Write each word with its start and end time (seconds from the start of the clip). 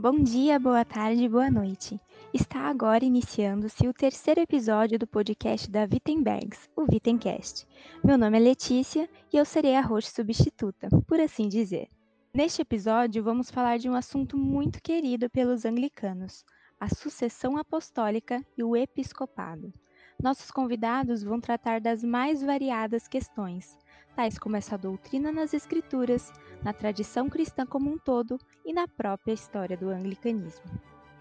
Bom 0.00 0.22
dia, 0.22 0.60
boa 0.60 0.84
tarde, 0.84 1.28
boa 1.28 1.50
noite. 1.50 2.00
Está 2.32 2.68
agora 2.68 3.04
iniciando-se 3.04 3.88
o 3.88 3.92
terceiro 3.92 4.40
episódio 4.40 4.96
do 4.96 5.08
podcast 5.08 5.68
da 5.68 5.88
Wittenbergs, 5.92 6.70
o 6.76 6.82
Wittencast. 6.82 7.66
Meu 8.04 8.16
nome 8.16 8.36
é 8.36 8.40
Letícia 8.40 9.10
e 9.32 9.36
eu 9.36 9.44
serei 9.44 9.74
a 9.74 9.80
host 9.80 10.12
substituta, 10.12 10.88
por 11.04 11.18
assim 11.18 11.48
dizer. 11.48 11.88
Neste 12.32 12.62
episódio, 12.62 13.24
vamos 13.24 13.50
falar 13.50 13.76
de 13.76 13.90
um 13.90 13.94
assunto 13.96 14.38
muito 14.38 14.80
querido 14.80 15.28
pelos 15.28 15.64
anglicanos: 15.64 16.44
a 16.78 16.88
sucessão 16.88 17.56
apostólica 17.56 18.40
e 18.56 18.62
o 18.62 18.76
episcopado. 18.76 19.74
Nossos 20.22 20.48
convidados 20.52 21.24
vão 21.24 21.40
tratar 21.40 21.80
das 21.80 22.04
mais 22.04 22.40
variadas 22.40 23.08
questões, 23.08 23.76
tais 24.18 24.36
como 24.36 24.56
essa 24.56 24.76
doutrina 24.76 25.30
nas 25.30 25.54
Escrituras, 25.54 26.32
na 26.64 26.72
tradição 26.72 27.28
cristã 27.28 27.64
como 27.64 27.88
um 27.88 27.96
todo 27.96 28.36
e 28.66 28.72
na 28.72 28.88
própria 28.88 29.32
história 29.32 29.76
do 29.76 29.90
anglicanismo. 29.90 30.64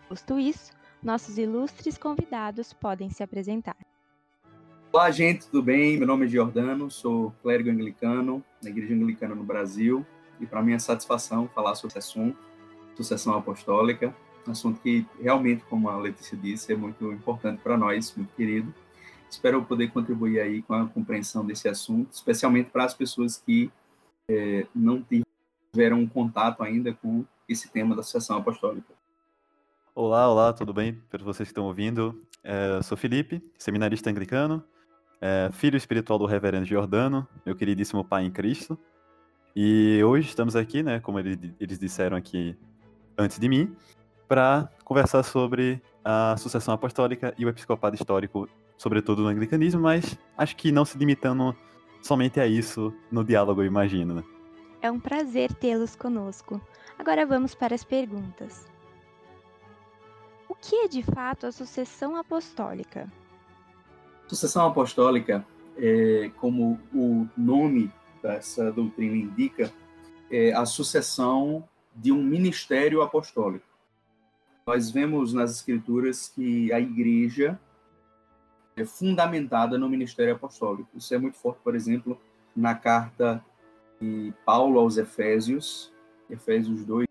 Posto 0.10 0.40
isso, 0.40 0.72
nossos 1.04 1.38
ilustres 1.38 1.96
convidados 1.96 2.74
podem 2.74 3.12
se 3.12 3.22
apresentar. 3.22 3.78
Olá, 4.92 5.12
gente, 5.12 5.46
tudo 5.46 5.62
bem? 5.62 5.96
Meu 5.96 6.08
nome 6.08 6.26
é 6.26 6.28
Giordano, 6.28 6.90
sou 6.90 7.32
clérigo 7.44 7.70
anglicano 7.70 8.44
na 8.64 8.72
Igreja 8.72 8.96
Anglicana 8.96 9.36
no 9.36 9.44
Brasil 9.44 10.04
e 10.40 10.48
para 10.48 10.64
mim 10.64 10.74
é 10.74 10.80
satisfação 10.80 11.48
falar 11.50 11.76
sobre 11.76 11.90
esse 11.90 12.00
assunto, 12.00 12.40
sucessão 12.96 13.36
apostólica, 13.36 14.12
um 14.48 14.50
assunto 14.50 14.82
que 14.82 15.06
realmente, 15.22 15.64
como 15.70 15.88
a 15.88 15.98
Letícia 15.98 16.36
disse, 16.36 16.74
é 16.74 16.76
muito 16.76 17.14
importante 17.14 17.62
para 17.62 17.78
nós, 17.78 18.16
muito 18.18 18.34
querido 18.34 18.74
Espero 19.30 19.64
poder 19.66 19.92
contribuir 19.92 20.40
aí 20.40 20.62
com 20.62 20.74
a 20.74 20.88
compreensão 20.88 21.46
desse 21.46 21.68
assunto, 21.68 22.12
especialmente 22.12 22.70
para 22.70 22.86
as 22.86 22.94
pessoas 22.94 23.38
que 23.38 23.72
é, 24.30 24.66
não 24.74 25.04
tiveram 25.74 26.06
contato 26.08 26.64
ainda 26.64 26.94
com 26.94 27.26
esse 27.48 27.70
tema 27.70 27.96
da 27.96 28.04
sucessão 28.04 28.38
apostólica. 28.38 28.94
Olá, 29.94 30.30
olá, 30.30 30.54
tudo 30.54 30.74
bem? 30.74 31.02
Para 31.10 31.24
vocês 31.24 31.48
que 31.48 31.52
estão 31.52 31.66
ouvindo, 31.66 32.22
é, 32.44 32.82
sou 32.84 32.98
Felipe, 32.98 33.42
seminarista 33.58 34.10
anglicano, 34.10 34.64
é, 35.20 35.50
filho 35.52 35.76
espiritual 35.76 36.20
do 36.20 36.26
reverendo 36.26 36.66
Giordano, 36.66 37.28
meu 37.46 37.56
queridíssimo 37.56 38.06
pai 38.06 38.24
em 38.24 38.32
Cristo. 38.32 38.78
E 39.56 40.02
hoje 40.04 40.30
estamos 40.30 40.56
aqui, 40.56 40.84
né, 40.84 41.00
como 41.00 41.20
eles 41.20 41.80
disseram 41.80 42.16
aqui 42.16 42.56
antes 43.18 43.40
de 43.40 43.50
mim, 43.50 43.76
para 44.28 44.70
conversar 44.84 45.24
sobre 45.24 45.82
a 46.06 46.36
sucessão 46.38 46.74
apostólica 46.74 47.34
e 47.38 47.46
o 47.46 47.50
episcopado 47.50 47.96
histórico 47.96 48.48
sobretudo 48.78 49.24
no 49.24 49.28
anglicanismo, 49.28 49.82
mas 49.82 50.18
acho 50.38 50.56
que 50.56 50.72
não 50.72 50.86
se 50.86 50.98
limitando 50.98 51.56
somente 52.02 52.40
a 52.40 52.48
isso 52.48 52.94
no 53.12 53.24
diálogo, 53.24 53.62
eu 53.62 53.66
imagino. 53.66 54.16
Né? 54.16 54.24
É 54.82 54.92
um 54.92 55.00
prazer 55.00 55.54
tê-los 55.54 55.96
conosco. 55.96 56.62
Agora 56.98 57.26
vamos 57.26 57.56
para 57.56 57.76
as 57.76 57.84
perguntas. 57.84 58.68
O 60.48 60.56
que 60.56 60.76
é 60.76 60.88
de 60.88 61.04
fato 61.04 61.46
a 61.46 61.52
sucessão 61.52 62.16
apostólica? 62.16 63.12
Sucessão 64.28 64.66
apostólica, 64.66 65.46
é, 65.78 66.32
como 66.38 66.80
o 66.94 67.28
nome 67.36 67.92
dessa 68.22 68.72
doutrina 68.72 69.16
indica, 69.16 69.72
é 70.30 70.54
a 70.54 70.66
sucessão 70.66 71.68
de 71.96 72.12
um 72.12 72.22
ministério 72.22 73.02
apostólico. 73.02 73.66
Nós 74.66 74.92
vemos 74.92 75.34
nas 75.34 75.52
escrituras 75.52 76.28
que 76.28 76.72
a 76.74 76.80
igreja 76.80 77.60
fundamentada 78.86 79.78
no 79.78 79.90
ministério 79.90 80.36
apostólico. 80.36 80.90
Isso 80.96 81.14
é 81.14 81.18
muito 81.18 81.38
forte, 81.38 81.60
por 81.64 81.76
exemplo, 81.76 82.20
na 82.56 82.76
carta 82.76 83.44
de 84.00 84.34
Paulo 84.46 84.80
aos 84.80 84.98
Efésios, 84.98 85.92
Efésios 86.30 86.84
2, 86.86 87.08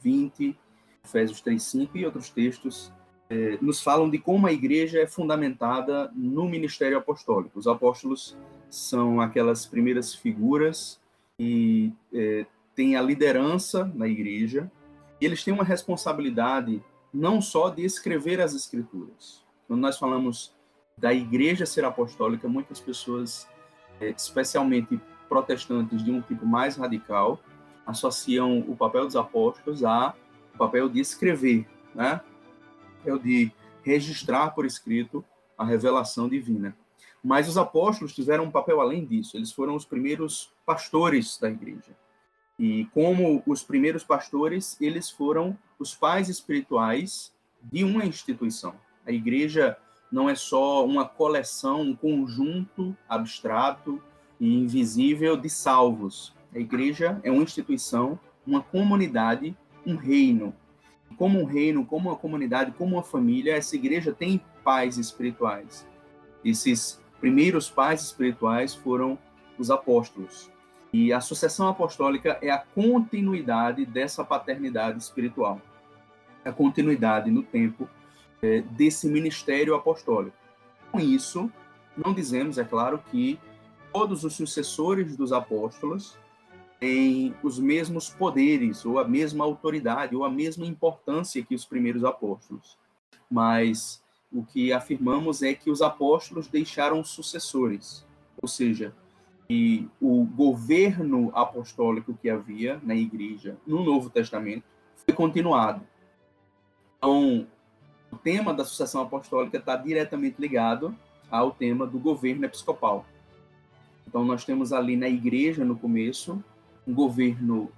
20, 0.00 0.58
Efésios 1.04 1.40
3, 1.40 1.62
5 1.62 1.98
e 1.98 2.04
outros 2.04 2.30
textos, 2.30 2.92
é, 3.30 3.58
nos 3.60 3.82
falam 3.82 4.08
de 4.08 4.18
como 4.18 4.46
a 4.46 4.52
igreja 4.52 5.00
é 5.00 5.06
fundamentada 5.06 6.10
no 6.14 6.48
ministério 6.48 6.98
apostólico. 6.98 7.58
Os 7.58 7.66
apóstolos 7.66 8.36
são 8.70 9.20
aquelas 9.20 9.66
primeiras 9.66 10.14
figuras 10.14 11.00
que 11.36 11.92
é, 12.12 12.46
têm 12.74 12.96
a 12.96 13.02
liderança 13.02 13.90
na 13.94 14.08
igreja, 14.08 14.70
e 15.20 15.26
eles 15.26 15.42
têm 15.42 15.52
uma 15.52 15.64
responsabilidade 15.64 16.82
não 17.12 17.40
só 17.40 17.70
de 17.70 17.84
escrever 17.84 18.40
as 18.40 18.54
escrituras. 18.54 19.44
Quando 19.66 19.80
nós 19.80 19.98
falamos 19.98 20.54
da 21.00 21.14
igreja 21.14 21.64
ser 21.64 21.84
apostólica, 21.84 22.48
muitas 22.48 22.80
pessoas, 22.80 23.48
é, 24.00 24.10
especialmente 24.10 25.00
protestantes 25.28 26.02
de 26.02 26.10
um 26.10 26.20
tipo 26.20 26.44
mais 26.44 26.76
radical, 26.76 27.40
associam 27.86 28.60
o 28.68 28.76
papel 28.76 29.04
dos 29.04 29.16
apóstolos 29.16 29.84
a 29.84 30.14
o 30.54 30.58
papel 30.58 30.88
de 30.88 31.00
escrever, 31.00 31.66
né? 31.94 32.20
Papel 32.98 33.18
de 33.18 33.52
registrar 33.82 34.50
por 34.50 34.66
escrito 34.66 35.24
a 35.56 35.64
revelação 35.64 36.28
divina. 36.28 36.76
Mas 37.22 37.48
os 37.48 37.56
apóstolos 37.56 38.14
tiveram 38.14 38.44
um 38.44 38.50
papel 38.50 38.80
além 38.80 39.04
disso, 39.04 39.36
eles 39.36 39.52
foram 39.52 39.76
os 39.76 39.84
primeiros 39.84 40.52
pastores 40.66 41.38
da 41.38 41.48
igreja. 41.48 41.96
E 42.58 42.86
como 42.86 43.42
os 43.46 43.62
primeiros 43.62 44.02
pastores, 44.02 44.76
eles 44.80 45.08
foram 45.08 45.56
os 45.78 45.94
pais 45.94 46.28
espirituais 46.28 47.32
de 47.62 47.84
uma 47.84 48.04
instituição. 48.04 48.74
A 49.06 49.12
igreja 49.12 49.76
não 50.10 50.28
é 50.28 50.34
só 50.34 50.84
uma 50.84 51.04
coleção, 51.04 51.82
um 51.82 51.96
conjunto 51.96 52.96
abstrato 53.08 54.02
e 54.40 54.54
invisível 54.54 55.36
de 55.36 55.50
salvos. 55.50 56.34
A 56.54 56.58
igreja 56.58 57.20
é 57.22 57.30
uma 57.30 57.42
instituição, 57.42 58.18
uma 58.46 58.62
comunidade, 58.62 59.56
um 59.84 59.96
reino. 59.96 60.54
Como 61.16 61.40
um 61.40 61.44
reino, 61.44 61.84
como 61.84 62.08
uma 62.08 62.16
comunidade, 62.16 62.72
como 62.72 62.96
uma 62.96 63.02
família, 63.02 63.56
essa 63.56 63.76
igreja 63.76 64.12
tem 64.12 64.40
pais 64.64 64.96
espirituais. 64.96 65.86
Esses 66.44 67.02
primeiros 67.20 67.68
pais 67.68 68.02
espirituais 68.02 68.74
foram 68.74 69.18
os 69.58 69.70
apóstolos. 69.70 70.50
E 70.92 71.12
a 71.12 71.20
sucessão 71.20 71.68
apostólica 71.68 72.38
é 72.40 72.50
a 72.50 72.58
continuidade 72.58 73.84
dessa 73.84 74.24
paternidade 74.24 74.98
espiritual. 74.98 75.60
A 76.44 76.52
continuidade 76.52 77.30
no 77.30 77.42
tempo 77.42 77.88
é, 78.42 78.60
desse 78.62 79.08
ministério 79.08 79.74
apostólico. 79.74 80.36
Com 80.90 81.00
isso, 81.00 81.50
não 81.96 82.14
dizemos, 82.14 82.58
é 82.58 82.64
claro, 82.64 83.02
que 83.10 83.38
todos 83.92 84.24
os 84.24 84.34
sucessores 84.34 85.16
dos 85.16 85.32
apóstolos 85.32 86.16
têm 86.78 87.34
os 87.42 87.58
mesmos 87.58 88.08
poderes, 88.08 88.84
ou 88.86 88.98
a 88.98 89.06
mesma 89.06 89.44
autoridade, 89.44 90.14
ou 90.14 90.24
a 90.24 90.30
mesma 90.30 90.64
importância 90.64 91.44
que 91.44 91.54
os 91.54 91.64
primeiros 91.64 92.04
apóstolos. 92.04 92.78
Mas 93.30 94.02
o 94.32 94.44
que 94.44 94.72
afirmamos 94.72 95.42
é 95.42 95.54
que 95.54 95.70
os 95.70 95.82
apóstolos 95.82 96.46
deixaram 96.46 97.02
sucessores, 97.02 98.06
ou 98.40 98.48
seja, 98.48 98.94
que 99.48 99.88
o 100.00 100.24
governo 100.24 101.30
apostólico 101.34 102.14
que 102.20 102.28
havia 102.28 102.78
na 102.82 102.94
igreja 102.94 103.56
no 103.66 103.82
Novo 103.82 104.10
Testamento 104.10 104.64
foi 104.94 105.14
continuado. 105.14 105.82
Então, 106.98 107.46
o 108.10 108.16
tema 108.16 108.54
da 108.54 108.64
sucessão 108.64 109.02
apostólica 109.02 109.58
está 109.58 109.76
diretamente 109.76 110.40
ligado 110.40 110.94
ao 111.30 111.50
tema 111.50 111.86
do 111.86 111.98
governo 111.98 112.44
episcopal. 112.44 113.04
Então, 114.06 114.24
nós 114.24 114.44
temos 114.44 114.72
ali 114.72 114.96
na 114.96 115.08
igreja, 115.08 115.64
no 115.64 115.76
começo, 115.76 116.42
um 116.86 116.94
governo 116.94 117.70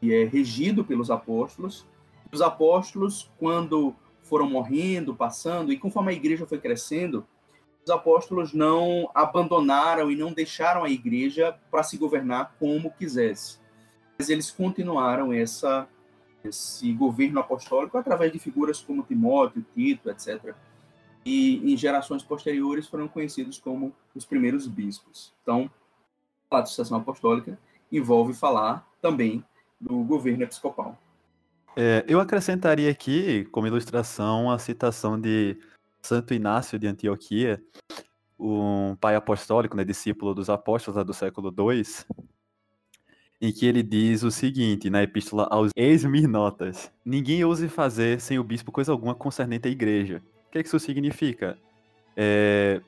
que 0.00 0.14
é 0.14 0.24
regido 0.24 0.84
pelos 0.84 1.10
apóstolos. 1.10 1.84
Os 2.32 2.40
apóstolos, 2.40 3.30
quando 3.38 3.94
foram 4.22 4.48
morrendo, 4.48 5.14
passando, 5.14 5.72
e 5.72 5.78
conforme 5.78 6.12
a 6.12 6.14
igreja 6.14 6.46
foi 6.46 6.58
crescendo, 6.58 7.26
os 7.84 7.90
apóstolos 7.90 8.52
não 8.52 9.10
abandonaram 9.12 10.10
e 10.10 10.16
não 10.16 10.32
deixaram 10.32 10.84
a 10.84 10.90
igreja 10.90 11.56
para 11.70 11.82
se 11.82 11.96
governar 11.96 12.54
como 12.58 12.92
quisesse. 12.92 13.58
Mas 14.16 14.28
eles 14.28 14.50
continuaram 14.50 15.32
essa 15.32 15.88
esse 16.44 16.92
governo 16.92 17.40
apostólico 17.40 17.96
através 17.98 18.32
de 18.32 18.38
figuras 18.38 18.80
como 18.80 19.02
Timóteo, 19.02 19.64
Tito, 19.74 20.10
etc. 20.10 20.54
E 21.24 21.72
em 21.72 21.76
gerações 21.76 22.22
posteriores 22.22 22.86
foram 22.86 23.08
conhecidos 23.08 23.58
como 23.58 23.92
os 24.14 24.24
primeiros 24.24 24.66
bispos. 24.66 25.32
Então, 25.42 25.70
a 26.50 26.64
sucessão 26.64 26.98
apostólica 26.98 27.58
envolve 27.90 28.34
falar 28.34 28.86
também 29.00 29.44
do 29.80 30.02
governo 30.04 30.42
episcopal. 30.42 30.98
É, 31.76 32.04
eu 32.06 32.20
acrescentaria 32.20 32.90
aqui, 32.90 33.44
como 33.46 33.66
ilustração, 33.66 34.50
a 34.50 34.58
citação 34.58 35.18
de 35.18 35.58
Santo 36.02 36.34
Inácio 36.34 36.78
de 36.78 36.86
Antioquia, 36.86 37.62
um 38.38 38.96
pai 38.96 39.14
apostólico, 39.14 39.76
né, 39.76 39.84
discípulo 39.84 40.34
dos 40.34 40.50
apóstolos 40.50 41.04
do 41.04 41.14
século 41.14 41.54
II, 41.56 41.82
em 43.42 43.52
que 43.52 43.66
ele 43.66 43.82
diz 43.82 44.22
o 44.22 44.30
seguinte, 44.30 44.88
na 44.88 45.02
epístola 45.02 45.48
aos 45.50 45.72
ex-mirnotas: 45.74 46.92
Ninguém 47.04 47.44
ouse 47.44 47.68
fazer 47.68 48.20
sem 48.20 48.38
o 48.38 48.44
bispo 48.44 48.70
coisa 48.70 48.92
alguma 48.92 49.16
concernente 49.16 49.66
à 49.66 49.70
igreja. 49.70 50.22
O 50.46 50.52
que, 50.52 50.58
é 50.58 50.62
que 50.62 50.68
isso 50.68 50.78
significa? 50.78 51.58
É, 52.16 52.80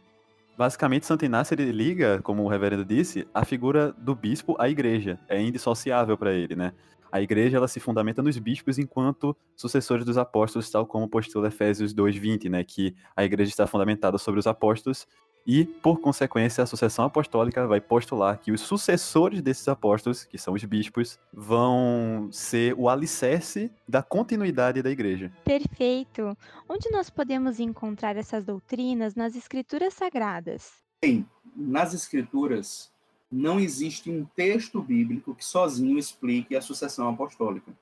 basicamente, 0.57 1.07
Santo 1.07 1.25
Inácio 1.25 1.55
ele 1.55 1.73
liga, 1.73 2.21
como 2.23 2.45
o 2.45 2.49
reverendo 2.49 2.85
disse, 2.85 3.27
a 3.35 3.45
figura 3.45 3.93
do 3.99 4.15
bispo 4.15 4.55
à 4.57 4.69
igreja. 4.69 5.19
É 5.29 5.43
indissociável 5.43 6.17
para 6.17 6.33
ele, 6.33 6.55
né? 6.55 6.73
a 7.11 7.23
igreja 7.23 7.59
ela 7.59 7.69
se 7.69 7.79
fundamenta 7.79 8.21
nos 8.21 8.37
bispos 8.39 8.77
enquanto 8.77 9.37
sucessores 9.55 10.05
dos 10.05 10.19
apóstolos, 10.19 10.69
tal 10.69 10.85
como 10.85 11.09
postula 11.09 11.47
Efésios 11.47 11.95
2:20, 11.95 12.49
né, 12.49 12.65
que 12.65 12.93
a 13.15 13.25
igreja 13.25 13.51
está 13.51 13.69
fundamentada 13.69 14.19
sobre 14.19 14.41
os 14.41 14.49
apóstolos 14.49 15.07
e, 15.47 15.65
por 15.65 16.01
consequência, 16.01 16.65
a 16.65 16.67
sucessão 16.67 17.05
apostólica 17.05 17.67
vai 17.67 17.81
postular 17.81 18.39
que 18.39 18.51
os 18.51 18.63
sucessores 18.63 19.43
desses 19.43 19.69
apóstolos, 19.69 20.25
que 20.25 20.39
são 20.39 20.55
os 20.55 20.65
bispos, 20.65 21.19
vão 21.33 22.29
ser 22.33 22.75
o 22.79 22.89
alicerce 22.89 23.71
da 23.87 24.03
continuidade 24.03 24.81
da 24.81 24.91
igreja. 24.91 25.31
Perfeito. 25.45 26.37
Onde 26.69 26.91
nós 26.91 27.11
podemos 27.11 27.61
encontrar 27.61 28.17
essas 28.17 28.45
doutrinas 28.45 29.15
nas 29.15 29.37
escrituras 29.37 29.93
sagradas? 29.93 30.73
Bem, 31.03 31.29
nas 31.55 31.93
escrituras 31.93 32.91
não 33.31 33.61
existe 33.61 34.11
um 34.11 34.25
texto 34.25 34.81
bíblico 34.81 35.35
que 35.35 35.45
sozinho 35.45 35.99
explique 35.99 36.57
a 36.57 36.63
sucessão 36.63 37.09
apostólica. 37.09 37.73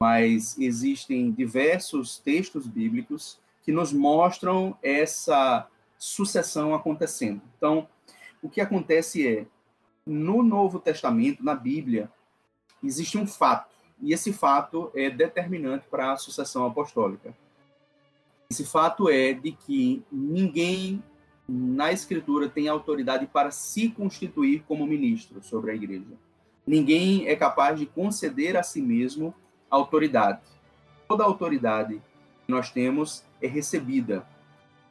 Mas 0.00 0.58
existem 0.58 1.30
diversos 1.30 2.18
textos 2.18 2.66
bíblicos 2.66 3.38
que 3.62 3.70
nos 3.70 3.92
mostram 3.92 4.76
essa 4.82 5.68
sucessão 6.00 6.74
acontecendo. 6.74 7.42
Então, 7.58 7.86
o 8.42 8.48
que 8.48 8.62
acontece 8.62 9.28
é, 9.28 9.46
no 10.06 10.42
Novo 10.42 10.80
Testamento, 10.80 11.44
na 11.44 11.54
Bíblia, 11.54 12.10
existe 12.82 13.18
um 13.18 13.26
fato, 13.26 13.76
e 14.00 14.14
esse 14.14 14.32
fato 14.32 14.90
é 14.94 15.10
determinante 15.10 15.86
para 15.88 16.12
a 16.12 16.16
sucessão 16.16 16.64
apostólica. 16.64 17.36
Esse 18.50 18.64
fato 18.64 19.10
é 19.10 19.34
de 19.34 19.52
que 19.52 20.02
ninguém 20.10 21.04
na 21.46 21.92
Escritura 21.92 22.48
tem 22.48 22.66
autoridade 22.66 23.26
para 23.26 23.50
se 23.50 23.90
constituir 23.90 24.64
como 24.66 24.86
ministro 24.86 25.42
sobre 25.42 25.70
a 25.70 25.74
igreja. 25.74 26.16
Ninguém 26.66 27.28
é 27.28 27.36
capaz 27.36 27.78
de 27.78 27.84
conceder 27.84 28.56
a 28.56 28.62
si 28.62 28.80
mesmo 28.80 29.34
autoridade. 29.68 30.40
Toda 31.06 31.24
autoridade 31.24 32.00
que 32.46 32.50
nós 32.50 32.70
temos 32.70 33.22
é 33.42 33.46
recebida 33.46 34.26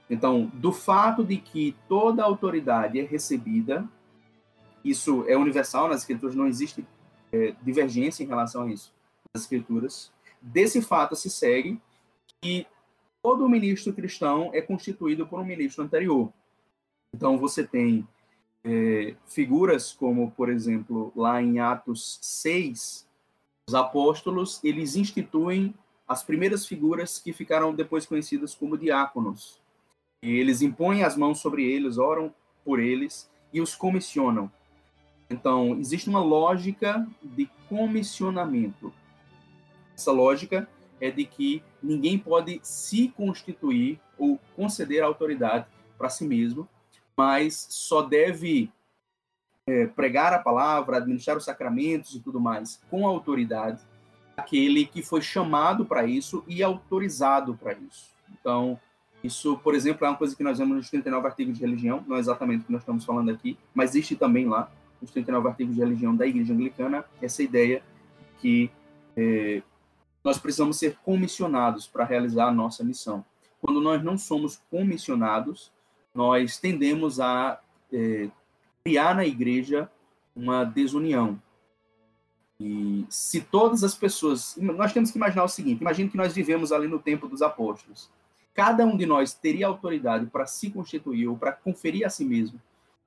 então, 0.10 0.52
do 0.56 0.72
fato 0.72 1.24
de 1.24 1.38
que 1.38 1.76
toda 1.88 2.24
autoridade 2.24 3.00
é 3.00 3.04
recebida, 3.04 3.88
isso 4.84 5.24
é 5.28 5.38
universal 5.38 5.88
nas 5.88 6.02
escrituras, 6.02 6.36
não 6.36 6.48
existe 6.48 6.86
é, 7.32 7.54
divergência 7.62 8.24
em 8.24 8.28
relação 8.28 8.64
a 8.64 8.72
isso 8.72 8.92
nas 9.34 9.44
escrituras. 9.44 10.12
Desse 10.42 10.82
fato 10.82 11.16
se 11.16 11.30
segue 11.30 11.80
que 12.42 12.66
todo 13.22 13.48
ministro 13.48 13.94
cristão 13.94 14.50
é 14.54 14.62
constituído 14.62 15.28
por 15.28 15.40
um 15.40 15.46
ministro 15.46 15.84
anterior. 15.84 16.32
Então, 17.14 17.38
você 17.38 17.64
tem 17.64 18.08
é, 18.64 19.16
figuras 19.28 19.92
como, 19.92 20.32
por 20.32 20.50
exemplo, 20.50 21.12
lá 21.16 21.42
em 21.42 21.60
Atos 21.60 22.18
6, 22.22 23.08
os 23.68 23.76
apóstolos, 23.76 24.60
eles 24.64 24.96
instituem 24.96 25.76
as 26.08 26.24
primeiras 26.24 26.66
figuras 26.66 27.20
que 27.20 27.32
ficaram 27.32 27.76
depois 27.76 28.08
conhecidas 28.08 28.56
como 28.56 28.78
diáconos. 28.78 29.62
Eles 30.22 30.62
impõem 30.62 31.04
as 31.04 31.16
mãos 31.16 31.40
sobre 31.40 31.64
eles, 31.64 31.98
oram 31.98 32.34
por 32.64 32.80
eles 32.80 33.30
e 33.54 33.62
os 33.62 33.76
comissionam. 33.76 34.52
Então, 35.30 35.78
existe 35.80 36.10
uma 36.10 36.22
lógica 36.22 37.08
de 37.24 37.50
comissionamento. 37.68 38.94
Essa 39.96 40.12
lógica 40.12 40.68
é 41.00 41.10
de 41.10 41.26
que 41.26 41.64
ninguém 41.82 42.18
pode 42.18 42.60
se 42.64 43.10
constituir 43.10 44.00
ou 44.18 44.40
conceder 44.56 45.04
autoridade 45.04 45.68
para 45.98 46.10
si 46.10 46.26
mesmo, 46.26 46.68
mas 47.16 47.68
só 47.70 48.02
deve 48.02 48.72
é, 49.68 49.86
pregar 49.88 50.34
a 50.34 50.40
palavra, 50.40 50.98
administrar 50.98 51.38
os 51.38 51.46
sacramentos 51.46 52.16
e 52.16 52.20
tudo 52.20 52.40
mais 52.40 52.82
com 52.90 53.08
autoridade 53.08 53.82
aquele 54.40 54.86
que 54.86 55.02
foi 55.02 55.22
chamado 55.22 55.86
para 55.86 56.06
isso 56.06 56.44
e 56.48 56.64
autorizado 56.64 57.56
para 57.56 57.74
isso. 57.74 58.10
Então, 58.32 58.80
isso, 59.24 59.58
por 59.58 59.76
exemplo, 59.76 60.06
é 60.06 60.10
uma 60.10 60.18
coisa 60.18 60.36
que 60.36 60.44
nós 60.44 60.58
vemos 60.58 60.78
nos 60.78 60.90
39 60.90 61.28
artigos 61.28 61.58
de 61.58 61.62
religião, 61.62 62.04
não 62.08 62.16
é 62.16 62.20
exatamente 62.20 62.62
o 62.62 62.66
que 62.66 62.72
nós 62.72 62.82
estamos 62.82 63.04
falando 63.04 63.30
aqui, 63.30 63.58
mas 63.74 63.92
existe 63.92 64.16
também 64.16 64.48
lá, 64.48 64.72
nos 65.02 65.12
39 65.12 65.48
artigos 65.48 65.76
de 65.76 65.82
religião 65.82 66.16
da 66.16 66.26
Igreja 66.26 66.54
Anglicana, 66.54 67.06
essa 67.22 67.44
ideia 67.44 67.84
que 68.40 68.72
é, 69.18 69.62
nós 70.24 70.38
precisamos 70.38 70.78
ser 70.78 70.98
comissionados 71.04 71.86
para 71.88 72.06
realizar 72.06 72.48
a 72.48 72.52
nossa 72.52 72.84
missão. 72.84 73.24
Quando 73.62 73.82
nós 73.82 74.02
não 74.02 74.18
somos 74.18 74.62
comissionados, 74.70 75.72
nós 76.16 76.58
tendemos 76.58 77.20
a 77.20 77.60
é, 77.92 78.30
criar 78.84 79.16
na 79.16 79.26
igreja 79.26 79.90
uma 80.34 80.64
desunião. 80.64 81.42
E 82.60 83.06
se 83.10 83.42
todas 83.42 83.84
as 83.84 83.96
pessoas. 83.96 84.58
Nós 84.58 84.92
temos 84.92 85.12
que 85.12 85.18
imaginar 85.18 85.46
o 85.46 85.50
seguinte: 85.50 85.82
imagine 85.82 86.10
que 86.10 86.18
nós 86.18 86.34
vivemos 86.34 86.72
ali 86.72 86.88
no 86.88 87.00
tempo 87.00 87.28
dos 87.28 87.42
apóstolos 87.42 88.10
cada 88.54 88.86
um 88.86 88.98
de 88.98 89.06
nós 89.06 89.34
teria 89.34 89.68
autoridade 89.68 90.26
para 90.28 90.46
se 90.46 90.70
constituir 90.70 91.28
ou 91.28 91.38
para 91.38 91.52
conferir 91.52 92.06
a 92.06 92.10
si 92.10 92.26
mesmo 92.26 92.60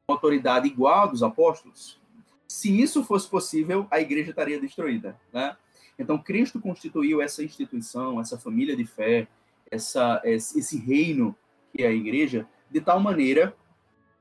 uma 0.08 0.16
autoridade 0.16 0.66
igual 0.66 1.08
dos 1.08 1.22
apóstolos, 1.22 2.00
se 2.48 2.80
isso 2.80 3.02
fosse 3.02 3.28
possível, 3.28 3.86
a 3.90 4.00
igreja 4.00 4.30
estaria 4.30 4.60
destruída, 4.60 5.18
né? 5.32 5.56
Então, 5.98 6.18
Cristo 6.18 6.60
constituiu 6.60 7.22
essa 7.22 7.42
instituição, 7.42 8.20
essa 8.20 8.38
família 8.38 8.76
de 8.76 8.84
fé, 8.84 9.26
essa, 9.70 10.20
esse 10.24 10.78
reino 10.78 11.34
que 11.72 11.82
é 11.82 11.86
a 11.86 11.92
igreja, 11.92 12.46
de 12.70 12.80
tal 12.80 13.00
maneira 13.00 13.56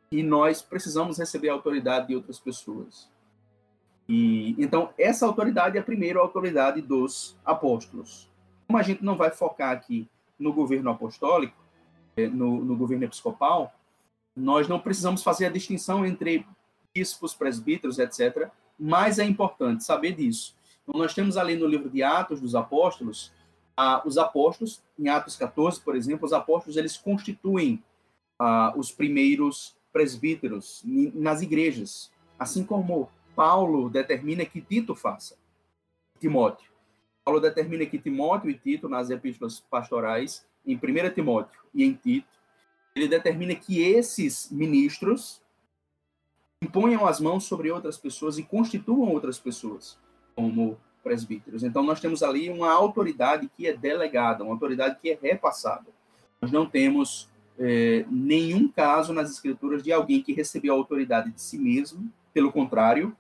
que 0.09 0.23
nós 0.23 0.62
precisamos 0.62 1.18
receber 1.18 1.50
a 1.50 1.53
autoridade 1.53 2.07
de 2.07 2.15
outras 2.15 2.39
pessoas. 2.39 3.09
E 4.07 4.56
então 4.57 4.94
essa 4.97 5.25
autoridade 5.25 5.77
é 5.77 5.81
primeiro 5.81 6.19
a 6.19 6.23
autoridade 6.23 6.81
dos 6.81 7.38
apóstolos. 7.44 8.29
Como 8.68 8.77
a 8.77 8.81
gente 8.81 9.03
não 9.03 9.15
vai 9.15 9.31
focar 9.31 9.71
aqui 9.71 10.09
no 10.42 10.52
governo 10.52 10.90
apostólico, 10.90 11.56
é, 12.18 12.28
no, 12.28 12.66
no 12.66 12.76
governo 12.76 13.06
episcopal, 13.06 13.74
nós 14.36 14.68
não 14.68 14.80
precisamos 14.80 15.24
fazer 15.24 15.46
a 15.46 15.50
distinção 15.50 16.06
entre 16.06 16.46
bispos, 16.94 17.34
presbíteros, 17.34 18.00
etc., 18.00 18.50
mas 18.78 19.20
é 19.20 19.24
importante 19.24 19.84
saber 19.84 20.14
disso. 20.14 20.56
Então, 20.84 21.00
nós 21.00 21.14
temos 21.14 21.38
ali 21.38 21.56
no 21.56 21.68
livro 21.68 21.90
de 21.90 22.02
Atos 22.02 22.42
dos 22.42 22.56
Apóstolos, 22.56 23.32
ah, 23.78 24.02
os 24.06 24.18
apóstolos, 24.18 24.82
em 24.98 25.08
Atos 25.08 25.36
14, 25.36 25.80
por 25.82 25.96
exemplo, 25.96 26.26
os 26.26 26.34
apóstolos 26.34 26.78
eles 26.78 26.98
constituem 26.98 27.82
ah, 28.40 28.74
os 28.76 28.92
primeiros 28.92 29.76
presbíteros 29.94 30.82
nas 30.86 31.42
igrejas, 31.42 32.12
assim 32.40 32.64
como 32.64 33.10
Paulo 33.36 33.90
determina 33.90 34.46
que 34.46 34.62
Tito 34.62 34.96
faça, 34.96 35.38
Timóteo. 36.20 36.70
Paulo 37.23 37.39
determina 37.39 37.85
que 37.85 38.00
Timóteo 38.00 38.50
e 38.50 38.56
Tito, 38.56 38.89
nas 38.89 39.09
epístolas 39.09 39.59
pastorais, 39.59 40.45
em 40.65 40.75
1 40.75 41.13
Timóteo 41.13 41.61
e 41.73 41.83
em 41.83 41.94
Tito, 41.94 42.28
ele 42.95 43.07
determina 43.07 43.56
que 43.56 43.81
esses 43.81 44.51
ministros 44.51 45.42
imponham 46.61 47.06
as 47.06 47.19
mãos 47.19 47.45
sobre 47.45 47.71
outras 47.71 47.97
pessoas 47.97 48.37
e 48.37 48.44
constituam 48.44 49.09
outras 49.09 49.40
pessoas 49.40 49.97
como 50.35 50.78
presbíteros. 51.04 51.63
Então, 51.63 51.83
nós 51.83 51.99
temos 51.99 52.21
ali 52.21 52.49
uma 52.49 52.71
autoridade 52.71 53.49
que 53.56 53.68
é 53.68 53.75
delegada, 53.75 54.44
uma 54.44 54.54
autoridade 54.54 54.97
que 55.01 55.09
é 55.09 55.18
repassada. 55.19 55.87
Nós 56.40 56.51
não 56.51 56.66
temos 56.66 57.30
é, 57.57 58.06
nenhum 58.09 58.68
caso 58.68 59.13
nas 59.13 59.31
escrituras 59.31 59.81
de 59.81 59.92
alguém 59.92 60.21
que 60.21 60.33
recebeu 60.33 60.73
a 60.73 60.78
autoridade 60.78 61.31
de 61.31 61.42
si 61.42 61.57
mesmo, 61.57 62.11
pelo 62.33 62.51
contrário, 62.51 63.16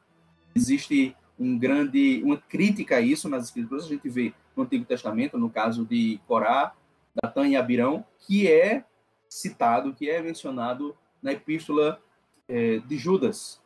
existe 0.55 1.15
um 1.41 1.57
grande, 1.57 2.21
uma 2.23 2.37
crítica 2.37 2.97
a 2.97 3.01
isso 3.01 3.27
nas 3.27 3.45
escrituras. 3.45 3.85
A 3.85 3.89
gente 3.89 4.07
vê 4.07 4.33
no 4.55 4.63
Antigo 4.63 4.85
Testamento, 4.85 5.37
no 5.39 5.49
caso 5.49 5.83
de 5.83 6.19
Corá, 6.27 6.73
Datã 7.21 7.47
e 7.47 7.55
Abirão, 7.55 8.05
que 8.19 8.47
é 8.47 8.85
citado, 9.27 9.93
que 9.93 10.09
é 10.09 10.21
mencionado 10.21 10.95
na 11.21 11.31
epístola 11.31 11.99
é, 12.47 12.77
de 12.79 12.97
Judas. 12.97 13.59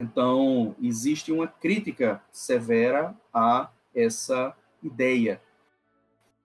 Então, 0.00 0.74
existe 0.82 1.30
uma 1.30 1.46
crítica 1.46 2.20
severa 2.32 3.14
a 3.32 3.70
essa 3.94 4.56
ideia. 4.82 5.40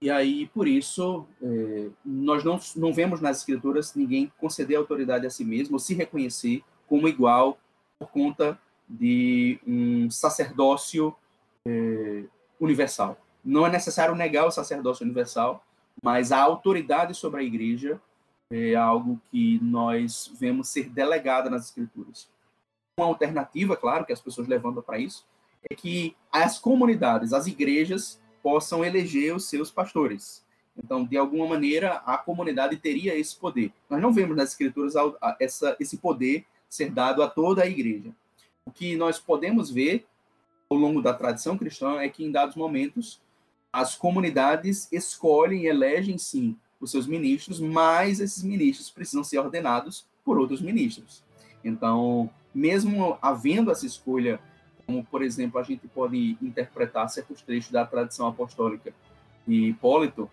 E 0.02 0.12
aí, 0.12 0.46
por 0.48 0.68
isso, 0.68 1.26
é, 1.42 1.88
nós 2.06 2.44
não, 2.44 2.60
não 2.76 2.94
vemos 2.94 3.22
nas 3.22 3.40
escrituras 3.40 3.96
ninguém 3.96 4.32
conceder 4.38 4.78
autoridade 4.78 5.26
a 5.26 5.30
si 5.30 5.44
mesmo 5.44 5.76
ou 5.76 5.80
se 5.80 5.96
reconhecer 5.96 6.64
como 6.88 7.08
igual 7.08 7.58
por 7.98 8.10
conta 8.10 8.60
de 8.88 9.60
um 9.66 10.10
sacerdócio 10.10 11.16
é, 11.68 12.24
universal. 12.60 13.18
Não 13.44 13.66
é 13.66 13.70
necessário 13.70 14.16
negar 14.16 14.46
o 14.46 14.52
sacerdócio 14.52 15.04
universal, 15.04 15.64
mas 16.02 16.32
a 16.32 16.40
autoridade 16.40 17.14
sobre 17.14 17.42
a 17.42 17.44
igreja 17.44 18.00
é 18.52 18.76
algo 18.76 19.20
que 19.32 19.60
nós 19.62 20.32
vemos 20.40 20.70
ser 20.70 20.90
delegada 20.90 21.50
nas 21.50 21.66
escrituras. 21.66 22.30
Uma 22.98 23.08
alternativa, 23.08 23.76
claro, 23.76 24.06
que 24.06 24.14
as 24.14 24.22
pessoas 24.22 24.48
levantam 24.48 24.82
para 24.82 25.00
isso, 25.00 25.26
é 25.70 25.76
que 25.76 26.16
as 26.32 26.60
comunidades, 26.60 27.34
as 27.34 27.48
igrejas, 27.48 28.22
possam 28.42 28.86
eleger 28.86 29.36
os 29.36 29.50
seus 29.50 29.72
pastores. 29.72 30.46
Então, 30.78 31.04
de 31.06 31.18
alguma 31.18 31.48
maneira, 31.48 31.96
a 32.06 32.18
comunidade 32.18 32.78
teria 32.78 33.18
esse 33.18 33.36
poder. 33.36 33.72
Nós 33.90 34.02
não 34.02 34.14
vemos 34.14 34.36
nas 34.36 34.52
escrituras 34.52 34.94
essa, 35.40 35.76
esse 35.80 35.98
poder 35.98 36.46
ser 36.70 36.92
dado 36.92 37.24
a 37.24 37.28
toda 37.28 37.64
a 37.64 37.68
igreja 37.68 38.14
o 38.66 38.72
que 38.72 38.96
nós 38.96 39.20
podemos 39.20 39.70
ver 39.70 40.06
ao 40.70 40.78
longo 40.78 41.02
da 41.02 41.14
tradição 41.14 41.56
cristã 41.58 42.00
é 42.00 42.10
que 42.10 42.26
em 42.26 42.32
dados 42.32 42.56
momentos 42.56 43.22
as 43.72 43.96
comunidades 43.96 44.92
escolhem 44.92 45.64
e 45.64 45.68
elegem 45.68 46.18
sim 46.18 46.58
os 46.80 46.90
seus 46.92 47.06
ministros, 47.06 47.60
mas 47.60 48.20
esses 48.20 48.44
ministros 48.44 48.90
precisam 48.90 49.24
ser 49.24 49.38
ordenados 49.38 50.06
por 50.24 50.40
outros 50.40 50.62
ministros. 50.62 51.24
Então, 51.64 52.30
mesmo 52.54 53.18
havendo 53.22 53.70
essa 53.70 53.86
escolha, 53.86 54.40
como 54.86 55.06
por 55.06 55.22
exemplo 55.22 55.60
a 55.60 55.64
gente 55.64 55.88
pode 55.88 56.38
interpretar 56.42 57.08
certos 57.10 57.42
trechos 57.42 57.72
da 57.72 57.86
tradição 57.86 58.28
apostólica 58.28 58.94
de 59.48 59.70
Hipólito, 59.70 60.30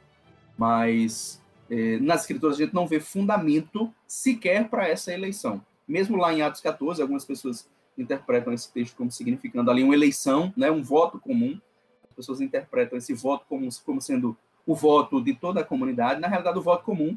mas 0.56 1.40
eh, 1.68 1.98
nas 2.00 2.22
escrituras 2.22 2.56
a 2.56 2.64
gente 2.64 2.74
não 2.74 2.86
vê 2.86 2.98
fundamento 2.98 3.92
sequer 4.06 4.68
para 4.70 4.88
essa 4.88 5.12
eleição. 5.12 5.60
Mesmo 5.86 6.16
lá 6.16 6.32
em 6.32 6.40
Atos 6.40 6.60
14, 6.60 7.02
algumas 7.02 7.24
pessoas 7.24 7.68
interpretam 7.96 8.52
esse 8.52 8.72
texto 8.72 8.96
como 8.96 9.10
significando 9.10 9.70
ali 9.70 9.82
uma 9.82 9.94
eleição, 9.94 10.52
né, 10.56 10.70
um 10.70 10.82
voto 10.82 11.18
comum. 11.18 11.60
As 12.08 12.14
pessoas 12.14 12.40
interpretam 12.40 12.98
esse 12.98 13.14
voto 13.14 13.44
como, 13.48 13.68
como 13.84 14.00
sendo 14.00 14.36
o 14.66 14.74
voto 14.74 15.22
de 15.22 15.34
toda 15.34 15.60
a 15.60 15.64
comunidade. 15.64 16.20
Na 16.20 16.28
realidade, 16.28 16.58
o 16.58 16.62
voto 16.62 16.84
comum 16.84 17.16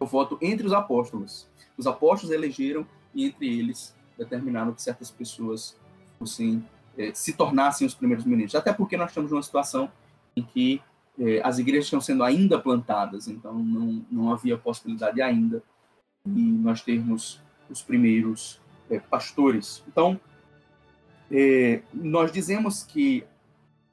é 0.00 0.04
o 0.04 0.06
voto 0.06 0.38
entre 0.40 0.66
os 0.66 0.72
apóstolos. 0.72 1.46
Os 1.76 1.86
apóstolos 1.86 2.34
elegeram 2.34 2.86
e 3.14 3.26
entre 3.26 3.46
eles 3.58 3.94
determinaram 4.16 4.72
que 4.72 4.82
certas 4.82 5.10
pessoas 5.10 5.76
fossem, 6.18 6.64
eh, 6.96 7.12
se 7.14 7.32
tornassem 7.32 7.86
os 7.86 7.94
primeiros 7.94 8.24
ministros. 8.24 8.60
Até 8.60 8.72
porque 8.72 8.96
nós 8.96 9.10
estamos 9.10 9.30
numa 9.30 9.42
situação 9.42 9.90
em 10.36 10.42
que 10.42 10.80
eh, 11.18 11.40
as 11.42 11.58
igrejas 11.58 11.86
estão 11.86 12.00
sendo 12.00 12.22
ainda 12.22 12.58
plantadas, 12.58 13.28
então 13.28 13.54
não, 13.54 14.04
não 14.10 14.32
havia 14.32 14.56
possibilidade 14.56 15.20
ainda 15.20 15.62
de 16.24 16.40
nós 16.40 16.82
termos 16.82 17.40
os 17.68 17.82
primeiros 17.82 18.60
é, 18.90 18.98
pastores. 18.98 19.82
Então, 19.88 20.20
é, 21.30 21.82
nós 21.94 22.32
dizemos 22.32 22.82
que 22.82 23.24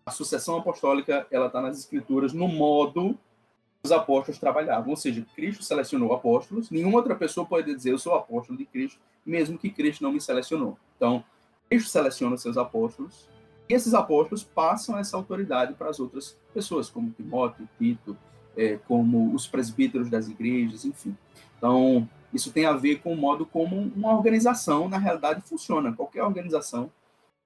a 0.05 0.11
sucessão 0.11 0.57
apostólica 0.57 1.27
ela 1.29 1.47
está 1.47 1.61
nas 1.61 1.77
escrituras 1.77 2.33
no 2.33 2.47
modo 2.47 3.13
que 3.13 3.85
os 3.85 3.91
apóstolos 3.91 4.39
trabalhavam, 4.39 4.89
ou 4.89 4.95
seja, 4.95 5.25
Cristo 5.35 5.63
selecionou 5.63 6.13
apóstolos, 6.13 6.71
nenhuma 6.71 6.97
outra 6.97 7.15
pessoa 7.15 7.45
pode 7.45 7.73
dizer 7.75 7.91
eu 7.91 7.99
sou 7.99 8.15
apóstolo 8.15 8.57
de 8.57 8.65
Cristo, 8.65 8.99
mesmo 9.25 9.57
que 9.57 9.69
Cristo 9.69 10.03
não 10.03 10.11
me 10.11 10.19
selecionou. 10.19 10.77
Então, 10.95 11.23
Cristo 11.69 11.89
seleciona 11.89 12.37
seus 12.37 12.57
apóstolos, 12.57 13.29
e 13.69 13.73
esses 13.73 13.93
apóstolos 13.93 14.43
passam 14.43 14.97
essa 14.97 15.17
autoridade 15.17 15.73
para 15.73 15.89
as 15.89 15.99
outras 15.99 16.37
pessoas, 16.53 16.89
como 16.89 17.11
Timóteo, 17.11 17.67
Tito, 17.77 18.17
é, 18.55 18.77
como 18.87 19.35
os 19.35 19.45
presbíteros 19.45 20.09
das 20.09 20.27
igrejas, 20.27 20.85
enfim. 20.85 21.15
Então, 21.57 22.09
isso 22.33 22.51
tem 22.51 22.65
a 22.65 22.73
ver 22.73 22.99
com 22.99 23.13
o 23.13 23.17
modo 23.17 23.45
como 23.45 23.75
uma 23.95 24.15
organização, 24.15 24.89
na 24.89 24.97
realidade, 24.97 25.41
funciona. 25.41 25.93
Qualquer 25.93 26.23
organização 26.23 26.91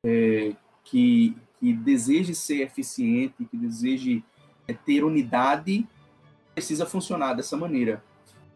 é, 0.03 0.53
que, 0.83 1.35
que 1.59 1.73
deseje 1.73 2.33
ser 2.33 2.61
eficiente, 2.61 3.45
que 3.45 3.57
deseje 3.57 4.23
é, 4.67 4.73
ter 4.73 5.03
unidade, 5.03 5.87
precisa 6.53 6.85
funcionar 6.85 7.33
dessa 7.33 7.55
maneira. 7.55 8.03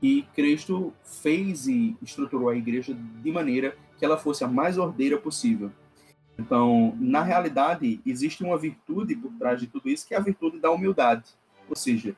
E 0.01 0.23
Cristo 0.33 0.93
fez 1.03 1.67
e 1.67 1.95
estruturou 2.01 2.49
a 2.49 2.55
igreja 2.55 2.93
de 2.93 3.31
maneira 3.31 3.77
que 3.97 4.03
ela 4.03 4.17
fosse 4.17 4.43
a 4.43 4.47
mais 4.47 4.77
ordeira 4.77 5.17
possível. 5.17 5.71
Então, 6.37 6.95
na 6.99 7.23
realidade, 7.23 8.01
existe 8.05 8.43
uma 8.43 8.57
virtude 8.57 9.15
por 9.15 9.31
trás 9.33 9.59
de 9.59 9.67
tudo 9.67 9.87
isso, 9.89 10.05
que 10.05 10.13
é 10.13 10.17
a 10.17 10.21
virtude 10.21 10.59
da 10.59 10.69
humildade. 10.69 11.23
Ou 11.69 11.75
seja, 11.75 12.15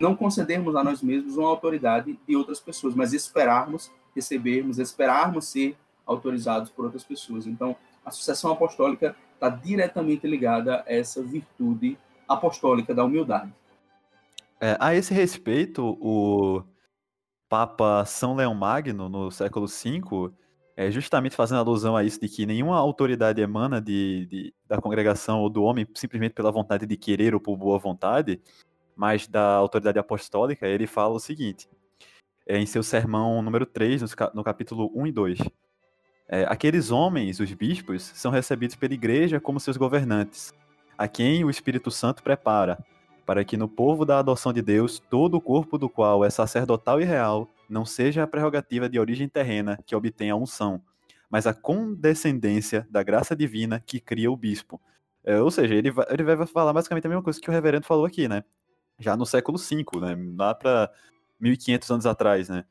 não 0.00 0.16
concedermos 0.16 0.74
a 0.74 0.82
nós 0.82 1.02
mesmos 1.02 1.36
uma 1.36 1.48
autoridade 1.48 2.18
de 2.26 2.36
outras 2.36 2.60
pessoas, 2.60 2.94
mas 2.94 3.12
esperarmos 3.12 3.90
recebermos, 4.14 4.78
esperarmos 4.78 5.46
ser 5.46 5.76
autorizados 6.06 6.70
por 6.70 6.86
outras 6.86 7.04
pessoas. 7.04 7.46
Então, 7.46 7.76
a 8.04 8.10
sucessão 8.10 8.50
apostólica 8.50 9.14
está 9.34 9.48
diretamente 9.48 10.26
ligada 10.26 10.76
a 10.76 10.84
essa 10.86 11.22
virtude 11.22 11.98
apostólica 12.26 12.94
da 12.94 13.04
humildade. 13.04 13.52
É, 14.60 14.76
a 14.80 14.94
esse 14.94 15.12
respeito, 15.12 15.98
o 16.00 16.62
Papa 17.48 18.04
São 18.06 18.34
Leão 18.34 18.54
Magno, 18.54 19.08
no 19.08 19.30
século 19.30 19.66
V, 19.66 20.32
é 20.76 20.90
justamente 20.90 21.36
fazendo 21.36 21.58
alusão 21.58 21.96
a 21.96 22.04
isso, 22.04 22.20
de 22.20 22.28
que 22.28 22.46
nenhuma 22.46 22.78
autoridade 22.78 23.40
emana 23.40 23.80
de, 23.80 24.26
de, 24.26 24.54
da 24.66 24.80
congregação 24.80 25.40
ou 25.40 25.50
do 25.50 25.62
homem 25.62 25.86
simplesmente 25.94 26.32
pela 26.32 26.50
vontade 26.50 26.86
de 26.86 26.96
querer 26.96 27.34
ou 27.34 27.40
por 27.40 27.56
boa 27.56 27.78
vontade, 27.78 28.40
mas 28.96 29.28
da 29.28 29.54
autoridade 29.54 29.98
apostólica, 29.98 30.66
ele 30.66 30.86
fala 30.86 31.14
o 31.14 31.20
seguinte, 31.20 31.68
é, 32.46 32.58
em 32.58 32.64
seu 32.64 32.82
sermão 32.82 33.42
número 33.42 33.66
3, 33.66 34.02
no, 34.32 34.42
capítulo 34.42 34.90
1 34.94 35.06
e 35.06 35.12
2. 35.12 35.38
É, 36.28 36.44
Aqueles 36.48 36.90
homens, 36.90 37.38
os 37.38 37.52
bispos, 37.52 38.02
são 38.14 38.32
recebidos 38.32 38.74
pela 38.74 38.94
igreja 38.94 39.38
como 39.38 39.60
seus 39.60 39.76
governantes, 39.76 40.52
a 40.96 41.06
quem 41.06 41.44
o 41.44 41.50
Espírito 41.50 41.90
Santo 41.90 42.22
prepara, 42.22 42.78
para 43.26 43.44
que 43.44 43.56
no 43.56 43.68
povo 43.68 44.06
da 44.06 44.18
adoção 44.18 44.52
de 44.52 44.62
Deus, 44.62 44.98
todo 44.98 45.36
o 45.36 45.40
corpo 45.40 45.76
do 45.76 45.88
qual 45.88 46.24
é 46.24 46.30
sacerdotal 46.30 47.00
e 47.00 47.04
real, 47.04 47.48
não 47.68 47.84
seja 47.84 48.22
a 48.22 48.26
prerrogativa 48.26 48.88
de 48.88 48.98
origem 48.98 49.28
terrena 49.28 49.78
que 49.84 49.94
obtém 49.94 50.30
a 50.30 50.36
unção, 50.36 50.80
mas 51.28 51.46
a 51.46 51.52
condescendência 51.52 52.86
da 52.88 53.02
graça 53.02 53.34
divina 53.36 53.82
que 53.84 54.00
cria 54.00 54.30
o 54.30 54.36
bispo. 54.36 54.80
É, 55.24 55.40
ou 55.40 55.50
seja, 55.50 55.74
ele 55.74 55.90
vai, 55.90 56.06
ele 56.08 56.22
vai 56.22 56.46
falar 56.46 56.72
basicamente 56.72 57.04
a 57.06 57.10
mesma 57.10 57.22
coisa 57.22 57.40
que 57.40 57.50
o 57.50 57.52
reverendo 57.52 57.84
falou 57.84 58.06
aqui, 58.06 58.28
né? 58.28 58.44
Já 58.98 59.16
no 59.16 59.26
século 59.26 59.58
V, 59.58 59.84
né? 60.00 60.16
Lá 60.36 60.54
para 60.54 60.90
1500 61.40 61.90
anos 61.90 62.06
atrás, 62.06 62.48
né? 62.48 62.64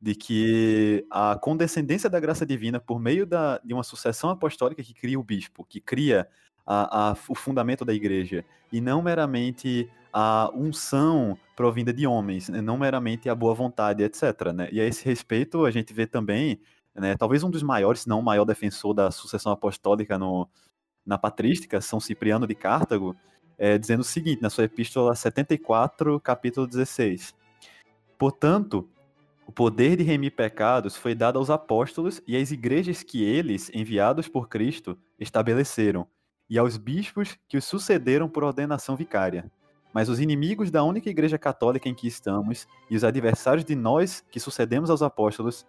De 0.00 0.14
que 0.14 1.06
a 1.10 1.36
condescendência 1.36 2.10
da 2.10 2.20
graça 2.20 2.44
divina 2.44 2.78
por 2.78 3.00
meio 3.00 3.26
da, 3.26 3.58
de 3.64 3.72
uma 3.72 3.82
sucessão 3.82 4.30
apostólica 4.30 4.82
que 4.82 4.92
cria 4.92 5.18
o 5.18 5.22
bispo, 5.22 5.64
que 5.64 5.80
cria 5.80 6.28
a, 6.66 7.10
a, 7.10 7.16
o 7.28 7.34
fundamento 7.34 7.84
da 7.84 7.94
igreja, 7.94 8.44
e 8.72 8.80
não 8.80 9.02
meramente 9.02 9.88
a 10.12 10.50
unção 10.54 11.36
provinda 11.56 11.92
de 11.92 12.06
homens, 12.06 12.48
né? 12.48 12.60
não 12.60 12.78
meramente 12.78 13.28
a 13.28 13.34
boa 13.34 13.54
vontade, 13.54 14.02
etc. 14.02 14.52
Né? 14.54 14.68
E 14.70 14.80
a 14.80 14.84
esse 14.84 15.04
respeito, 15.04 15.64
a 15.64 15.70
gente 15.70 15.92
vê 15.92 16.06
também, 16.06 16.60
né, 16.94 17.16
talvez 17.16 17.42
um 17.42 17.50
dos 17.50 17.62
maiores, 17.62 18.02
se 18.02 18.08
não 18.08 18.20
o 18.20 18.22
maior 18.22 18.44
defensor 18.44 18.94
da 18.94 19.10
sucessão 19.10 19.50
apostólica 19.50 20.16
no, 20.16 20.48
na 21.04 21.18
patrística, 21.18 21.80
São 21.80 21.98
Cipriano 21.98 22.46
de 22.46 22.54
Cartago, 22.54 23.16
é, 23.58 23.78
dizendo 23.78 24.00
o 24.00 24.04
seguinte, 24.04 24.42
na 24.42 24.50
sua 24.50 24.64
epístola 24.64 25.14
74, 25.14 26.20
capítulo 26.20 26.66
16. 26.66 27.34
Portanto, 28.18 28.88
o 29.46 29.52
poder 29.52 29.96
de 29.96 30.02
remir 30.02 30.32
pecados 30.32 30.96
foi 30.96 31.14
dado 31.14 31.38
aos 31.38 31.50
apóstolos 31.50 32.22
e 32.26 32.36
às 32.36 32.50
igrejas 32.50 33.02
que 33.02 33.22
eles, 33.22 33.70
enviados 33.74 34.28
por 34.28 34.48
Cristo, 34.48 34.96
estabeleceram, 35.18 36.06
e 36.48 36.58
aos 36.58 36.76
bispos 36.76 37.36
que 37.48 37.56
os 37.56 37.64
sucederam 37.64 38.28
por 38.28 38.44
ordenação 38.44 38.96
vicária. 38.96 39.50
Mas 39.92 40.08
os 40.08 40.18
inimigos 40.18 40.70
da 40.70 40.82
única 40.82 41.08
igreja 41.08 41.38
católica 41.38 41.88
em 41.88 41.94
que 41.94 42.08
estamos 42.08 42.66
e 42.90 42.96
os 42.96 43.04
adversários 43.04 43.64
de 43.64 43.76
nós 43.76 44.24
que 44.30 44.40
sucedemos 44.40 44.90
aos 44.90 45.02
apóstolos 45.02 45.66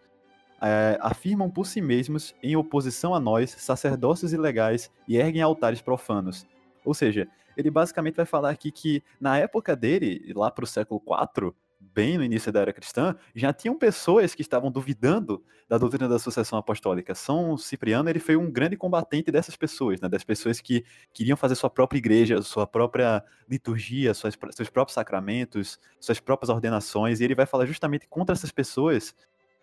é, 0.62 0.98
afirmam 1.02 1.50
por 1.50 1.68
si 1.68 1.82
mesmos, 1.82 2.34
em 2.42 2.56
oposição 2.56 3.14
a 3.14 3.20
nós, 3.20 3.52
sacerdócios 3.52 4.34
ilegais 4.34 4.90
e 5.08 5.18
erguem 5.18 5.42
altares 5.42 5.82
profanos. 5.82 6.48
Ou 6.84 6.94
seja, 6.94 7.28
ele 7.56 7.72
basicamente 7.72 8.16
vai 8.16 8.26
falar 8.26 8.50
aqui 8.50 8.72
que 8.72 9.04
na 9.20 9.38
época 9.38 9.76
dele, 9.76 10.34
lá 10.36 10.50
para 10.52 10.64
o 10.64 10.68
século 10.68 11.02
IV, 11.02 11.54
bem 11.94 12.18
no 12.18 12.24
início 12.24 12.52
da 12.52 12.62
era 12.62 12.74
cristã, 12.74 13.16
já 13.34 13.54
tinham 13.54 13.78
pessoas 13.78 14.36
que 14.36 14.42
estavam 14.42 14.72
duvidando 14.72 15.44
da 15.68 15.78
doutrina 15.78 16.08
da 16.08 16.20
sucessão 16.20 16.60
apostólica. 16.60 17.16
São 17.16 17.58
Cipriano 17.58 18.10
ele 18.10 18.20
foi 18.20 18.36
um 18.36 18.52
grande 18.52 18.76
combatente 18.76 19.32
dessas 19.32 19.56
pessoas, 19.56 20.02
né? 20.02 20.10
das 20.10 20.24
pessoas 20.24 20.60
que 20.60 20.84
queriam 21.14 21.38
fazer 21.38 21.56
sua 21.56 21.70
própria 21.70 21.98
igreja, 21.98 22.42
sua 22.42 22.68
própria 22.68 23.24
liturgia, 23.50 24.14
suas, 24.14 24.38
seus 24.52 24.70
próprios 24.70 24.94
sacramentos, 24.94 25.80
suas 26.00 26.20
próprias 26.20 26.50
ordenações, 26.50 27.20
e 27.20 27.24
ele 27.24 27.36
vai 27.36 27.46
falar 27.46 27.66
justamente 27.66 28.08
contra 28.08 28.34
essas 28.34 28.52
pessoas, 28.52 29.16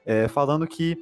é, 0.07 0.27
falando 0.27 0.67
que, 0.67 0.97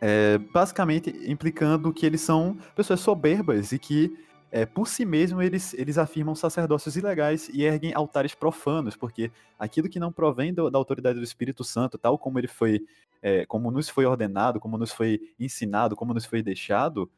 é, 0.00 0.38
basicamente, 0.38 1.10
implicando 1.26 1.92
que 1.92 2.06
eles 2.06 2.20
são 2.20 2.56
pessoas 2.74 3.00
soberbas 3.00 3.72
e 3.72 3.78
que 3.78 4.16
é, 4.52 4.66
por 4.66 4.88
si 4.88 5.04
mesmo 5.04 5.40
eles, 5.40 5.74
eles 5.74 5.96
afirmam 5.96 6.34
sacerdócios 6.34 6.96
ilegais 6.96 7.48
e 7.52 7.62
erguem 7.62 7.92
altares 7.94 8.34
profanos, 8.34 8.96
porque 8.96 9.30
aquilo 9.58 9.88
que 9.88 10.00
não 10.00 10.12
provém 10.12 10.52
do, 10.52 10.68
da 10.70 10.78
autoridade 10.78 11.18
do 11.18 11.24
Espírito 11.24 11.62
Santo, 11.62 11.96
tal 11.96 12.18
como 12.18 12.38
ele 12.38 12.48
foi, 12.48 12.84
é, 13.22 13.46
como 13.46 13.70
nos 13.70 13.88
foi 13.88 14.04
ordenado, 14.06 14.58
como 14.58 14.76
nos 14.76 14.92
foi 14.92 15.20
ensinado, 15.38 15.94
como 15.94 16.12
nos 16.12 16.24
foi 16.24 16.42
deixado, 16.42 17.10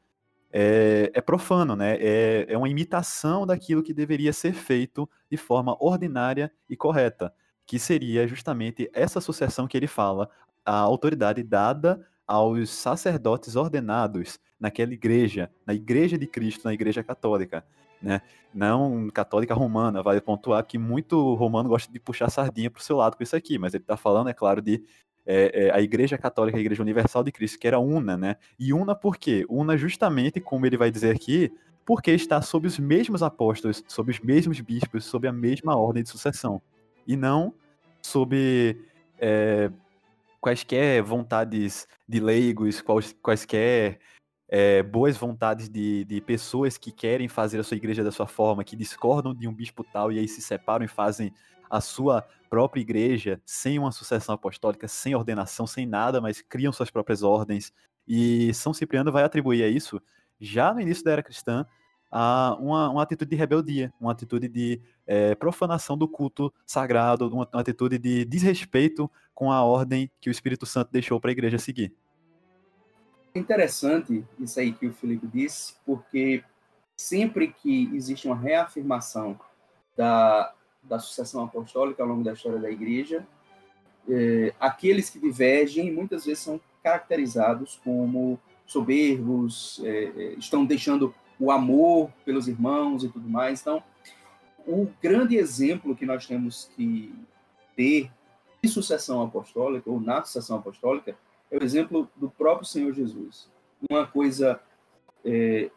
é, 0.52 1.10
é 1.14 1.20
profano, 1.22 1.74
né? 1.74 1.96
É, 1.98 2.46
é 2.48 2.58
uma 2.58 2.68
imitação 2.68 3.46
daquilo 3.46 3.82
que 3.82 3.94
deveria 3.94 4.32
ser 4.32 4.52
feito 4.52 5.08
de 5.30 5.38
forma 5.38 5.74
ordinária 5.80 6.52
e 6.68 6.76
correta, 6.76 7.32
que 7.66 7.78
seria 7.78 8.28
justamente 8.28 8.90
essa 8.92 9.20
sucessão 9.20 9.66
que 9.66 9.76
ele 9.76 9.86
fala, 9.86 10.28
a 10.64 10.76
autoridade 10.76 11.42
dada 11.42 12.06
aos 12.32 12.70
sacerdotes 12.70 13.56
ordenados 13.56 14.38
naquela 14.58 14.94
igreja, 14.94 15.50
na 15.66 15.74
igreja 15.74 16.16
de 16.16 16.26
Cristo, 16.26 16.64
na 16.64 16.72
igreja 16.72 17.04
católica, 17.04 17.62
né? 18.00 18.22
Não 18.54 19.10
católica 19.10 19.52
romana, 19.52 20.02
vale 20.02 20.18
pontuar 20.18 20.64
que 20.64 20.78
muito 20.78 21.34
romano 21.34 21.68
gosta 21.68 21.92
de 21.92 22.00
puxar 22.00 22.30
sardinha 22.30 22.70
para 22.70 22.80
o 22.80 22.82
seu 22.82 22.96
lado 22.96 23.18
com 23.18 23.22
isso 23.22 23.36
aqui, 23.36 23.58
mas 23.58 23.74
ele 23.74 23.82
está 23.82 23.98
falando, 23.98 24.30
é 24.30 24.32
claro, 24.32 24.62
de 24.62 24.82
é, 25.26 25.66
é, 25.66 25.70
a 25.74 25.82
Igreja 25.82 26.16
Católica, 26.16 26.56
a 26.56 26.60
Igreja 26.60 26.80
Universal 26.80 27.22
de 27.22 27.30
Cristo, 27.30 27.58
que 27.58 27.66
era 27.66 27.78
una, 27.78 28.16
né? 28.16 28.36
E 28.58 28.72
una 28.72 28.94
por 28.94 29.18
quê? 29.18 29.44
Una 29.46 29.76
justamente, 29.76 30.40
como 30.40 30.64
ele 30.64 30.78
vai 30.78 30.90
dizer 30.90 31.14
aqui, 31.14 31.52
porque 31.84 32.12
está 32.12 32.40
sob 32.40 32.66
os 32.66 32.78
mesmos 32.78 33.22
apóstolos, 33.22 33.84
sob 33.86 34.10
os 34.10 34.20
mesmos 34.20 34.58
bispos, 34.58 35.04
sob 35.04 35.28
a 35.28 35.32
mesma 35.32 35.76
ordem 35.76 36.02
de 36.02 36.08
sucessão. 36.08 36.62
E 37.06 37.14
não 37.14 37.52
sob 38.00 38.74
é, 39.18 39.70
quaisquer 40.42 41.00
vontades 41.04 41.86
de 42.06 42.18
leigos, 42.18 42.82
quais, 42.82 43.14
quaisquer 43.22 44.00
é, 44.48 44.82
boas 44.82 45.16
vontades 45.16 45.68
de, 45.68 46.04
de 46.04 46.20
pessoas 46.20 46.76
que 46.76 46.90
querem 46.90 47.28
fazer 47.28 47.60
a 47.60 47.62
sua 47.62 47.76
igreja 47.76 48.02
da 48.02 48.10
sua 48.10 48.26
forma, 48.26 48.64
que 48.64 48.74
discordam 48.74 49.32
de 49.32 49.46
um 49.46 49.54
bispo 49.54 49.84
tal 49.84 50.10
e 50.10 50.18
aí 50.18 50.26
se 50.26 50.42
separam 50.42 50.84
e 50.84 50.88
fazem 50.88 51.32
a 51.70 51.80
sua 51.80 52.26
própria 52.50 52.80
igreja 52.80 53.40
sem 53.46 53.78
uma 53.78 53.92
sucessão 53.92 54.34
apostólica, 54.34 54.88
sem 54.88 55.14
ordenação, 55.14 55.66
sem 55.66 55.86
nada, 55.86 56.20
mas 56.20 56.42
criam 56.42 56.72
suas 56.72 56.90
próprias 56.90 57.22
ordens. 57.22 57.72
E 58.06 58.52
São 58.52 58.74
Cipriano 58.74 59.12
vai 59.12 59.22
atribuir 59.22 59.62
a 59.62 59.68
isso, 59.68 60.02
já 60.40 60.74
no 60.74 60.80
início 60.80 61.04
da 61.04 61.12
era 61.12 61.22
cristã, 61.22 61.64
a 62.10 62.58
uma, 62.60 62.90
uma 62.90 63.02
atitude 63.02 63.30
de 63.30 63.36
rebeldia, 63.36 63.94
uma 63.98 64.12
atitude 64.12 64.48
de 64.48 64.82
é, 65.06 65.34
profanação 65.36 65.96
do 65.96 66.06
culto 66.06 66.52
sagrado, 66.66 67.26
uma, 67.28 67.48
uma 67.50 67.60
atitude 67.60 67.96
de 67.96 68.24
desrespeito 68.26 69.10
com 69.34 69.50
a 69.50 69.62
ordem 69.62 70.10
que 70.20 70.28
o 70.28 70.32
Espírito 70.32 70.66
Santo 70.66 70.90
deixou 70.92 71.20
para 71.20 71.30
a 71.30 71.32
igreja 71.32 71.58
seguir. 71.58 71.92
Interessante 73.34 74.24
isso 74.38 74.60
aí 74.60 74.72
que 74.72 74.86
o 74.86 74.92
Felipe 74.92 75.26
disse, 75.26 75.74
porque 75.86 76.44
sempre 76.96 77.48
que 77.48 77.90
existe 77.94 78.26
uma 78.26 78.36
reafirmação 78.36 79.38
da, 79.96 80.52
da 80.82 80.98
sucessão 80.98 81.44
apostólica 81.44 82.02
ao 82.02 82.08
longo 82.08 82.22
da 82.22 82.34
história 82.34 82.58
da 82.58 82.70
igreja, 82.70 83.26
é, 84.08 84.52
aqueles 84.60 85.08
que 85.08 85.18
divergem 85.18 85.92
muitas 85.92 86.26
vezes 86.26 86.42
são 86.42 86.60
caracterizados 86.82 87.80
como 87.82 88.38
soberbos, 88.66 89.80
é, 89.84 90.04
é, 90.16 90.34
estão 90.34 90.64
deixando 90.64 91.14
o 91.38 91.50
amor 91.50 92.10
pelos 92.24 92.48
irmãos 92.48 93.04
e 93.04 93.08
tudo 93.08 93.28
mais. 93.28 93.60
Então, 93.60 93.82
o 94.66 94.88
grande 95.00 95.36
exemplo 95.36 95.96
que 95.96 96.06
nós 96.06 96.26
temos 96.26 96.70
que 96.76 97.14
ter 97.76 98.10
sucessão 98.68 99.22
apostólica, 99.22 99.90
ou 99.90 100.00
na 100.00 100.22
sucessão 100.22 100.58
apostólica, 100.58 101.16
é 101.50 101.58
o 101.58 101.64
exemplo 101.64 102.08
do 102.16 102.30
próprio 102.30 102.66
Senhor 102.66 102.92
Jesus. 102.92 103.50
Uma 103.90 104.06
coisa 104.06 104.60
é, 105.24 105.70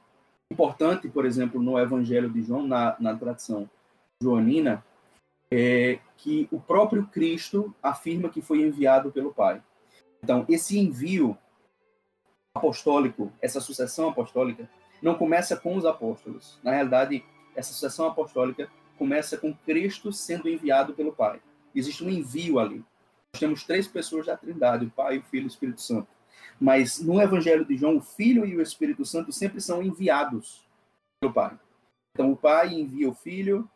importante, 0.51 1.09
por 1.09 1.25
exemplo, 1.25 1.61
no 1.61 1.79
Evangelho 1.79 2.29
de 2.29 2.43
João, 2.43 2.65
na, 2.65 2.95
na 2.99 3.15
tradição 3.15 3.69
joanina, 4.21 4.83
é 5.51 5.99
que 6.17 6.47
o 6.51 6.59
próprio 6.59 7.05
Cristo 7.07 7.73
afirma 7.81 8.29
que 8.29 8.41
foi 8.41 8.61
enviado 8.61 9.11
pelo 9.11 9.33
Pai. 9.33 9.61
Então, 10.23 10.45
esse 10.49 10.79
envio 10.79 11.37
apostólico, 12.55 13.31
essa 13.41 13.59
sucessão 13.59 14.09
apostólica, 14.09 14.69
não 15.01 15.15
começa 15.15 15.55
com 15.55 15.75
os 15.75 15.85
apóstolos. 15.85 16.59
Na 16.63 16.71
realidade, 16.71 17.23
essa 17.55 17.73
sucessão 17.73 18.07
apostólica 18.07 18.69
começa 18.97 19.37
com 19.37 19.53
Cristo 19.53 20.11
sendo 20.11 20.49
enviado 20.49 20.93
pelo 20.93 21.11
Pai. 21.11 21.41
Existe 21.75 22.03
um 22.03 22.09
envio 22.09 22.59
ali. 22.59 22.83
Nós 23.33 23.39
temos 23.39 23.63
três 23.63 23.87
pessoas 23.87 24.25
da 24.25 24.37
Trindade, 24.37 24.85
o 24.85 24.89
Pai, 24.89 25.17
o 25.17 25.23
Filho 25.23 25.43
e 25.43 25.47
o 25.47 25.47
Espírito 25.47 25.81
Santo. 25.81 26.07
Mas 26.59 26.99
no 27.01 27.21
Evangelho 27.21 27.65
de 27.65 27.75
João, 27.75 27.97
o 27.97 28.01
Filho 28.01 28.45
e 28.45 28.55
o 28.55 28.61
Espírito 28.61 29.03
Santo 29.03 29.31
sempre 29.31 29.59
são 29.59 29.83
enviados 29.83 30.65
pelo 31.19 31.33
Pai. 31.33 31.57
Então, 32.13 32.31
o 32.31 32.37
Pai 32.37 32.73
envia 32.73 33.09
o 33.09 33.13
Filho, 33.13 33.69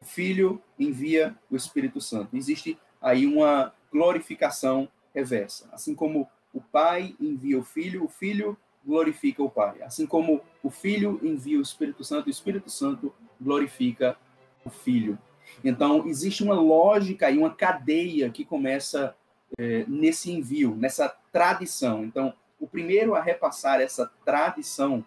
o 0.00 0.04
Filho 0.04 0.62
envia 0.78 1.34
o 1.50 1.56
Espírito 1.56 2.00
Santo. 2.00 2.36
Existe 2.36 2.78
aí 3.00 3.26
uma 3.26 3.72
glorificação 3.90 4.88
reversa. 5.14 5.68
Assim 5.72 5.94
como 5.94 6.28
o 6.52 6.60
Pai 6.60 7.16
envia 7.18 7.58
o 7.58 7.64
Filho, 7.64 8.04
o 8.04 8.08
Filho 8.08 8.56
glorifica 8.84 9.42
o 9.42 9.50
Pai. 9.50 9.82
Assim 9.82 10.06
como 10.06 10.42
o 10.62 10.70
Filho 10.70 11.18
envia 11.22 11.58
o 11.58 11.62
Espírito 11.62 12.04
Santo, 12.04 12.26
o 12.26 12.30
Espírito 12.30 12.70
Santo 12.70 13.14
glorifica 13.40 14.16
o 14.64 14.70
Filho. 14.70 15.18
Então, 15.64 16.06
existe 16.06 16.42
uma 16.42 16.54
lógica 16.54 17.30
e 17.30 17.38
uma 17.38 17.54
cadeia 17.54 18.30
que 18.30 18.44
começa 18.44 19.14
é, 19.58 19.84
nesse 19.86 20.30
envio, 20.30 20.74
nessa 20.76 21.08
tradição. 21.32 22.04
Então, 22.04 22.32
o 22.60 22.66
primeiro 22.66 23.14
a 23.14 23.20
repassar 23.20 23.80
essa 23.80 24.10
tradição 24.24 25.04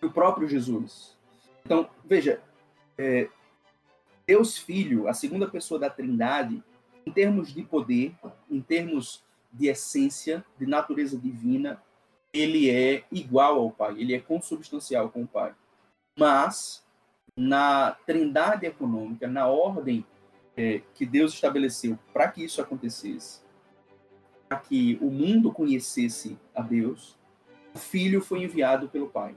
é 0.00 0.06
o 0.06 0.10
próprio 0.10 0.48
Jesus. 0.48 1.16
Então, 1.64 1.88
veja, 2.04 2.40
é, 2.98 3.28
Deus 4.26 4.58
Filho, 4.58 5.08
a 5.08 5.14
segunda 5.14 5.48
pessoa 5.48 5.80
da 5.80 5.90
Trindade, 5.90 6.62
em 7.04 7.12
termos 7.12 7.52
de 7.52 7.62
poder, 7.62 8.14
em 8.50 8.60
termos 8.60 9.24
de 9.52 9.68
essência, 9.68 10.44
de 10.58 10.66
natureza 10.66 11.16
divina, 11.16 11.82
ele 12.32 12.70
é 12.70 13.04
igual 13.10 13.58
ao 13.58 13.70
Pai, 13.70 13.94
ele 13.98 14.14
é 14.14 14.20
consubstancial 14.20 15.08
com 15.08 15.22
o 15.22 15.26
Pai. 15.26 15.54
Mas, 16.18 16.85
na 17.36 17.92
trindade 18.06 18.64
econômica, 18.64 19.28
na 19.28 19.46
ordem 19.46 20.04
é, 20.56 20.80
que 20.94 21.04
Deus 21.04 21.34
estabeleceu 21.34 21.98
para 22.12 22.28
que 22.28 22.42
isso 22.42 22.62
acontecesse, 22.62 23.40
para 24.48 24.58
que 24.58 24.98
o 25.02 25.10
mundo 25.10 25.52
conhecesse 25.52 26.38
a 26.54 26.62
Deus, 26.62 27.16
o 27.74 27.78
Filho 27.78 28.22
foi 28.22 28.42
enviado 28.42 28.88
pelo 28.88 29.08
Pai. 29.08 29.36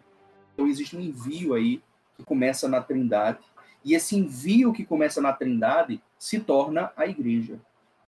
Então, 0.53 0.65
existe 0.65 0.95
um 0.95 1.01
envio 1.01 1.53
aí 1.53 1.83
que 2.15 2.23
começa 2.23 2.69
na 2.69 2.81
trindade, 2.81 3.39
e 3.83 3.93
esse 3.93 4.15
envio 4.15 4.71
que 4.71 4.85
começa 4.85 5.21
na 5.21 5.33
trindade 5.33 6.01
se 6.17 6.39
torna 6.39 6.91
a 6.95 7.05
igreja. 7.05 7.59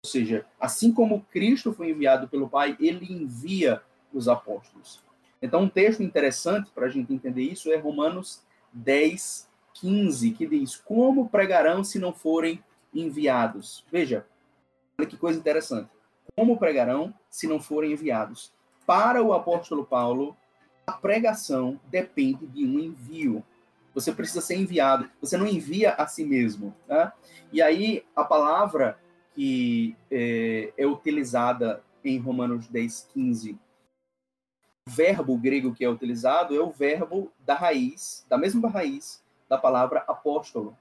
Ou 0.03 0.09
seja, 0.09 0.46
assim 0.59 0.92
como 0.92 1.26
Cristo 1.31 1.72
foi 1.72 1.90
enviado 1.90 2.29
pelo 2.29 2.48
Pai, 2.48 2.76
ele 2.81 3.12
envia 3.12 3.83
os 4.12 4.29
apóstolos. 4.29 5.03
Então, 5.42 5.62
um 5.62 5.68
texto 5.68 6.03
interessante 6.03 6.70
para 6.72 6.87
a 6.87 6.88
gente 6.88 7.12
entender 7.12 7.42
isso 7.42 7.72
é 7.72 7.76
Romanos 7.76 8.42
10, 8.72 9.49
15, 9.74 10.30
que 10.33 10.46
diz: 10.46 10.76
Como 10.76 11.28
pregarão 11.28 11.83
se 11.85 11.98
não 11.98 12.12
forem 12.12 12.62
enviados? 12.94 13.85
Veja, 13.90 14.26
olha 14.98 15.09
que 15.09 15.16
coisa 15.16 15.38
interessante. 15.38 15.90
Como 16.37 16.59
pregarão 16.59 17.14
se 17.28 17.46
não 17.46 17.61
forem 17.61 17.92
enviados? 17.92 18.52
Para 18.87 19.22
o 19.22 19.33
apóstolo 19.33 19.85
Paulo, 19.85 20.37
a 20.87 20.92
pregação 20.92 21.80
depende 21.87 22.46
de 22.46 22.64
um 22.64 22.78
envio. 22.78 23.44
Você 23.94 24.12
precisa 24.12 24.40
ser 24.40 24.56
enviado. 24.56 25.11
Você 25.20 25.37
não 25.37 25.46
envia 25.46 25.92
a 25.92 26.06
si 26.06 26.24
mesmo. 26.24 26.74
Tá? 26.87 27.12
E 27.52 27.61
aí, 27.61 28.04
a 28.14 28.24
palavra 28.24 28.98
que 29.35 29.96
é, 30.11 30.72
é 30.76 30.87
utilizada 30.87 31.83
em 32.04 32.18
Romanos 32.18 32.66
10, 32.68 33.09
15 33.12 33.59
verbo 34.87 35.37
grego 35.37 35.72
que 35.72 35.85
é 35.85 35.88
utilizado 35.88 36.54
é 36.56 36.61
o 36.61 36.70
verbo 36.70 37.30
da 37.38 37.54
raiz, 37.54 38.26
da 38.28 38.37
mesma 38.37 38.68
raiz 38.68 39.22
da 39.50 39.58
palavra 39.58 40.04
apóstolo. 40.06 40.76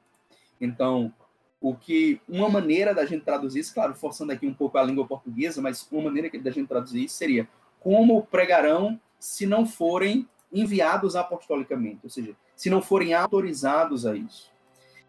Então, 0.62 1.12
o 1.60 1.76
que 1.76 2.22
uma 2.30 2.48
maneira 2.48 2.94
da 2.94 3.06
gente 3.06 3.26
traduzir 3.26 3.60
isso, 3.60 3.74
claro, 3.74 3.96
forçando 3.96 4.32
aqui 4.32 4.48
um 4.48 4.54
pouco 4.54 4.78
a 4.78 4.84
língua 4.84 5.08
portuguesa, 5.08 5.62
mas 5.62 5.86
uma 5.92 6.04
maneira 6.04 6.30
da 6.40 6.52
gente 6.52 6.68
traduzir 6.68 7.04
isso 7.04 7.16
seria 7.16 7.50
como 7.80 8.24
pregarão 8.28 9.00
se 9.20 9.46
não 9.46 9.66
forem 9.66 10.28
enviados 10.54 11.16
apostolicamente, 11.16 12.00
ou 12.04 12.10
seja, 12.10 12.36
se 12.56 12.70
não 12.70 12.82
forem 12.82 13.14
autorizados 13.14 14.06
a 14.06 14.16
isso. 14.16 14.52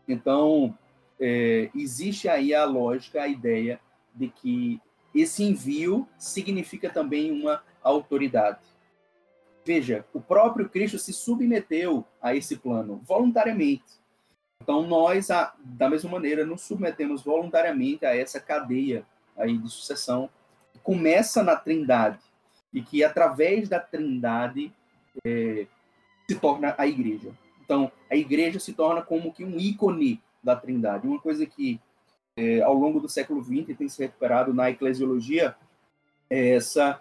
Então, 0.09 0.77
é, 1.21 1.71
existe 1.75 2.29
aí 2.29 2.55
a 2.55 2.65
lógica, 2.65 3.23
a 3.23 3.29
ideia 3.29 3.79
de 4.15 4.29
que 4.29 4.81
esse 5.15 5.43
envio 5.43 6.09
significa 6.19 6.91
também 6.91 7.31
uma 7.31 7.63
autoridade. 7.83 8.59
Veja, 9.65 10.05
o 10.13 10.21
próprio 10.21 10.69
Cristo 10.69 10.99
se 10.99 11.13
submeteu 11.13 12.05
a 12.21 12.35
esse 12.35 12.57
plano 12.57 13.01
voluntariamente. 13.05 14.01
Então 14.63 14.87
nós, 14.87 15.29
da 15.65 15.89
mesma 15.89 16.11
maneira, 16.11 16.45
nos 16.45 16.63
submetemos 16.63 17.23
voluntariamente 17.23 18.05
a 18.05 18.15
essa 18.15 18.41
cadeia 18.41 19.05
aí 19.37 19.57
de 19.57 19.69
sucessão 19.69 20.29
que 20.73 20.79
começa 20.81 21.43
na 21.43 21.57
Trindade 21.57 22.19
e 22.73 22.83
que 22.83 23.03
através 23.03 23.69
da 23.69 23.81
Trindade 23.81 24.73
é, 25.25 25.67
se 26.29 26.39
torna 26.39 26.75
a 26.77 26.87
Igreja. 26.87 27.31
Então 27.65 27.91
a 28.11 28.17
Igreja 28.17 28.59
se 28.59 28.73
torna 28.73 29.03
como 29.03 29.33
que 29.33 29.45
um 29.45 29.59
ícone 29.59 30.23
da 30.43 30.57
Trindade, 30.57 31.07
uma 31.07 31.21
coisa 31.21 31.45
que 31.47 31.81
é, 32.37 32.63
ao 32.63 32.75
longo 32.75 33.01
do 33.01 33.09
século 33.09 33.43
XX 33.43 33.77
tem 33.77 33.89
se 33.89 34.03
recuperado 34.03 34.55
na 34.55 34.71
eclesiologia 34.71 35.55
é 36.29 36.55
essa 36.55 37.01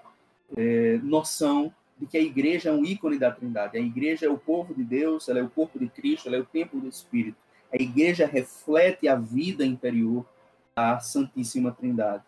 é, 0.57 0.97
noção 1.03 1.73
de 1.99 2.05
que 2.07 2.17
a 2.17 2.21
igreja 2.21 2.69
é 2.69 2.71
um 2.71 2.85
ícone 2.85 3.19
da 3.19 3.29
Trindade. 3.29 3.77
A 3.77 3.81
igreja 3.81 4.25
é 4.25 4.29
o 4.29 4.37
povo 4.37 4.73
de 4.73 4.83
Deus, 4.83 5.27
ela 5.27 5.39
é 5.39 5.43
o 5.43 5.49
corpo 5.49 5.77
de 5.77 5.89
Cristo, 5.89 6.27
ela 6.27 6.37
é 6.37 6.39
o 6.39 6.45
templo 6.45 6.79
do 6.79 6.87
Espírito. 6.87 7.37
A 7.71 7.75
igreja 7.75 8.25
reflete 8.25 9.07
a 9.07 9.15
vida 9.15 9.65
interior 9.65 10.25
da 10.75 10.99
Santíssima 10.99 11.71
Trindade. 11.71 12.23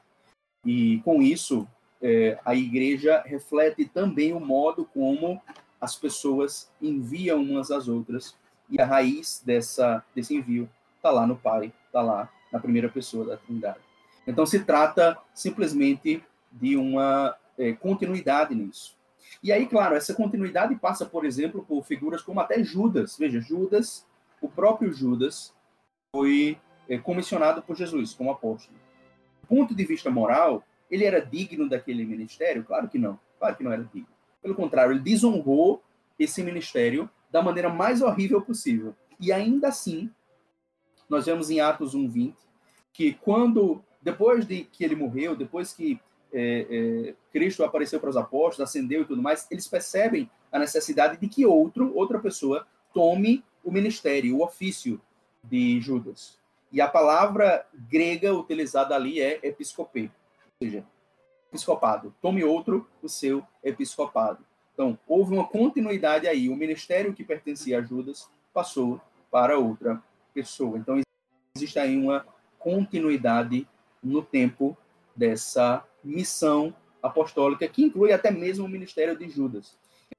E 0.65 0.99
com 1.05 1.21
isso, 1.21 1.67
é, 2.01 2.37
a 2.43 2.53
igreja 2.53 3.23
reflete 3.25 3.85
também 3.85 4.33
o 4.33 4.39
modo 4.39 4.85
como 4.93 5.41
as 5.79 5.95
pessoas 5.95 6.69
enviam 6.81 7.41
umas 7.41 7.71
às 7.71 7.87
outras. 7.87 8.35
E 8.69 8.79
a 8.79 8.85
raiz 8.85 9.41
dessa, 9.43 10.03
desse 10.13 10.35
envio 10.35 10.69
está 10.97 11.09
lá 11.09 11.25
no 11.25 11.35
Pai, 11.35 11.73
está 11.87 12.01
lá 12.01 12.29
na 12.51 12.59
primeira 12.59 12.89
pessoa 12.89 13.25
da 13.25 13.37
Trindade. 13.37 13.79
Então 14.27 14.45
se 14.45 14.59
trata 14.63 15.17
simplesmente 15.33 16.23
de 16.51 16.75
uma 16.75 17.35
é, 17.57 17.73
continuidade 17.73 18.53
nisso. 18.53 18.95
E 19.43 19.51
aí, 19.51 19.65
claro, 19.65 19.95
essa 19.95 20.13
continuidade 20.13 20.75
passa, 20.75 21.05
por 21.05 21.25
exemplo, 21.25 21.65
por 21.67 21.83
figuras 21.83 22.21
como 22.21 22.39
até 22.39 22.63
Judas. 22.63 23.17
Veja, 23.17 23.39
Judas, 23.41 24.05
o 24.39 24.47
próprio 24.47 24.93
Judas, 24.93 25.53
foi 26.15 26.57
é, 26.87 26.97
comissionado 26.97 27.61
por 27.61 27.75
Jesus 27.75 28.13
como 28.13 28.31
apóstolo. 28.31 28.77
Do 29.41 29.47
ponto 29.47 29.73
de 29.73 29.85
vista 29.85 30.09
moral, 30.09 30.63
ele 30.89 31.05
era 31.05 31.19
digno 31.19 31.67
daquele 31.67 32.05
ministério? 32.05 32.63
Claro 32.63 32.87
que 32.87 32.99
não. 32.99 33.19
Claro 33.39 33.55
que 33.55 33.63
não 33.63 33.71
era 33.71 33.83
digno. 33.83 34.07
Pelo 34.41 34.55
contrário, 34.55 34.93
ele 34.93 34.99
desonrou 34.99 35.81
esse 36.19 36.43
ministério 36.43 37.09
da 37.31 37.41
maneira 37.41 37.69
mais 37.69 38.01
horrível 38.01 38.41
possível. 38.41 38.95
E 39.19 39.31
ainda 39.31 39.69
assim, 39.69 40.11
nós 41.09 41.25
vemos 41.25 41.49
em 41.49 41.59
Atos 41.59 41.95
1:20 41.95 42.35
que 42.93 43.13
quando 43.13 43.81
depois 44.01 44.45
de 44.45 44.63
que 44.63 44.83
ele 44.83 44.95
morreu, 44.95 45.35
depois 45.35 45.73
que 45.73 45.99
é, 46.33 46.67
é, 47.09 47.15
Cristo 47.31 47.63
apareceu 47.63 47.99
para 47.99 48.09
os 48.09 48.17
apóstolos, 48.17 48.69
ascendeu 48.69 49.01
e 49.01 49.05
tudo 49.05 49.21
mais, 49.21 49.47
eles 49.51 49.67
percebem 49.67 50.29
a 50.51 50.59
necessidade 50.59 51.17
de 51.17 51.27
que 51.27 51.45
outro, 51.45 51.95
outra 51.95 52.19
pessoa, 52.19 52.65
tome 52.93 53.43
o 53.63 53.71
ministério, 53.71 54.37
o 54.37 54.43
ofício 54.43 54.99
de 55.43 55.79
Judas. 55.81 56.39
E 56.71 56.79
a 56.79 56.87
palavra 56.87 57.65
grega 57.89 58.33
utilizada 58.33 58.95
ali 58.95 59.21
é 59.21 59.39
episcopê, 59.43 60.03
ou 60.03 60.67
seja, 60.67 60.85
episcopado. 61.49 62.13
Tome 62.21 62.43
outro 62.43 62.87
o 63.01 63.09
seu 63.09 63.43
episcopado. 63.63 64.39
Então, 64.73 64.97
houve 65.07 65.33
uma 65.33 65.45
continuidade 65.45 66.27
aí. 66.27 66.49
O 66.49 66.55
ministério 66.55 67.13
que 67.13 67.23
pertencia 67.23 67.77
a 67.77 67.81
Judas 67.81 68.29
passou 68.53 69.01
para 69.29 69.57
outra 69.59 70.01
pessoa. 70.33 70.77
Então, 70.77 71.01
existe 71.55 71.77
aí 71.77 71.97
uma 71.97 72.25
continuidade 72.57 73.67
no 74.01 74.21
tempo 74.21 74.77
dessa 75.15 75.83
missão 76.03 76.73
apostólica, 77.01 77.67
que 77.67 77.83
inclui 77.83 78.11
até 78.11 78.29
mesmo 78.31 78.65
o 78.65 78.69
ministério 78.69 79.17
de 79.17 79.29
Judas. 79.29 79.77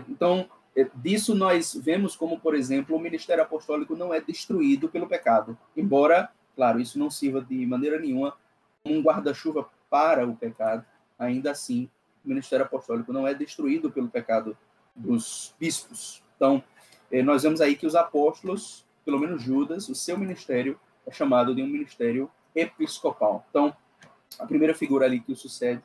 Então, 0.09 0.49
é, 0.77 0.89
disso 0.95 1.35
nós 1.35 1.75
vemos 1.75 2.17
como, 2.17 2.41
por 2.41 2.55
exemplo, 2.55 2.97
o 2.97 3.01
ministério 3.01 3.43
apostólico 3.43 3.95
não 3.95 4.13
é 4.13 4.21
destruído 4.21 4.89
pelo 4.89 5.07
pecado, 5.07 5.57
embora, 5.77 6.31
claro, 6.57 6.81
isso 6.81 6.99
não 6.99 7.11
sirva 7.11 7.41
de 7.41 7.67
maneira 7.67 7.99
nenhuma 7.99 8.37
um 8.85 9.01
guarda-chuva 9.01 9.69
para 9.89 10.27
o 10.27 10.35
pecado, 10.35 10.85
ainda 11.19 11.51
assim, 11.51 11.89
o 12.25 12.29
ministério 12.29 12.65
apostólico 12.65 13.13
não 13.13 13.27
é 13.27 13.35
destruído 13.35 13.91
pelo 13.91 14.09
pecado 14.09 14.57
dos 14.95 15.55
bispos. 15.59 16.23
Então, 16.37 16.63
é, 17.11 17.23
nós 17.23 17.43
vemos 17.43 17.61
aí 17.61 17.77
que 17.77 17.87
os 17.87 17.95
apóstolos, 17.95 18.87
pelo 19.05 19.19
menos 19.19 19.43
Judas, 19.43 19.89
o 19.89 19.95
seu 19.95 20.19
ministério 20.19 20.79
é 21.07 21.13
chamado 21.13 21.55
de 21.55 21.63
um 21.63 21.67
ministério 21.67 22.31
episcopal. 22.55 23.45
Então, 23.51 23.77
a 24.39 24.47
primeira 24.47 24.75
figura 24.75 25.07
ali 25.07 25.21
que 25.21 25.33
o 25.33 25.37
sucede, 25.37 25.83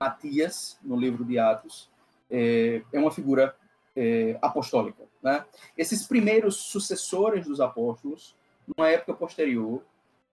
Matias, 0.00 0.78
no 0.82 0.96
livro 0.96 1.24
de 1.24 1.38
Atos, 1.38 1.90
é, 2.30 2.82
é 2.92 2.98
uma 2.98 3.10
figura 3.10 3.54
é, 3.96 4.38
apostólica. 4.40 5.04
Né? 5.22 5.44
Esses 5.76 6.06
primeiros 6.06 6.56
sucessores 6.56 7.46
dos 7.46 7.60
apóstolos, 7.60 8.36
numa 8.66 8.88
época 8.88 9.14
posterior, 9.14 9.82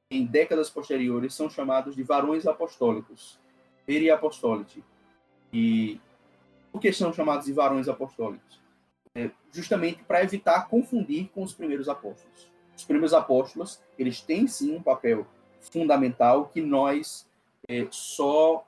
em 0.09 0.25
décadas 0.25 0.69
posteriores, 0.69 1.33
são 1.33 1.49
chamados 1.49 1.95
de 1.95 2.03
varões 2.03 2.45
apostólicos, 2.45 3.39
peri 3.85 4.09
apostolite. 4.09 4.83
E 5.51 5.99
por 6.71 6.79
que 6.79 6.91
são 6.93 7.11
chamados 7.11 7.45
de 7.45 7.53
varões 7.53 7.87
apostólicos? 7.87 8.61
É 9.15 9.31
justamente 9.51 10.03
para 10.03 10.23
evitar 10.23 10.67
confundir 10.67 11.29
com 11.33 11.43
os 11.43 11.53
primeiros 11.53 11.89
apóstolos. 11.89 12.51
Os 12.75 12.85
primeiros 12.85 13.13
apóstolos, 13.13 13.81
eles 13.97 14.21
têm 14.21 14.47
sim 14.47 14.75
um 14.75 14.81
papel 14.81 15.25
fundamental 15.59 16.45
que 16.45 16.61
nós 16.61 17.26
é, 17.67 17.87
só 17.91 18.65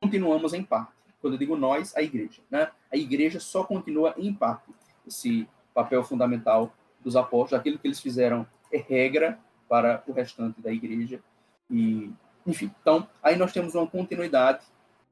continuamos 0.00 0.52
em 0.52 0.62
parte. 0.62 0.92
Quando 1.20 1.34
eu 1.34 1.38
digo 1.38 1.56
nós, 1.56 1.96
a 1.96 2.02
igreja. 2.02 2.42
Né? 2.50 2.70
A 2.92 2.96
igreja 2.96 3.40
só 3.40 3.64
continua 3.64 4.14
em 4.16 4.32
parte 4.32 4.70
esse 5.06 5.48
papel 5.74 6.04
fundamental 6.04 6.72
dos 7.00 7.16
apóstolos. 7.16 7.60
Aquilo 7.60 7.78
que 7.78 7.86
eles 7.86 8.00
fizeram 8.00 8.46
é 8.72 8.78
regra 8.78 9.38
para 9.68 10.02
o 10.06 10.12
restante 10.12 10.60
da 10.60 10.72
igreja. 10.72 11.20
E, 11.70 12.12
enfim, 12.46 12.70
então, 12.80 13.08
aí 13.22 13.36
nós 13.36 13.52
temos 13.52 13.74
uma 13.74 13.86
continuidade. 13.86 14.64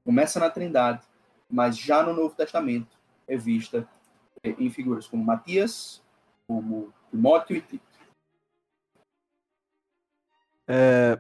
Começa 0.05 0.39
na 0.39 0.51
Trindade, 0.51 1.03
mas 1.51 1.77
já 1.79 2.03
no 2.03 2.13
Novo 2.13 2.35
Testamento 2.35 2.97
é 3.27 3.37
vista 3.37 3.89
é, 4.43 4.51
em 4.51 4.69
figuras 4.71 5.07
como 5.07 5.25
Matias, 5.25 6.03
como 6.47 6.93
Timóteo 7.11 7.57
e 7.57 7.61
Tito. 7.63 7.95
É, 10.69 11.19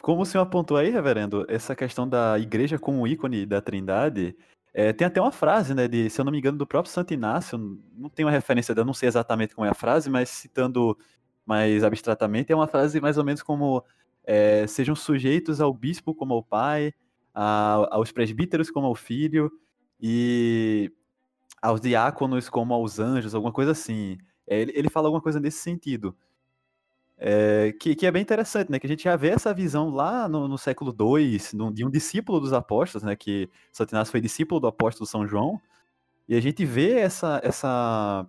como 0.00 0.22
o 0.22 0.26
senhor 0.26 0.42
apontou 0.42 0.76
aí, 0.76 0.90
reverendo, 0.90 1.44
essa 1.48 1.74
questão 1.74 2.08
da 2.08 2.38
igreja 2.38 2.78
como 2.78 3.06
ícone 3.06 3.46
da 3.46 3.60
trindade, 3.60 4.36
é, 4.74 4.92
tem 4.92 5.06
até 5.06 5.20
uma 5.20 5.32
frase, 5.32 5.74
né, 5.74 5.86
de, 5.86 6.08
se 6.08 6.20
eu 6.20 6.24
não 6.24 6.32
me 6.32 6.38
engano, 6.38 6.58
do 6.58 6.66
próprio 6.66 6.92
Santo 6.92 7.12
Inácio, 7.12 7.58
não 7.94 8.08
tem 8.08 8.24
uma 8.24 8.30
referência, 8.32 8.74
eu 8.76 8.84
não 8.84 8.94
sei 8.94 9.08
exatamente 9.08 9.54
como 9.54 9.66
é 9.66 9.70
a 9.70 9.74
frase, 9.74 10.08
mas 10.08 10.28
citando 10.28 10.96
mais 11.44 11.84
abstratamente, 11.84 12.52
é 12.52 12.56
uma 12.56 12.68
frase 12.68 13.00
mais 13.00 13.18
ou 13.18 13.24
menos 13.24 13.42
como 13.42 13.84
é, 14.24 14.66
sejam 14.66 14.94
sujeitos 14.94 15.60
ao 15.60 15.74
bispo 15.74 16.14
como 16.14 16.34
ao 16.34 16.42
pai, 16.42 16.94
a, 17.34 17.88
aos 17.90 18.12
presbíteros 18.12 18.70
como 18.70 18.86
ao 18.86 18.94
filho, 18.94 19.50
e 20.00 20.90
aos 21.62 21.80
diáconos 21.80 22.48
como 22.48 22.74
aos 22.74 22.98
anjos, 22.98 23.34
alguma 23.34 23.52
coisa 23.52 23.70
assim. 23.70 24.18
É, 24.46 24.60
ele, 24.60 24.72
ele 24.74 24.90
fala 24.90 25.06
alguma 25.06 25.22
coisa 25.22 25.38
nesse 25.38 25.58
sentido. 25.58 26.16
É, 27.24 27.72
que, 27.78 27.94
que, 27.94 28.04
é 28.04 28.10
bem 28.10 28.20
interessante, 28.20 28.68
né? 28.68 28.80
Que 28.80 28.86
a 28.86 28.88
gente 28.88 29.04
já 29.04 29.14
vê 29.14 29.28
essa 29.28 29.54
visão 29.54 29.90
lá 29.90 30.28
no, 30.28 30.48
no 30.48 30.58
século 30.58 30.92
II, 30.92 31.38
de 31.72 31.84
um 31.84 31.88
discípulo 31.90 32.40
dos 32.40 32.52
apóstolos, 32.52 33.04
né? 33.04 33.14
Que 33.14 33.48
Inácio 33.92 34.10
foi 34.10 34.20
discípulo 34.20 34.60
do 34.60 34.66
apóstolo 34.66 35.06
São 35.06 35.24
João. 35.24 35.60
E 36.28 36.34
a 36.34 36.40
gente 36.40 36.64
vê 36.64 36.98
essa, 36.98 37.40
essa 37.44 38.26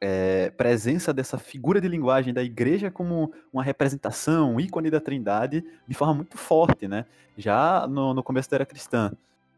é, 0.00 0.50
presença 0.50 1.12
dessa 1.12 1.38
figura 1.38 1.80
de 1.80 1.86
linguagem 1.86 2.34
da 2.34 2.42
igreja 2.42 2.90
como 2.90 3.32
uma 3.52 3.62
representação, 3.62 4.56
um 4.56 4.60
ícone 4.60 4.90
da 4.90 5.00
trindade, 5.00 5.64
de 5.86 5.94
forma 5.94 6.14
muito 6.14 6.36
forte, 6.36 6.88
né? 6.88 7.06
Já 7.36 7.86
no, 7.86 8.12
no 8.12 8.24
começo 8.24 8.50
da 8.50 8.56
era 8.56 8.66
cristã. 8.66 9.12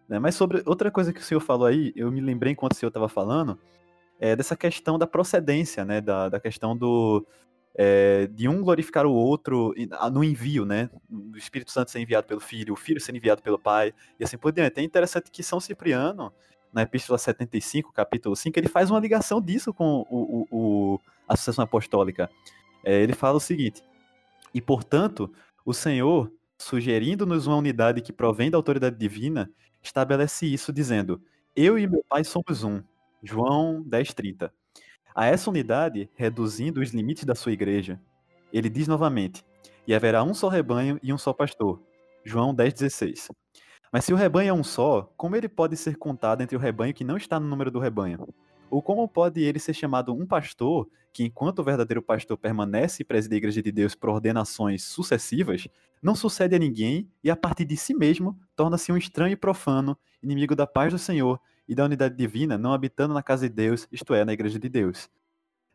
Né? 0.06 0.18
Mas 0.18 0.34
sobre 0.34 0.62
outra 0.66 0.90
coisa 0.90 1.10
que 1.10 1.20
o 1.20 1.24
senhor 1.24 1.40
falou 1.40 1.66
aí, 1.66 1.90
eu 1.96 2.12
me 2.12 2.20
lembrei 2.20 2.52
enquanto 2.52 2.72
o 2.72 2.76
senhor 2.76 2.88
estava 2.88 3.08
falando, 3.08 3.58
é 4.20 4.36
dessa 4.36 4.54
questão 4.54 4.98
da 4.98 5.06
procedência, 5.06 5.86
né? 5.86 6.02
Da, 6.02 6.28
da 6.28 6.38
questão 6.38 6.76
do, 6.76 7.26
é, 7.74 8.26
de 8.26 8.48
um 8.48 8.62
glorificar 8.62 9.06
o 9.06 9.12
outro 9.12 9.74
no 10.12 10.22
envio, 10.22 10.64
né? 10.64 10.90
O 11.10 11.36
Espírito 11.36 11.70
Santo 11.70 11.90
ser 11.90 12.00
enviado 12.00 12.26
pelo 12.26 12.40
Filho, 12.40 12.74
o 12.74 12.76
Filho 12.76 13.00
ser 13.00 13.14
enviado 13.14 13.42
pelo 13.42 13.58
Pai, 13.58 13.94
e 14.18 14.24
assim 14.24 14.36
por 14.36 14.52
diante. 14.52 14.78
É 14.78 14.82
interessante 14.82 15.30
que 15.30 15.42
São 15.42 15.60
Cipriano, 15.60 16.32
na 16.72 16.82
Epístola 16.82 17.18
75, 17.18 17.92
capítulo 17.92 18.34
5, 18.34 18.58
ele 18.58 18.68
faz 18.68 18.90
uma 18.90 19.00
ligação 19.00 19.40
disso 19.40 19.72
com 19.74 20.06
o, 20.10 20.46
o, 20.50 20.94
o 20.94 21.00
a 21.28 21.36
sucessão 21.36 21.64
apostólica. 21.64 22.30
É, 22.84 23.00
ele 23.02 23.12
fala 23.12 23.36
o 23.36 23.40
seguinte: 23.40 23.82
E 24.54 24.60
portanto, 24.60 25.32
o 25.64 25.72
Senhor, 25.72 26.30
sugerindo-nos 26.58 27.46
uma 27.46 27.56
unidade 27.56 28.00
que 28.00 28.12
provém 28.12 28.50
da 28.50 28.56
autoridade 28.56 28.96
divina, 28.96 29.50
estabelece 29.82 30.46
isso, 30.46 30.72
dizendo: 30.72 31.22
Eu 31.54 31.78
e 31.78 31.86
meu 31.86 32.04
Pai 32.08 32.24
somos 32.24 32.64
um. 32.64 32.82
João 33.22 33.82
10, 33.82 34.14
30. 34.14 34.52
A 35.14 35.26
essa 35.26 35.50
unidade, 35.50 36.08
reduzindo 36.14 36.80
os 36.80 36.90
limites 36.90 37.24
da 37.24 37.34
sua 37.34 37.52
igreja, 37.52 38.00
ele 38.52 38.70
diz 38.70 38.88
novamente: 38.88 39.44
E 39.86 39.94
haverá 39.94 40.22
um 40.22 40.32
só 40.32 40.48
rebanho 40.48 40.98
e 41.02 41.12
um 41.12 41.18
só 41.18 41.32
pastor. 41.32 41.80
João 42.24 42.54
10,16. 42.54 43.30
Mas 43.92 44.06
se 44.06 44.12
o 44.12 44.16
rebanho 44.16 44.48
é 44.48 44.52
um 44.52 44.64
só, 44.64 45.12
como 45.16 45.36
ele 45.36 45.48
pode 45.48 45.76
ser 45.76 45.96
contado 45.96 46.40
entre 46.40 46.56
o 46.56 46.60
rebanho 46.60 46.94
que 46.94 47.04
não 47.04 47.16
está 47.16 47.38
no 47.38 47.46
número 47.46 47.70
do 47.70 47.78
rebanho? 47.78 48.26
Ou 48.70 48.80
como 48.80 49.06
pode 49.06 49.42
ele 49.42 49.58
ser 49.58 49.74
chamado 49.74 50.14
um 50.14 50.26
pastor, 50.26 50.88
que 51.12 51.24
enquanto 51.24 51.58
o 51.58 51.64
verdadeiro 51.64 52.00
pastor 52.00 52.38
permanece 52.38 53.02
e 53.02 53.04
preside 53.04 53.34
a 53.34 53.38
igreja 53.38 53.60
de 53.60 53.70
Deus 53.70 53.94
por 53.94 54.08
ordenações 54.08 54.82
sucessivas, 54.84 55.68
não 56.02 56.14
sucede 56.14 56.56
a 56.56 56.58
ninguém 56.58 57.06
e 57.22 57.30
a 57.30 57.36
partir 57.36 57.66
de 57.66 57.76
si 57.76 57.92
mesmo 57.92 58.38
torna-se 58.56 58.90
um 58.90 58.96
estranho 58.96 59.34
e 59.34 59.36
profano, 59.36 59.94
inimigo 60.22 60.56
da 60.56 60.66
paz 60.66 60.90
do 60.90 60.98
Senhor 60.98 61.38
e 61.68 61.74
da 61.74 61.84
unidade 61.84 62.16
divina, 62.16 62.58
não 62.58 62.72
habitando 62.72 63.14
na 63.14 63.22
casa 63.22 63.48
de 63.48 63.54
Deus, 63.54 63.86
isto 63.90 64.14
é, 64.14 64.24
na 64.24 64.32
igreja 64.32 64.58
de 64.58 64.68
Deus. 64.68 65.08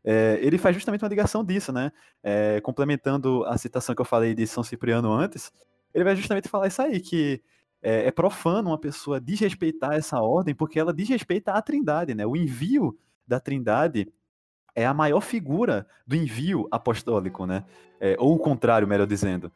É, 0.03 0.39
ele 0.41 0.57
faz 0.57 0.75
justamente 0.75 1.03
uma 1.03 1.09
ligação 1.09 1.43
disso, 1.43 1.71
né? 1.71 1.91
É, 2.23 2.61
complementando 2.61 3.43
a 3.45 3.57
citação 3.57 3.93
que 3.93 4.01
eu 4.01 4.05
falei 4.05 4.33
de 4.33 4.47
São 4.47 4.63
Cipriano 4.63 5.11
antes, 5.11 5.51
ele 5.93 6.03
vai 6.03 6.15
justamente 6.15 6.47
falar 6.47 6.67
isso 6.67 6.81
aí, 6.81 6.99
que 6.99 7.41
é, 7.81 8.07
é 8.07 8.11
profano 8.11 8.69
uma 8.69 8.77
pessoa 8.77 9.19
desrespeitar 9.19 9.93
essa 9.93 10.21
ordem, 10.21 10.55
porque 10.55 10.79
ela 10.79 10.93
desrespeita 10.93 11.51
a 11.51 11.61
trindade, 11.61 12.13
né? 12.15 12.25
O 12.25 12.35
envio 12.35 12.97
da 13.27 13.39
trindade 13.39 14.11
é 14.73 14.85
a 14.85 14.93
maior 14.93 15.21
figura 15.21 15.87
do 16.05 16.15
envio 16.15 16.67
apostólico, 16.71 17.45
né? 17.45 17.65
É, 17.99 18.15
ou 18.19 18.35
o 18.35 18.39
contrário, 18.39 18.87
melhor 18.87 19.07
dizendo. 19.07 19.51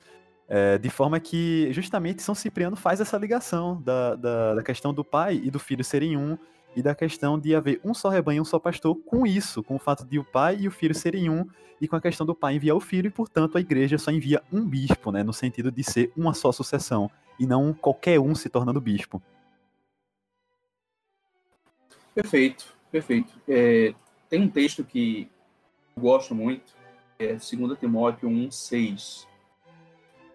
É, 0.53 0.77
de 0.77 0.89
forma 0.89 1.17
que 1.17 1.71
justamente 1.71 2.21
São 2.21 2.35
Cipriano 2.35 2.75
faz 2.75 2.99
essa 2.99 3.17
ligação 3.17 3.81
da, 3.81 4.15
da, 4.15 4.55
da, 4.55 4.61
questão 4.61 4.93
do 4.93 5.01
pai 5.01 5.39
e 5.41 5.49
do 5.49 5.57
filho 5.57 5.81
serem 5.81 6.17
um 6.17 6.37
e 6.75 6.81
da 6.81 6.93
questão 6.93 7.39
de 7.39 7.55
haver 7.55 7.79
um 7.85 7.93
só 7.93 8.09
rebanho, 8.09 8.41
um 8.41 8.45
só 8.45 8.59
pastor, 8.59 8.97
com 9.05 9.25
isso, 9.25 9.63
com 9.63 9.75
o 9.75 9.79
fato 9.79 10.05
de 10.05 10.19
o 10.19 10.25
pai 10.25 10.57
e 10.59 10.67
o 10.67 10.71
filho 10.71 10.93
serem 10.93 11.29
um 11.29 11.47
e 11.79 11.87
com 11.87 11.95
a 11.95 12.01
questão 12.01 12.25
do 12.25 12.35
pai 12.35 12.55
enviar 12.55 12.75
o 12.75 12.81
filho 12.81 13.07
e, 13.07 13.09
portanto, 13.09 13.57
a 13.57 13.61
igreja 13.61 13.97
só 13.97 14.11
envia 14.11 14.43
um 14.51 14.67
bispo, 14.67 15.09
né, 15.09 15.23
no 15.23 15.31
sentido 15.31 15.71
de 15.71 15.85
ser 15.85 16.11
uma 16.17 16.33
só 16.33 16.51
sucessão 16.51 17.09
e 17.39 17.45
não 17.45 17.73
qualquer 17.73 18.19
um 18.19 18.35
se 18.35 18.49
tornando 18.49 18.81
bispo. 18.81 19.23
Perfeito, 22.13 22.75
perfeito. 22.91 23.31
É, 23.47 23.93
tem 24.29 24.41
um 24.41 24.49
texto 24.49 24.83
que 24.83 25.31
eu 25.95 26.03
gosto 26.03 26.35
muito, 26.35 26.73
é 27.17 27.37
2 27.37 27.79
Timóteo 27.79 28.27
1, 28.27 28.51
6. 28.51 29.30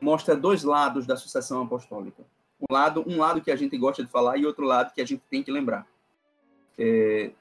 Mostra 0.06 0.36
dois 0.36 0.62
lados 0.62 1.04
da 1.04 1.16
sucessão 1.16 1.62
apostólica. 1.62 2.24
Um 2.60 2.72
lado, 2.72 3.02
um 3.08 3.18
lado 3.18 3.40
que 3.40 3.50
a 3.50 3.56
gente 3.56 3.76
gosta 3.76 4.04
de 4.04 4.08
falar 4.08 4.36
e 4.36 4.46
outro 4.46 4.64
lado 4.64 4.94
que 4.94 5.00
a 5.00 5.04
gente 5.04 5.20
tem 5.28 5.42
que 5.42 5.50
lembrar. 5.50 5.84
É, 6.78 7.32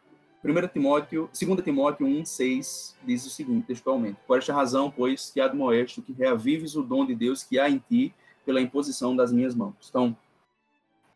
1 0.44 0.68
Timóteo, 0.70 1.30
2 1.40 1.64
Timóteo 1.64 2.08
1, 2.08 2.26
6 2.26 2.96
diz 3.04 3.24
o 3.24 3.30
seguinte, 3.30 3.68
textualmente: 3.68 4.18
Por 4.26 4.40
esta 4.40 4.52
razão, 4.52 4.90
pois, 4.90 5.30
te 5.30 5.40
admoesto 5.40 6.02
que 6.02 6.12
reavives 6.12 6.76
o 6.76 6.82
dom 6.82 7.06
de 7.06 7.14
Deus 7.14 7.44
que 7.44 7.60
há 7.60 7.70
em 7.70 7.78
ti 7.78 8.12
pela 8.44 8.60
imposição 8.60 9.16
das 9.16 9.32
minhas 9.32 9.54
mãos. 9.54 9.76
Então, 9.88 10.18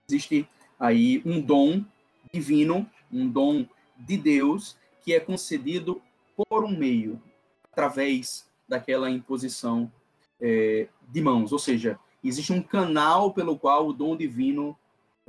existe 0.07 0.47
aí 0.79 1.19
um 1.25 1.41
dom 1.41 1.83
divino, 2.31 2.87
um 3.11 3.27
dom 3.27 3.65
de 3.97 4.17
Deus 4.17 4.77
que 5.01 5.15
é 5.15 5.19
concedido 5.19 5.99
por 6.37 6.63
um 6.63 6.77
meio, 6.77 7.19
através 7.71 8.47
daquela 8.67 9.09
imposição 9.09 9.91
é, 10.41 10.87
de 11.07 11.21
mãos. 11.21 11.51
Ou 11.51 11.59
seja, 11.59 11.99
existe 12.23 12.53
um 12.53 12.61
canal 12.61 13.33
pelo 13.33 13.57
qual 13.57 13.87
o 13.87 13.93
dom 13.93 14.15
divino 14.15 14.77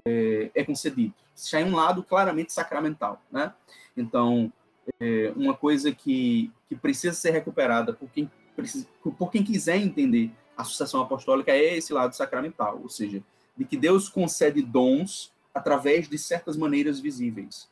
é, 0.05 0.51
é 0.55 0.65
concedido. 0.65 1.15
Isso 1.35 1.57
é 1.57 1.65
um 1.65 1.75
lado 1.75 2.03
claramente 2.03 2.53
sacramental, 2.53 3.23
né? 3.31 3.53
Então, 3.97 4.53
é 5.01 5.33
uma 5.37 5.55
coisa 5.55 5.93
que, 5.93 6.53
que 6.69 6.77
precisa 6.77 7.15
ser 7.15 7.31
recuperada 7.31 7.93
por 7.93 8.09
quem, 8.11 8.31
precisa, 8.57 8.87
por 9.19 9.31
quem 9.31 9.43
quiser 9.43 9.77
entender 9.77 10.31
a 10.57 10.65
sucessão 10.65 11.01
apostólica 11.01 11.51
é 11.51 11.77
esse 11.77 11.93
lado 11.93 12.15
sacramental, 12.15 12.81
ou 12.83 12.89
seja, 12.89 13.23
de 13.57 13.65
que 13.65 13.77
Deus 13.77 14.09
concede 14.09 14.63
dons 14.63 15.33
através 15.55 16.09
de 16.09 16.19
certas 16.19 16.57
maneiras 16.57 17.01
visíveis. 17.01 17.69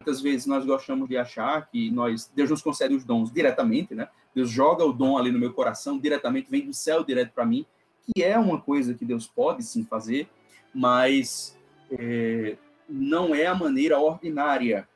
Muitas 0.00 0.20
vezes 0.20 0.46
nós 0.46 0.66
gostamos 0.66 1.08
de 1.08 1.16
achar 1.16 1.68
que 1.70 1.90
nós 1.90 2.30
Deus 2.34 2.50
nos 2.50 2.60
concede 2.60 2.94
os 2.94 3.04
dons 3.04 3.32
diretamente, 3.32 3.94
né? 3.94 4.08
Deus 4.34 4.50
joga 4.50 4.84
o 4.84 4.92
dom 4.92 5.16
ali 5.16 5.30
no 5.30 5.38
meu 5.38 5.52
coração 5.52 5.98
diretamente, 5.98 6.50
vem 6.50 6.66
do 6.66 6.74
céu 6.74 7.04
direto 7.04 7.32
para 7.32 7.46
mim, 7.46 7.64
que 8.02 8.22
é 8.22 8.38
uma 8.38 8.60
coisa 8.60 8.94
que 8.94 9.04
Deus 9.04 9.26
pode 9.26 9.62
sim 9.62 9.84
fazer, 9.84 10.28
mas 10.74 11.56
é, 11.90 12.56
não 12.88 13.34
é 13.34 13.46
a 13.46 13.54
maneira 13.54 13.98
ordinária 13.98 14.88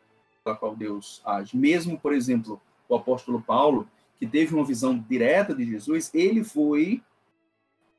pela 0.42 0.56
qual 0.56 0.74
Deus 0.74 1.22
age. 1.24 1.56
Mesmo, 1.56 1.98
por 1.98 2.12
exemplo, 2.12 2.60
o 2.88 2.96
apóstolo 2.96 3.40
Paulo, 3.40 3.88
que 4.18 4.26
teve 4.26 4.54
uma 4.54 4.64
visão 4.64 4.98
direta 5.08 5.54
de 5.54 5.64
Jesus, 5.64 6.10
ele 6.12 6.42
foi 6.42 7.02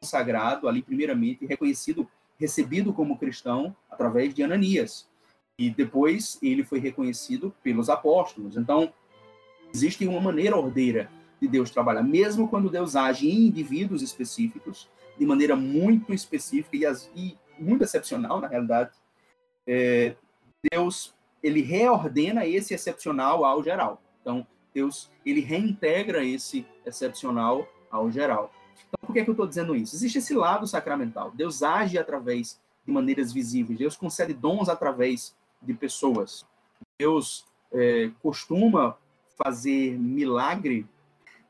consagrado 0.02 0.67
ali 0.67 0.82
primeiramente, 0.82 1.45
reconhecido, 1.45 2.08
recebido 2.39 2.93
como 2.93 3.17
cristão 3.17 3.75
através 3.89 4.34
de 4.34 4.43
Ananias. 4.43 5.08
E 5.58 5.69
depois 5.69 6.38
ele 6.41 6.63
foi 6.63 6.80
reconhecido 6.80 7.54
pelos 7.63 7.89
apóstolos. 7.89 8.56
Então, 8.56 8.93
existe 9.73 10.08
uma 10.08 10.21
maneira 10.21 10.58
ordeira 10.58 11.10
de 11.41 11.47
Deus 11.47 11.69
trabalhar, 11.69 12.04
mesmo 12.04 12.47
quando 12.47 12.69
Deus 12.69 12.95
age 12.95 13.30
em 13.30 13.47
indivíduos 13.47 14.02
específicos, 14.02 14.89
de 15.17 15.25
maneira 15.25 15.56
muito 15.56 16.13
específica 16.13 16.75
e, 16.75 16.86
as, 16.86 17.10
e 17.15 17.38
muito 17.58 17.84
excepcional, 17.84 18.39
na 18.39 18.47
realidade, 18.47 18.91
é, 19.67 20.15
Deus 20.71 21.13
ele 21.41 21.62
reordena 21.62 22.45
esse 22.45 22.73
excepcional 22.73 23.45
ao 23.45 23.63
geral. 23.63 24.02
Então, 24.21 24.45
Deus 24.73 25.10
ele 25.25 25.41
reintegra 25.41 26.23
esse 26.23 26.65
excepcional 26.86 27.67
ao 27.89 28.12
geral. 28.12 28.52
Então, 28.88 29.08
por 29.08 29.13
que, 29.13 29.19
é 29.19 29.23
que 29.23 29.30
eu 29.30 29.34
estou 29.34 29.47
dizendo 29.47 29.75
isso? 29.75 29.95
Existe 29.95 30.17
esse 30.17 30.34
lado 30.34 30.67
sacramental. 30.67 31.32
Deus 31.32 31.63
age 31.63 31.97
através 31.97 32.60
de 32.86 32.91
maneiras 32.91 33.32
visíveis. 33.32 33.80
Deus 33.80 33.95
concede 33.95 34.34
dons 34.34 34.69
através 34.69 35.36
de 35.62 35.73
pessoas. 35.73 36.45
Deus 36.97 37.45
é, 37.71 38.10
costuma 38.21 38.97
fazer 39.41 39.97
milagre. 39.97 40.86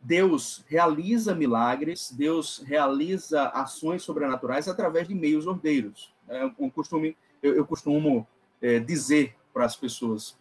Deus 0.02 0.64
realiza 0.68 1.36
milagres. 1.36 2.12
Deus 2.12 2.64
realiza 2.66 3.50
ações 3.50 4.04
sobrenaturais 4.04 4.68
através 4.68 5.08
de 5.08 5.14
meios 5.14 5.46
ordeiros. 5.46 6.14
É 6.28 6.46
um 6.58 6.70
costume, 6.70 7.18
eu, 7.42 7.56
eu 7.56 7.66
costumo 7.66 8.28
é, 8.62 8.80
dizer 8.80 9.36
para 9.54 9.66
as 9.66 9.76
pessoas. 9.76 10.38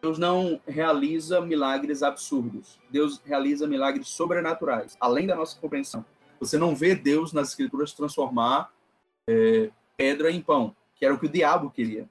Deus 0.00 0.18
não 0.18 0.60
realiza 0.66 1.40
milagres 1.40 2.02
absurdos. 2.02 2.80
Deus 2.90 3.20
realiza 3.24 3.68
milagres 3.68 4.08
sobrenaturais, 4.08 4.96
além 5.00 5.26
da 5.26 5.36
nossa 5.36 5.58
compreensão. 5.60 6.04
Você 6.40 6.58
não 6.58 6.74
vê 6.74 6.94
Deus 6.94 7.32
nas 7.32 7.50
Escrituras 7.50 7.92
transformar 7.92 8.72
é, 9.28 9.70
pedra 9.96 10.30
em 10.30 10.40
pão, 10.40 10.74
que 10.96 11.04
era 11.04 11.14
o 11.14 11.18
que 11.18 11.26
o 11.26 11.28
diabo 11.28 11.70
queria. 11.70 12.08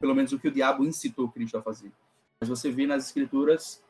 Pelo 0.00 0.14
menos 0.14 0.32
o 0.32 0.40
que 0.40 0.48
o 0.48 0.50
diabo 0.50 0.84
incitou 0.84 1.28
Cristo 1.28 1.56
a 1.56 1.62
fazer. 1.62 1.92
Mas 2.40 2.48
você 2.48 2.70
vê 2.70 2.86
nas 2.86 3.06
Escrituras 3.06 3.80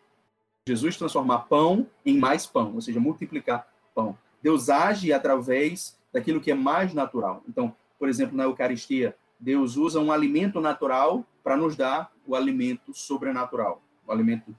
Jesus 0.71 0.97
transformar 0.97 1.41
pão 1.41 1.87
em 2.07 2.17
mais 2.17 2.47
pão, 2.47 2.75
ou 2.75 2.81
seja, 2.81 3.01
multiplicar 3.01 3.67
pão. 3.93 4.17
Deus 4.41 4.71
age 4.71 5.13
através 5.13 5.99
daquilo 6.13 6.41
que 6.41 6.51
é 6.51 6.55
mais 6.55 6.95
natural. 6.95 7.43
Então, 7.49 7.75
por 7.99 8.09
exemplo, 8.09 8.37
na 8.37 8.45
Eucaristia, 8.45 9.17
Deus 9.39 9.77
usa 9.77 9.99
um 9.99 10.13
alimento 10.13 10.61
natural 10.61 11.25
para 11.43 11.57
nos 11.57 11.75
dar 11.75 12.13
o 12.25 12.37
alimento 12.37 12.95
sobrenatural, 12.95 13.83
o 14.07 14.13
alimento 14.13 14.55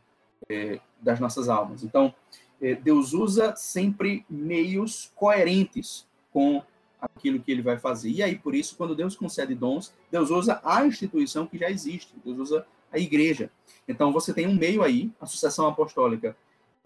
é, 0.50 0.82
das 1.02 1.18
nossas 1.18 1.48
almas. 1.48 1.82
Então, 1.82 2.14
é, 2.62 2.76
Deus 2.76 3.14
usa 3.14 3.56
sempre 3.56 4.26
meios 4.30 5.12
coerentes 5.16 6.06
com 6.34 6.62
aquilo 7.00 7.40
que 7.40 7.52
ele 7.54 7.62
vai 7.62 7.78
fazer. 7.78 8.10
E 8.10 8.22
aí, 8.22 8.38
por 8.38 8.54
isso, 8.54 8.76
quando 8.76 8.96
Deus 8.96 9.16
concede 9.16 9.56
dons, 9.56 9.94
Deus 10.12 10.30
usa 10.30 10.60
a 10.62 10.86
instituição 10.86 11.48
que 11.48 11.58
já 11.58 11.70
existe, 11.70 12.14
Deus 12.26 12.38
usa 12.38 12.66
a 12.92 13.00
igreja. 13.00 13.50
Então, 13.88 14.12
você 14.12 14.34
tem 14.34 14.48
um 14.48 14.56
meio 14.56 14.84
aí, 14.84 15.12
a 15.20 15.26
sucessão 15.26 15.68
apostólica, 15.68 16.36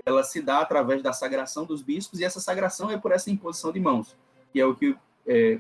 ela 0.06 0.24
se 0.24 0.42
dá 0.42 0.60
através 0.60 1.02
da 1.02 1.14
sagração 1.14 1.66
dos 1.66 1.82
bispos, 1.82 2.20
e 2.20 2.24
essa 2.26 2.40
sagração 2.40 2.92
é 2.92 2.98
por 2.98 3.12
essa 3.12 3.30
imposição 3.32 3.72
de 3.72 3.80
mãos, 3.80 4.16
que 4.52 4.60
é 4.60 4.66
o 4.66 4.76
que 4.76 4.96
é, 5.28 5.60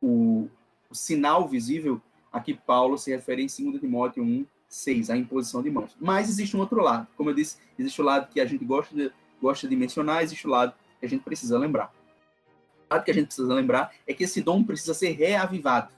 o, 0.00 0.48
o 0.90 0.94
sinal 0.94 1.48
visível 1.48 2.00
a 2.32 2.40
que 2.40 2.54
Paulo 2.54 2.96
se 2.96 3.10
refere 3.10 3.42
em 3.42 3.46
2 3.46 3.80
Timóteo 3.80 4.22
1, 4.22 4.46
6, 4.68 5.10
a 5.10 5.16
imposição 5.16 5.62
de 5.62 5.70
mãos. 5.70 5.94
Mas 6.00 6.28
existe 6.28 6.56
um 6.56 6.60
outro 6.60 6.80
lado. 6.80 7.06
Como 7.16 7.28
eu 7.28 7.34
disse, 7.34 7.58
existe 7.78 8.00
o 8.00 8.04
lado 8.04 8.28
que 8.32 8.40
a 8.40 8.46
gente 8.46 8.64
gosta 8.64 8.94
de, 8.94 9.12
gosta 9.40 9.68
de 9.68 9.76
mencionar, 9.76 10.22
existe 10.22 10.46
o 10.46 10.50
lado 10.50 10.72
que 10.98 11.04
a 11.04 11.08
gente 11.08 11.22
precisa 11.22 11.58
lembrar. 11.58 11.92
O 12.90 12.94
lado 12.94 13.04
que 13.04 13.10
a 13.10 13.14
gente 13.14 13.26
precisa 13.26 13.52
lembrar 13.52 13.92
é 14.06 14.14
que 14.14 14.24
esse 14.24 14.40
dom 14.40 14.64
precisa 14.64 14.94
ser 14.94 15.10
reavivado. 15.10 15.92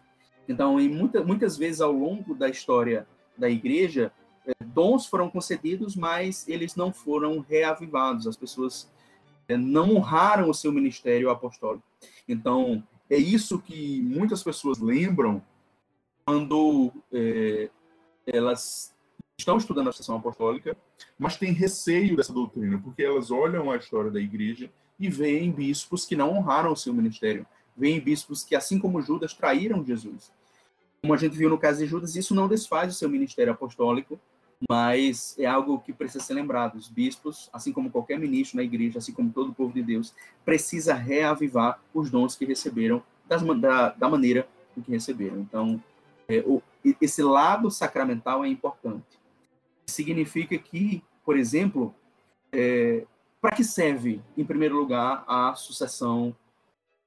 Então, 0.49 0.81
em 0.81 0.89
muita, 0.89 1.23
muitas 1.23 1.57
vezes 1.57 1.81
ao 1.81 1.93
longo 1.93 2.35
da 2.35 2.49
história 2.49 3.07
da 3.37 3.49
igreja, 3.49 4.13
é, 4.47 4.53
dons 4.65 5.07
foram 5.07 5.31
concedidos, 5.31 5.97
mas 5.97 6.47
eles 6.49 6.77
não 6.77 6.93
foram 6.93 7.41
reavivados. 7.41 8.27
As 8.27 8.37
pessoas 8.37 8.91
é, 9.49 9.57
não 9.57 9.97
honraram 9.97 10.51
o 10.51 10.55
seu 10.55 10.73
ministério 10.73 11.31
apostólico. 11.31 11.85
Então, 12.29 12.83
é 13.09 13.17
isso 13.17 13.59
que 13.59 14.01
muitas 14.03 14.43
pessoas 14.43 14.79
lembram 14.79 15.43
quando 16.25 16.93
é, 17.13 17.69
elas 18.27 18.95
estão 19.39 19.57
estudando 19.57 19.89
a 19.89 19.93
sessão 19.93 20.17
apostólica, 20.17 20.77
mas 21.19 21.37
têm 21.37 21.53
receio 21.53 22.17
dessa 22.17 22.33
doutrina, 22.33 22.81
porque 22.83 23.03
elas 23.03 23.31
olham 23.31 23.71
a 23.71 23.77
história 23.77 24.11
da 24.11 24.21
igreja 24.21 24.71
e 24.99 25.09
veem 25.09 25.51
bispos 25.51 26.07
que 26.07 26.17
não 26.17 26.31
honraram 26.31 26.73
o 26.73 26.77
seu 26.77 26.95
ministério, 26.95 27.47
veem 27.77 28.01
bispos 28.01 28.45
que, 28.45 28.55
assim 28.55 28.79
como 28.79 29.03
Judas, 29.03 29.35
traíram 29.35 29.85
Jesus. 29.85 30.33
Como 31.05 31.13
a 31.13 31.19
gente 31.19 31.37
viu 31.37 31.51
no 31.51 31.59
caso 31.59 31.81
de 31.81 31.87
Judas, 31.87 32.17
isso 32.17 32.35
não 32.35 32.49
desfaz 32.49 32.91
o 32.91 32.97
seu 32.97 33.11
ministério 33.11 33.53
apostólico, 33.53 34.19
mas 34.67 35.39
é 35.39 35.45
algo 35.45 35.79
que 35.79 35.93
precisa 35.93 36.25
ser 36.25 36.33
lembrado. 36.33 36.77
Os 36.77 36.89
bispos, 36.89 37.51
assim 37.53 37.75
como 37.75 37.91
qualquer 37.91 38.19
ministro 38.19 38.57
na 38.57 38.63
igreja, 38.63 39.01
assim 39.01 39.13
como 39.13 39.31
todo 39.31 39.51
o 39.51 39.55
povo 39.55 39.75
de 39.75 39.83
Deus, 39.83 40.15
precisa 40.47 40.95
reavivar 40.95 41.79
os 41.93 42.11
dons 42.11 42.37
que 42.37 42.47
receberam 42.47 43.03
das, 43.29 43.43
da, 43.61 43.91
da 43.91 44.09
maneira 44.09 44.49
em 44.75 44.81
que 44.81 44.93
receberam. 44.93 45.41
Então, 45.41 45.79
é, 46.27 46.39
o, 46.47 46.63
esse 46.99 47.23
lado 47.23 47.71
sacramental 47.71 48.43
é 48.43 48.49
importante. 48.49 49.21
Significa 49.87 50.57
que, 50.57 51.05
por 51.23 51.37
exemplo, 51.37 51.95
é, 52.51 53.05
para 53.43 53.55
que 53.55 53.63
serve, 53.63 54.23
em 54.39 54.45
primeiro 54.47 54.75
lugar, 54.75 55.23
a 55.29 55.55
sucessão 55.55 56.35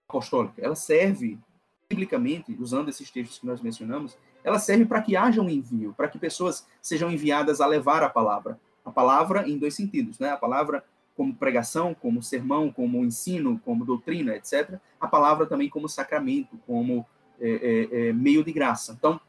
apostólica? 0.07 0.61
Ela 0.63 0.75
serve, 0.75 1.39
biblicamente, 1.89 2.55
usando 2.59 2.89
esses 2.89 3.09
textos 3.09 3.39
que 3.39 3.45
nós 3.45 3.61
mencionamos, 3.61 4.17
ela 4.43 4.59
serve 4.59 4.85
para 4.85 5.01
que 5.01 5.15
haja 5.15 5.41
um 5.41 5.49
envio, 5.49 5.93
para 5.95 6.07
que 6.07 6.19
pessoas 6.19 6.67
sejam 6.81 7.09
enviadas 7.09 7.61
a 7.61 7.67
levar 7.67 8.03
a 8.03 8.09
palavra. 8.09 8.59
A 8.83 8.91
palavra 8.91 9.47
em 9.47 9.57
dois 9.57 9.75
sentidos, 9.75 10.19
né? 10.19 10.29
A 10.29 10.37
palavra 10.37 10.83
como 11.15 11.33
pregação, 11.33 11.95
como 11.95 12.21
sermão, 12.21 12.71
como 12.71 13.03
ensino, 13.03 13.59
como 13.65 13.85
doutrina, 13.85 14.35
etc. 14.35 14.79
A 14.99 15.07
palavra 15.07 15.45
também 15.45 15.69
como 15.69 15.89
sacramento, 15.89 16.59
como 16.67 17.05
é, 17.39 17.49
é, 17.91 18.09
é, 18.09 18.13
meio 18.13 18.43
de 18.43 18.51
graça. 18.51 18.95
Então, 18.97 19.19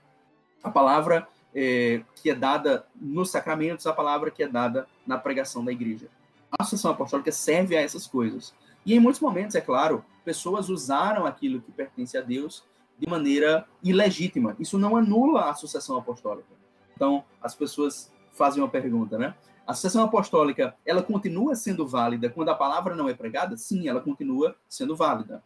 a 0.62 0.70
palavra 0.70 1.26
é, 1.54 2.02
que 2.16 2.30
é 2.30 2.34
dada 2.34 2.86
nos 2.94 3.30
sacramentos, 3.30 3.86
a 3.86 3.92
palavra 3.92 4.30
que 4.30 4.42
é 4.42 4.48
dada 4.48 4.86
na 5.06 5.16
pregação 5.16 5.64
da 5.64 5.72
igreja. 5.72 6.08
A 6.50 6.62
associação 6.62 6.90
apostólica 6.90 7.32
serve 7.32 7.76
a 7.76 7.80
essas 7.80 8.06
coisas. 8.06 8.54
E 8.84 8.94
em 8.94 9.00
muitos 9.00 9.20
momentos, 9.20 9.54
é 9.54 9.60
claro, 9.60 10.04
pessoas 10.28 10.68
usaram 10.68 11.24
aquilo 11.24 11.62
que 11.62 11.72
pertence 11.72 12.18
a 12.18 12.20
Deus 12.20 12.62
de 12.98 13.08
maneira 13.08 13.66
ilegítima. 13.82 14.54
Isso 14.60 14.78
não 14.78 14.94
anula 14.94 15.40
a 15.40 15.50
associação 15.52 15.96
apostólica. 15.96 16.50
Então, 16.94 17.24
as 17.40 17.54
pessoas 17.54 18.12
fazem 18.32 18.62
uma 18.62 18.68
pergunta, 18.68 19.16
né? 19.16 19.34
A 19.66 19.72
sucessão 19.72 20.04
apostólica, 20.04 20.76
ela 20.84 21.02
continua 21.02 21.54
sendo 21.56 21.86
válida 21.86 22.28
quando 22.28 22.50
a 22.50 22.54
palavra 22.54 22.94
não 22.94 23.08
é 23.08 23.14
pregada? 23.14 23.56
Sim, 23.56 23.88
ela 23.88 24.02
continua 24.02 24.54
sendo 24.68 24.94
válida. 24.94 25.42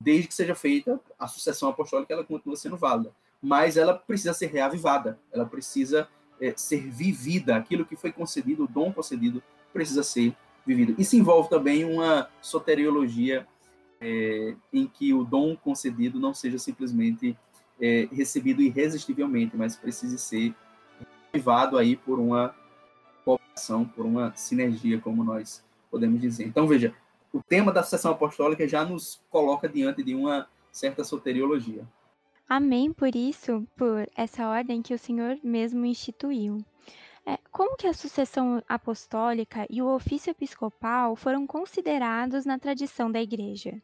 Desde 0.00 0.26
que 0.26 0.34
seja 0.34 0.56
feita 0.56 1.00
a 1.16 1.28
sucessão 1.28 1.68
apostólica, 1.68 2.12
ela 2.12 2.24
continua 2.24 2.56
sendo 2.56 2.76
válida. 2.76 3.14
Mas 3.40 3.76
ela 3.76 3.94
precisa 3.94 4.34
ser 4.34 4.46
reavivada, 4.46 5.20
ela 5.32 5.46
precisa 5.46 6.08
é, 6.40 6.52
ser 6.56 6.90
vivida. 6.90 7.54
Aquilo 7.54 7.86
que 7.86 7.94
foi 7.94 8.10
concedido, 8.10 8.64
o 8.64 8.68
dom 8.68 8.92
concedido, 8.92 9.40
precisa 9.72 10.02
ser 10.02 10.34
vivido. 10.66 11.00
Isso 11.00 11.14
envolve 11.14 11.48
também 11.48 11.84
uma 11.84 12.28
soteriologia 12.42 13.46
é, 14.00 14.54
em 14.72 14.86
que 14.86 15.12
o 15.12 15.24
dom 15.24 15.56
concedido 15.56 16.20
não 16.20 16.34
seja 16.34 16.58
simplesmente 16.58 17.36
é, 17.80 18.08
recebido 18.12 18.62
irresistivelmente, 18.62 19.56
mas 19.56 19.76
precise 19.76 20.18
ser 20.18 20.54
motivado 21.30 21.78
aí 21.78 21.96
por 21.96 22.18
uma 22.18 22.54
cooperação, 23.24 23.84
por 23.84 24.06
uma 24.06 24.34
sinergia, 24.34 25.00
como 25.00 25.24
nós 25.24 25.64
podemos 25.90 26.20
dizer. 26.20 26.44
Então, 26.44 26.66
veja, 26.66 26.94
o 27.32 27.42
tema 27.42 27.72
da 27.72 27.82
sucessão 27.82 28.12
apostólica 28.12 28.66
já 28.66 28.84
nos 28.84 29.20
coloca 29.30 29.68
diante 29.68 30.02
de 30.02 30.14
uma 30.14 30.48
certa 30.70 31.04
soteriologia. 31.04 31.86
Amém 32.48 32.92
por 32.92 33.14
isso, 33.16 33.66
por 33.76 34.08
essa 34.16 34.48
ordem 34.48 34.80
que 34.80 34.94
o 34.94 34.98
Senhor 34.98 35.38
mesmo 35.42 35.84
instituiu. 35.84 36.64
É, 37.28 37.38
como 37.50 37.76
que 37.76 37.88
a 37.88 37.92
sucessão 37.92 38.62
apostólica 38.68 39.66
e 39.68 39.82
o 39.82 39.92
ofício 39.92 40.30
episcopal 40.30 41.16
foram 41.16 41.44
considerados 41.44 42.46
na 42.46 42.56
tradição 42.56 43.10
da 43.10 43.20
igreja? 43.20 43.82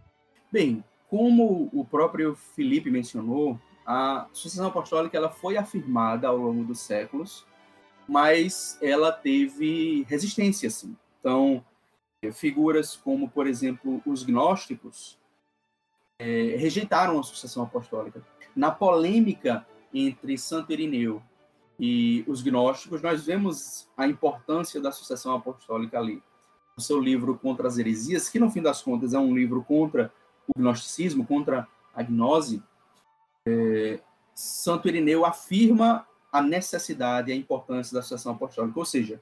Bem, 0.51 0.85
como 1.11 1.69
o 1.73 1.85
próprio 1.85 2.37
Felipe 2.37 2.89
mencionou, 2.89 3.59
a 3.85 4.29
sucessão 4.33 4.69
apostólica 4.69 5.17
ela 5.17 5.29
foi 5.29 5.57
afirmada 5.57 6.29
ao 6.29 6.37
longo 6.37 6.63
dos 6.63 6.79
séculos, 6.81 7.45
mas 8.09 8.79
ela 8.81 9.11
teve 9.11 10.07
resistência, 10.09 10.69
assim. 10.69 10.97
Então, 11.19 11.65
figuras 12.33 12.95
como, 12.95 13.29
por 13.29 13.49
exemplo, 13.49 14.01
os 14.07 14.23
gnósticos 14.23 15.19
é, 16.21 16.55
rejeitaram 16.57 17.19
a 17.19 17.25
sucessão 17.25 17.65
apostólica. 17.65 18.25
Na 18.55 18.71
polêmica 18.71 19.67
entre 19.93 20.39
Santo 20.39 20.73
Irineu 20.73 21.21
e 21.79 22.25
os 22.27 22.43
gnósticos, 22.43 23.03
nós 23.03 23.25
vemos 23.25 23.89
a 23.97 24.07
importância 24.07 24.81
da 24.81 24.93
sucessão 24.93 25.35
apostólica 25.35 25.99
ali. 25.99 26.23
O 26.77 26.81
seu 26.81 27.01
livro 27.01 27.39
Contra 27.39 27.69
as 27.69 27.79
Heresias, 27.79 28.29
que 28.29 28.39
no 28.39 28.51
fim 28.51 28.63
das 28.63 28.83
contas 28.83 29.13
é 29.13 29.19
um 29.19 29.35
livro 29.35 29.63
contra 29.63 30.13
o 30.49 30.59
gnosticismo, 30.59 31.27
contra 31.27 31.69
a 31.95 32.03
gnose, 32.03 32.63
é, 33.47 34.01
Santo 34.35 34.89
Irineu 34.89 35.25
afirma 35.25 36.07
a 36.33 36.41
necessidade 36.41 37.31
e 37.31 37.35
a 37.35 37.37
importância 37.37 37.95
da 37.95 38.03
sucessão 38.03 38.33
apostólica. 38.33 38.79
Ou 38.79 38.87
seja, 38.87 39.21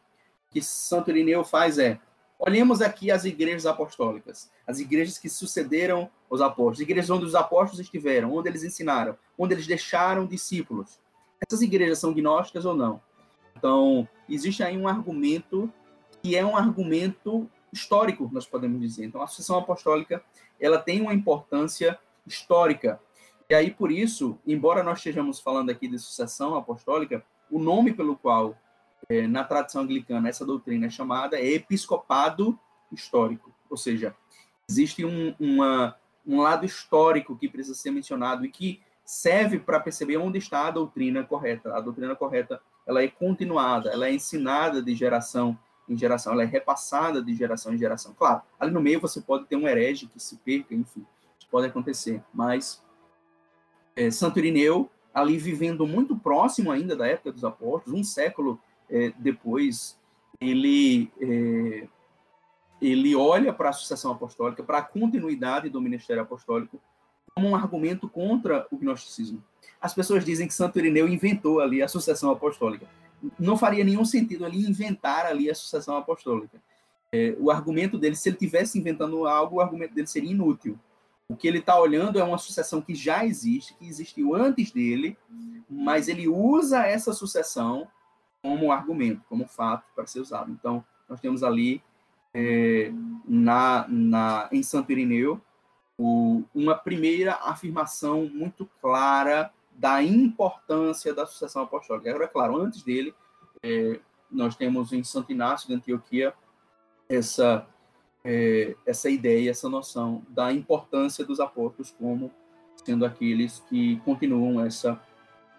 o 0.48 0.52
que 0.52 0.62
Santo 0.62 1.10
Irineu 1.10 1.44
faz 1.44 1.78
é, 1.78 2.00
olhemos 2.38 2.80
aqui 2.80 3.10
as 3.10 3.24
igrejas 3.24 3.66
apostólicas, 3.66 4.50
as 4.66 4.78
igrejas 4.78 5.18
que 5.18 5.28
sucederam 5.28 6.10
os 6.28 6.40
apóstolos, 6.40 6.80
igrejas 6.80 7.10
onde 7.10 7.26
os 7.26 7.34
apóstolos 7.34 7.80
estiveram, 7.80 8.34
onde 8.34 8.48
eles 8.48 8.62
ensinaram, 8.62 9.16
onde 9.36 9.54
eles 9.54 9.66
deixaram 9.66 10.26
discípulos. 10.26 10.98
Essas 11.40 11.62
igrejas 11.62 11.98
são 11.98 12.12
gnósticas 12.12 12.64
ou 12.64 12.74
não? 12.74 13.00
Então, 13.57 14.09
existe 14.29 14.62
aí 14.62 14.76
um 14.76 14.88
argumento 14.88 15.72
que 16.22 16.37
é 16.37 16.44
um 16.44 16.57
argumento 16.57 17.48
histórico, 17.72 18.29
nós 18.33 18.46
podemos 18.46 18.81
dizer. 18.81 19.05
Então, 19.05 19.22
a 19.22 19.26
sucessão 19.26 19.59
apostólica, 19.59 20.22
ela 20.61 20.79
tem 20.79 21.00
uma 21.00 21.14
importância 21.14 21.98
histórica 22.26 23.00
e 23.50 23.55
aí, 23.55 23.68
por 23.68 23.90
isso, 23.90 24.38
embora 24.46 24.85
nós 24.85 24.98
estejamos 24.98 25.40
falando 25.40 25.70
aqui 25.70 25.88
de 25.88 25.98
sucessão 25.98 26.55
apostólica, 26.55 27.24
o 27.50 27.59
nome 27.59 27.92
pelo 27.92 28.16
qual, 28.16 28.57
é, 29.09 29.26
na 29.26 29.42
tradição 29.42 29.83
anglicana, 29.83 30.29
essa 30.29 30.46
doutrina 30.46 30.87
é 30.87 30.90
chamada 30.90 31.37
é 31.37 31.55
episcopado 31.55 32.57
histórico. 32.92 33.53
Ou 33.68 33.76
seja, 33.76 34.14
existe 34.68 35.05
um, 35.05 35.35
uma, 35.40 35.96
um 36.24 36.40
lado 36.40 36.64
histórico 36.64 37.37
que 37.37 37.48
precisa 37.48 37.74
ser 37.74 37.90
mencionado 37.90 38.46
e 38.46 38.48
que 38.48 38.81
serve 39.11 39.59
para 39.59 39.81
perceber 39.81 40.18
onde 40.18 40.38
está 40.38 40.68
a 40.68 40.70
doutrina 40.70 41.25
correta. 41.25 41.75
A 41.75 41.81
doutrina 41.81 42.14
correta 42.14 42.62
ela 42.87 43.03
é 43.03 43.09
continuada, 43.09 43.90
ela 43.90 44.07
é 44.07 44.14
ensinada 44.14 44.81
de 44.81 44.94
geração 44.94 45.59
em 45.88 45.99
geração, 45.99 46.33
ela 46.33 46.44
é 46.44 46.46
repassada 46.46 47.20
de 47.20 47.35
geração 47.35 47.75
em 47.75 47.79
geração. 47.79 48.14
Claro, 48.16 48.42
ali 48.59 48.70
no 48.70 48.81
meio 48.81 49.01
você 49.01 49.20
pode 49.20 49.46
ter 49.46 49.57
um 49.57 49.66
herege 49.66 50.07
que 50.07 50.20
se 50.20 50.37
perca, 50.37 50.73
enfim, 50.77 51.05
isso 51.37 51.49
pode 51.51 51.66
acontecer, 51.66 52.23
mas 52.33 52.85
é, 53.96 54.12
Santo 54.12 54.38
Irineu, 54.38 54.88
ali 55.12 55.37
vivendo 55.38 55.88
muito 55.88 56.16
próximo 56.16 56.70
ainda 56.70 56.94
da 56.94 57.09
época 57.09 57.33
dos 57.33 57.42
apóstolos, 57.42 57.99
um 57.99 58.05
século 58.05 58.61
é, 58.88 59.12
depois, 59.18 59.99
ele, 60.40 61.11
é, 61.20 61.88
ele 62.81 63.16
olha 63.16 63.53
para 63.53 63.70
a 63.70 63.73
sucessão 63.73 64.12
apostólica, 64.12 64.62
para 64.62 64.79
a 64.79 64.83
continuidade 64.83 65.68
do 65.68 65.81
ministério 65.81 66.23
apostólico, 66.23 66.81
como 67.35 67.49
um 67.49 67.57
argumento 67.57 68.09
contra 68.09 68.66
o 68.71 68.77
gnosticismo. 68.77 69.43
As 69.81 69.95
pessoas 69.95 70.25
dizem 70.25 70.47
que 70.47 70.55
Santo 70.55 70.79
Irineu 70.79 71.09
inventou 71.09 71.61
ali 71.61 71.83
a 71.83 71.88
sucessão 71.88 72.31
apostólica. 72.31 72.87
Não 73.38 73.57
faria 73.57 73.85
nenhum 73.85 74.05
sentido 74.05 74.45
ali 74.45 74.66
inventar 74.66 75.27
ali 75.27 75.51
a 75.51 75.55
sucessão 75.55 75.97
apostólica. 75.97 76.61
É, 77.12 77.35
o 77.38 77.51
argumento 77.51 77.99
dele, 77.99 78.14
se 78.14 78.29
ele 78.29 78.37
tivesse 78.37 78.79
inventando 78.79 79.27
algo, 79.27 79.57
o 79.57 79.61
argumento 79.61 79.95
dele 79.95 80.07
seria 80.07 80.31
inútil. 80.31 80.79
O 81.29 81.37
que 81.37 81.47
ele 81.47 81.59
está 81.59 81.79
olhando 81.79 82.19
é 82.19 82.25
uma 82.25 82.38
sucessão 82.38 82.81
que 82.83 82.95
já 82.95 83.25
existe, 83.25 83.75
que 83.75 83.87
existiu 83.87 84.35
antes 84.35 84.71
dele, 84.71 85.16
mas 85.69 86.09
ele 86.09 86.29
usa 86.29 86.85
essa 86.87 87.12
sucessão 87.12 87.87
como 88.43 88.73
argumento, 88.73 89.23
como 89.29 89.47
fato 89.47 89.85
para 89.95 90.07
ser 90.07 90.21
usado. 90.21 90.51
Então, 90.51 90.85
nós 91.09 91.21
temos 91.21 91.43
ali 91.43 91.83
é, 92.35 92.93
na, 93.27 93.87
na, 93.88 94.49
em 94.51 94.62
Santo 94.62 94.93
Irineu 94.93 95.40
o, 96.02 96.42
uma 96.54 96.74
primeira 96.74 97.34
afirmação 97.42 98.24
muito 98.32 98.66
clara 98.80 99.52
da 99.74 100.02
importância 100.02 101.12
da 101.12 101.26
sucessão 101.26 101.62
apostólica. 101.62 102.08
Agora, 102.08 102.24
é 102.24 102.28
claro, 102.28 102.56
antes 102.56 102.82
dele, 102.82 103.14
é, 103.62 104.00
nós 104.30 104.56
temos 104.56 104.94
em 104.94 105.04
Santo 105.04 105.30
Inácio 105.30 105.68
de 105.68 105.74
Antioquia 105.74 106.32
essa 107.06 107.66
é, 108.24 108.74
essa 108.86 109.10
ideia, 109.10 109.50
essa 109.50 109.68
noção 109.68 110.22
da 110.28 110.52
importância 110.52 111.24
dos 111.24 111.38
apóstolos 111.38 111.94
como 111.98 112.30
sendo 112.82 113.04
aqueles 113.04 113.62
que 113.68 113.96
continuam 114.00 114.64
essa 114.64 114.98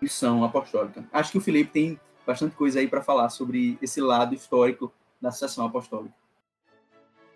missão 0.02 0.44
apostólica. 0.44 1.08
Acho 1.12 1.32
que 1.32 1.38
o 1.38 1.42
Felipe 1.42 1.72
tem 1.72 2.00
bastante 2.26 2.56
coisa 2.56 2.80
aí 2.80 2.88
para 2.88 3.04
falar 3.04 3.30
sobre 3.30 3.78
esse 3.80 4.02
lado 4.02 4.34
histórico 4.34 4.92
da 5.22 5.32
sucessão 5.32 5.66
apostólica. 5.66 6.16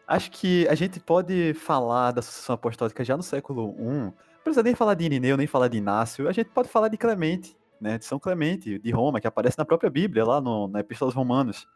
Acho 0.07 0.29
que 0.31 0.67
a 0.67 0.75
gente 0.75 0.99
pode 0.99 1.53
falar 1.55 2.11
da 2.11 2.21
sucessão 2.21 2.53
apostólica 2.53 3.03
já 3.03 3.17
no 3.17 3.23
século 3.23 3.75
I. 3.79 3.83
Não 3.83 4.13
precisa 4.43 4.61
nem 4.61 4.75
falar 4.75 4.93
de 4.93 5.05
Irineu, 5.05 5.35
nem 5.35 5.47
falar 5.47 5.67
de 5.67 5.77
Inácio. 5.77 6.27
A 6.27 6.31
gente 6.31 6.49
pode 6.51 6.69
falar 6.69 6.89
de 6.89 6.97
Clemente, 6.97 7.57
né, 7.81 7.97
de 7.97 8.05
São 8.05 8.19
Clemente, 8.19 8.77
de 8.77 8.91
Roma, 8.91 9.19
que 9.19 9.27
aparece 9.27 9.57
na 9.57 9.65
própria 9.65 9.89
Bíblia, 9.89 10.23
lá 10.23 10.39
no, 10.39 10.67
na 10.67 10.81
Epístola 10.81 11.09
aos 11.09 11.15
Romanos. 11.15 11.67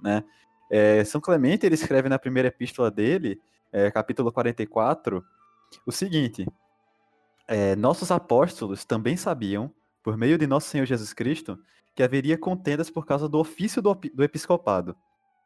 Né? 0.00 0.22
É, 0.70 1.02
São 1.04 1.20
Clemente 1.20 1.66
ele 1.66 1.74
escreve 1.74 2.08
na 2.08 2.18
primeira 2.18 2.48
epístola 2.48 2.90
dele, 2.90 3.40
é, 3.72 3.90
capítulo 3.90 4.30
44, 4.30 5.24
o 5.84 5.90
seguinte: 5.90 6.46
é, 7.48 7.74
Nossos 7.74 8.10
apóstolos 8.12 8.84
também 8.84 9.16
sabiam, 9.16 9.72
por 10.02 10.16
meio 10.16 10.38
de 10.38 10.46
nosso 10.46 10.68
Senhor 10.68 10.84
Jesus 10.84 11.12
Cristo, 11.12 11.58
que 11.94 12.02
haveria 12.02 12.38
contendas 12.38 12.90
por 12.90 13.04
causa 13.04 13.28
do 13.28 13.38
ofício 13.38 13.82
do, 13.82 13.94
do 13.94 14.22
episcopado. 14.22 14.96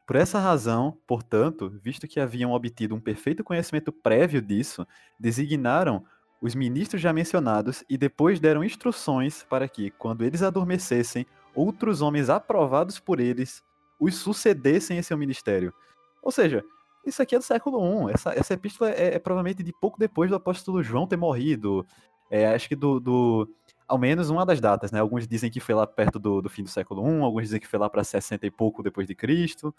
Por 0.09 0.17
essa 0.17 0.39
razão, 0.39 0.97
portanto, 1.07 1.71
visto 1.85 2.09
que 2.09 2.19
haviam 2.19 2.53
obtido 2.53 2.95
um 2.95 3.01
perfeito 3.01 3.45
conhecimento 3.45 3.93
prévio 3.93 4.41
disso, 4.41 4.87
designaram 5.21 6.03
os 6.41 6.55
ministros 6.55 7.03
já 7.03 7.13
mencionados 7.13 7.85
e 7.91 7.99
depois 7.99 8.41
deram 8.41 8.65
instruções 8.65 9.45
para 9.51 9.69
que, 9.69 9.91
quando 9.91 10.25
eles 10.25 10.43
adormecessem, 10.43 11.27
outros 11.55 12.01
homens 12.01 12.31
aprovados 12.31 12.99
por 12.99 13.21
eles 13.21 13.63
os 14.01 14.15
sucedessem 14.15 14.97
em 14.97 15.03
seu 15.03 15.19
ministério. 15.19 15.75
Ou 16.23 16.33
seja, 16.33 16.65
isso 17.05 17.21
aqui 17.21 17.35
é 17.35 17.39
do 17.39 17.45
século 17.45 18.09
I. 18.09 18.15
Essa, 18.15 18.33
essa 18.33 18.55
epístola 18.55 18.91
é, 18.91 19.17
é 19.17 19.19
provavelmente 19.19 19.63
de 19.63 19.75
pouco 19.79 19.99
depois 19.99 20.31
do 20.31 20.37
apóstolo 20.37 20.83
João 20.83 21.07
ter 21.07 21.19
morrido. 21.19 21.87
É, 22.31 22.47
acho 22.47 22.67
que 22.67 22.77
do, 22.77 22.99
do, 22.99 23.47
Ao 23.89 23.99
menos 23.99 24.29
uma 24.29 24.45
das 24.45 24.61
datas, 24.61 24.93
né? 24.93 25.01
Alguns 25.01 25.27
dizem 25.27 25.51
que 25.51 25.61
foi 25.61 25.75
lá 25.75 25.87
perto 25.87 26.19
do, 26.19 26.43
do 26.43 26.49
fim 26.51 26.63
do 26.63 26.69
século 26.69 27.09
I, 27.09 27.23
alguns 27.23 27.45
dizem 27.45 27.59
que 27.59 27.67
foi 27.67 27.79
lá 27.79 27.89
para 27.89 28.05
60 28.05 28.47
e 28.47 28.51
pouco 28.51 28.83
depois 28.83 29.07
de 29.07 29.15
Cristo. 29.15 29.75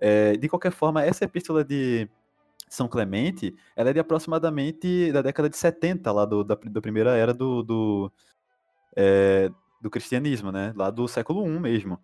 É, 0.00 0.36
de 0.36 0.48
qualquer 0.48 0.72
forma, 0.72 1.04
essa 1.04 1.24
epístola 1.24 1.64
de 1.64 2.08
São 2.68 2.88
Clemente, 2.88 3.54
ela 3.76 3.90
é 3.90 3.92
de 3.92 4.00
aproximadamente 4.00 5.12
da 5.12 5.22
década 5.22 5.48
de 5.50 5.56
70, 5.56 6.10
lá 6.10 6.24
do, 6.24 6.42
da, 6.42 6.54
da 6.54 6.80
primeira 6.80 7.16
era 7.16 7.34
do, 7.34 7.62
do, 7.62 8.12
é, 8.96 9.50
do 9.80 9.90
cristianismo, 9.90 10.50
né? 10.50 10.72
Lá 10.76 10.90
do 10.90 11.06
século 11.06 11.46
I 11.46 11.60
mesmo. 11.60 12.00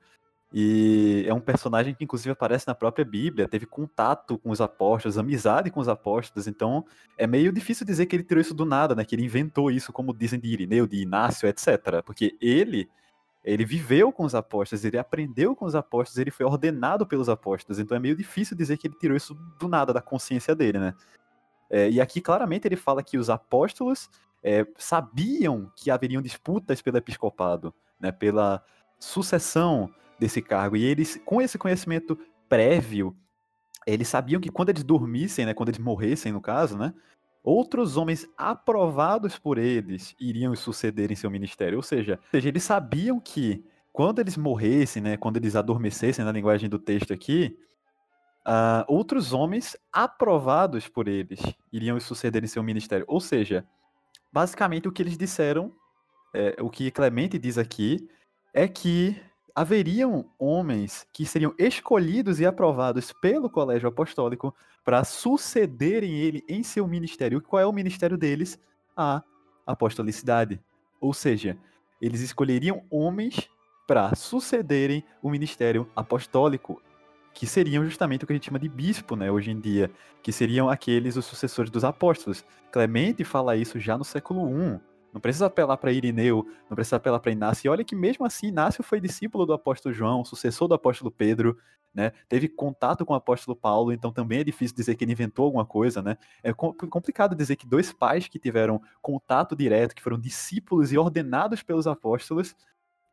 E 0.52 1.24
é 1.28 1.32
um 1.32 1.40
personagem 1.40 1.94
que, 1.94 2.02
inclusive, 2.02 2.32
aparece 2.32 2.66
na 2.66 2.74
própria 2.74 3.04
Bíblia, 3.04 3.46
teve 3.46 3.66
contato 3.66 4.36
com 4.36 4.50
os 4.50 4.60
apóstolos, 4.60 5.16
amizade 5.16 5.70
com 5.70 5.78
os 5.78 5.88
apóstolos, 5.88 6.48
então 6.48 6.84
é 7.16 7.24
meio 7.24 7.52
difícil 7.52 7.86
dizer 7.86 8.06
que 8.06 8.16
ele 8.16 8.24
tirou 8.24 8.40
isso 8.40 8.54
do 8.54 8.64
nada, 8.64 8.94
né? 8.94 9.04
Que 9.04 9.14
ele 9.14 9.24
inventou 9.24 9.70
isso, 9.70 9.92
como 9.92 10.12
dizem 10.12 10.40
de 10.40 10.48
Irineu, 10.48 10.88
de 10.88 11.00
Inácio, 11.02 11.48
etc. 11.48 12.02
Porque 12.04 12.36
ele 12.40 12.88
ele 13.42 13.64
viveu 13.64 14.12
com 14.12 14.24
os 14.24 14.34
apóstolos, 14.34 14.84
ele 14.84 14.98
aprendeu 14.98 15.56
com 15.56 15.64
os 15.64 15.74
apóstolos, 15.74 16.18
ele 16.18 16.30
foi 16.30 16.44
ordenado 16.44 17.06
pelos 17.06 17.28
apóstolos. 17.28 17.78
Então 17.78 17.96
é 17.96 18.00
meio 18.00 18.14
difícil 18.14 18.54
dizer 18.54 18.76
que 18.76 18.86
ele 18.86 18.94
tirou 18.94 19.16
isso 19.16 19.34
do 19.58 19.66
nada, 19.66 19.94
da 19.94 20.02
consciência 20.02 20.54
dele, 20.54 20.78
né? 20.78 20.94
É, 21.70 21.88
e 21.88 22.00
aqui 22.00 22.20
claramente 22.20 22.66
ele 22.66 22.76
fala 22.76 23.02
que 23.02 23.16
os 23.16 23.30
apóstolos 23.30 24.10
é, 24.42 24.66
sabiam 24.76 25.70
que 25.76 25.90
haveriam 25.90 26.20
disputas 26.20 26.82
pelo 26.82 26.96
episcopado, 26.98 27.72
né, 27.98 28.10
pela 28.10 28.62
sucessão 28.98 29.88
desse 30.20 30.42
cargo. 30.42 30.76
E 30.76 30.84
eles, 30.84 31.20
com 31.24 31.40
esse 31.40 31.58
conhecimento 31.58 32.16
prévio, 32.48 33.16
eles 33.86 34.06
sabiam 34.06 34.40
que 34.40 34.50
quando 34.50 34.68
eles 34.68 34.84
dormissem, 34.84 35.46
né, 35.46 35.54
quando 35.54 35.70
eles 35.70 35.80
morressem, 35.80 36.30
no 36.30 36.40
caso, 36.40 36.76
né, 36.76 36.92
outros 37.42 37.96
homens 37.96 38.26
aprovados 38.36 39.38
por 39.38 39.56
eles 39.56 40.14
iriam 40.20 40.54
suceder 40.54 41.10
em 41.10 41.16
seu 41.16 41.30
ministério. 41.30 41.78
Ou 41.78 41.82
seja, 41.82 42.20
ou 42.22 42.30
seja, 42.30 42.48
eles 42.48 42.62
sabiam 42.62 43.18
que 43.18 43.64
quando 43.92 44.20
eles 44.20 44.36
morressem, 44.36 45.02
né, 45.02 45.16
quando 45.16 45.38
eles 45.38 45.56
adormecessem 45.56 46.24
na 46.24 46.30
linguagem 46.30 46.68
do 46.68 46.78
texto 46.78 47.12
aqui, 47.12 47.56
uh, 48.46 48.84
outros 48.86 49.32
homens 49.32 49.76
aprovados 49.92 50.86
por 50.86 51.08
eles 51.08 51.40
iriam 51.72 51.98
suceder 51.98 52.44
em 52.44 52.46
seu 52.46 52.62
ministério. 52.62 53.06
Ou 53.08 53.20
seja, 53.20 53.66
basicamente 54.32 54.86
o 54.86 54.92
que 54.92 55.02
eles 55.02 55.16
disseram, 55.16 55.72
é, 56.34 56.56
o 56.60 56.70
que 56.70 56.90
Clemente 56.90 57.38
diz 57.38 57.58
aqui, 57.58 58.08
é 58.54 58.68
que 58.68 59.20
haveriam 59.60 60.24
homens 60.38 61.06
que 61.12 61.26
seriam 61.26 61.54
escolhidos 61.58 62.40
e 62.40 62.46
aprovados 62.46 63.12
pelo 63.20 63.50
colégio 63.50 63.90
apostólico 63.90 64.54
para 64.82 65.04
sucederem 65.04 66.18
ele 66.18 66.42
em 66.48 66.62
seu 66.62 66.88
ministério. 66.88 67.36
E 67.36 67.42
qual 67.42 67.60
é 67.60 67.66
o 67.66 67.72
ministério 67.72 68.16
deles? 68.16 68.58
A 68.96 69.22
apostolicidade. 69.66 70.58
Ou 70.98 71.12
seja, 71.12 71.58
eles 72.00 72.22
escolheriam 72.22 72.82
homens 72.90 73.50
para 73.86 74.14
sucederem 74.14 75.04
o 75.22 75.28
ministério 75.28 75.86
apostólico, 75.94 76.80
que 77.34 77.46
seriam 77.46 77.84
justamente 77.84 78.24
o 78.24 78.26
que 78.26 78.32
a 78.32 78.36
gente 78.36 78.46
chama 78.46 78.58
de 78.58 78.68
bispo, 78.68 79.14
né, 79.14 79.30
hoje 79.30 79.50
em 79.50 79.60
dia, 79.60 79.90
que 80.22 80.32
seriam 80.32 80.70
aqueles 80.70 81.18
os 81.18 81.26
sucessores 81.26 81.70
dos 81.70 81.84
apóstolos. 81.84 82.46
Clemente 82.72 83.24
fala 83.24 83.58
isso 83.58 83.78
já 83.78 83.98
no 83.98 84.04
século 84.04 84.48
I, 84.48 84.80
não 85.12 85.20
precisa 85.20 85.46
apelar 85.46 85.76
para 85.76 85.92
Irineu, 85.92 86.46
não 86.68 86.74
precisa 86.74 86.96
apelar 86.96 87.20
para 87.20 87.32
Inácio. 87.32 87.66
E 87.66 87.70
olha 87.70 87.84
que 87.84 87.96
mesmo 87.96 88.24
assim, 88.24 88.48
Inácio 88.48 88.82
foi 88.82 89.00
discípulo 89.00 89.44
do 89.44 89.52
apóstolo 89.52 89.94
João, 89.94 90.24
sucessor 90.24 90.68
do 90.68 90.74
apóstolo 90.74 91.10
Pedro, 91.10 91.56
né? 91.92 92.12
Teve 92.28 92.48
contato 92.48 93.04
com 93.04 93.12
o 93.12 93.16
apóstolo 93.16 93.56
Paulo, 93.56 93.92
então 93.92 94.12
também 94.12 94.40
é 94.40 94.44
difícil 94.44 94.76
dizer 94.76 94.94
que 94.94 95.04
ele 95.04 95.12
inventou 95.12 95.46
alguma 95.46 95.66
coisa, 95.66 96.00
né? 96.00 96.16
É 96.42 96.52
complicado 96.52 97.34
dizer 97.34 97.56
que 97.56 97.66
dois 97.66 97.92
pais 97.92 98.28
que 98.28 98.38
tiveram 98.38 98.80
contato 99.02 99.56
direto, 99.56 99.94
que 99.94 100.02
foram 100.02 100.18
discípulos 100.18 100.92
e 100.92 100.98
ordenados 100.98 101.62
pelos 101.62 101.86
apóstolos, 101.86 102.54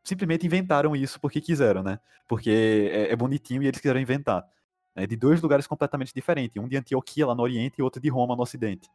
simplesmente 0.04 0.46
inventaram 0.46 0.94
isso 0.94 1.20
porque 1.20 1.40
quiseram, 1.40 1.82
né? 1.82 1.98
Porque 2.26 2.88
é, 2.92 3.12
é 3.12 3.16
bonitinho 3.16 3.62
e 3.62 3.66
eles 3.66 3.80
quiseram 3.80 4.00
inventar. 4.00 4.44
Né? 4.94 5.06
De 5.06 5.16
dois 5.16 5.40
lugares 5.42 5.66
completamente 5.66 6.14
diferentes, 6.14 6.62
um 6.62 6.68
de 6.68 6.76
Antioquia 6.76 7.26
lá 7.26 7.34
no 7.34 7.42
Oriente 7.42 7.76
e 7.78 7.82
outro 7.82 8.00
de 8.00 8.08
Roma 8.08 8.36
no 8.36 8.42
Ocidente. 8.42 8.88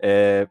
É, 0.00 0.48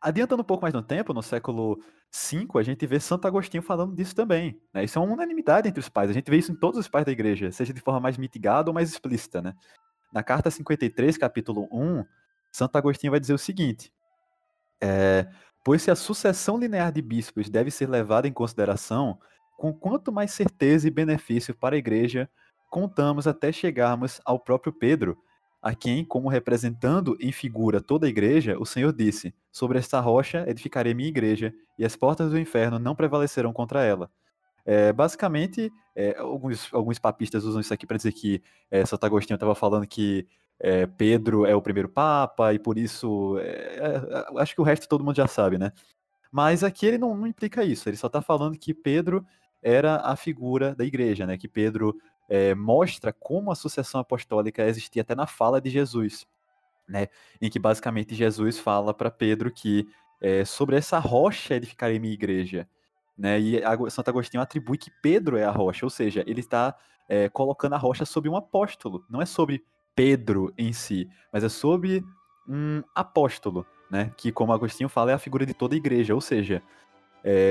Adiantando 0.00 0.42
um 0.42 0.44
pouco 0.44 0.62
mais 0.62 0.74
no 0.74 0.82
tempo, 0.82 1.12
no 1.12 1.22
século 1.22 1.80
V, 2.12 2.46
a 2.56 2.62
gente 2.62 2.86
vê 2.86 3.00
Santo 3.00 3.26
Agostinho 3.26 3.62
falando 3.62 3.94
disso 3.94 4.14
também. 4.14 4.60
Né? 4.72 4.84
Isso 4.84 4.98
é 4.98 5.02
uma 5.02 5.12
unanimidade 5.12 5.68
entre 5.68 5.80
os 5.80 5.88
pais. 5.88 6.10
A 6.10 6.12
gente 6.12 6.30
vê 6.30 6.36
isso 6.36 6.52
em 6.52 6.54
todos 6.54 6.78
os 6.78 6.88
pais 6.88 7.04
da 7.04 7.12
igreja, 7.12 7.50
seja 7.50 7.72
de 7.72 7.80
forma 7.80 8.00
mais 8.00 8.16
mitigada 8.16 8.70
ou 8.70 8.74
mais 8.74 8.90
explícita. 8.90 9.40
Né? 9.40 9.54
Na 10.12 10.22
carta 10.22 10.50
53, 10.50 11.16
capítulo 11.16 11.68
1, 11.72 12.04
Santo 12.52 12.76
Agostinho 12.76 13.10
vai 13.10 13.20
dizer 13.20 13.34
o 13.34 13.38
seguinte: 13.38 13.92
é, 14.80 15.26
Pois 15.64 15.82
se 15.82 15.90
a 15.90 15.96
sucessão 15.96 16.58
linear 16.58 16.92
de 16.92 17.02
bispos 17.02 17.48
deve 17.50 17.72
ser 17.72 17.88
levada 17.88 18.28
em 18.28 18.32
consideração, 18.32 19.18
com 19.56 19.72
quanto 19.72 20.12
mais 20.12 20.30
certeza 20.30 20.86
e 20.86 20.90
benefício 20.90 21.54
para 21.54 21.74
a 21.74 21.78
igreja 21.78 22.30
contamos 22.70 23.26
até 23.26 23.50
chegarmos 23.50 24.20
ao 24.24 24.38
próprio 24.38 24.72
Pedro, 24.72 25.18
a 25.66 25.74
quem, 25.74 26.04
como 26.04 26.28
representando 26.28 27.16
em 27.20 27.32
figura 27.32 27.80
toda 27.80 28.06
a 28.06 28.08
igreja, 28.08 28.56
o 28.56 28.64
Senhor 28.64 28.92
disse: 28.92 29.34
Sobre 29.50 29.80
esta 29.80 29.98
rocha 29.98 30.44
edificarei 30.46 30.94
minha 30.94 31.08
igreja, 31.08 31.52
e 31.76 31.84
as 31.84 31.96
portas 31.96 32.30
do 32.30 32.38
inferno 32.38 32.78
não 32.78 32.94
prevalecerão 32.94 33.52
contra 33.52 33.82
ela. 33.82 34.08
É, 34.64 34.92
basicamente, 34.92 35.72
é, 35.96 36.16
alguns, 36.18 36.72
alguns 36.72 37.00
papistas 37.00 37.42
usam 37.42 37.60
isso 37.60 37.74
aqui 37.74 37.84
para 37.84 37.96
dizer 37.96 38.12
que 38.12 38.40
é, 38.70 38.86
Santo 38.86 39.06
Agostinho 39.06 39.34
estava 39.34 39.56
falando 39.56 39.88
que 39.88 40.28
é, 40.60 40.86
Pedro 40.86 41.44
é 41.44 41.56
o 41.56 41.60
primeiro 41.60 41.88
papa, 41.88 42.54
e 42.54 42.60
por 42.60 42.78
isso. 42.78 43.36
É, 43.40 43.76
é, 44.36 44.40
acho 44.40 44.54
que 44.54 44.60
o 44.60 44.64
resto 44.64 44.88
todo 44.88 45.02
mundo 45.02 45.16
já 45.16 45.26
sabe, 45.26 45.58
né? 45.58 45.72
Mas 46.30 46.62
aqui 46.62 46.86
ele 46.86 46.98
não, 46.98 47.16
não 47.16 47.26
implica 47.26 47.64
isso, 47.64 47.88
ele 47.88 47.96
só 47.96 48.06
está 48.06 48.22
falando 48.22 48.56
que 48.56 48.72
Pedro 48.72 49.26
era 49.60 49.96
a 49.96 50.14
figura 50.14 50.76
da 50.76 50.84
igreja, 50.84 51.26
né? 51.26 51.36
Que 51.36 51.48
Pedro 51.48 51.96
é, 52.28 52.54
mostra 52.54 53.12
como 53.12 53.50
a 53.50 53.54
sucessão 53.54 54.00
apostólica 54.00 54.64
existia 54.66 55.02
até 55.02 55.14
na 55.14 55.26
fala 55.26 55.60
de 55.60 55.70
Jesus, 55.70 56.26
né? 56.88 57.08
Em 57.40 57.50
que 57.50 57.58
basicamente 57.58 58.14
Jesus 58.14 58.58
fala 58.58 58.92
para 58.92 59.10
Pedro 59.10 59.50
que 59.50 59.86
é, 60.20 60.44
sobre 60.44 60.76
essa 60.76 60.98
rocha 60.98 61.54
edificarei 61.54 61.98
minha 61.98 62.14
igreja, 62.14 62.68
né? 63.16 63.38
E 63.38 63.60
Santo 63.90 64.08
Agostinho 64.08 64.42
atribui 64.42 64.78
que 64.78 64.90
Pedro 65.02 65.36
é 65.36 65.44
a 65.44 65.50
rocha, 65.50 65.86
ou 65.86 65.90
seja, 65.90 66.24
ele 66.26 66.40
está 66.40 66.76
é, 67.08 67.28
colocando 67.28 67.74
a 67.74 67.78
rocha 67.78 68.04
sobre 68.04 68.28
um 68.28 68.36
apóstolo, 68.36 69.04
não 69.08 69.22
é 69.22 69.26
sobre 69.26 69.64
Pedro 69.94 70.52
em 70.58 70.72
si, 70.72 71.08
mas 71.32 71.44
é 71.44 71.48
sobre 71.48 72.04
um 72.48 72.82
apóstolo, 72.94 73.64
né? 73.90 74.12
Que, 74.16 74.32
como 74.32 74.52
Agostinho 74.52 74.88
fala, 74.88 75.12
é 75.12 75.14
a 75.14 75.18
figura 75.18 75.46
de 75.46 75.54
toda 75.54 75.74
a 75.74 75.78
igreja, 75.78 76.14
ou 76.14 76.20
seja, 76.20 76.62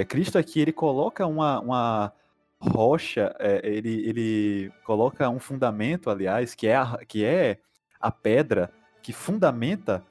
Cristo 0.07 0.37
aqui 0.37 0.61
ele 0.61 0.71
coloca 0.71 1.27
uma, 1.27 1.59
uma 1.59 2.13
rocha, 2.59 3.35
é, 3.39 3.61
ele, 3.63 4.07
ele 4.07 4.71
coloca 4.83 5.29
um 5.29 5.39
fundamento, 5.39 6.09
aliás, 6.09 6.55
que 6.55 6.67
é, 6.67 6.75
a, 6.75 6.99
que 7.07 7.23
é 7.23 7.59
a 7.99 8.11
pedra 8.11 8.71
que 9.01 9.13
fundamenta 9.13 10.03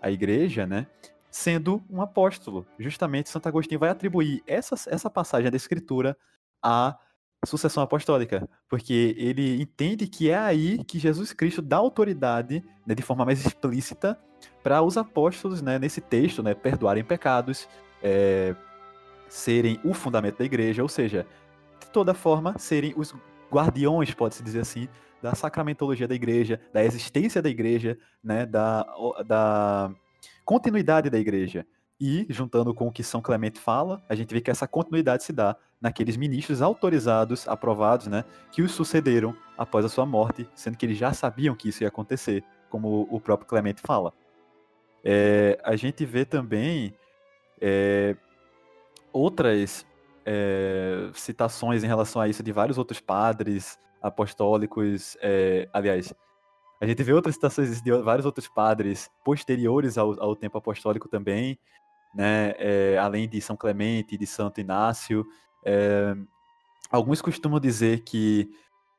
a 0.00 0.10
igreja, 0.10 0.66
né? 0.66 0.86
Sendo 1.30 1.82
um 1.88 2.02
apóstolo. 2.02 2.66
Justamente 2.78 3.28
Santo 3.28 3.48
Agostinho 3.48 3.78
vai 3.78 3.90
atribuir 3.90 4.42
essa, 4.46 4.74
essa 4.88 5.08
passagem 5.08 5.50
da 5.50 5.56
escritura 5.56 6.16
à 6.62 6.98
sucessão 7.46 7.82
apostólica, 7.82 8.48
porque 8.68 9.14
ele 9.16 9.62
entende 9.62 10.06
que 10.06 10.30
é 10.30 10.36
aí 10.36 10.84
que 10.84 10.98
Jesus 10.98 11.32
Cristo 11.32 11.62
dá 11.62 11.78
autoridade, 11.78 12.62
né, 12.86 12.94
de 12.94 13.02
forma 13.02 13.24
mais 13.24 13.44
explícita, 13.44 14.18
para 14.62 14.82
os 14.82 14.98
apóstolos, 14.98 15.62
né, 15.62 15.78
nesse 15.78 16.00
texto, 16.00 16.42
né, 16.42 16.54
perdoarem 16.54 17.02
pecados, 17.02 17.66
é, 18.02 18.54
serem 19.28 19.80
o 19.84 19.94
fundamento 19.94 20.38
da 20.38 20.44
igreja, 20.44 20.82
ou 20.82 20.88
seja, 20.88 21.26
toda 21.88 22.14
forma, 22.14 22.58
serem 22.58 22.92
os 22.96 23.14
guardiões, 23.50 24.12
pode-se 24.14 24.42
dizer 24.42 24.60
assim, 24.60 24.88
da 25.22 25.34
sacramentologia 25.34 26.08
da 26.08 26.14
igreja, 26.14 26.60
da 26.72 26.84
existência 26.84 27.42
da 27.42 27.48
igreja, 27.48 27.98
né, 28.22 28.46
da, 28.46 28.86
da 29.26 29.90
continuidade 30.44 31.10
da 31.10 31.18
igreja. 31.18 31.66
E, 32.00 32.26
juntando 32.30 32.72
com 32.72 32.88
o 32.88 32.92
que 32.92 33.02
São 33.02 33.20
Clemente 33.20 33.60
fala, 33.60 34.02
a 34.08 34.14
gente 34.14 34.32
vê 34.32 34.40
que 34.40 34.50
essa 34.50 34.66
continuidade 34.66 35.22
se 35.22 35.34
dá 35.34 35.54
naqueles 35.78 36.16
ministros 36.16 36.62
autorizados, 36.62 37.46
aprovados, 37.46 38.06
né, 38.06 38.24
que 38.50 38.62
os 38.62 38.72
sucederam 38.72 39.36
após 39.58 39.84
a 39.84 39.88
sua 39.88 40.06
morte, 40.06 40.48
sendo 40.54 40.78
que 40.78 40.86
eles 40.86 40.96
já 40.96 41.12
sabiam 41.12 41.54
que 41.54 41.68
isso 41.68 41.82
ia 41.82 41.88
acontecer, 41.88 42.42
como 42.70 43.06
o 43.10 43.20
próprio 43.20 43.46
Clemente 43.46 43.82
fala. 43.82 44.14
É, 45.04 45.58
a 45.62 45.76
gente 45.76 46.04
vê 46.06 46.24
também 46.24 46.94
é, 47.60 48.16
outras 49.12 49.86
é, 50.24 51.10
citações 51.14 51.82
em 51.82 51.86
relação 51.86 52.20
a 52.20 52.28
isso 52.28 52.42
de 52.42 52.52
vários 52.52 52.78
outros 52.78 53.00
padres 53.00 53.78
apostólicos. 54.02 55.16
É, 55.20 55.68
aliás, 55.72 56.14
a 56.80 56.86
gente 56.86 57.02
vê 57.02 57.12
outras 57.12 57.34
citações 57.34 57.82
de 57.82 57.92
vários 58.02 58.26
outros 58.26 58.48
padres 58.48 59.10
posteriores 59.24 59.98
ao, 59.98 60.20
ao 60.22 60.36
tempo 60.36 60.56
apostólico 60.58 61.08
também, 61.08 61.58
né? 62.14 62.54
É, 62.58 62.98
além 62.98 63.28
de 63.28 63.40
São 63.40 63.56
Clemente, 63.56 64.16
de 64.16 64.26
Santo 64.26 64.60
Inácio. 64.60 65.26
alguns 66.90 67.20
costumam 67.20 67.60
dizer 67.60 68.00
que 68.00 68.50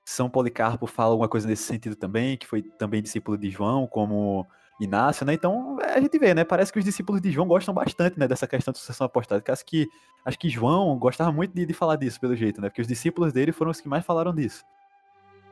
São 0.06 0.30
Policarpo 0.30 0.86
fala 0.86 1.12
alguma 1.12 1.30
coisa 1.30 1.48
nesse 1.48 1.64
sentido 1.64 1.96
também, 1.96 2.38
que 2.38 2.48
foi 2.48 2.62
também 2.62 3.02
discípulo 3.02 3.38
de 3.38 3.50
João, 3.50 3.88
como 3.88 4.48
Inácio, 4.84 5.26
né? 5.26 5.34
Então 5.34 5.78
a 5.80 6.00
gente 6.00 6.18
vê, 6.18 6.34
né? 6.34 6.44
Parece 6.44 6.74
que 6.74 6.80
os 6.80 6.86
discípulos 6.86 7.22
de 7.22 7.32
João 7.32 7.48
gostam 7.48 7.72
bastante, 7.72 8.20
né? 8.20 8.28
Dessa 8.28 8.48
questão 8.48 8.72
de 8.72 8.80
sucessão 8.80 9.06
apostólica. 9.06 9.54
Acho 9.54 9.64
que, 9.64 9.88
acho 10.26 10.40
que 10.40 10.50
João 10.50 10.98
gostava 10.98 11.32
muito 11.32 11.54
de, 11.54 11.68
de 11.68 11.74
falar 11.74 11.98
disso, 11.98 12.20
pelo 12.20 12.36
jeito, 12.36 12.60
né? 12.60 12.68
Porque 12.68 12.82
os 12.82 12.88
discípulos 12.88 13.32
dele 13.32 13.52
foram 13.52 13.70
os 13.70 13.80
que 13.80 13.88
mais 13.88 14.04
falaram 14.04 14.34
disso. 14.34 14.64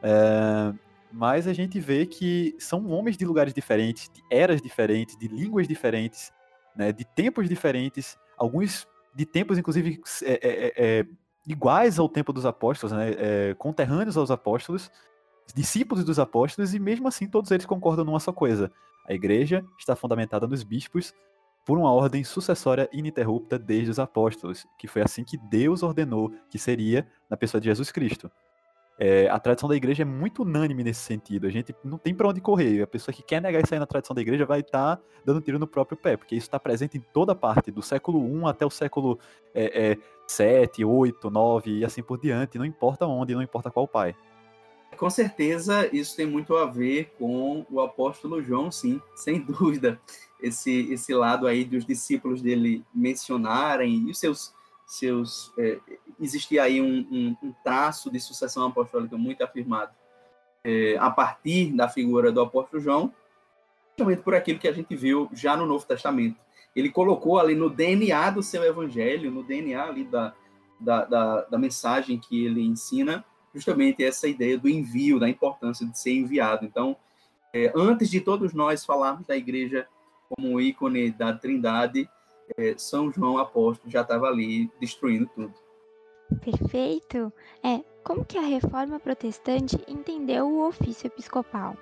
É, 0.02 0.74
mas 1.12 1.48
a 1.48 1.54
gente 1.54 1.80
vê 1.80 2.08
que 2.08 2.56
são 2.58 2.90
homens 2.90 3.18
de 3.18 3.26
lugares 3.26 3.54
diferentes, 3.54 4.10
de 4.10 4.24
eras 4.32 4.62
diferentes, 4.62 5.16
de 5.16 5.28
línguas 5.28 5.68
diferentes, 5.68 6.32
né? 6.76 6.92
De 6.92 7.06
tempos 7.06 7.48
diferentes, 7.48 8.18
alguns 8.36 8.88
de 9.14 9.28
tempos, 9.28 9.60
inclusive, 9.60 10.02
é, 10.24 10.32
é, 10.32 10.40
é, 10.42 11.00
é 11.00 11.06
iguais 11.46 12.00
ao 12.00 12.10
tempo 12.10 12.34
dos 12.34 12.48
apóstolos, 12.48 12.98
né? 12.98 13.12
É, 13.18 13.56
conterrâneos 13.60 14.18
aos 14.18 14.32
apóstolos, 14.32 14.90
discípulos 15.54 16.04
dos 16.04 16.18
apóstolos, 16.18 16.74
e 16.74 16.80
mesmo 16.80 17.08
assim 17.08 17.28
todos 17.28 17.52
eles 17.52 17.66
concordam 17.68 18.04
numa 18.04 18.20
só 18.20 18.34
coisa 18.34 18.72
a 19.10 19.14
igreja 19.14 19.66
está 19.78 19.96
fundamentada 19.96 20.48
nos 20.48 20.64
bispos 20.64 21.14
por 21.66 21.78
uma 21.78 21.92
ordem 21.92 22.24
sucessória 22.24 22.88
ininterrupta 22.94 23.58
desde 23.58 23.90
os 23.90 24.00
apóstolos, 24.00 24.66
que 24.78 24.88
foi 24.88 25.02
assim 25.02 25.24
que 25.24 25.36
Deus 25.36 25.84
ordenou 25.84 26.32
que 26.50 26.60
seria 26.60 27.08
na 27.30 27.36
pessoa 27.36 27.60
de 27.60 27.66
Jesus 27.66 27.92
Cristo. 27.92 28.32
É, 29.02 29.30
a 29.30 29.40
tradição 29.40 29.70
da 29.70 29.76
igreja 29.76 30.04
é 30.04 30.06
muito 30.06 30.44
unânime 30.44 30.84
nesse 30.84 31.00
sentido. 31.00 31.48
A 31.48 31.50
gente 31.50 31.74
não 31.84 31.98
tem 31.98 32.14
para 32.14 32.28
onde 32.28 32.42
correr. 32.42 32.82
A 32.82 32.88
pessoa 32.88 33.16
que 33.16 33.24
quer 33.24 33.42
negar 33.42 33.64
isso 33.64 33.74
aí 33.74 33.80
na 33.80 33.86
tradição 33.86 34.14
da 34.14 34.22
igreja 34.22 34.46
vai 34.46 34.60
estar 34.60 34.98
tá 34.98 35.04
dando 35.26 35.40
tiro 35.40 35.58
no 35.58 35.66
próprio 35.66 35.98
pé, 35.98 36.18
porque 36.18 36.36
isso 36.36 36.48
está 36.48 36.60
presente 36.60 36.98
em 36.98 37.02
toda 37.14 37.34
parte, 37.34 37.72
do 37.72 37.82
século 37.82 38.20
I 38.28 38.46
até 38.46 38.66
o 38.66 38.70
século 38.70 39.18
é, 39.56 39.92
é, 39.92 39.98
7, 40.28 40.84
8, 40.84 41.30
9 41.30 41.80
e 41.80 41.86
assim 41.86 42.04
por 42.04 42.20
diante. 42.20 42.58
Não 42.58 42.66
importa 42.66 43.08
onde, 43.08 43.34
não 43.34 43.42
importa 43.42 43.72
qual 43.72 43.88
pai. 43.88 44.16
Com 44.98 45.10
certeza, 45.10 45.90
isso 45.96 46.16
tem 46.16 46.26
muito 46.26 46.56
a 46.56 46.66
ver 46.66 47.14
com 47.18 47.66
o 47.70 47.80
apóstolo 47.80 48.42
João, 48.42 48.72
sim, 48.72 49.02
sem 49.16 49.40
dúvida. 49.42 50.00
Esse, 50.42 50.92
esse 50.92 51.14
lado 51.14 51.48
aí 51.48 51.64
dos 51.64 51.86
discípulos 51.86 52.42
dele 52.42 52.84
mencionarem 52.94 54.08
e 54.08 54.12
os 54.12 54.20
seus 54.20 54.54
seus 54.90 55.54
é, 55.56 55.80
existia 56.20 56.64
aí 56.64 56.82
um, 56.82 57.08
um, 57.12 57.36
um, 57.44 57.54
traço 57.64 58.10
de 58.10 58.20
sucessão 58.20 58.66
apostólica 58.66 59.16
muito 59.16 59.44
afirmado 59.44 59.92
é, 60.64 60.98
a 60.98 61.12
partir 61.12 61.72
da 61.74 61.88
figura 61.88 62.32
do 62.32 62.42
apóstolo 62.42 62.82
João, 62.82 63.14
justamente 63.90 64.24
por 64.24 64.34
aquilo 64.34 64.58
que 64.58 64.68
a 64.68 64.72
gente 64.72 64.96
viu 64.96 65.30
já 65.32 65.56
no 65.56 65.68
Novo 65.68 65.86
Testamento. 65.86 66.40
Ele 66.76 66.90
colocou 66.90 67.38
ali 67.38 67.54
no 67.54 67.70
DNA 67.70 68.32
do 68.32 68.42
seu 68.42 68.64
evangelho, 68.64 69.30
no 69.30 69.44
DNA 69.44 69.84
ali 69.84 70.04
da, 70.06 70.34
da, 70.80 71.06
da, 71.06 71.42
da 71.42 71.58
mensagem 71.58 72.18
que 72.18 72.44
ele 72.44 72.62
ensina, 72.62 73.24
justamente 73.54 74.04
essa 74.04 74.28
ideia 74.28 74.58
do 74.58 74.70
envio, 74.70 75.20
da 75.20 75.30
importância 75.30 75.86
de 75.86 75.98
ser 75.98 76.14
enviado. 76.14 76.66
Então, 76.66 76.96
é, 77.54 77.72
antes 77.76 78.10
de 78.10 78.22
todos 78.22 78.54
nós 78.54 78.86
falarmos 78.86 79.26
da 79.26 79.36
igreja 79.36 79.88
como 80.30 80.62
ícone 80.62 81.12
da 81.12 81.34
Trindade, 81.34 82.10
é, 82.58 82.76
São 82.78 83.12
João 83.12 83.38
Apóstolo 83.38 83.92
já 83.92 84.02
estava 84.02 84.28
ali 84.28 84.72
destruindo 84.80 85.30
tudo. 85.34 85.54
Perfeito. 86.42 87.34
É, 87.64 87.84
como 88.04 88.24
que 88.24 88.38
a 88.38 88.42
reforma 88.42 89.00
protestante 89.00 89.78
entendeu 89.88 90.48
o 90.48 90.68
ofício 90.68 91.08
episcopal? 91.08 91.76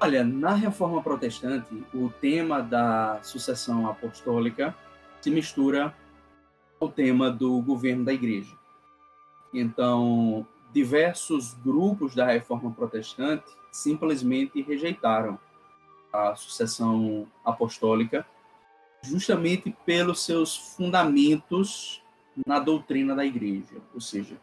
Olha, 0.00 0.22
na 0.22 0.54
reforma 0.54 1.02
protestante, 1.02 1.74
o 1.94 2.10
tema 2.20 2.60
da 2.60 3.22
sucessão 3.22 3.88
apostólica 3.88 4.74
se 5.20 5.30
mistura 5.30 5.94
ao 6.78 6.90
tema 6.90 7.30
do 7.30 7.62
governo 7.62 8.04
da 8.04 8.12
igreja. 8.12 8.54
Então, 9.54 10.46
diversos 10.72 11.54
grupos 11.54 12.14
da 12.14 12.26
reforma 12.26 12.70
protestante 12.72 13.44
simplesmente 13.70 14.60
rejeitaram 14.60 15.38
a 16.12 16.34
sucessão 16.34 17.26
apostólica 17.44 18.26
justamente 19.02 19.74
pelos 19.84 20.24
seus 20.24 20.56
fundamentos 20.56 22.02
na 22.46 22.58
doutrina 22.58 23.14
da 23.14 23.24
igreja. 23.24 23.76
Ou 23.94 24.00
seja, 24.00 24.36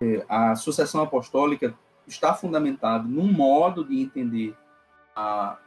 é, 0.00 0.24
a 0.28 0.56
sucessão 0.56 1.02
apostólica 1.02 1.74
está 2.06 2.34
fundamentada 2.34 3.04
num 3.04 3.32
modo 3.32 3.84
de 3.84 4.00
entender 4.00 4.56
a 5.14 5.58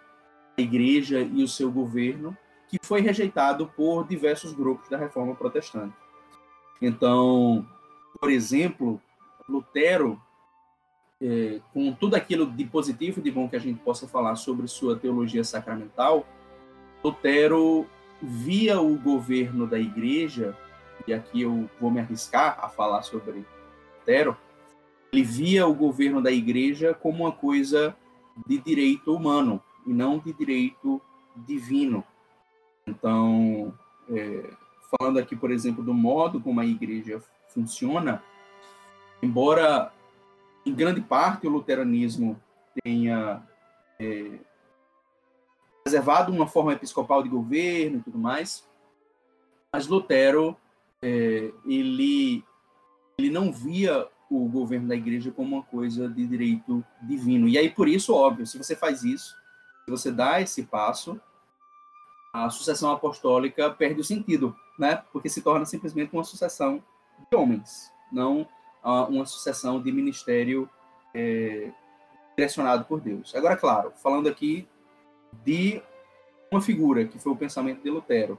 igreja 0.58 1.22
e 1.22 1.44
o 1.44 1.48
seu 1.48 1.72
governo 1.72 2.36
que 2.68 2.78
foi 2.84 3.00
rejeitado 3.00 3.68
por 3.68 4.06
diversos 4.08 4.52
grupos 4.52 4.90
da 4.90 4.98
reforma 4.98 5.36
protestante. 5.36 5.96
Então, 6.82 7.66
por 8.20 8.32
exemplo, 8.32 9.02
Lutero, 9.48 10.22
é, 11.22 11.60
com 11.74 11.94
tudo 11.94 12.16
aquilo 12.16 12.46
de 12.46 12.66
positivo 12.66 13.22
de 13.22 13.32
bom 13.32 13.48
que 13.48 13.56
a 13.56 13.60
gente 13.60 13.80
possa 13.80 14.08
falar 14.08 14.36
sobre 14.36 14.68
sua 14.68 14.96
teologia 14.96 15.44
sacramental, 15.44 16.26
Lutero 17.04 17.86
via 18.22 18.80
o 18.80 18.98
governo 18.98 19.68
da 19.68 19.80
igreja, 19.80 20.58
e 21.08 21.14
aqui 21.14 21.42
eu 21.42 21.70
vou 21.80 21.92
me 21.92 22.00
arriscar 22.00 22.58
a 22.62 22.70
falar 22.70 23.04
sobre 23.04 23.46
Lutero, 24.00 24.38
ele 25.14 25.24
via 25.24 25.68
o 25.68 25.74
governo 25.74 26.22
da 26.22 26.32
igreja 26.32 26.94
como 26.94 27.24
uma 27.24 27.32
coisa 27.32 27.96
de 28.46 28.58
direito 28.58 29.16
humano 29.16 29.62
e 29.86 29.94
não 29.94 30.20
de 30.20 30.34
direito 30.34 31.02
divino. 31.36 32.04
Então, 32.86 33.74
é, 34.10 34.50
falando 34.98 35.18
aqui, 35.18 35.36
por 35.36 35.52
exemplo, 35.52 35.84
do 35.84 35.94
modo 35.94 36.40
como 36.42 36.60
a 36.60 36.66
igreja 36.66 37.22
funciona, 37.56 38.22
embora 39.24 39.92
em 40.66 40.76
grande 40.76 41.02
parte 41.02 41.48
o 41.48 41.50
luteranismo 41.50 42.40
tenha 42.84 43.42
é, 44.00 44.40
reservado 45.86 46.32
uma 46.32 46.46
forma 46.46 46.74
episcopal 46.74 47.24
de 47.24 47.30
governo 47.30 47.98
e 48.00 48.02
tudo 48.02 48.20
mais, 48.20 48.68
mas 49.72 49.88
Lutero 49.88 50.58
é, 51.02 51.52
ele 51.66 52.44
ele 53.18 53.30
não 53.30 53.52
via 53.52 54.08
o 54.30 54.50
governo 54.50 54.90
da 54.90 54.96
igreja 54.96 55.32
como 55.32 55.56
uma 55.56 55.64
coisa 55.64 56.10
de 56.10 56.28
direito 56.28 56.84
divino. 57.02 57.48
E 57.48 57.58
aí 57.58 57.70
por 57.70 57.88
isso, 57.88 58.14
óbvio, 58.14 58.46
se 58.46 58.58
você 58.58 58.76
faz 58.76 59.04
isso, 59.04 59.34
se 59.86 59.92
você 59.92 60.12
dá 60.12 60.42
esse 60.42 60.64
passo, 60.64 61.20
a 62.34 62.50
sucessão 62.50 62.92
apostólica 62.92 63.70
perde 63.70 64.02
o 64.02 64.04
sentido, 64.04 64.54
né? 64.78 65.02
Porque 65.14 65.30
se 65.30 65.42
torna 65.42 65.66
simplesmente 65.66 66.12
uma 66.12 66.24
sucessão 66.26 66.84
de 67.30 67.38
homens, 67.38 67.92
não 68.12 68.48
uma 68.84 69.26
sucessão 69.26 69.82
de 69.82 69.92
ministério 69.92 70.70
é, 71.14 71.72
direcionado 72.38 72.86
por 72.86 73.02
Deus. 73.02 73.34
Agora, 73.34 73.58
claro, 73.58 73.92
falando 73.96 74.30
aqui 74.30 74.68
de 75.44 75.82
uma 76.52 76.62
figura, 76.62 77.06
que 77.06 77.18
foi 77.18 77.32
o 77.32 77.36
pensamento 77.36 77.82
de 77.82 77.90
Lutero. 77.90 78.38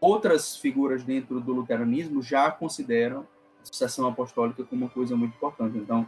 Outras 0.00 0.56
figuras 0.56 1.02
dentro 1.02 1.40
do 1.40 1.52
luteranismo 1.52 2.22
já 2.22 2.50
consideram 2.50 3.26
a 3.60 3.66
sucessão 3.66 4.06
apostólica 4.06 4.64
como 4.64 4.84
uma 4.84 4.90
coisa 4.90 5.16
muito 5.16 5.34
importante. 5.36 5.78
Então, 5.78 6.06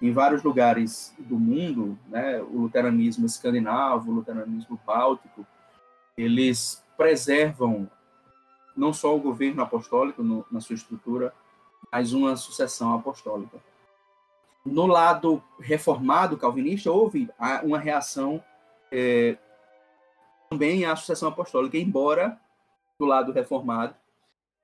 em 0.00 0.12
vários 0.12 0.42
lugares 0.42 1.14
do 1.18 1.38
mundo, 1.38 1.98
né, 2.08 2.40
o 2.40 2.62
luteranismo 2.62 3.26
escandinavo, 3.26 4.10
o 4.10 4.14
luteranismo 4.14 4.80
báltico, 4.86 5.46
eles 6.16 6.82
preservam 6.96 7.90
não 8.76 8.92
só 8.92 9.14
o 9.14 9.20
governo 9.20 9.62
apostólico 9.62 10.22
no, 10.22 10.44
na 10.50 10.60
sua 10.60 10.74
estrutura, 10.74 11.32
mas 11.94 12.12
uma 12.12 12.34
sucessão 12.34 12.92
apostólica. 12.92 13.62
No 14.66 14.84
lado 14.84 15.40
reformado 15.60 16.36
calvinista, 16.36 16.90
houve 16.90 17.30
uma 17.62 17.78
reação 17.78 18.42
é, 18.90 19.38
também 20.50 20.84
à 20.84 20.96
sucessão 20.96 21.28
apostólica, 21.28 21.78
embora 21.78 22.36
do 22.98 23.06
lado 23.06 23.30
reformado, 23.30 23.94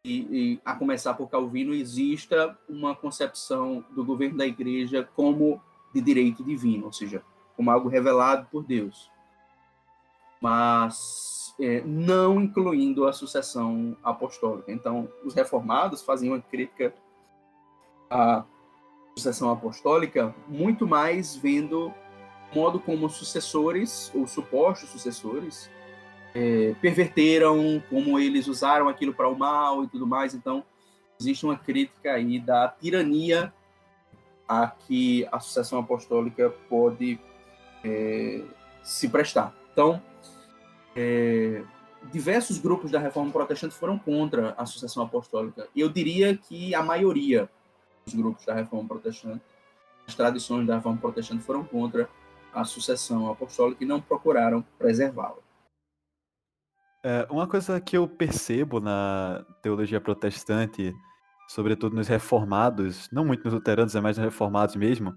e, 0.05 0.55
e, 0.55 0.61
a 0.65 0.75
começar 0.75 1.15
por 1.15 1.29
Calvino, 1.29 1.73
exista 1.73 2.59
uma 2.69 2.97
concepção 2.97 3.85
do 3.91 4.05
governo 4.05 4.39
da 4.39 4.47
igreja 4.47 5.09
como 5.15 5.63
de 5.95 6.01
direito 6.01 6.43
divino, 6.43 6.87
ou 6.87 6.93
seja, 6.93 7.23
como 7.57 7.71
algo 7.71 7.89
revelado 7.89 8.49
por 8.51 8.65
Deus. 8.65 9.09
Mas 10.41 11.55
é, 11.61 11.81
não 11.83 12.41
incluindo 12.41 13.07
a 13.07 13.13
sucessão 13.13 13.97
apostólica. 14.03 14.73
Então, 14.73 15.09
os 15.25 15.33
reformados 15.33 16.03
faziam 16.03 16.35
uma 16.35 16.41
crítica 16.41 16.93
à 18.11 18.45
sucessão 19.17 19.51
apostólica 19.51 20.35
muito 20.49 20.87
mais 20.87 21.37
vendo 21.37 21.95
o 22.53 22.59
modo 22.59 22.81
como 22.81 23.09
sucessores, 23.09 24.11
ou 24.15 24.27
supostos 24.27 24.91
sucessores, 24.91 25.71
é, 26.35 26.75
perverteram, 26.81 27.83
como 27.89 28.19
eles 28.19 28.49
usaram 28.49 28.89
aquilo 28.89 29.15
para 29.15 29.29
o 29.29 29.39
mal 29.39 29.85
e 29.85 29.89
tudo 29.89 30.07
mais. 30.07 30.35
Então, 30.35 30.65
existe 31.21 31.45
uma 31.45 31.57
crítica 31.57 32.13
aí 32.13 32.41
da 32.41 32.69
tirania 32.69 33.53
a 34.49 34.67
que 34.67 35.27
a 35.31 35.39
sucessão 35.39 35.79
apostólica 35.79 36.51
pode 36.69 37.21
é, 37.85 38.43
se 38.83 39.09
prestar. 39.09 39.55
Então, 39.73 40.03
é, 40.97 41.63
diversos 42.11 42.59
grupos 42.59 42.91
da 42.91 42.99
reforma 42.99 43.31
protestante 43.31 43.75
foram 43.75 43.99
contra 43.99 44.55
a 44.59 44.67
sucessão 44.67 45.05
apostólica. 45.05 45.69
Eu 45.77 45.89
diria 45.89 46.37
que 46.37 46.75
a 46.75 46.83
maioria 46.83 47.49
dos 48.11 48.21
grupos 48.21 48.45
da 48.45 48.55
reforma 48.55 48.89
protestante, 48.89 49.43
as 50.07 50.15
tradições 50.15 50.67
da 50.67 50.77
reforma 50.77 50.99
protestante 50.99 51.43
foram 51.43 51.65
contra 51.65 52.09
a 52.53 52.65
sucessão 52.65 53.31
apostólica 53.31 53.83
e 53.83 53.87
não 53.87 54.01
procuraram 54.01 54.63
preservá-la. 54.79 55.39
É, 57.03 57.27
uma 57.31 57.47
coisa 57.47 57.81
que 57.81 57.97
eu 57.97 58.07
percebo 58.07 58.81
na 58.81 59.45
teologia 59.63 60.01
protestante, 60.01 60.95
sobretudo 61.49 61.97
nos 61.97 62.09
reformados, 62.09 63.09
não 63.11 63.25
muito 63.25 63.45
nos 63.45 63.55
luteranos, 63.55 63.95
é 63.95 64.01
mais 64.01 64.19
nos 64.19 64.25
reformados 64.25 64.77
mesmo, 64.77 65.15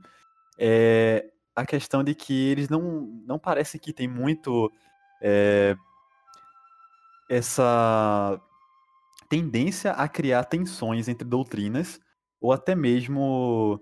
é 0.58 1.30
a 1.56 1.66
questão 1.66 2.04
de 2.04 2.16
que 2.16 2.50
eles 2.50 2.70
não, 2.70 3.02
não 3.26 3.38
parecem 3.38 3.80
que 3.80 3.91
tem 3.91 4.08
muito 4.08 4.72
é, 5.22 5.76
essa 7.30 8.39
tendência 9.28 9.91
a 9.91 10.08
criar 10.08 10.44
tensões 10.46 11.08
entre 11.08 11.28
doutrinas, 11.28 12.00
ou 12.44 12.52
até 12.52 12.76
mesmo. 12.76 13.80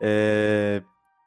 É, 0.00 0.82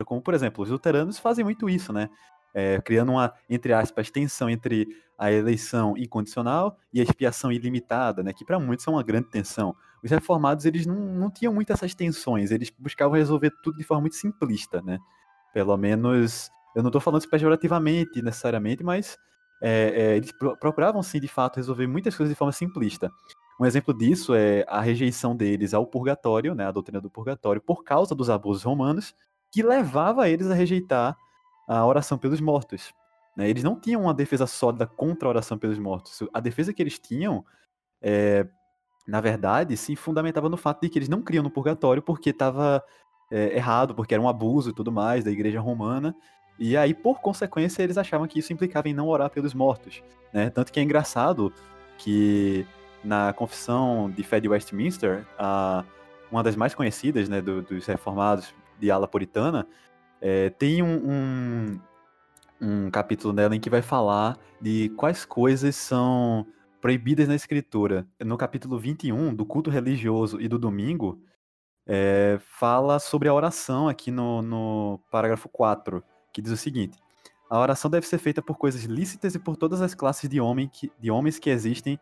como, 0.06 0.22
por 0.22 0.34
exemplo, 0.34 0.64
os 0.64 0.70
luteranos 0.70 1.20
fazem 1.20 1.46
muito 1.46 1.70
isso, 1.70 1.94
né? 1.94 2.10
é, 2.54 2.80
criando 2.82 3.14
uma, 3.14 3.34
entre 3.50 3.74
aspas, 3.74 4.10
tensão 4.10 4.50
entre 4.50 4.88
a 5.18 5.32
eleição 5.32 5.96
incondicional 5.98 6.78
e 6.94 7.00
a 7.00 7.04
expiação 7.04 7.52
ilimitada, 7.52 8.24
né, 8.24 8.34
que 8.34 8.44
para 8.44 8.60
muitos 8.60 8.88
é 8.88 8.90
uma 8.90 9.04
grande 9.04 9.30
tensão. 9.30 9.76
Os 10.04 10.10
reformados 10.10 10.66
eles 10.66 10.86
não, 10.86 10.96
não 10.96 11.30
tinham 11.30 11.54
muito 11.54 11.72
essas 11.72 11.94
tensões, 11.94 12.52
eles 12.52 12.72
buscavam 12.78 13.16
resolver 13.16 13.52
tudo 13.64 13.78
de 13.78 13.84
forma 13.84 14.02
muito 14.02 14.16
simplista, 14.16 14.82
né? 14.82 14.98
Pelo 15.54 15.78
menos, 15.78 16.50
eu 16.76 16.82
não 16.82 16.90
estou 16.90 17.02
falando 17.02 17.22
isso 17.22 17.30
pejorativamente 17.30 18.22
necessariamente, 18.22 18.84
mas 18.84 19.18
é, 19.62 19.94
é, 19.96 20.18
eles 20.18 20.32
procuravam 20.60 21.04
sim, 21.04 21.20
de 21.20 21.28
fato, 21.28 21.58
resolver 21.58 21.86
muitas 21.86 22.16
coisas 22.16 22.34
de 22.34 22.38
forma 22.38 22.52
simplista. 22.52 23.12
Um 23.62 23.66
exemplo 23.68 23.94
disso 23.94 24.34
é 24.34 24.66
a 24.68 24.82
rejeição 24.82 25.36
deles 25.36 25.72
ao 25.76 25.86
purgatório, 25.86 26.56
né, 26.56 26.66
a 26.66 26.72
doutrina 26.72 27.00
do 27.00 27.12
purgatório, 27.12 27.62
por 27.62 27.84
causa 27.84 28.16
dos 28.16 28.28
abusos 28.28 28.64
romanos, 28.64 29.14
que 29.52 29.62
levava 29.62 30.28
eles 30.28 30.50
a 30.50 30.56
rejeitar 30.56 31.16
a 31.68 31.86
oração 31.86 32.18
pelos 32.18 32.42
mortos. 32.42 32.92
Né? 33.38 33.48
Eles 33.48 33.64
não 33.64 33.80
tinham 33.80 34.02
uma 34.02 34.16
defesa 34.16 34.48
sólida 34.48 34.88
contra 34.88 35.28
a 35.28 35.30
oração 35.30 35.60
pelos 35.60 35.78
mortos. 35.78 36.24
A 36.34 36.40
defesa 36.40 36.74
que 36.74 36.82
eles 36.82 36.98
tinham, 36.98 37.46
é, 38.02 38.48
na 39.08 39.22
verdade, 39.22 39.78
se 39.78 39.96
fundamentava 39.96 40.50
no 40.50 40.58
fato 40.58 40.82
de 40.82 40.90
que 40.90 40.98
eles 40.98 41.08
não 41.08 41.22
criam 41.22 41.44
no 41.44 41.52
purgatório 41.52 42.02
porque 42.02 42.32
estava 42.32 42.84
é, 43.32 43.56
errado, 43.56 43.94
porque 43.94 44.16
era 44.16 44.24
um 44.24 44.28
abuso 44.28 44.72
e 44.72 44.74
tudo 44.74 44.92
mais 44.92 45.24
da 45.24 45.30
igreja 45.30 45.60
romana. 45.60 46.16
E 46.58 46.76
aí, 46.76 46.96
por 46.96 47.22
consequência, 47.22 47.84
eles 47.84 48.00
achavam 48.00 48.28
que 48.28 48.40
isso 48.40 48.52
implicava 48.52 48.90
em 48.90 48.94
não 48.96 49.08
orar 49.08 49.30
pelos 49.30 49.54
mortos. 49.54 50.02
Né? 50.34 50.50
Tanto 50.50 50.72
que 50.72 50.80
é 50.80 50.84
engraçado 50.84 51.54
que 52.00 52.66
na 53.04 53.34
confissão 53.34 54.10
de 54.10 54.24
fé 54.24 54.40
de 54.40 54.48
Westminster, 54.48 55.26
a, 55.38 55.84
uma 56.32 56.44
das 56.44 56.56
mais 56.56 56.74
conhecidas 56.74 57.28
né, 57.28 57.42
do, 57.42 57.62
dos 57.62 57.86
reformados 57.86 58.54
de 58.80 58.90
ala 58.90 59.08
puritana, 59.08 59.68
é, 60.20 60.50
tem 60.50 60.82
um, 60.82 61.10
um, 61.10 61.80
um, 62.62 62.92
capítulo 62.92 63.34
nela 63.34 63.56
em 63.56 63.60
que 63.60 63.70
vai 63.70 63.82
falar 63.82 64.38
de 64.60 64.90
quais 64.90 65.26
coisas 65.26 65.76
são 65.76 66.46
proibidas 66.80 67.28
na 67.28 67.36
escritura. 67.36 68.08
No 68.20 68.38
capítulo 68.38 68.80
21, 68.80 69.34
do 69.34 69.46
culto 69.46 69.70
religioso 69.70 70.40
e 70.40 70.48
do 70.48 70.58
domingo, 70.58 71.20
é, 71.86 72.40
fala 72.40 73.00
sobre 73.00 73.28
a 73.28 73.34
oração 73.34 73.88
aqui 73.88 74.12
no, 74.12 74.42
no 74.42 75.00
parágrafo 75.12 75.50
4, 75.50 76.04
que 76.32 76.42
diz 76.42 76.52
o 76.52 76.58
seguinte: 76.58 76.98
a 77.50 77.60
oração 77.60 77.92
deve 77.92 78.08
ser 78.08 78.18
feita 78.18 78.42
por 78.42 78.58
coisas 78.58 78.84
lícitas 78.84 79.36
e 79.36 79.40
por 79.40 79.58
todas 79.58 79.82
as 79.82 79.94
classes 79.94 80.30
de, 80.30 80.40
homem 80.40 80.70
que, 80.70 80.90
de 81.00 81.12
homens 81.12 81.38
que 81.38 81.50
existem 81.50 82.00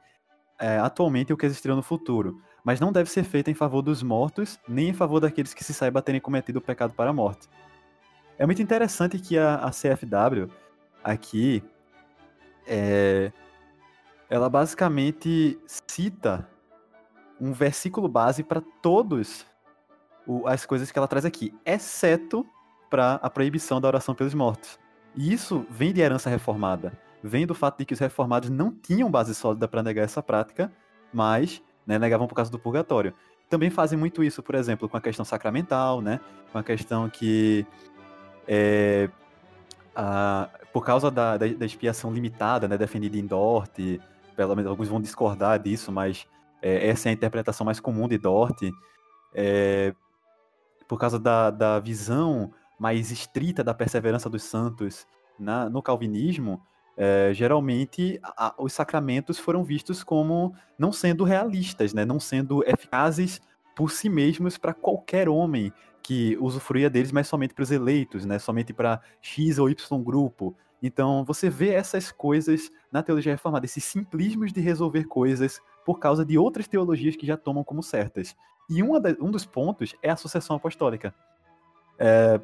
é, 0.60 0.78
atualmente 0.78 1.32
o 1.32 1.38
que 1.38 1.45
existirão 1.45 1.76
no 1.76 1.82
futuro, 1.82 2.41
mas 2.64 2.80
não 2.80 2.91
deve 2.91 3.10
ser 3.10 3.24
feita 3.24 3.49
em 3.49 3.53
favor 3.53 3.82
dos 3.82 4.03
mortos, 4.03 4.60
nem 4.68 4.89
em 4.89 4.93
favor 4.93 5.20
daqueles 5.20 5.53
que 5.53 5.64
se 5.64 5.74
saiba 5.74 6.01
terem 6.01 6.20
cometido 6.20 6.60
o 6.60 6.62
pecado 6.62 6.93
para 6.93 7.10
a 7.10 7.14
morte. 7.14 7.47
É 8.38 8.45
muito 8.45 8.62
interessante 8.62 9.18
que 9.20 9.38
a, 9.38 9.55
a 9.55 9.70
CFW 9.72 10.51
aqui 11.03 11.64
é, 12.68 13.32
ela 14.30 14.49
basicamente 14.49 15.60
cita 15.66 16.47
um 17.39 17.53
versículo 17.53 18.07
base 18.07 18.43
para 18.43 18.62
todos 18.82 19.45
o, 20.28 20.45
as 20.47 20.66
coisas 20.66 20.91
que 20.91 20.99
ela 20.99 21.07
traz 21.07 21.26
aqui, 21.26 21.53
exceto 21.66 22.45
para 22.89 23.16
a 23.16 23.30
proibição 23.30 23.80
da 23.80 23.88
oração 23.88 24.14
pelos 24.14 24.34
mortos. 24.34 24.78
E 25.16 25.32
isso 25.34 25.66
vem 25.70 25.93
de 25.93 26.01
herança 26.01 26.30
reformada 26.30 27.09
vem 27.24 27.45
do 27.45 27.53
fato 27.53 27.78
de 27.80 27.86
que 27.86 27.93
os 27.93 27.99
reformados 27.99 28.49
não 28.49 28.72
tinham 28.72 29.09
base 29.09 29.36
sólida 29.36 29.67
para 29.67 29.84
negar 29.84 30.03
essa 30.03 30.22
prática, 30.22 30.72
mas 31.13 31.61
né, 31.86 31.99
negavam 31.99 32.28
por 32.28 32.36
causa 32.36 32.51
do 32.51 32.59
purgatório. 32.59 33.13
Também 33.49 33.70
fazem 33.70 33.97
muito 33.97 34.24
isso, 34.24 34.43
por 34.43 34.55
exemplo, 34.55 34.88
com 34.88 34.95
a 34.95 35.01
questão 35.01 35.26
sacramental, 35.26 36.01
né? 36.01 36.20
Com 36.51 36.59
a 36.59 36.63
questão 36.63 37.09
que 37.09 37.65
é, 38.47 39.09
a, 39.95 40.49
por 40.72 40.86
causa 40.86 41.09
da, 41.09 41.36
da, 41.36 41.47
da, 41.47 41.65
expiação 41.65 42.13
limitada, 42.13 42.67
né, 42.67 42.78
defendida 42.78 43.17
em 43.17 43.26
Dort, 43.26 43.78
pelo 44.36 44.55
menos 44.55 44.70
alguns 44.70 44.88
vão 44.88 45.01
discordar 45.01 45.59
disso, 45.59 45.91
mas 45.91 46.28
é, 46.61 46.88
essa 46.88 47.09
é 47.09 47.11
a 47.11 47.13
interpretação 47.13 47.65
mais 47.65 47.80
comum 47.80 48.07
de 48.07 48.17
Dort, 48.17 48.61
é, 49.34 49.93
por 50.88 50.99
causa 50.99 51.20
da, 51.20 51.49
da 51.49 51.80
visão 51.80 52.51
mais 52.80 53.11
estrita 53.11 53.63
da 53.63 53.74
perseverança 53.74 54.30
dos 54.30 54.43
santos 54.43 55.05
na, 55.38 55.70
no 55.70 55.82
calvinismo, 55.82 56.61
é, 57.02 57.34
geralmente 57.34 58.20
a, 58.22 58.54
os 58.58 58.74
sacramentos 58.74 59.39
foram 59.39 59.64
vistos 59.64 60.04
como 60.04 60.54
não 60.78 60.91
sendo 60.91 61.24
realistas, 61.24 61.93
né? 61.93 62.04
não 62.04 62.20
sendo 62.20 62.62
eficazes 62.68 63.39
por 63.74 63.89
si 63.89 64.10
mesmos 64.10 64.58
para 64.58 64.74
qualquer 64.74 65.30
homem 65.30 65.72
que 66.04 66.38
usufruía 66.41 66.89
deles, 66.89 67.14
mas 67.14 67.26
somente 67.28 67.54
para 67.54 67.64
os 67.64 67.72
eleitos, 67.72 68.26
né? 68.26 68.38
somente 68.38 68.74
para 68.74 69.00
X 69.22 69.58
ou 69.60 69.70
Y 69.70 70.04
grupo. 70.04 70.54
Então 70.84 71.24
você 71.24 71.50
vê 71.50 71.70
essas 71.70 72.12
coisas 72.12 72.70
na 72.91 73.02
teologia 73.02 73.32
reformada, 73.32 73.66
esses 73.66 73.86
simplismos 73.86 74.52
de 74.52 74.60
resolver 74.60 75.06
coisas 75.06 75.62
por 75.86 76.00
causa 76.00 76.26
de 76.26 76.38
outras 76.38 76.68
teologias 76.68 77.16
que 77.16 77.26
já 77.26 77.38
tomam 77.38 77.64
como 77.64 77.82
certas. 77.82 78.36
E 78.70 78.84
da, 79.00 79.16
um 79.22 79.32
dos 79.32 79.45
pontos 79.45 79.95
é 80.04 80.10
a 80.10 80.18
sucessão 80.18 80.58
apostólica. 80.58 81.16
É, 81.97 82.41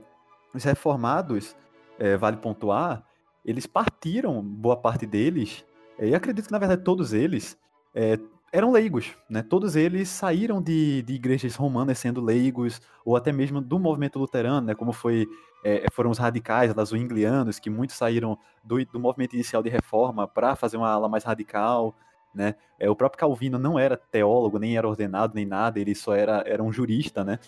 os 0.54 0.64
reformados, 0.64 1.58
é, 2.00 2.16
vale 2.16 2.38
pontuar, 2.38 3.06
eles 3.46 3.68
partiram, 3.68 4.42
boa 4.42 4.76
parte 4.76 5.06
deles, 5.06 5.64
eh, 6.00 6.10
e 6.10 6.16
acredito 6.16 6.48
que 6.48 6.52
na 6.52 6.60
verdade 6.60 6.84
todos 6.84 7.14
eles, 7.14 7.58
é, 7.94 8.20
eram 8.52 8.72
leigos, 8.72 9.14
né? 9.30 9.44
Todos 9.44 9.76
eles 9.76 10.08
saíram 10.08 10.62
de, 10.62 11.02
de 11.02 11.14
igrejas 11.14 11.56
romanas 11.56 12.00
sendo 12.00 12.22
leigos, 12.22 12.82
ou 13.04 13.16
até 13.16 13.32
mesmo 13.32 13.60
do 13.62 13.78
movimento 13.78 14.18
luterano, 14.18 14.68
né? 14.68 14.76
Como 14.76 14.94
foi, 14.94 15.28
é, 15.64 15.86
foram 15.92 16.10
os 16.10 16.18
radicais, 16.18 16.74
os 16.76 16.90
zwinglianos, 16.90 17.60
que 17.60 17.70
muitos 17.70 17.96
saíram 17.98 18.38
do, 18.64 18.84
do 18.86 19.00
movimento 19.00 19.34
inicial 19.34 19.62
de 19.62 19.70
reforma 19.70 20.28
para 20.28 20.56
fazer 20.56 20.78
uma 20.78 20.90
ala 20.90 21.10
mais 21.10 21.24
radical, 21.24 21.96
né? 22.34 22.56
É, 22.80 22.90
o 22.90 22.96
próprio 22.96 23.20
Calvino 23.20 23.60
não 23.60 23.78
era 23.78 23.98
teólogo, 23.98 24.58
nem 24.58 24.78
era 24.78 24.88
ordenado, 24.88 25.34
nem 25.36 25.46
nada, 25.46 25.80
ele 25.80 25.94
só 25.94 26.14
era, 26.16 26.44
era 26.46 26.64
um 26.64 26.72
jurista, 26.72 27.24
né? 27.24 27.40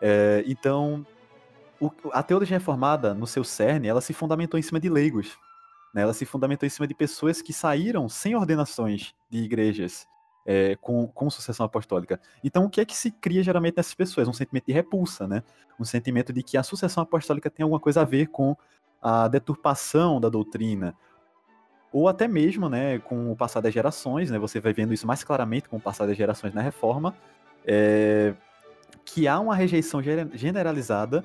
É, 0.00 0.44
então, 0.46 1.06
o, 1.80 1.90
a 2.12 2.22
teologia 2.22 2.58
reformada, 2.58 3.14
no 3.14 3.26
seu 3.26 3.44
cerne, 3.44 3.88
ela 3.88 4.00
se 4.00 4.12
fundamentou 4.12 4.58
em 4.58 4.62
cima 4.62 4.80
de 4.80 4.88
leigos. 4.88 5.36
Né? 5.94 6.02
Ela 6.02 6.12
se 6.12 6.24
fundamentou 6.24 6.66
em 6.66 6.70
cima 6.70 6.86
de 6.86 6.94
pessoas 6.94 7.40
que 7.40 7.52
saíram 7.52 8.08
sem 8.08 8.34
ordenações 8.34 9.14
de 9.30 9.38
igrejas 9.38 10.06
é, 10.46 10.76
com, 10.76 11.06
com 11.08 11.30
sucessão 11.30 11.64
apostólica. 11.64 12.20
Então, 12.42 12.64
o 12.64 12.70
que 12.70 12.80
é 12.80 12.84
que 12.84 12.96
se 12.96 13.10
cria 13.10 13.42
geralmente 13.42 13.76
nessas 13.76 13.94
pessoas? 13.94 14.28
Um 14.28 14.32
sentimento 14.32 14.66
de 14.66 14.72
repulsa, 14.72 15.26
né? 15.26 15.42
Um 15.78 15.84
sentimento 15.84 16.32
de 16.32 16.42
que 16.42 16.56
a 16.56 16.62
sucessão 16.62 17.02
apostólica 17.02 17.50
tem 17.50 17.62
alguma 17.62 17.80
coisa 17.80 18.02
a 18.02 18.04
ver 18.04 18.26
com 18.28 18.56
a 19.00 19.28
deturpação 19.28 20.20
da 20.20 20.28
doutrina, 20.28 20.96
ou 21.92 22.08
até 22.08 22.26
mesmo, 22.26 22.68
né, 22.68 22.98
com 22.98 23.30
o 23.30 23.36
passar 23.36 23.60
das 23.60 23.72
gerações, 23.72 24.28
né, 24.28 24.36
você 24.36 24.58
vai 24.58 24.72
vendo 24.72 24.92
isso 24.92 25.06
mais 25.06 25.22
claramente 25.22 25.68
com 25.68 25.76
o 25.76 25.80
passar 25.80 26.06
das 26.06 26.16
gerações 26.16 26.52
na 26.52 26.60
reforma, 26.60 27.14
é, 27.64 28.34
que 29.04 29.28
há 29.28 29.38
uma 29.38 29.54
rejeição 29.54 30.02
generalizada 30.02 31.24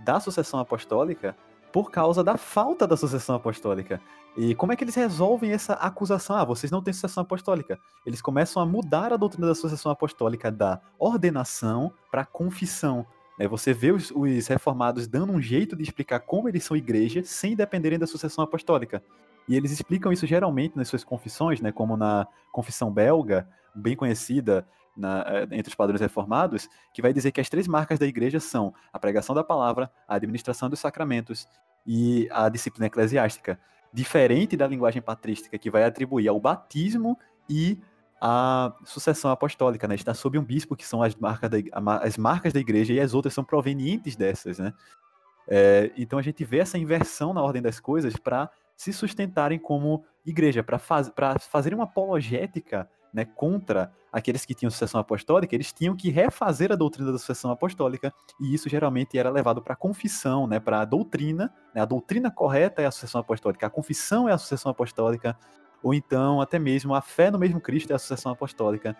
da 0.00 0.20
sucessão 0.20 0.60
apostólica 0.60 1.36
por 1.72 1.90
causa 1.90 2.24
da 2.24 2.36
falta 2.36 2.86
da 2.86 2.96
sucessão 2.96 3.36
apostólica. 3.36 4.00
E 4.36 4.54
como 4.54 4.72
é 4.72 4.76
que 4.76 4.84
eles 4.84 4.94
resolvem 4.94 5.52
essa 5.52 5.74
acusação? 5.74 6.36
Ah, 6.36 6.44
vocês 6.44 6.70
não 6.70 6.82
têm 6.82 6.94
sucessão 6.94 7.22
apostólica. 7.22 7.78
Eles 8.06 8.22
começam 8.22 8.62
a 8.62 8.66
mudar 8.66 9.12
a 9.12 9.16
doutrina 9.16 9.48
da 9.48 9.54
sucessão 9.54 9.90
apostólica 9.90 10.50
da 10.50 10.80
ordenação 10.98 11.92
para 12.10 12.24
confissão. 12.24 13.04
É, 13.38 13.46
você 13.46 13.72
vê 13.72 13.92
os, 13.92 14.10
os, 14.10 14.46
reformados 14.46 15.06
dando 15.06 15.32
um 15.32 15.40
jeito 15.40 15.76
de 15.76 15.82
explicar 15.82 16.20
como 16.20 16.48
eles 16.48 16.64
são 16.64 16.76
igreja 16.76 17.22
sem 17.24 17.54
dependerem 17.54 17.98
da 17.98 18.06
sucessão 18.06 18.42
apostólica. 18.42 19.02
E 19.48 19.56
eles 19.56 19.70
explicam 19.70 20.12
isso 20.12 20.26
geralmente 20.26 20.76
nas 20.76 20.88
suas 20.88 21.04
confissões, 21.04 21.60
né, 21.60 21.72
como 21.72 21.96
na 21.96 22.26
confissão 22.52 22.92
belga, 22.92 23.48
bem 23.74 23.96
conhecida, 23.96 24.66
na, 24.98 25.24
eh, 25.26 25.48
entre 25.52 25.70
os 25.70 25.74
padrões 25.74 26.00
reformados, 26.00 26.68
que 26.92 27.00
vai 27.00 27.12
dizer 27.12 27.30
que 27.30 27.40
as 27.40 27.48
três 27.48 27.68
marcas 27.68 27.98
da 27.98 28.06
igreja 28.06 28.40
são 28.40 28.74
a 28.92 28.98
pregação 28.98 29.34
da 29.34 29.44
palavra, 29.44 29.90
a 30.06 30.16
administração 30.16 30.68
dos 30.68 30.80
sacramentos 30.80 31.46
e 31.86 32.28
a 32.30 32.48
disciplina 32.48 32.86
eclesiástica. 32.86 33.58
Diferente 33.92 34.56
da 34.56 34.66
linguagem 34.66 35.00
patrística, 35.00 35.56
que 35.56 35.70
vai 35.70 35.84
atribuir 35.84 36.28
ao 36.28 36.38
batismo 36.38 37.18
e 37.48 37.78
a 38.20 38.74
sucessão 38.84 39.30
apostólica, 39.30 39.86
né? 39.86 39.94
Está 39.94 40.12
sob 40.12 40.38
um 40.38 40.44
bispo, 40.44 40.76
que 40.76 40.84
são 40.84 41.02
as 41.02 41.14
marcas 41.14 41.48
da, 41.48 41.58
as 42.02 42.18
marcas 42.18 42.52
da 42.52 42.60
igreja, 42.60 42.92
e 42.92 43.00
as 43.00 43.14
outras 43.14 43.32
são 43.32 43.44
provenientes 43.44 44.16
dessas, 44.16 44.58
né? 44.58 44.74
É, 45.46 45.90
então 45.96 46.18
a 46.18 46.22
gente 46.22 46.44
vê 46.44 46.58
essa 46.58 46.76
inversão 46.76 47.32
na 47.32 47.40
ordem 47.42 47.62
das 47.62 47.80
coisas 47.80 48.14
para 48.16 48.50
se 48.76 48.92
sustentarem 48.92 49.58
como 49.58 50.04
igreja, 50.26 50.62
para 50.62 50.78
faz, 50.78 51.10
fazerem 51.50 51.78
uma 51.78 51.84
apologética 51.84 52.88
né, 53.12 53.24
contra 53.24 53.92
aqueles 54.12 54.44
que 54.44 54.54
tinham 54.54 54.70
sucessão 54.70 55.00
apostólica, 55.00 55.54
eles 55.54 55.72
tinham 55.72 55.94
que 55.96 56.10
refazer 56.10 56.72
a 56.72 56.76
doutrina 56.76 57.12
da 57.12 57.18
sucessão 57.18 57.50
apostólica, 57.50 58.12
e 58.40 58.54
isso 58.54 58.68
geralmente 58.68 59.18
era 59.18 59.30
levado 59.30 59.62
para 59.62 59.74
a 59.74 59.76
confissão, 59.76 60.46
né, 60.46 60.58
para 60.58 60.80
a 60.80 60.84
doutrina, 60.84 61.52
né, 61.74 61.80
a 61.80 61.84
doutrina 61.84 62.30
correta 62.30 62.82
é 62.82 62.86
a 62.86 62.90
sucessão 62.90 63.20
apostólica, 63.20 63.66
a 63.66 63.70
confissão 63.70 64.28
é 64.28 64.32
a 64.32 64.38
sucessão 64.38 64.70
apostólica, 64.70 65.36
ou 65.82 65.94
então 65.94 66.40
até 66.40 66.58
mesmo 66.58 66.94
a 66.94 67.00
fé 67.00 67.30
no 67.30 67.38
mesmo 67.38 67.60
Cristo 67.60 67.92
é 67.92 67.96
a 67.96 67.98
sucessão 67.98 68.32
apostólica, 68.32 68.96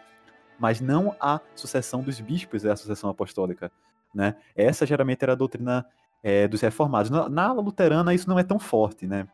mas 0.59 0.81
não 0.81 1.15
a 1.21 1.41
sucessão 1.55 2.03
dos 2.03 2.21
bispos 2.21 2.65
é 2.65 2.71
a 2.71 2.77
sucessão 2.77 3.09
apostólica. 3.09 3.71
Né? 4.15 4.35
Essa 4.57 4.85
geralmente 4.85 5.23
era 5.23 5.33
a 5.33 5.37
doutrina 5.37 5.87
é, 6.23 6.49
dos 6.49 6.61
reformados. 6.61 7.11
Na, 7.11 7.29
na 7.29 7.53
luterana 7.53 8.15
isso 8.15 8.29
não 8.29 8.39
é 8.39 8.43
tão 8.43 8.59
forte, 8.59 9.07
né? 9.07 9.29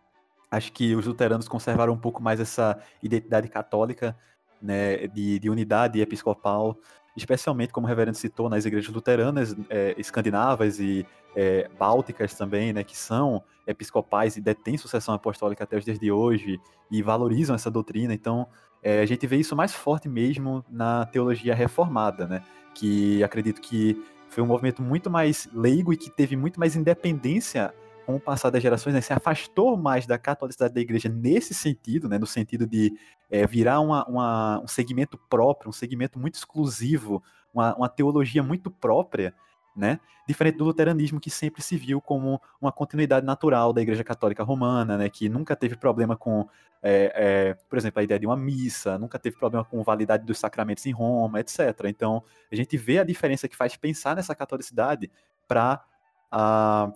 Acho 0.50 0.72
que 0.72 0.94
os 0.94 1.06
luteranos 1.06 1.48
conservaram 1.48 1.92
um 1.92 1.98
pouco 1.98 2.22
mais 2.22 2.38
essa 2.38 2.78
identidade 3.02 3.48
católica, 3.48 4.16
né, 4.60 5.06
de, 5.08 5.38
de 5.38 5.50
unidade 5.50 6.00
episcopal, 6.00 6.76
especialmente, 7.16 7.72
como 7.72 7.86
o 7.86 7.88
reverendo 7.88 8.16
citou, 8.16 8.48
nas 8.48 8.64
igrejas 8.64 8.92
luteranas 8.92 9.54
é, 9.68 9.94
escandinavas 9.98 10.80
e 10.80 11.06
é, 11.34 11.68
bálticas 11.78 12.34
também, 12.34 12.72
né, 12.72 12.82
que 12.82 12.96
são 12.96 13.42
episcopais 13.66 14.36
e 14.36 14.40
detêm 14.40 14.76
sucessão 14.76 15.14
apostólica 15.14 15.64
até 15.64 15.76
os 15.76 15.84
dias 15.84 15.98
de 15.98 16.10
hoje 16.10 16.60
e 16.90 17.02
valorizam 17.02 17.54
essa 17.54 17.70
doutrina. 17.70 18.12
Então, 18.12 18.46
é, 18.82 19.00
a 19.00 19.06
gente 19.06 19.26
vê 19.26 19.36
isso 19.36 19.56
mais 19.56 19.72
forte 19.72 20.08
mesmo 20.08 20.64
na 20.68 21.06
teologia 21.06 21.54
reformada, 21.54 22.26
né, 22.26 22.42
que 22.74 23.22
acredito 23.22 23.60
que 23.60 23.96
foi 24.28 24.42
um 24.42 24.46
movimento 24.46 24.82
muito 24.82 25.08
mais 25.08 25.48
leigo 25.52 25.92
e 25.92 25.96
que 25.96 26.10
teve 26.10 26.36
muito 26.36 26.58
mais 26.58 26.74
independência 26.74 27.72
com 28.04 28.16
o 28.16 28.20
passar 28.20 28.50
das 28.50 28.62
gerações, 28.62 28.94
né, 28.94 29.00
se 29.00 29.12
afastou 29.12 29.76
mais 29.76 30.06
da 30.06 30.18
catolicidade 30.18 30.74
da 30.74 30.80
igreja 30.80 31.08
nesse 31.08 31.54
sentido, 31.54 32.08
né, 32.08 32.18
no 32.18 32.26
sentido 32.26 32.66
de 32.66 32.92
é, 33.30 33.46
virar 33.46 33.80
uma, 33.80 34.04
uma, 34.06 34.60
um 34.62 34.68
segmento 34.68 35.18
próprio, 35.28 35.68
um 35.70 35.72
segmento 35.72 36.18
muito 36.18 36.34
exclusivo, 36.34 37.22
uma, 37.52 37.74
uma 37.76 37.88
teologia 37.88 38.42
muito 38.42 38.70
própria, 38.70 39.34
né? 39.74 39.98
Diferente 40.26 40.56
do 40.56 40.64
luteranismo, 40.64 41.20
que 41.20 41.30
sempre 41.30 41.60
se 41.60 41.76
viu 41.76 42.00
como 42.00 42.40
uma 42.60 42.70
continuidade 42.70 43.26
natural 43.26 43.72
da 43.72 43.82
Igreja 43.82 44.04
Católica 44.04 44.44
Romana, 44.44 44.96
né? 44.96 45.08
Que 45.08 45.28
nunca 45.28 45.56
teve 45.56 45.76
problema 45.76 46.16
com, 46.16 46.48
é, 46.82 47.12
é, 47.14 47.54
por 47.68 47.76
exemplo, 47.76 48.00
a 48.00 48.04
ideia 48.04 48.20
de 48.20 48.26
uma 48.26 48.36
missa, 48.36 48.96
nunca 48.98 49.18
teve 49.18 49.36
problema 49.36 49.64
com 49.64 49.82
validade 49.82 50.24
dos 50.24 50.38
sacramentos 50.38 50.86
em 50.86 50.92
Roma, 50.92 51.40
etc. 51.40 51.86
Então, 51.86 52.22
a 52.50 52.54
gente 52.54 52.76
vê 52.76 52.98
a 52.98 53.04
diferença 53.04 53.48
que 53.48 53.56
faz 53.56 53.76
pensar 53.76 54.14
nessa 54.14 54.34
catolicidade 54.34 55.10
para 55.48 55.84
a 56.30 56.92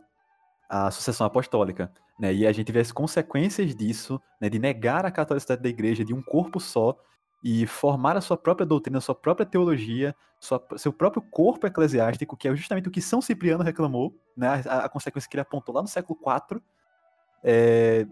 a 0.69 0.91
sucessão 0.91 1.27
apostólica. 1.27 1.93
Né? 2.19 2.35
E 2.35 2.47
a 2.47 2.53
gente 2.53 2.71
vê 2.71 2.81
as 2.81 2.93
consequências 2.93 3.75
disso, 3.75 4.21
né, 4.41 4.49
de 4.49 4.59
negar 4.59 5.07
a 5.07 5.11
catolicidade 5.11 5.63
da 5.63 5.69
igreja 5.69 6.05
de 6.05 6.13
um 6.13 6.21
corpo 6.21 6.61
só 6.61 6.97
e 7.43 7.67
formar 7.67 8.17
a 8.17 8.21
sua 8.21 8.37
própria 8.37 8.67
doutrina, 8.67 8.99
a 8.99 9.01
sua 9.01 9.15
própria 9.15 9.47
teologia, 9.47 10.15
sua, 10.41 10.65
seu 10.77 10.93
próprio 10.93 11.23
corpo 11.23 11.67
eclesiástico, 11.67 12.37
que 12.37 12.49
é 12.49 12.55
justamente 12.55 12.89
o 12.89 12.91
que 12.91 13.01
São 13.01 13.21
Cipriano 13.21 13.63
reclamou, 13.63 14.13
né, 14.37 14.63
a, 14.67 14.85
a 14.85 14.89
consequência 14.89 15.29
que 15.31 15.37
ele 15.37 15.43
apontou 15.43 15.75
lá 15.75 15.81
no 15.81 15.89
século 15.89 16.19
IV, 16.21 16.61
é, 17.45 18.07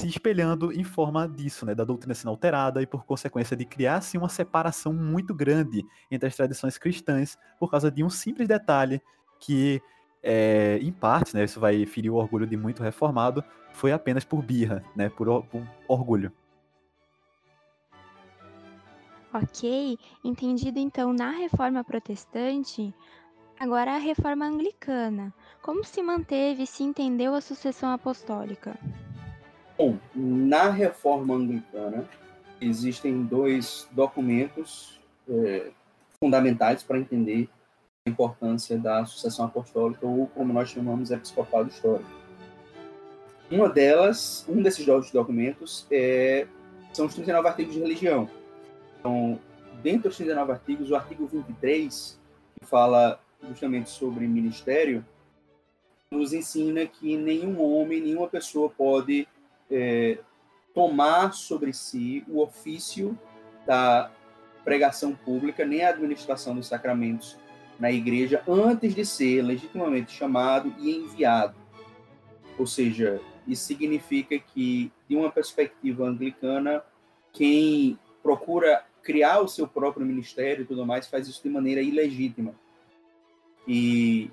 se 0.00 0.08
espelhando 0.08 0.72
em 0.72 0.82
forma 0.82 1.28
disso, 1.28 1.66
né, 1.66 1.74
da 1.74 1.84
doutrina 1.84 2.14
sendo 2.14 2.30
alterada 2.30 2.80
e 2.80 2.86
por 2.86 3.04
consequência 3.04 3.54
de 3.54 3.66
criar 3.66 3.96
assim, 3.96 4.16
uma 4.16 4.30
separação 4.30 4.94
muito 4.94 5.34
grande 5.34 5.84
entre 6.10 6.26
as 6.26 6.34
tradições 6.34 6.78
cristãs 6.78 7.36
por 7.58 7.70
causa 7.70 7.90
de 7.90 8.02
um 8.02 8.08
simples 8.08 8.48
detalhe 8.48 9.02
que 9.38 9.80
é, 10.22 10.78
em 10.80 10.92
parte, 10.92 11.34
né, 11.34 11.44
isso 11.44 11.60
vai 11.60 11.84
ferir 11.86 12.10
o 12.10 12.16
orgulho 12.16 12.46
de 12.46 12.56
muito 12.56 12.82
reformado, 12.82 13.42
foi 13.72 13.92
apenas 13.92 14.24
por 14.24 14.42
birra, 14.42 14.84
né, 14.94 15.08
por, 15.08 15.42
por 15.44 15.62
orgulho. 15.88 16.32
Ok, 19.32 19.96
entendido 20.24 20.78
então 20.80 21.12
na 21.12 21.30
reforma 21.30 21.84
protestante, 21.84 22.92
agora 23.58 23.94
a 23.94 23.98
reforma 23.98 24.44
anglicana. 24.44 25.32
Como 25.62 25.84
se 25.84 26.02
manteve 26.02 26.64
e 26.64 26.66
se 26.66 26.82
entendeu 26.82 27.34
a 27.34 27.40
sucessão 27.40 27.92
apostólica? 27.92 28.76
Bom, 29.78 29.96
na 30.14 30.68
reforma 30.68 31.34
anglicana 31.34 32.08
existem 32.60 33.22
dois 33.22 33.88
documentos 33.92 35.00
é, 35.28 35.70
fundamentais 36.20 36.82
para 36.82 36.98
entender 36.98 37.48
importância 38.06 38.78
da 38.78 39.04
sucessão 39.04 39.44
apostólica, 39.44 40.06
ou 40.06 40.26
como 40.28 40.52
nós 40.52 40.70
chamamos, 40.70 41.10
episcopado 41.10 41.68
histórico. 41.68 42.08
Uma 43.50 43.68
delas, 43.68 44.44
um 44.48 44.62
desses 44.62 44.86
documentos, 45.12 45.86
é, 45.90 46.46
são 46.92 47.06
os 47.06 47.14
39 47.14 47.48
artigos 47.48 47.74
de 47.74 47.80
religião. 47.80 48.30
Então, 48.98 49.38
dentro 49.82 50.08
dos 50.08 50.16
39 50.16 50.52
artigos, 50.52 50.90
o 50.90 50.96
artigo 50.96 51.26
23, 51.26 52.18
que 52.58 52.66
fala 52.66 53.20
justamente 53.46 53.90
sobre 53.90 54.26
ministério, 54.26 55.04
nos 56.10 56.32
ensina 56.32 56.86
que 56.86 57.16
nenhum 57.16 57.60
homem, 57.62 58.00
nenhuma 58.00 58.28
pessoa 58.28 58.70
pode 58.70 59.28
é, 59.70 60.18
tomar 60.72 61.32
sobre 61.32 61.72
si 61.72 62.24
o 62.28 62.40
ofício 62.40 63.18
da 63.66 64.10
pregação 64.64 65.14
pública, 65.14 65.64
nem 65.64 65.84
a 65.84 65.90
administração 65.90 66.54
dos 66.54 66.66
sacramentos 66.66 67.38
na 67.80 67.90
igreja 67.90 68.44
antes 68.46 68.94
de 68.94 69.04
ser 69.04 69.42
legitimamente 69.42 70.12
chamado 70.12 70.72
e 70.78 70.94
enviado. 70.94 71.56
Ou 72.58 72.66
seja, 72.66 73.20
isso 73.48 73.64
significa 73.64 74.38
que, 74.38 74.92
de 75.08 75.16
uma 75.16 75.30
perspectiva 75.30 76.04
anglicana, 76.04 76.84
quem 77.32 77.98
procura 78.22 78.84
criar 79.02 79.40
o 79.40 79.48
seu 79.48 79.66
próprio 79.66 80.04
ministério 80.04 80.62
e 80.62 80.66
tudo 80.66 80.84
mais 80.84 81.06
faz 81.06 81.26
isso 81.26 81.42
de 81.42 81.48
maneira 81.48 81.80
ilegítima. 81.80 82.54
E 83.66 84.30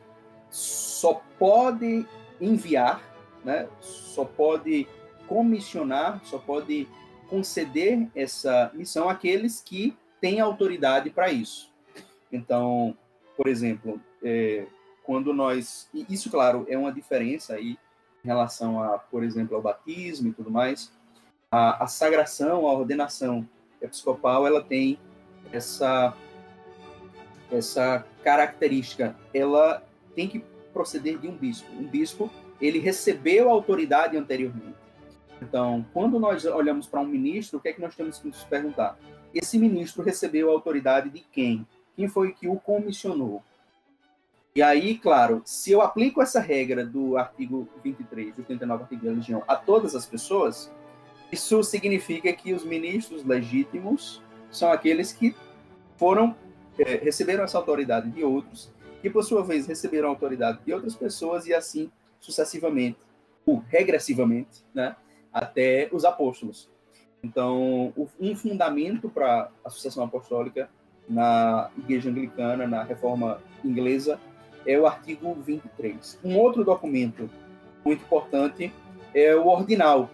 só 0.49 1.21
pode 1.39 2.05
enviar, 2.41 3.01
né? 3.45 3.67
só 3.79 4.25
pode 4.25 4.85
comissionar, 5.25 6.21
só 6.25 6.37
pode 6.37 6.87
conceder 7.29 8.09
essa 8.13 8.71
missão 8.73 9.09
àqueles 9.09 9.61
que 9.61 9.95
têm 10.19 10.39
autoridade 10.39 11.09
para 11.09 11.31
isso. 11.31 11.71
Então, 12.31 12.95
por 13.37 13.47
exemplo, 13.47 14.01
é, 14.23 14.65
quando 15.03 15.33
nós. 15.33 15.89
Isso, 15.93 16.29
claro, 16.29 16.65
é 16.67 16.77
uma 16.77 16.91
diferença 16.91 17.53
aí 17.53 17.77
em 18.25 18.27
relação 18.27 18.83
a, 18.83 18.97
por 18.97 19.23
exemplo, 19.23 19.55
ao 19.55 19.61
batismo 19.61 20.29
e 20.29 20.33
tudo 20.33 20.51
mais. 20.51 20.91
A, 21.49 21.83
a 21.83 21.87
sagração, 21.87 22.67
a 22.67 22.73
ordenação 22.73 23.47
episcopal, 23.81 24.45
ela 24.45 24.61
tem 24.61 24.99
essa, 25.53 26.13
essa 27.51 28.05
característica. 28.23 29.15
Ela 29.33 29.81
tem 30.15 30.27
que 30.27 30.43
proceder 30.73 31.19
de 31.19 31.27
um 31.27 31.37
bispo. 31.37 31.71
Um 31.71 31.87
bispo, 31.87 32.29
ele 32.59 32.79
recebeu 32.79 33.49
a 33.49 33.53
autoridade 33.53 34.17
anteriormente. 34.17 34.75
Então, 35.41 35.85
quando 35.93 36.19
nós 36.19 36.43
olhamos 36.45 36.87
para 36.87 36.99
um 36.99 37.05
ministro, 37.05 37.59
o 37.59 37.61
que 37.61 37.69
é 37.69 37.73
que 37.73 37.81
nós 37.81 37.95
temos 37.95 38.17
que 38.17 38.27
nos 38.27 38.43
perguntar? 38.43 38.97
Esse 39.33 39.57
ministro 39.59 40.03
recebeu 40.03 40.49
a 40.49 40.53
autoridade 40.53 41.09
de 41.09 41.19
quem? 41.31 41.65
Quem 41.97 42.07
foi 42.07 42.31
que 42.31 42.47
o 42.47 42.55
comissionou. 42.57 43.43
E 44.55 44.61
aí, 44.61 44.97
claro, 44.97 45.41
se 45.43 45.71
eu 45.71 45.81
aplico 45.81 46.21
essa 46.21 46.39
regra 46.39 46.85
do 46.85 47.17
artigo 47.17 47.67
23, 47.83 48.35
do 48.35 48.43
39 48.43 48.83
artigo 48.83 49.03
da 49.03 49.09
religião, 49.09 49.43
a 49.47 49.55
todas 49.55 49.95
as 49.95 50.05
pessoas, 50.05 50.71
isso 51.31 51.63
significa 51.63 52.31
que 52.31 52.53
os 52.53 52.63
ministros 52.63 53.23
legítimos 53.25 54.21
são 54.51 54.71
aqueles 54.71 55.11
que 55.11 55.35
foram 55.97 56.35
é, 56.77 56.95
receberam 56.97 57.43
essa 57.43 57.57
autoridade 57.57 58.09
de 58.11 58.23
outros, 58.23 58.71
que 59.01 59.09
por 59.09 59.23
sua 59.23 59.43
vez 59.43 59.65
receberam 59.65 60.09
a 60.09 60.11
autoridade 60.11 60.59
de 60.63 60.71
outras 60.71 60.95
pessoas 60.95 61.47
e 61.47 61.53
assim 61.53 61.91
sucessivamente, 62.19 62.99
ou 63.45 63.63
regressivamente, 63.67 64.63
né, 64.73 64.95
até 65.33 65.89
os 65.91 66.05
apóstolos. 66.05 66.69
Então, 67.23 67.93
um 68.19 68.35
fundamento 68.35 69.09
para 69.09 69.49
a 69.65 69.69
sucessão 69.69 70.03
apostólica 70.03 70.69
na 71.07 71.69
Igreja 71.77 72.09
Anglicana, 72.09 72.67
na 72.67 72.83
Reforma 72.83 73.41
Inglesa, 73.63 74.19
é 74.65 74.77
o 74.77 74.85
artigo 74.85 75.33
23. 75.33 76.19
Um 76.23 76.37
outro 76.37 76.63
documento 76.63 77.29
muito 77.85 78.03
importante 78.03 78.73
é 79.13 79.35
o 79.35 79.47
ordinal. 79.47 80.09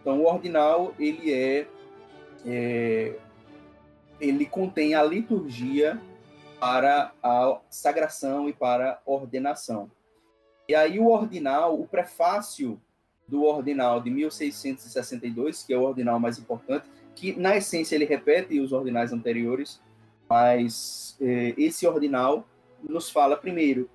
Então, 0.00 0.20
o 0.20 0.24
ordinal 0.24 0.92
ele 0.98 1.32
é, 1.32 1.66
é 2.44 3.16
ele 4.20 4.46
contém 4.46 4.94
a 4.94 5.02
liturgia 5.02 6.00
para 6.58 7.12
a 7.22 7.58
sagração 7.70 8.48
e 8.48 8.52
para 8.52 8.92
a 8.92 8.98
ordenação. 9.04 9.90
E 10.68 10.74
aí 10.74 10.98
o 10.98 11.08
ordinal, 11.08 11.80
o 11.80 11.86
prefácio 11.86 12.80
do 13.26 13.44
ordinal 13.44 14.00
de 14.00 14.10
1662, 14.10 15.64
que 15.64 15.72
é 15.72 15.76
o 15.76 15.82
ordinal 15.82 16.20
mais 16.20 16.38
importante, 16.38 16.88
que 17.14 17.38
na 17.38 17.56
essência 17.56 17.94
ele 17.94 18.04
repete 18.04 18.60
os 18.60 18.72
ordinais 18.72 19.12
anteriores, 19.12 19.80
mas 20.32 21.14
eh, 21.20 21.52
esse 21.58 21.86
ordinal 21.86 22.48
nos 22.82 23.10
fala 23.10 23.36
primeiro 23.36 23.90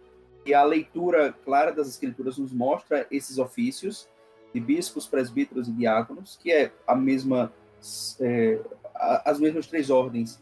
que 0.46 0.54
a 0.54 0.64
leitura 0.64 1.34
clara 1.34 1.72
das 1.72 1.88
escrituras 1.88 2.38
nos 2.38 2.54
mostra 2.54 3.08
esses 3.10 3.40
ofícios 3.40 4.08
de 4.54 4.60
bispos, 4.60 5.08
presbíteros 5.08 5.68
e 5.68 5.72
diáconos, 5.72 6.38
que 6.40 6.52
é 6.52 6.72
a 6.86 6.96
mesma 6.96 7.52
eh, 8.22 8.60
as 9.26 9.40
mesmas 9.40 9.66
três 9.66 9.90
ordens 9.90 10.40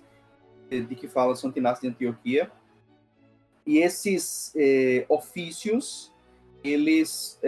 de, 0.70 0.84
que 0.96 1.08
fala 1.08 1.34
Santo 1.34 1.60
Inácio 1.60 1.84
de 1.84 1.88
Antioquia. 1.88 2.52
E 3.66 3.78
esses 3.78 4.52
eh, 4.54 5.06
ofícios, 5.08 6.12
eles 6.62 7.40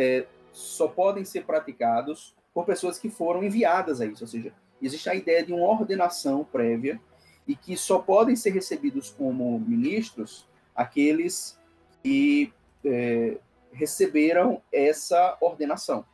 só 0.54 0.88
podem 0.88 1.26
ser 1.26 1.44
praticados 1.44 2.34
por 2.54 2.64
pessoas 2.66 2.98
que 2.98 3.10
foram 3.10 3.44
enviadas 3.44 4.00
a 4.00 4.06
isso, 4.06 4.24
ou 4.24 4.28
seja, 4.28 4.54
existe 4.82 5.10
a 5.10 5.16
ideia 5.16 5.46
de 5.46 5.52
uma 5.52 5.68
ordenação 5.68 6.46
prévia 6.46 6.98
e 7.48 7.56
que 7.56 7.78
só 7.78 8.00
podem 8.00 8.36
ser 8.36 8.52
recebidos 8.52 9.10
como 9.10 9.60
ministros 9.60 10.46
aqueles 10.76 11.58
que 12.04 12.54
é, 12.84 13.38
receberam 13.72 14.62
essa 14.72 15.38
ordenação. 15.40 16.06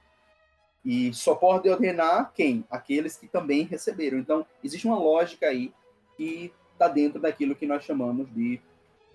E 0.86 1.14
só 1.14 1.34
pode 1.34 1.70
ordenar 1.70 2.32
quem? 2.34 2.66
Aqueles 2.70 3.16
que 3.16 3.28
também 3.28 3.64
receberam. 3.64 4.18
Então, 4.18 4.46
existe 4.64 4.86
uma 4.86 5.00
lógica 5.00 5.48
aí 5.48 5.74
que 6.18 6.52
está 6.74 6.88
dentro 6.88 7.22
daquilo 7.22 7.56
que 7.56 7.66
nós 7.66 7.84
chamamos 7.84 8.28
de 8.34 8.60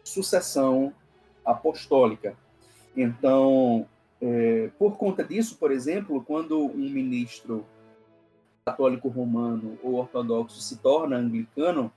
sucessão 0.02 0.92
apostólica. 1.44 2.36
Então, 2.96 3.86
é, 4.20 4.70
por 4.78 4.96
conta 4.96 5.22
disso, 5.22 5.56
por 5.58 5.70
exemplo, 5.70 6.22
quando 6.24 6.58
um 6.58 6.90
ministro 6.90 7.66
católico 8.64 9.08
romano 9.08 9.78
ou 9.82 9.94
ortodoxo 9.94 10.60
se 10.60 10.78
torna 10.78 11.16
anglicano, 11.16 11.92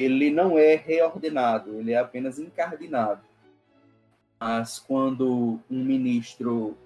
ele 0.00 0.30
não 0.30 0.58
é 0.58 0.74
reordenado, 0.74 1.78
ele 1.78 1.92
é 1.92 1.98
apenas 1.98 2.38
incardinado. 2.38 3.20
Mas 4.38 4.78
quando 4.78 5.60
um 5.70 5.84
ministro 5.84 6.76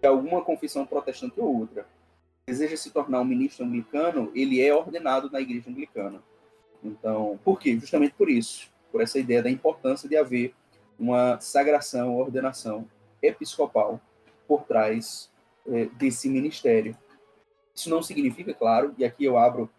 de 0.00 0.06
alguma 0.06 0.42
confissão 0.42 0.84
protestante 0.84 1.40
ou 1.40 1.60
outra 1.60 1.86
deseja 2.46 2.76
se 2.76 2.90
tornar 2.90 3.20
um 3.20 3.24
ministro 3.24 3.64
anglicano, 3.64 4.30
ele 4.34 4.60
é 4.60 4.74
ordenado 4.74 5.30
na 5.30 5.40
igreja 5.40 5.70
anglicana. 5.70 6.22
Então, 6.82 7.38
por 7.44 7.58
quê? 7.58 7.78
Justamente 7.78 8.14
por 8.14 8.30
isso, 8.30 8.70
por 8.90 9.02
essa 9.02 9.18
ideia 9.18 9.42
da 9.42 9.50
importância 9.50 10.08
de 10.08 10.16
haver 10.16 10.54
uma 10.98 11.38
sagração, 11.40 12.16
ordenação 12.16 12.86
episcopal 13.22 14.00
por 14.46 14.64
trás 14.64 15.30
é, 15.66 15.86
desse 15.86 16.28
ministério. 16.28 16.96
Isso 17.74 17.90
não 17.90 18.02
significa, 18.02 18.54
claro, 18.54 18.94
e 18.96 19.04
aqui 19.04 19.24
eu 19.24 19.36
abro 19.36 19.70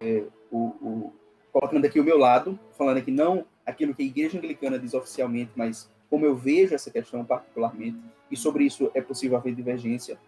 é, 0.00 0.24
o, 0.50 0.58
o, 0.58 1.12
colocando 1.52 1.84
aqui 1.84 1.98
o 2.00 2.04
meu 2.04 2.18
lado, 2.18 2.58
falando 2.76 2.98
aqui 2.98 3.10
não 3.10 3.44
aquilo 3.66 3.94
que 3.94 4.02
a 4.02 4.06
igreja 4.06 4.38
anglicana 4.38 4.78
diz 4.78 4.94
oficialmente, 4.94 5.52
mas 5.54 5.90
como 6.08 6.26
eu 6.26 6.34
vejo 6.34 6.74
essa 6.74 6.90
questão 6.90 7.24
particularmente, 7.24 7.98
e 8.30 8.36
sobre 8.36 8.64
isso 8.64 8.90
é 8.94 9.00
possível 9.00 9.36
haver 9.36 9.54
divergência, 9.54 10.18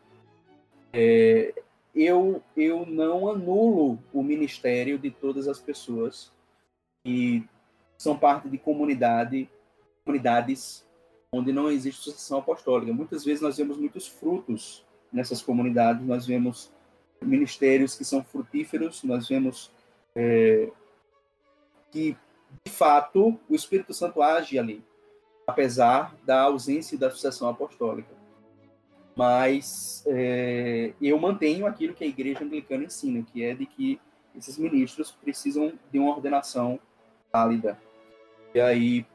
é, 0.93 1.55
eu, 1.95 2.43
eu 2.57 2.87
não 2.87 3.29
anulo 3.29 3.99
o 4.13 4.23
ministério 4.23 4.99
de 4.99 5.11
todas 5.11 5.49
as 5.49 5.59
pessoas 5.59 6.33
que 7.05 7.45
são 7.99 8.17
parte 8.17 8.49
de 8.49 8.59
comunidade, 8.59 9.49
comunidades 10.05 10.85
onde 11.33 11.53
não 11.53 11.71
existe 11.71 12.03
sucessão 12.03 12.39
apostólica. 12.39 12.93
Muitas 12.93 13.25
vezes 13.25 13.41
nós 13.41 13.57
vemos 13.57 13.77
muitos 13.77 14.07
frutos 14.07 14.85
nessas 15.13 15.43
comunidades, 15.43 16.07
nós 16.07 16.27
vemos 16.27 16.71
ministérios 17.21 17.97
que 17.97 18.05
são 18.05 18.23
frutíferos, 18.23 19.03
nós 19.05 19.29
vemos 19.29 19.71
é, 20.15 20.71
que, 21.93 22.17
de 22.65 22.73
fato, 22.73 23.39
o 23.49 23.55
Espírito 23.55 23.95
Santo 23.95 24.21
age 24.21 24.59
ali, 24.59 24.83
apesar 25.47 26.17
da 26.25 26.41
ausência 26.41 26.99
da 26.99 27.11
sucessão 27.11 27.49
apostólica 27.49 28.23
mas 29.15 30.03
é, 30.07 30.93
eu 31.01 31.19
mantenho 31.19 31.67
aquilo 31.67 31.95
que 31.95 32.05
a 32.05 32.07
igreja 32.07 32.45
anglicana 32.45 32.85
ensina, 32.85 33.23
que 33.23 33.45
é 33.45 33.55
de 33.55 33.67
que 33.67 34.01
esses 34.35 34.57
ministros 34.57 35.11
precisam 35.11 35.73
de 35.91 35.99
uma 35.99 36.11
ordenação 36.11 36.81
válida. 37.31 37.79
E 38.55 38.61
aí, 38.61 39.07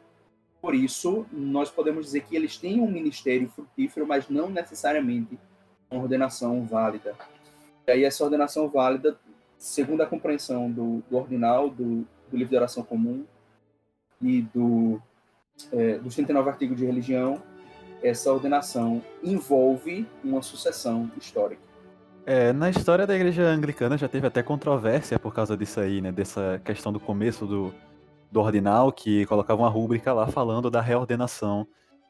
por 0.61 0.75
isso, 0.75 1.25
nós 1.32 1.71
podemos 1.71 2.05
dizer 2.05 2.21
que 2.21 2.36
eles 2.36 2.57
têm 2.57 2.80
um 2.80 2.89
ministério 2.89 3.49
frutífero, 3.49 4.05
mas 4.05 4.30
não 4.30 4.49
necessariamente 4.49 5.38
uma 5.89 6.03
ordenação 6.03 6.63
válida. 6.65 7.15
E 7.88 7.91
aí, 7.91 8.03
essa 8.03 8.23
ordenação 8.23 8.67
válida, 8.69 9.19
segundo 9.57 10.01
a 10.01 10.05
compreensão 10.05 10.69
do, 10.69 11.03
do 11.09 11.17
ordinal, 11.17 11.69
do, 11.69 12.07
do 12.30 12.38
livro 12.38 12.51
de 12.51 12.57
oração 12.57 12.84
comum 12.84 13.25
e 14.21 14.41
do, 14.53 15.01
é, 15.71 15.97
dos 15.99 16.15
39 16.15 16.49
artigos 16.49 16.78
de 16.78 16.86
religião, 16.86 17.41
essa 18.01 18.32
ordenação 18.32 19.03
envolve 19.23 20.07
uma 20.23 20.41
sucessão 20.41 21.09
histórica. 21.17 21.61
É, 22.25 22.51
na 22.51 22.69
história 22.69 23.07
da 23.07 23.15
igreja 23.15 23.43
anglicana 23.43 23.97
já 23.97 24.07
teve 24.07 24.28
até 24.28 24.43
controvérsia 24.43 25.17
por 25.17 25.34
causa 25.34 25.55
disso 25.55 25.80
aí, 25.80 26.01
né? 26.01 26.11
Dessa 26.11 26.61
questão 26.63 26.91
do 26.91 26.99
começo 26.99 27.45
do, 27.45 27.73
do 28.30 28.41
ordinal, 28.41 28.91
que 28.91 29.25
colocava 29.28 29.61
uma 29.61 29.69
rúbrica 29.69 30.11
lá 30.11 30.28
falando 30.28 30.69
da 30.69 30.82
reordenação 30.82 31.65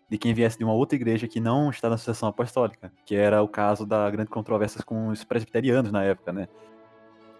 de 0.09 0.17
quem 0.17 0.33
viesse 0.33 0.57
de 0.57 0.63
uma 0.63 0.73
outra 0.73 0.95
igreja 0.95 1.27
que 1.27 1.39
não 1.39 1.69
está 1.69 1.89
na 1.89 1.97
sucessão 1.97 2.29
apostólica, 2.29 2.91
que 3.05 3.13
era 3.13 3.43
o 3.43 3.47
caso 3.47 3.85
da 3.85 4.09
grande 4.09 4.29
controvérsia 4.29 4.81
com 4.83 5.09
os 5.09 5.23
presbiterianos 5.23 5.91
na 5.91 6.03
época, 6.03 6.33
né? 6.33 6.47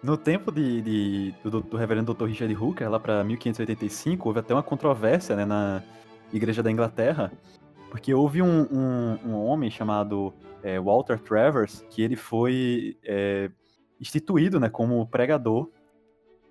No 0.02 0.16
tempo 0.16 0.52
de, 0.52 0.80
de 0.80 1.34
do, 1.42 1.60
do, 1.60 1.76
reverendo 1.76 2.14
Dr. 2.14 2.26
Richard 2.26 2.54
Hooker, 2.54 2.88
lá 2.88 3.00
para 3.00 3.24
1585, 3.24 4.28
houve 4.28 4.40
até 4.40 4.54
uma 4.54 4.62
controvérsia 4.62 5.34
né, 5.34 5.44
na 5.44 5.82
igreja 6.32 6.62
da 6.62 6.70
Inglaterra, 6.70 7.32
porque 7.90 8.14
houve 8.14 8.40
um, 8.40 8.62
um, 8.70 9.18
um 9.26 9.34
homem 9.34 9.70
chamado 9.70 10.32
é, 10.62 10.78
Walter 10.78 11.18
Travers 11.18 11.84
que 11.90 12.02
ele 12.02 12.14
foi 12.14 12.96
é, 13.04 13.50
instituído 14.00 14.60
né, 14.60 14.68
como 14.68 15.04
pregador 15.06 15.68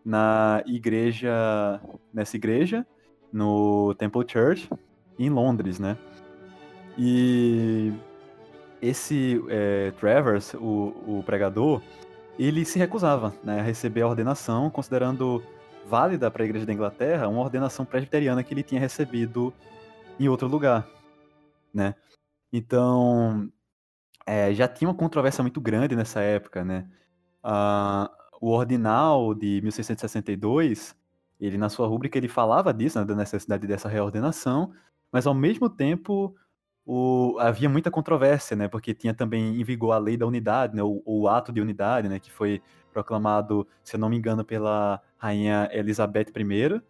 na 0.03 0.63
igreja, 0.65 1.81
nessa 2.13 2.35
igreja, 2.35 2.85
no 3.31 3.93
Temple 3.95 4.25
Church, 4.27 4.69
em 5.19 5.29
Londres, 5.29 5.79
né? 5.79 5.97
E 6.97 7.91
esse 8.81 9.43
é, 9.49 9.91
Travers, 9.99 10.53
o, 10.53 10.93
o 11.05 11.23
pregador, 11.25 11.81
ele 12.45 12.65
se 12.65 12.77
recusava 12.77 13.33
né, 13.43 13.59
a 13.59 13.63
receber 13.63 14.01
a 14.01 14.07
ordenação, 14.07 14.69
considerando 14.69 15.43
válida 15.85 16.29
para 16.29 16.43
a 16.43 16.45
Igreja 16.45 16.65
da 16.65 16.73
Inglaterra 16.73 17.27
uma 17.27 17.41
ordenação 17.41 17.85
presbiteriana 17.85 18.43
que 18.43 18.53
ele 18.53 18.63
tinha 18.63 18.81
recebido 18.81 19.53
em 20.19 20.27
outro 20.27 20.47
lugar 20.47 20.87
né? 21.77 21.95
Então, 22.51 23.51
é, 24.25 24.53
já 24.53 24.67
tinha 24.67 24.89
uma 24.89 24.95
controvérsia 24.95 25.43
muito 25.43 25.61
grande 25.61 25.95
nessa 25.95 26.21
época, 26.21 26.65
né? 26.65 26.89
Uh, 27.43 28.09
o 28.41 28.49
Ordinal 28.49 29.33
de 29.33 29.61
1662, 29.61 30.95
ele 31.39 31.57
na 31.57 31.69
sua 31.69 31.87
rúbrica 31.87 32.17
ele 32.17 32.27
falava 32.27 32.73
disso, 32.73 32.99
né, 32.99 33.05
da 33.05 33.15
necessidade 33.15 33.67
dessa 33.67 33.87
reordenação, 33.87 34.73
mas 35.11 35.27
ao 35.27 35.33
mesmo 35.33 35.69
tempo 35.69 36.35
o, 36.89 37.37
havia 37.37 37.67
muita 37.67 37.91
controvérsia, 37.91 38.55
né? 38.55 38.69
Porque 38.69 38.93
tinha 38.93 39.13
também 39.13 39.59
em 39.59 39.63
vigor 39.63 39.91
a 39.91 39.97
lei 39.97 40.15
da 40.15 40.25
unidade, 40.25 40.73
né? 40.73 40.81
O, 40.81 41.03
o 41.05 41.27
ato 41.27 41.51
de 41.51 41.59
unidade, 41.59 42.07
né? 42.07 42.17
Que 42.17 42.31
foi 42.31 42.61
proclamado, 42.93 43.67
se 43.83 43.97
eu 43.97 43.99
não 43.99 44.07
me 44.07 44.15
engano, 44.15 44.45
pela 44.45 45.01
rainha 45.17 45.67
Elizabeth 45.73 46.27
I 46.33 46.81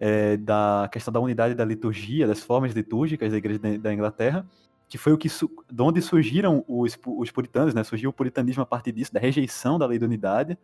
é, 0.00 0.38
da 0.38 0.88
questão 0.90 1.12
da 1.12 1.20
unidade 1.20 1.54
da 1.54 1.66
liturgia, 1.66 2.26
das 2.26 2.42
formas 2.42 2.72
litúrgicas 2.72 3.30
da 3.30 3.36
Igreja 3.36 3.60
da 3.78 3.92
Inglaterra, 3.92 4.46
que 4.88 4.96
foi 4.96 5.12
o 5.12 5.18
que 5.18 5.28
de 5.28 5.82
onde 5.82 6.00
surgiram 6.00 6.64
os, 6.66 6.98
os 7.06 7.30
puritanos, 7.30 7.74
né? 7.74 7.84
Surgiu 7.84 8.08
o 8.08 8.14
puritanismo 8.14 8.62
a 8.62 8.66
partir 8.66 8.90
disso, 8.90 9.12
da 9.12 9.20
rejeição 9.20 9.78
da 9.78 9.84
lei 9.84 9.98
da 9.98 10.06
unidade, 10.06 10.56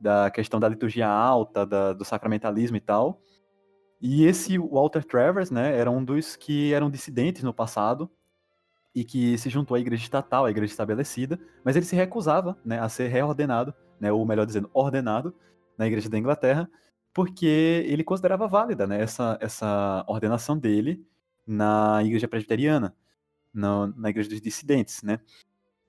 da 0.00 0.28
questão 0.28 0.58
da 0.58 0.68
liturgia 0.68 1.08
alta, 1.08 1.64
da, 1.64 1.92
do 1.92 2.04
sacramentalismo 2.04 2.76
e 2.76 2.80
tal. 2.80 3.20
E 4.00 4.24
esse 4.24 4.56
Walter 4.58 5.04
Travers, 5.04 5.50
né, 5.50 5.76
era 5.76 5.90
um 5.90 6.04
dos 6.04 6.36
que 6.36 6.72
eram 6.72 6.90
dissidentes 6.90 7.42
no 7.42 7.52
passado 7.52 8.10
e 8.94 9.04
que 9.04 9.36
se 9.38 9.50
juntou 9.50 9.76
à 9.76 9.80
igreja 9.80 10.02
estatal, 10.02 10.44
à 10.44 10.50
igreja 10.50 10.72
estabelecida, 10.72 11.38
mas 11.64 11.76
ele 11.76 11.84
se 11.84 11.96
recusava, 11.96 12.56
né, 12.64 12.78
a 12.80 12.88
ser 12.88 13.08
reordenado, 13.08 13.74
né, 14.00 14.12
ou 14.12 14.24
melhor 14.24 14.46
dizendo, 14.46 14.70
ordenado 14.72 15.34
na 15.76 15.86
igreja 15.86 16.08
da 16.08 16.18
Inglaterra, 16.18 16.70
porque 17.12 17.84
ele 17.86 18.04
considerava 18.04 18.46
válida 18.46 18.86
né, 18.86 19.00
essa, 19.02 19.36
essa 19.40 20.04
ordenação 20.06 20.56
dele 20.56 21.04
na 21.46 22.00
igreja 22.04 22.28
presbiteriana, 22.28 22.94
na, 23.52 23.88
na 23.88 24.10
igreja 24.10 24.28
dos 24.28 24.40
dissidentes, 24.40 25.02
né? 25.02 25.18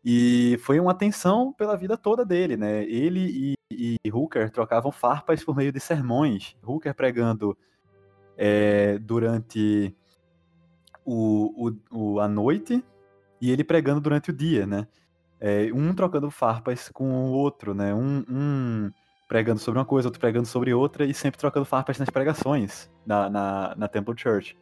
E 0.04 0.58
foi 0.64 0.80
uma 0.80 0.94
tensão 0.94 1.52
pela 1.52 1.76
vida 1.76 1.98
toda 1.98 2.26
dele, 2.26 2.56
né? 2.56 2.84
Ele 2.86 3.56
e, 3.70 3.98
e 4.06 4.12
Hooker 4.12 4.50
trocavam 4.50 4.92
farpas 4.92 5.44
por 5.44 5.56
meio 5.56 5.72
de 5.72 5.80
sermões. 5.80 6.56
Hooker 6.64 6.96
pregando 6.96 7.58
é, 8.42 8.98
durante 9.00 9.94
o, 11.04 11.68
o, 11.68 11.78
o, 11.92 12.20
a 12.22 12.28
noite 12.28 12.82
e 13.42 13.52
ele 13.52 13.66
pregando 13.66 14.00
durante 14.00 14.30
o 14.30 14.34
dia, 14.34 14.66
né? 14.66 14.88
É, 15.42 15.70
um 15.74 15.94
trocando 15.94 16.32
farpas 16.32 16.88
com 16.90 17.12
o 17.12 17.32
outro, 17.32 17.74
né? 17.74 17.94
Um, 17.94 18.24
um 18.30 18.92
pregando 19.28 19.60
sobre 19.60 19.78
uma 19.78 19.86
coisa, 19.86 20.08
outro 20.08 20.22
pregando 20.22 20.48
sobre 20.48 20.74
outra, 20.74 21.06
e 21.06 21.14
sempre 21.14 21.38
trocando 21.38 21.66
farpas 21.66 22.00
nas 22.00 22.10
pregações 22.10 22.90
na, 23.06 23.30
na, 23.30 23.76
na 23.76 23.88
Temple 23.90 24.16
Church. 24.18 24.58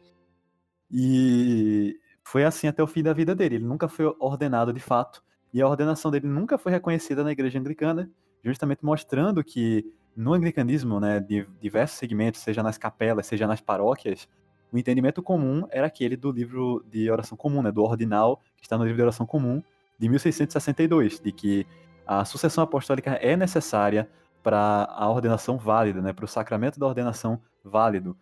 E 0.90 1.96
foi 2.24 2.44
assim 2.44 2.66
até 2.66 2.82
o 2.82 2.86
fim 2.86 3.02
da 3.02 3.12
vida 3.12 3.34
dele. 3.34 3.56
Ele 3.56 3.64
nunca 3.64 3.88
foi 3.88 4.06
ordenado 4.18 4.72
de 4.72 4.80
fato, 4.80 5.22
e 5.54 5.62
a 5.62 5.68
ordenação 5.68 6.10
dele 6.10 6.26
nunca 6.26 6.58
foi 6.58 6.72
reconhecida 6.72 7.22
na 7.22 7.32
igreja 7.32 7.58
anglicana, 7.58 8.10
justamente 8.42 8.84
mostrando 8.84 9.42
que 9.42 9.84
no 10.18 10.34
anglicanismo, 10.34 10.98
né, 10.98 11.20
de 11.20 11.46
diversos 11.60 11.96
segmentos, 11.96 12.40
seja 12.40 12.60
nas 12.60 12.76
capelas, 12.76 13.24
seja 13.24 13.46
nas 13.46 13.60
paróquias, 13.60 14.28
o 14.72 14.76
entendimento 14.76 15.22
comum 15.22 15.64
era 15.70 15.86
aquele 15.86 16.16
do 16.16 16.32
livro 16.32 16.84
de 16.90 17.08
oração 17.08 17.38
comum, 17.38 17.62
né, 17.62 17.70
do 17.70 17.84
ordinal, 17.84 18.42
que 18.56 18.64
está 18.64 18.76
no 18.76 18.82
livro 18.82 18.96
de 18.96 19.02
oração 19.02 19.24
comum, 19.24 19.62
de 19.96 20.08
1662, 20.08 21.20
de 21.20 21.30
que 21.30 21.66
a 22.04 22.24
sucessão 22.24 22.64
apostólica 22.64 23.12
é 23.12 23.36
necessária 23.36 24.10
para 24.42 24.88
a 24.90 25.08
ordenação 25.08 25.56
válida, 25.56 26.02
né, 26.02 26.12
para 26.12 26.24
o 26.24 26.28
sacramento 26.28 26.80
da 26.80 26.86
ordenação 26.86 27.40
válido. 27.62 28.16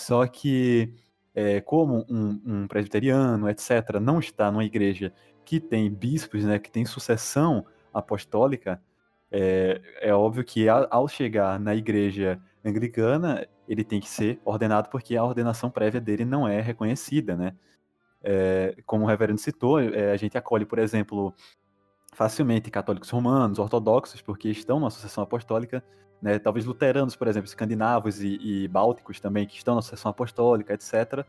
Só 0.00 0.26
que 0.26 0.94
é, 1.34 1.60
como 1.60 2.06
um, 2.08 2.40
um, 2.46 2.66
presbiteriano, 2.66 3.46
etc., 3.50 4.00
não 4.00 4.18
está 4.18 4.50
numa 4.50 4.64
igreja 4.64 5.12
que 5.44 5.60
tem 5.60 5.92
bispos, 5.92 6.44
né, 6.44 6.58
que 6.58 6.70
tem 6.70 6.86
sucessão 6.86 7.66
apostólica, 7.92 8.80
é, 9.32 9.80
é 10.02 10.14
óbvio 10.14 10.44
que 10.44 10.68
ao 10.68 11.08
chegar 11.08 11.58
na 11.58 11.74
igreja 11.74 12.38
anglicana, 12.62 13.48
ele 13.66 13.82
tem 13.82 13.98
que 13.98 14.08
ser 14.08 14.38
ordenado 14.44 14.90
porque 14.90 15.16
a 15.16 15.24
ordenação 15.24 15.70
prévia 15.70 16.00
dele 16.00 16.24
não 16.24 16.46
é 16.46 16.60
reconhecida, 16.60 17.34
né? 17.34 17.54
É, 18.22 18.76
como 18.86 19.04
o 19.04 19.08
reverendo 19.08 19.40
citou, 19.40 19.80
é, 19.80 20.12
a 20.12 20.16
gente 20.16 20.36
acolhe, 20.36 20.66
por 20.66 20.78
exemplo, 20.78 21.34
facilmente 22.12 22.70
católicos 22.70 23.08
romanos, 23.08 23.58
ortodoxos, 23.58 24.20
porque 24.20 24.50
estão 24.50 24.78
na 24.78 24.90
sucessão 24.90 25.24
apostólica, 25.24 25.82
né? 26.20 26.38
talvez 26.38 26.66
luteranos, 26.66 27.16
por 27.16 27.26
exemplo, 27.26 27.48
escandinavos 27.48 28.22
e, 28.22 28.38
e 28.40 28.68
bálticos 28.68 29.18
também, 29.18 29.46
que 29.46 29.56
estão 29.56 29.74
na 29.74 29.82
sucessão 29.82 30.10
apostólica, 30.10 30.74
etc. 30.74 31.26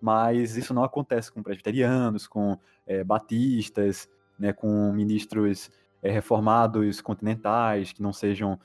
Mas 0.00 0.56
isso 0.56 0.72
não 0.72 0.84
acontece 0.84 1.30
com 1.30 1.42
presbiterianos, 1.42 2.26
com 2.26 2.56
é, 2.86 3.04
batistas, 3.04 4.08
né? 4.38 4.52
com 4.52 4.92
ministros 4.92 5.70
é, 6.02 6.10
reformados 6.10 7.00
continentais, 7.00 7.92
que 7.92 8.02
não 8.02 8.12
sejam, 8.12 8.58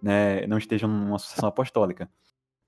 né? 0.00 0.46
não 0.46 0.58
estejam 0.58 0.88
numa 0.88 1.18
sucessão 1.18 1.48
apostólica. 1.48 2.10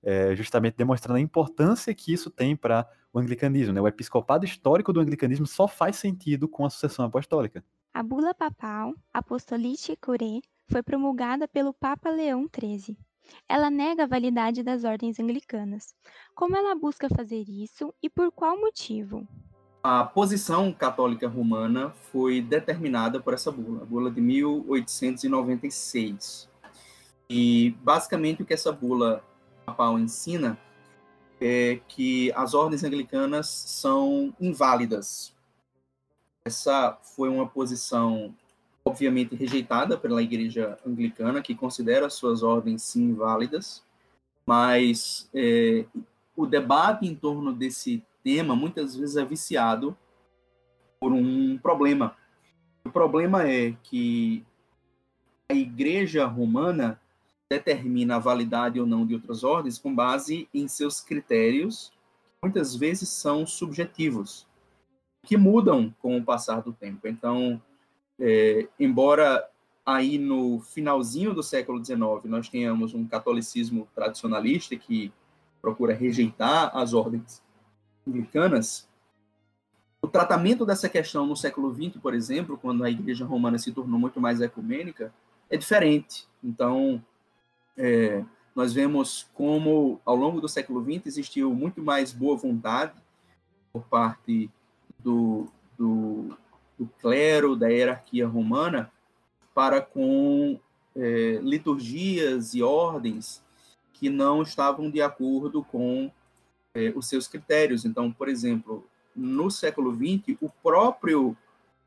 É, 0.03 0.35
justamente 0.35 0.77
demonstrando 0.77 1.19
a 1.19 1.21
importância 1.21 1.95
que 1.95 2.13
isso 2.13 2.31
tem 2.31 2.57
para 2.57 2.89
o 3.13 3.19
anglicanismo. 3.19 3.73
Né? 3.73 3.81
O 3.81 3.89
episcopado 3.89 4.45
histórico 4.45 4.93
do 4.93 5.01
anglicanismo 5.01 5.47
só 5.47 5.69
faz 5.69 5.97
sentido 5.97 6.49
com 6.49 6.65
a 6.65 6.71
sucessão 6.71 7.05
apostólica. 7.05 7.63
A 7.93 8.03
bula 8.03 8.33
papal 8.33 8.95
Apostolicae 9.13 9.97
Curae 9.97 10.41
foi 10.69 10.83
promulgada 10.83 11.49
pelo 11.49 11.75
Papa 11.75 12.09
Leão 12.09 12.49
XIII. 12.49 12.97
Ela 13.49 13.71
nega 13.71 14.05
a 14.05 14.07
validade 14.07 14.63
das 14.63 14.85
ordens 14.85 15.19
anglicanas. 15.21 15.95
Como 16.35 16.57
ela 16.57 16.75
busca 16.75 17.09
fazer 17.09 17.45
isso 17.49 17.93
e 18.03 18.09
por 18.09 18.33
qual 18.33 18.59
motivo? 18.59 19.27
A 19.83 20.05
posição 20.05 20.71
católica 20.73 21.27
romana 21.27 21.91
foi 22.13 22.41
determinada 22.43 23.19
por 23.19 23.35
essa 23.35 23.51
bula, 23.51 23.83
a 23.83 23.87
bula 23.87 24.11
de 24.11 24.21
1896. 24.21 26.49
E 27.29 27.75
basicamente 27.83 28.43
o 28.43 28.47
que 28.47 28.55
essa 28.55 28.73
bula 28.73 29.25
papal 29.65 29.99
ensina 29.99 30.59
é 31.41 31.81
que 31.89 32.31
as 32.33 32.53
ordens 32.53 32.85
anglicanas 32.85 33.49
são 33.49 34.35
inválidas 34.39 35.33
essa 36.45 36.99
foi 37.03 37.29
uma 37.29 37.47
posição, 37.47 38.35
obviamente, 38.85 39.35
rejeitada 39.35 39.97
pela 39.97 40.23
Igreja 40.23 40.79
Anglicana, 40.87 41.43
que 41.43 41.55
considera 41.55 42.09
suas 42.09 42.43
ordens 42.43 42.83
sim 42.83 43.15
válidas, 43.15 43.83
mas 44.47 45.29
é, 45.35 45.85
o 46.35 46.47
debate 46.47 47.07
em 47.07 47.15
torno 47.15 47.53
desse 47.53 48.03
tema 48.23 48.55
muitas 48.55 48.95
vezes 48.95 49.17
é 49.17 49.25
viciado 49.25 49.97
por 51.01 51.13
um 51.13 51.59
problema. 51.59 52.17
O 52.85 52.91
problema 52.91 53.49
é 53.49 53.75
que 53.83 54.45
a 55.51 55.55
Igreja 55.55 56.27
Romana 56.27 57.01
determina 57.51 58.17
a 58.17 58.21
validade 58.21 58.79
ou 58.79 58.87
não 58.87 59.05
de 59.05 59.15
outras 59.15 59.43
ordens 59.43 59.79
com 59.79 59.95
base 59.95 60.49
em 60.55 60.69
seus 60.69 61.01
critérios, 61.01 61.91
que 61.91 62.47
muitas 62.47 62.77
vezes 62.77 63.09
são 63.09 63.47
subjetivos 63.47 64.47
que 65.25 65.37
mudam 65.37 65.95
com 66.01 66.17
o 66.17 66.25
passar 66.25 66.63
do 66.63 66.73
tempo. 66.73 67.09
Então, 67.09 67.61
é, 68.19 68.69
embora 68.79 69.49
aí 69.85 70.19
no 70.19 70.61
finalzinho 70.61 71.35
do 71.35 71.43
século 71.43 71.85
XIX 71.85 72.01
nós 72.25 72.49
tenhamos 72.49 72.95
um 72.95 73.07
catolicismo 73.07 73.89
tradicionalista 73.95 74.77
que 74.77 75.13
procura 75.61 75.95
rejeitar 75.95 76.71
as 76.77 76.95
ordens 76.95 77.43
anglicanas, 78.07 78.89
o 80.03 80.09
tratamento 80.09 80.65
dessa 80.65 80.89
questão 80.89 81.27
no 81.27 81.37
século 81.37 81.75
XX, 81.75 82.01
por 82.01 82.15
exemplo, 82.15 82.57
quando 82.57 82.85
a 82.85 82.91
Igreja 82.91 83.25
Romana 83.25 83.59
se 83.59 83.73
tornou 83.73 83.99
muito 83.99 84.21
mais 84.21 84.41
ecumênica, 84.41 85.13
é 85.49 85.57
diferente. 85.57 86.27
Então, 86.43 87.03
é, 87.77 88.25
nós 88.55 88.73
vemos 88.73 89.29
como, 89.35 90.01
ao 90.05 90.17
longo 90.17 90.41
do 90.41 90.49
século 90.49 90.83
XX, 90.83 91.07
existiu 91.07 91.55
muito 91.55 91.83
mais 91.83 92.13
boa 92.13 92.37
vontade 92.37 92.95
por 93.73 93.83
parte 93.85 94.51
do, 94.99 95.49
do, 95.79 96.37
do 96.79 96.87
clero, 97.01 97.55
da 97.55 97.69
hierarquia 97.69 98.27
romana, 98.27 98.91
para 99.55 99.83
com 99.83 100.59
é, 100.97 101.39
liturgias 101.43 102.55
e 102.55 102.63
ordens 102.63 103.43
que 103.93 104.09
não 104.09 104.43
estavam 104.43 104.91
de 104.91 105.03
acordo 105.03 105.63
com 105.63 106.11
é, 106.75 106.93
os 106.95 107.09
seus 107.09 107.27
critérios. 107.27 107.85
Então, 107.85 108.13
por 108.13 108.29
exemplo, 108.29 108.87
no 109.15 109.51
século 109.51 109.95
XX, 109.95 110.37
o 110.41 110.49
próprio 110.63 111.37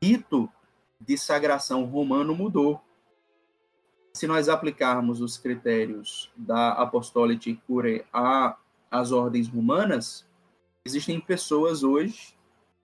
rito 0.02 0.48
de 1.00 1.16
sagração 1.16 1.84
romano 1.84 2.34
mudou. 2.34 2.80
Se 4.12 4.26
nós 4.26 4.48
aplicarmos 4.48 5.20
os 5.20 5.36
critérios 5.36 6.30
da 6.36 6.72
Apostolic 6.72 7.56
Cure 7.66 8.04
às 8.90 9.10
ordens 9.10 9.48
romanas, 9.48 10.24
existem 10.84 11.20
pessoas 11.20 11.82
hoje 11.82 12.34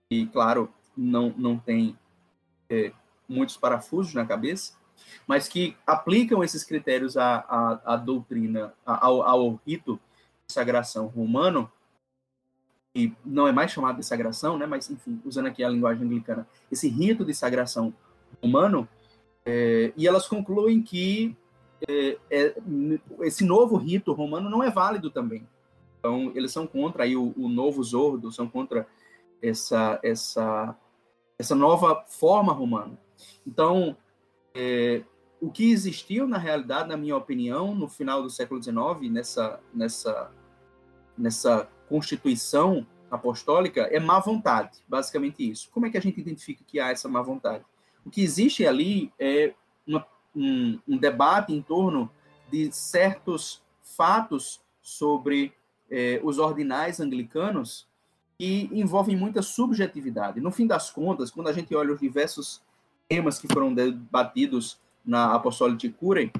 e, 0.09 0.25
claro, 0.25 0.69
não, 0.97 1.33
não 1.37 1.57
tem 1.57 1.97
é, 2.69 2.91
muitos 3.29 3.55
parafusos 3.55 4.13
na 4.13 4.25
cabeça, 4.25 4.73
mas 5.25 5.47
que 5.47 5.77
aplicam 5.87 6.43
esses 6.43 6.63
critérios 6.65 7.15
à, 7.15 7.37
à, 7.47 7.93
à 7.93 7.95
doutrina, 7.95 8.73
ao, 8.85 9.21
ao 9.21 9.59
rito 9.65 9.95
de 10.47 10.53
sagração 10.53 11.07
romano, 11.07 11.71
e 12.93 13.13
não 13.25 13.47
é 13.47 13.51
mais 13.51 13.71
chamado 13.71 13.97
de 13.97 14.05
sagração, 14.05 14.57
né, 14.57 14.65
mas, 14.65 14.89
enfim, 14.89 15.21
usando 15.25 15.47
aqui 15.47 15.63
a 15.63 15.69
linguagem 15.69 16.03
anglicana, 16.03 16.47
esse 16.71 16.89
rito 16.89 17.23
de 17.23 17.33
sagração 17.33 17.93
romano, 18.41 18.87
é, 19.45 19.93
e 19.95 20.07
elas 20.07 20.27
concluem 20.27 20.81
que 20.81 21.35
é, 21.87 22.17
é, 22.29 22.55
esse 23.21 23.43
novo 23.45 23.75
rito 23.75 24.13
romano 24.13 24.49
não 24.49 24.61
é 24.61 24.69
válido 24.69 25.09
também. 25.09 25.47
Então, 25.99 26.31
eles 26.35 26.51
são 26.51 26.67
contra 26.67 27.03
aí 27.03 27.15
o, 27.15 27.33
o 27.37 27.47
novo 27.47 27.83
Zordo, 27.83 28.31
são 28.31 28.47
contra 28.47 28.87
essa, 29.41 29.99
essa, 30.03 30.75
essa 31.37 31.55
nova 31.55 32.03
forma 32.07 32.51
romana. 32.51 32.97
Então, 33.45 33.95
é, 34.53 35.03
o 35.39 35.49
que 35.49 35.71
existiu, 35.71 36.27
na 36.27 36.37
realidade, 36.37 36.89
na 36.89 36.97
minha 36.97 37.15
opinião, 37.17 37.73
no 37.73 37.87
final 37.87 38.21
do 38.21 38.29
século 38.29 38.61
XIX, 38.61 39.11
nessa, 39.11 39.59
nessa, 39.73 40.31
nessa 41.17 41.67
constituição 41.91 42.87
apostólica, 43.11 43.81
é 43.81 43.99
má 43.99 44.17
vontade, 44.19 44.79
basicamente 44.87 45.47
isso. 45.47 45.69
Como 45.71 45.85
é 45.85 45.89
que 45.89 45.97
a 45.97 46.01
gente 46.01 46.21
identifica 46.21 46.63
que 46.65 46.79
há 46.79 46.89
essa 46.89 47.09
má 47.09 47.21
vontade? 47.21 47.65
O 48.05 48.09
que 48.09 48.21
existe 48.21 48.65
ali 48.65 49.11
é 49.19 49.53
uma, 49.85 50.07
um, 50.33 50.79
um 50.87 50.97
debate 50.97 51.53
em 51.53 51.61
torno 51.61 52.09
de 52.49 52.71
certos 52.71 53.61
fatos 53.83 54.61
sobre 54.81 55.53
eh, 55.89 56.21
os 56.23 56.39
ordinais 56.39 57.01
anglicanos 57.01 57.85
que 58.37 58.69
envolvem 58.71 59.17
muita 59.17 59.41
subjetividade. 59.41 60.39
No 60.39 60.49
fim 60.49 60.65
das 60.65 60.89
contas, 60.89 61.29
quando 61.29 61.49
a 61.49 61.53
gente 61.53 61.75
olha 61.75 61.93
os 61.93 61.99
diversos 61.99 62.61
temas 63.09 63.37
que 63.37 63.47
foram 63.51 63.73
debatidos 63.73 64.79
na 65.05 65.35
Apostolic 65.35 65.89
Cure, 65.89 66.31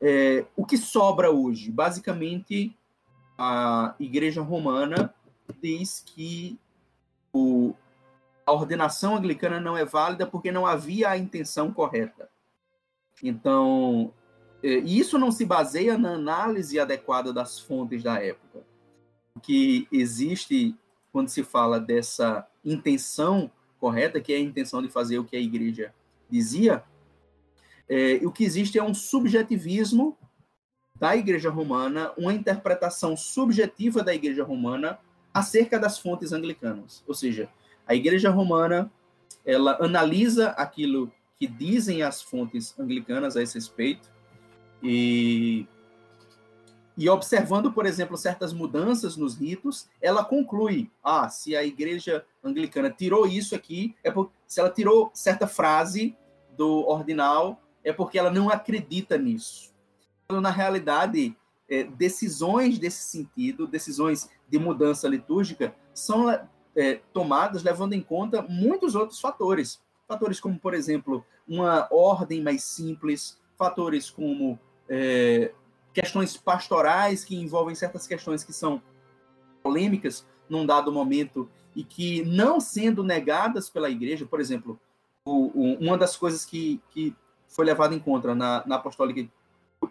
é, 0.00 0.46
o 0.56 0.64
que 0.64 0.76
sobra 0.76 1.30
hoje? 1.30 1.70
Basicamente, 1.70 2.74
a 3.38 3.94
Igreja 3.98 4.42
Romana 4.42 5.14
diz 5.62 6.02
que 6.04 6.58
o, 7.32 7.74
a 8.44 8.52
ordenação 8.52 9.16
anglicana 9.16 9.60
não 9.60 9.76
é 9.76 9.84
válida 9.84 10.26
porque 10.26 10.50
não 10.50 10.66
havia 10.66 11.10
a 11.10 11.18
intenção 11.18 11.72
correta. 11.72 12.28
Então, 13.22 14.12
é, 14.62 14.78
isso 14.78 15.18
não 15.18 15.30
se 15.30 15.44
baseia 15.44 15.98
na 15.98 16.14
análise 16.14 16.78
adequada 16.78 17.32
das 17.32 17.58
fontes 17.58 18.02
da 18.02 18.22
época. 18.22 18.64
O 19.34 19.40
que 19.40 19.86
existe 19.92 20.74
quando 21.12 21.28
se 21.28 21.42
fala 21.42 21.80
dessa 21.80 22.46
intenção 22.64 23.50
correta, 23.78 24.20
que 24.20 24.32
é 24.32 24.36
a 24.36 24.40
intenção 24.40 24.82
de 24.82 24.88
fazer 24.88 25.18
o 25.18 25.24
que 25.24 25.36
a 25.36 25.40
igreja 25.40 25.94
dizia, 26.28 26.82
é, 27.88 28.20
o 28.24 28.32
que 28.32 28.44
existe 28.44 28.78
é 28.78 28.82
um 28.82 28.94
subjetivismo 28.94 30.16
da 30.98 31.16
igreja 31.16 31.50
romana, 31.50 32.12
uma 32.16 32.32
interpretação 32.32 33.16
subjetiva 33.16 34.02
da 34.02 34.14
igreja 34.14 34.42
romana 34.42 34.98
acerca 35.32 35.78
das 35.78 35.98
fontes 35.98 36.32
anglicanas. 36.32 37.04
Ou 37.06 37.14
seja, 37.14 37.48
a 37.86 37.94
igreja 37.94 38.30
romana 38.30 38.90
ela 39.44 39.76
analisa 39.80 40.48
aquilo 40.50 41.12
que 41.38 41.46
dizem 41.46 42.02
as 42.02 42.22
fontes 42.22 42.74
anglicanas 42.78 43.36
a 43.36 43.42
esse 43.42 43.54
respeito 43.54 44.10
e 44.82 45.66
e 46.98 47.10
observando, 47.10 47.70
por 47.70 47.84
exemplo, 47.84 48.16
certas 48.16 48.54
mudanças 48.54 49.18
nos 49.18 49.36
ritos, 49.36 49.86
ela 50.00 50.24
conclui: 50.24 50.90
ah, 51.04 51.28
se 51.28 51.54
a 51.54 51.62
igreja 51.62 52.24
anglicana 52.42 52.90
tirou 52.90 53.26
isso 53.26 53.54
aqui, 53.54 53.94
é 54.02 54.10
se 54.46 54.60
ela 54.60 54.70
tirou 54.70 55.10
certa 55.12 55.46
frase 55.46 56.16
do 56.56 56.86
ordinal, 56.88 57.60
é 57.84 57.92
porque 57.92 58.18
ela 58.18 58.30
não 58.30 58.48
acredita 58.48 59.18
nisso. 59.18 59.74
Na 60.28 60.50
realidade, 60.50 61.36
é, 61.68 61.84
decisões 61.84 62.78
desse 62.78 63.02
sentido, 63.02 63.66
decisões 63.66 64.28
de 64.48 64.58
mudança 64.58 65.08
litúrgica 65.08 65.74
são 65.94 66.28
é, 66.74 67.00
tomadas 67.12 67.62
levando 67.62 67.92
em 67.92 68.02
conta 68.02 68.42
muitos 68.42 68.94
outros 68.94 69.20
fatores. 69.20 69.80
Fatores 70.06 70.40
como, 70.40 70.58
por 70.58 70.74
exemplo, 70.74 71.24
uma 71.46 71.88
ordem 71.90 72.42
mais 72.42 72.62
simples, 72.64 73.40
fatores 73.56 74.10
como 74.10 74.58
é, 74.88 75.52
questões 75.92 76.36
pastorais 76.36 77.24
que 77.24 77.36
envolvem 77.36 77.74
certas 77.74 78.06
questões 78.06 78.44
que 78.44 78.52
são 78.52 78.82
polêmicas 79.62 80.26
num 80.48 80.66
dado 80.66 80.92
momento 80.92 81.48
e 81.74 81.82
que, 81.82 82.24
não 82.24 82.60
sendo 82.60 83.02
negadas 83.02 83.68
pela 83.68 83.90
igreja, 83.90 84.24
por 84.26 84.40
exemplo, 84.40 84.78
o, 85.24 85.46
o, 85.54 85.74
uma 85.78 85.98
das 85.98 86.16
coisas 86.16 86.44
que, 86.44 86.80
que 86.90 87.14
foi 87.48 87.64
levada 87.64 87.94
em 87.94 87.98
conta 87.98 88.34
na, 88.34 88.62
na 88.66 88.76
apostólica 88.76 89.28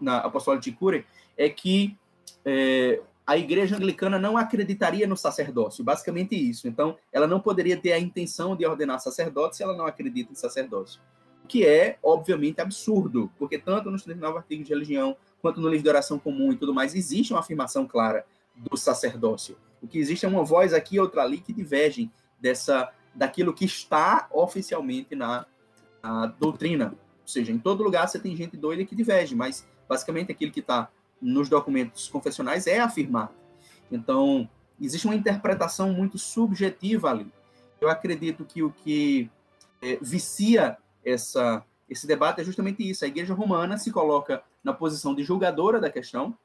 na 0.02 0.18
apostólica 0.18 0.64
de 0.64 0.72
Cure 0.72 1.06
é 1.38 1.50
que 1.50 1.98
é, 2.46 3.02
a 3.26 3.38
igreja 3.38 3.76
anglicana 3.76 4.20
não 4.20 4.38
acreditaria 4.38 5.08
no 5.08 5.18
sacerdócio, 5.18 5.84
basicamente 5.84 6.36
isso. 6.36 6.68
Então, 6.68 6.96
ela 7.12 7.26
não 7.26 7.39
poderia 7.39 7.76
ter 7.76 7.91
a 7.91 8.00
intenção 8.00 8.56
de 8.56 8.66
ordenar 8.66 9.00
sacerdote 9.00 9.58
se 9.58 9.64
ela 9.64 9.76
não 9.76 9.86
acredita 9.86 10.32
em 10.32 10.36
sacerdócio. 10.36 11.02
O 11.43 11.48
que 11.48 11.66
é, 11.66 11.98
obviamente, 12.04 12.62
absurdo, 12.62 13.32
porque 13.38 13.58
tanto 13.58 13.89
nos 13.89 14.04
39 14.04 14.38
artigos 14.38 14.68
de 14.68 14.74
religião, 14.74 15.18
quanto 15.41 15.60
no 15.60 15.68
livro 15.68 15.84
de 15.84 15.89
oração 15.89 16.20
comum 16.20 16.52
e 16.52 16.56
tudo 16.56 16.74
mais, 16.74 16.93
existe 16.93 17.34
uma 17.34 17.39
afirmação 17.39 17.88
clara 17.88 18.26
do 18.56 18.78
sacerdócio. 18.78 19.58
O 19.82 19.88
que 19.88 19.98
existe 19.98 20.26
é 20.26 20.30
uma 20.30 20.43
voz 20.43 20.74
aqui 20.74 20.96
e 20.96 21.00
outra 21.00 21.24
ali 21.24 21.39
que 21.39 21.54
divergem 21.54 22.12
dessa, 22.39 22.91
daquilo 23.14 23.54
que 23.54 23.66
está 23.66 24.28
oficialmente 24.32 25.16
na, 25.16 25.46
na 26.02 26.28
doutrina. 26.28 26.96
Ou 27.22 27.28
seja, 27.28 27.52
em 27.52 27.58
todo 27.58 27.84
lugar 27.84 28.08
você 28.08 28.20
tem 28.20 28.36
gente 28.36 28.56
doida 28.56 28.86
que 28.86 28.96
diverge, 28.96 29.36
mas 29.36 29.68
basicamente 29.88 30.31
aquilo 30.31 30.51
que 30.51 30.59
está 30.59 30.89
nos 31.21 31.49
documentos 31.49 32.07
confessionais 32.07 32.67
é 32.67 32.79
afirmado. 32.79 33.33
Então, 33.91 34.49
existe 34.79 35.05
uma 35.05 35.15
interpretação 35.15 35.91
muito 35.93 36.17
subjetiva 36.17 37.09
ali. 37.09 37.31
Eu 37.79 37.89
acredito 37.89 38.45
que 38.45 38.63
o 38.63 38.71
que 38.71 39.29
é, 39.81 39.97
vicia 40.01 40.77
essa, 41.03 41.63
esse 41.89 42.07
debate 42.07 42.41
é 42.41 42.43
justamente 42.43 42.88
isso. 42.88 43.05
A 43.05 43.07
Igreja 43.07 43.33
Romana 43.33 43.77
se 43.77 43.91
coloca 43.91 44.43
na 44.63 44.73
posição 44.73 45.13
de 45.13 45.23
julgadora 45.23 45.79
da 45.79 45.89
questão, 45.89 46.38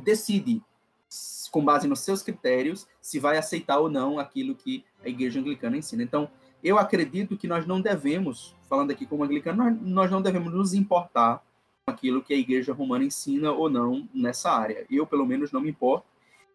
decide, 0.00 0.62
com 1.50 1.64
base 1.64 1.86
nos 1.86 2.00
seus 2.00 2.22
critérios, 2.22 2.86
se 3.00 3.18
vai 3.18 3.36
aceitar 3.36 3.78
ou 3.78 3.90
não 3.90 4.18
aquilo 4.18 4.54
que 4.54 4.84
a 5.04 5.08
Igreja 5.08 5.40
Anglicana 5.40 5.76
ensina. 5.76 6.02
Então, 6.02 6.30
eu 6.64 6.78
acredito 6.78 7.36
que 7.36 7.48
nós 7.48 7.66
não 7.66 7.80
devemos, 7.80 8.54
falando 8.68 8.92
aqui 8.92 9.04
como 9.04 9.24
anglicano, 9.24 9.64
nós, 9.64 9.80
nós 9.82 10.10
não 10.10 10.22
devemos 10.22 10.52
nos 10.52 10.72
importar 10.72 11.44
aquilo 11.86 12.22
que 12.22 12.32
a 12.32 12.36
igreja 12.36 12.72
romana 12.72 13.04
ensina 13.04 13.50
ou 13.50 13.68
não 13.68 14.08
nessa 14.14 14.50
área. 14.50 14.86
Eu, 14.90 15.06
pelo 15.06 15.26
menos, 15.26 15.50
não 15.50 15.60
me 15.60 15.70
importo 15.70 16.06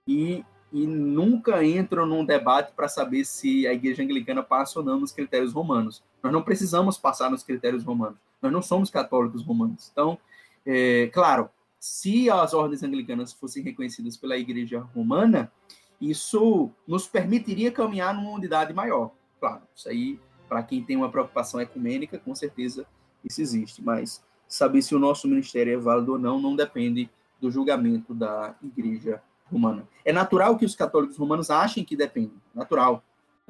e, 0.07 0.43
e 0.71 0.87
nunca 0.87 1.63
entro 1.65 2.05
num 2.05 2.25
debate 2.25 2.71
para 2.73 2.87
saber 2.87 3.25
se 3.25 3.67
a 3.67 3.73
igreja 3.73 4.03
anglicana 4.03 4.41
passa 4.41 4.79
ou 4.79 4.85
não 4.85 4.99
nos 4.99 5.11
critérios 5.11 5.53
romanos. 5.53 6.01
Nós 6.23 6.31
não 6.31 6.41
precisamos 6.41 6.97
passar 6.97 7.29
nos 7.29 7.43
critérios 7.43 7.83
romanos. 7.83 8.17
Nós 8.41 8.51
não 8.51 8.61
somos 8.61 8.89
católicos 8.89 9.43
romanos. 9.43 9.89
Então, 9.91 10.17
é, 10.65 11.07
claro, 11.07 11.49
se 11.79 12.29
as 12.29 12.53
ordens 12.53 12.83
anglicanas 12.83 13.33
fossem 13.33 13.63
reconhecidas 13.63 14.15
pela 14.15 14.37
igreja 14.37 14.79
romana, 14.79 15.51
isso 15.99 16.71
nos 16.87 17.07
permitiria 17.07 17.71
caminhar 17.71 18.13
numa 18.13 18.31
unidade 18.31 18.73
maior. 18.73 19.11
Claro, 19.39 19.61
isso 19.75 19.89
aí, 19.89 20.19
para 20.47 20.63
quem 20.63 20.81
tem 20.81 20.95
uma 20.95 21.09
preocupação 21.09 21.59
ecumênica, 21.59 22.17
com 22.17 22.33
certeza 22.33 22.85
isso 23.23 23.41
existe, 23.41 23.83
mas 23.83 24.23
saber 24.47 24.81
se 24.81 24.95
o 24.95 24.99
nosso 24.99 25.27
ministério 25.27 25.73
é 25.73 25.77
válido 25.77 26.13
ou 26.13 26.19
não 26.19 26.39
não 26.39 26.55
depende 26.55 27.09
do 27.39 27.51
julgamento 27.51 28.13
da 28.13 28.55
igreja 28.63 29.21
romana. 29.45 29.87
É 30.03 30.11
natural 30.11 30.57
que 30.57 30.65
os 30.65 30.75
católicos 30.75 31.17
romanos 31.17 31.49
achem 31.49 31.83
que 31.83 31.95
depende, 31.95 32.33
natural, 32.53 33.03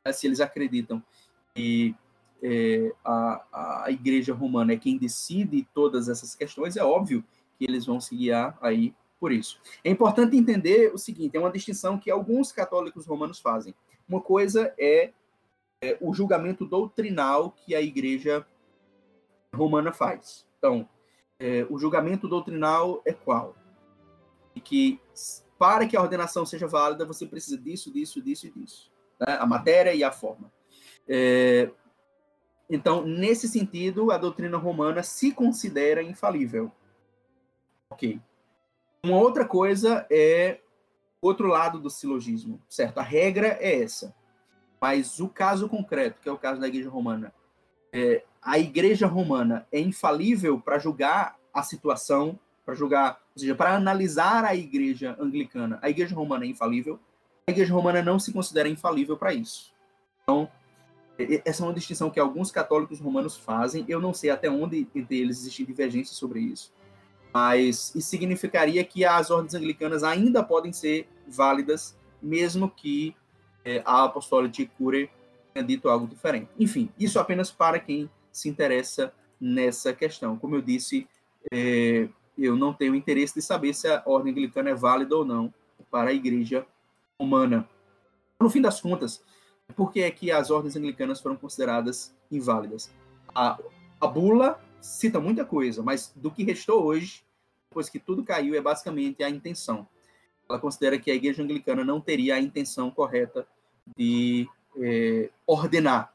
né? 0.05 0.11
se 0.11 0.27
eles 0.27 0.39
acreditam 0.39 1.01
que 1.55 1.95
é, 2.41 2.93
a, 3.03 3.83
a 3.85 3.91
igreja 3.91 4.33
romana 4.33 4.73
é 4.73 4.77
quem 4.77 4.97
decide 4.97 5.67
todas 5.73 6.07
essas 6.07 6.35
questões, 6.35 6.77
é 6.77 6.83
óbvio 6.83 7.23
que 7.57 7.65
eles 7.65 7.85
vão 7.85 7.99
se 7.99 8.15
guiar 8.15 8.57
aí 8.61 8.93
por 9.19 9.31
isso. 9.31 9.59
É 9.83 9.89
importante 9.89 10.37
entender 10.37 10.93
o 10.93 10.97
seguinte: 10.97 11.35
é 11.35 11.39
uma 11.39 11.51
distinção 11.51 11.97
que 11.97 12.11
alguns 12.11 12.51
católicos 12.51 13.05
romanos 13.05 13.39
fazem. 13.39 13.73
Uma 14.07 14.21
coisa 14.21 14.73
é, 14.77 15.11
é 15.81 15.97
o 15.99 16.13
julgamento 16.13 16.65
doutrinal 16.65 17.51
que 17.51 17.73
a 17.73 17.81
igreja 17.81 18.45
romana 19.53 19.91
faz. 19.91 20.46
Então, 20.57 20.87
é, 21.39 21.65
o 21.69 21.77
julgamento 21.77 22.27
doutrinal 22.27 23.01
é 23.05 23.13
qual? 23.13 23.55
E 24.55 24.61
que 24.61 24.99
para 25.57 25.87
que 25.87 25.97
a 25.97 26.01
ordenação 26.01 26.45
seja 26.45 26.67
válida, 26.67 27.05
você 27.05 27.25
precisa 27.25 27.57
disso, 27.57 27.91
disso, 27.91 28.21
disso 28.21 28.47
e 28.47 28.51
disso. 28.51 28.91
Né? 29.19 29.37
A 29.39 29.45
matéria 29.45 29.93
e 29.93 30.03
a 30.03 30.11
forma. 30.11 30.51
É, 31.07 31.69
então, 32.69 33.05
nesse 33.05 33.47
sentido, 33.47 34.11
a 34.11 34.17
doutrina 34.17 34.57
romana 34.57 35.01
se 35.01 35.31
considera 35.31 36.01
infalível. 36.03 36.71
Ok. 37.89 38.21
Uma 39.03 39.17
outra 39.17 39.45
coisa 39.45 40.05
é 40.11 40.59
outro 41.21 41.47
lado 41.47 41.79
do 41.79 41.89
silogismo, 41.89 42.61
certo? 42.67 42.99
A 42.99 43.03
regra 43.03 43.57
é 43.59 43.81
essa. 43.81 44.13
Mas 44.79 45.19
o 45.19 45.29
caso 45.29 45.67
concreto, 45.69 46.21
que 46.21 46.29
é 46.29 46.31
o 46.31 46.37
caso 46.37 46.59
da 46.59 46.67
Igreja 46.67 46.89
Romana, 46.89 47.33
é, 47.91 48.23
a 48.47 48.57
igreja 48.57 49.05
romana 49.07 49.67
é 49.73 49.77
infalível 49.77 50.57
para 50.57 50.79
julgar 50.79 51.37
a 51.53 51.61
situação, 51.61 52.39
para 52.65 52.73
julgar, 52.73 53.19
ou 53.35 53.41
seja, 53.41 53.53
para 53.53 53.75
analisar 53.75 54.45
a 54.45 54.55
igreja 54.55 55.17
anglicana. 55.19 55.77
A 55.81 55.89
igreja 55.89 56.15
romana 56.15 56.45
é 56.45 56.47
infalível. 56.47 56.97
A 57.45 57.51
igreja 57.51 57.73
romana 57.73 58.01
não 58.01 58.17
se 58.17 58.31
considera 58.31 58.69
infalível 58.69 59.17
para 59.17 59.33
isso. 59.33 59.73
Então, 60.23 60.49
essa 61.43 61.61
é 61.61 61.65
uma 61.65 61.73
distinção 61.73 62.09
que 62.09 62.21
alguns 62.21 62.49
católicos 62.49 63.01
romanos 63.01 63.35
fazem. 63.35 63.83
Eu 63.85 63.99
não 63.99 64.13
sei 64.13 64.29
até 64.29 64.49
onde 64.49 64.87
entre 64.95 65.19
eles 65.19 65.41
existe 65.41 65.65
divergência 65.65 66.15
sobre 66.15 66.39
isso. 66.39 66.71
Mas 67.33 67.93
isso 67.93 68.07
significaria 68.07 68.81
que 68.85 69.03
as 69.03 69.29
ordens 69.29 69.55
anglicanas 69.55 70.05
ainda 70.05 70.41
podem 70.41 70.71
ser 70.71 71.05
válidas, 71.27 71.97
mesmo 72.21 72.69
que 72.69 73.13
é, 73.65 73.81
a 73.85 74.05
apostólata 74.05 74.53
de 74.53 74.67
Cure 74.67 75.09
tenha 75.53 75.65
dito 75.65 75.89
algo 75.89 76.07
diferente. 76.07 76.47
Enfim, 76.57 76.89
isso 76.97 77.19
apenas 77.19 77.51
para 77.51 77.77
quem 77.77 78.09
se 78.37 78.47
interessa 78.47 79.11
nessa 79.41 79.93
questão. 79.93 80.37
Como 80.37 80.55
eu 80.55 80.61
disse, 80.61 81.07
é, 81.51 82.07
eu 82.37 82.55
não 82.55 82.71
tenho 82.71 82.93
interesse 82.93 83.33
de 83.33 83.41
saber 83.41 83.73
se 83.73 83.87
a 83.87 84.03
ordem 84.05 84.31
anglicana 84.31 84.69
é 84.69 84.75
válida 84.75 85.15
ou 85.15 85.25
não 85.25 85.51
para 85.89 86.11
a 86.11 86.13
igreja 86.13 86.65
romana. 87.19 87.67
No 88.39 88.49
fim 88.49 88.61
das 88.61 88.79
contas, 88.79 89.23
por 89.75 89.91
que 89.91 90.01
é 90.01 90.11
que 90.11 90.31
as 90.31 90.51
ordens 90.51 90.75
anglicanas 90.75 91.19
foram 91.19 91.35
consideradas 91.35 92.15
inválidas? 92.31 92.91
A, 93.33 93.57
a 93.99 94.07
bula 94.07 94.61
cita 94.79 95.19
muita 95.19 95.43
coisa, 95.43 95.81
mas 95.81 96.13
do 96.15 96.29
que 96.29 96.43
restou 96.43 96.83
hoje, 96.83 97.23
depois 97.67 97.89
que 97.89 97.97
tudo 97.97 98.23
caiu, 98.23 98.53
é 98.53 98.61
basicamente 98.61 99.23
a 99.23 99.29
intenção. 99.29 99.87
Ela 100.47 100.59
considera 100.59 100.99
que 100.99 101.09
a 101.09 101.15
igreja 101.15 101.41
anglicana 101.41 101.83
não 101.83 101.99
teria 101.99 102.35
a 102.35 102.39
intenção 102.39 102.91
correta 102.91 103.47
de 103.97 104.47
é, 104.79 105.31
ordenar 105.47 106.13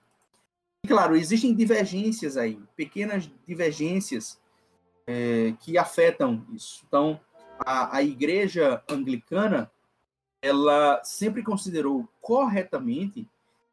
claro, 0.87 1.17
existem 1.17 1.55
divergências 1.55 2.37
aí, 2.37 2.59
pequenas 2.77 3.31
divergências 3.47 4.41
é, 5.07 5.55
que 5.61 5.79
afetam 5.79 6.45
isso. 6.53 6.85
Então, 6.87 7.21
a, 7.59 7.97
a 7.97 8.03
igreja 8.03 8.83
anglicana, 8.91 9.71
ela 10.41 11.03
sempre 11.05 11.43
considerou 11.43 12.09
corretamente 12.21 13.29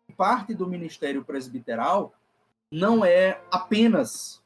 que 0.06 0.14
parte 0.14 0.54
do 0.54 0.68
ministério 0.68 1.24
presbiteral 1.24 2.14
não 2.72 3.04
é 3.04 3.42
apenas 3.50 4.44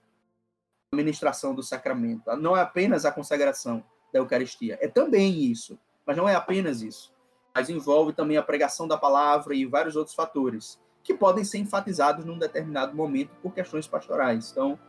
a 0.91 0.95
ministração 0.95 1.53
do 1.53 1.61
sacramento, 1.61 2.33
não 2.37 2.55
é 2.55 2.61
apenas 2.61 3.03
a 3.03 3.11
consagração 3.11 3.83
da 4.13 4.19
Eucaristia, 4.19 4.77
é 4.81 4.87
também 4.87 5.43
isso, 5.43 5.77
mas 6.05 6.15
não 6.15 6.29
é 6.29 6.35
apenas 6.35 6.81
isso. 6.81 7.11
Mas 7.53 7.69
envolve 7.69 8.13
também 8.13 8.37
a 8.37 8.43
pregação 8.43 8.87
da 8.87 8.97
palavra 8.97 9.53
e 9.53 9.65
vários 9.65 9.95
outros 9.95 10.15
fatores 10.15 10.79
que 11.03 11.13
podem 11.13 11.43
ser 11.43 11.57
enfatizados 11.57 12.25
num 12.25 12.37
determinado 12.37 12.95
momento 12.95 13.31
por 13.41 13.53
questões 13.53 13.87
pastorais. 13.87 14.51
Então, 14.51 14.79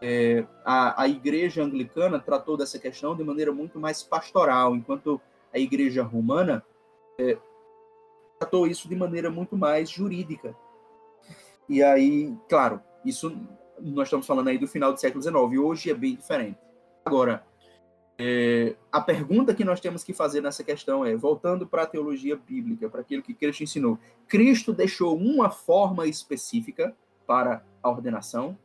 é, 0.00 0.46
a, 0.64 1.02
a 1.02 1.08
igreja 1.08 1.62
anglicana 1.62 2.18
tratou 2.18 2.56
dessa 2.56 2.78
questão 2.78 3.16
de 3.16 3.24
maneira 3.24 3.52
muito 3.52 3.78
mais 3.78 4.02
pastoral, 4.02 4.76
enquanto 4.76 5.20
a 5.52 5.58
igreja 5.58 6.02
romana 6.02 6.64
é, 7.18 7.38
tratou 8.38 8.66
isso 8.66 8.88
de 8.88 8.94
maneira 8.94 9.30
muito 9.30 9.56
mais 9.56 9.90
jurídica. 9.90 10.54
E 11.68 11.82
aí, 11.82 12.36
claro, 12.48 12.80
isso 13.04 13.36
nós 13.80 14.06
estamos 14.06 14.26
falando 14.26 14.48
aí 14.48 14.58
do 14.58 14.68
final 14.68 14.92
do 14.92 15.00
século 15.00 15.22
XIX, 15.22 15.36
hoje 15.58 15.90
é 15.90 15.94
bem 15.94 16.14
diferente. 16.14 16.58
Agora, 17.04 17.45
é, 18.18 18.74
a 18.90 19.00
pergunta 19.00 19.54
que 19.54 19.64
nós 19.64 19.80
temos 19.80 20.02
que 20.02 20.12
fazer 20.12 20.40
nessa 20.40 20.64
questão 20.64 21.04
é, 21.04 21.14
voltando 21.14 21.66
para 21.66 21.82
a 21.82 21.86
teologia 21.86 22.36
bíblica, 22.36 22.88
para 22.88 23.02
aquilo 23.02 23.22
que 23.22 23.34
Cristo 23.34 23.62
ensinou, 23.62 23.98
Cristo 24.26 24.72
deixou 24.72 25.16
uma 25.16 25.50
forma 25.50 26.06
específica 26.06 26.96
para 27.26 27.64
a 27.82 27.90
ordenação? 27.90 28.58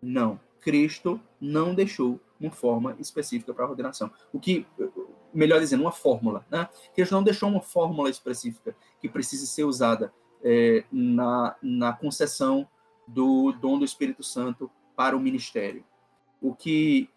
Não. 0.00 0.38
Cristo 0.60 1.20
não 1.40 1.74
deixou 1.74 2.20
uma 2.40 2.50
forma 2.50 2.96
específica 2.98 3.52
para 3.52 3.64
a 3.64 3.68
ordenação. 3.68 4.10
O 4.32 4.38
que 4.38 4.66
melhor 5.34 5.58
dizendo, 5.58 5.80
uma 5.82 5.92
fórmula, 5.92 6.46
né? 6.48 6.68
Deus 6.96 7.10
não 7.10 7.22
deixou 7.22 7.48
uma 7.48 7.60
fórmula 7.60 8.08
específica 8.08 8.74
que 9.00 9.08
precise 9.08 9.46
ser 9.46 9.64
usada 9.64 10.12
é, 10.42 10.84
na, 10.92 11.56
na 11.60 11.92
concessão 11.92 12.68
do 13.06 13.52
dom 13.52 13.78
do 13.78 13.84
Espírito 13.84 14.22
Santo 14.22 14.70
para 14.94 15.16
o 15.16 15.20
ministério. 15.20 15.84
O 16.40 16.54
que 16.54 17.10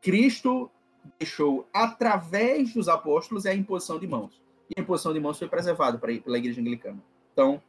Cristo 0.00 0.70
deixou 1.18 1.68
através 1.72 2.72
dos 2.72 2.88
apóstolos 2.88 3.44
é 3.46 3.50
a 3.50 3.54
imposição 3.54 3.98
de 3.98 4.06
mãos. 4.06 4.42
E 4.70 4.78
a 4.78 4.82
imposição 4.82 5.12
de 5.12 5.20
mãos 5.20 5.38
foi 5.38 5.48
preservada 5.48 5.98
pela 5.98 6.38
igreja 6.38 6.60
anglicana. 6.60 7.02
Então, 7.32 7.62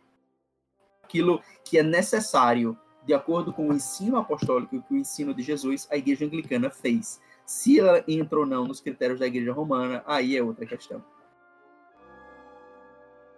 aquilo 1.03 1.41
que 1.63 1.77
é 1.77 1.83
necessário, 1.83 2.77
de 3.05 3.13
acordo 3.13 3.53
com 3.53 3.69
o 3.69 3.73
ensino 3.73 4.17
apostólico 4.17 4.75
e 4.75 4.93
o 4.93 4.97
ensino 4.97 5.33
de 5.33 5.41
Jesus, 5.41 5.87
a 5.91 5.97
igreja 5.97 6.25
anglicana 6.25 6.69
fez. 6.69 7.21
Se 7.45 7.79
ela 7.79 8.03
entra 8.07 8.39
ou 8.39 8.45
não 8.45 8.67
nos 8.67 8.79
critérios 8.79 9.19
da 9.19 9.27
igreja 9.27 9.53
romana, 9.53 10.03
aí 10.05 10.35
é 10.35 10.43
outra 10.43 10.65
questão. 10.65 11.03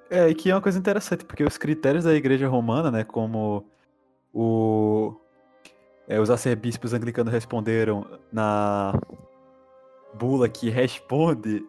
É, 0.09 0.29
e 0.29 0.35
que 0.35 0.49
é 0.49 0.55
uma 0.55 0.61
coisa 0.61 0.79
interessante, 0.79 1.25
porque 1.25 1.43
os 1.43 1.57
critérios 1.57 2.05
da 2.05 2.13
igreja 2.13 2.47
romana, 2.47 2.89
né, 2.89 3.03
como 3.03 3.65
o, 4.33 5.13
é, 6.07 6.19
os 6.19 6.29
arcebispos 6.29 6.93
anglicanos 6.93 7.33
responderam 7.33 8.05
na 8.31 8.93
bula 10.17 10.49
que 10.49 10.69
responde, 10.69 11.63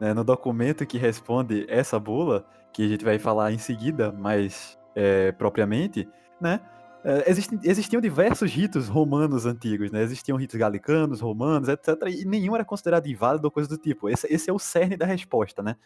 né, 0.00 0.12
no 0.12 0.24
documento 0.24 0.84
que 0.86 0.98
responde 0.98 1.64
essa 1.68 1.98
bula, 1.98 2.44
que 2.72 2.84
a 2.84 2.88
gente 2.88 3.04
vai 3.04 3.18
falar 3.18 3.52
em 3.52 3.58
seguida, 3.58 4.12
mais 4.12 4.78
é, 4.94 5.32
propriamente, 5.32 6.08
né, 6.40 6.60
é, 7.04 7.30
existiam, 7.30 7.60
existiam 7.62 8.00
diversos 8.00 8.50
ritos 8.50 8.88
romanos 8.88 9.44
antigos, 9.44 9.92
né? 9.92 10.02
Existiam 10.02 10.38
ritos 10.38 10.58
galicanos, 10.58 11.20
romanos, 11.20 11.68
etc. 11.68 11.88
E 12.08 12.24
nenhum 12.24 12.54
era 12.54 12.64
considerado 12.64 13.06
inválido 13.06 13.46
ou 13.46 13.50
coisa 13.50 13.68
do 13.68 13.76
tipo. 13.76 14.08
Esse, 14.08 14.26
esse 14.32 14.48
é 14.48 14.52
o 14.52 14.58
cerne 14.58 14.96
da 14.96 15.04
resposta, 15.04 15.62
né? 15.62 15.76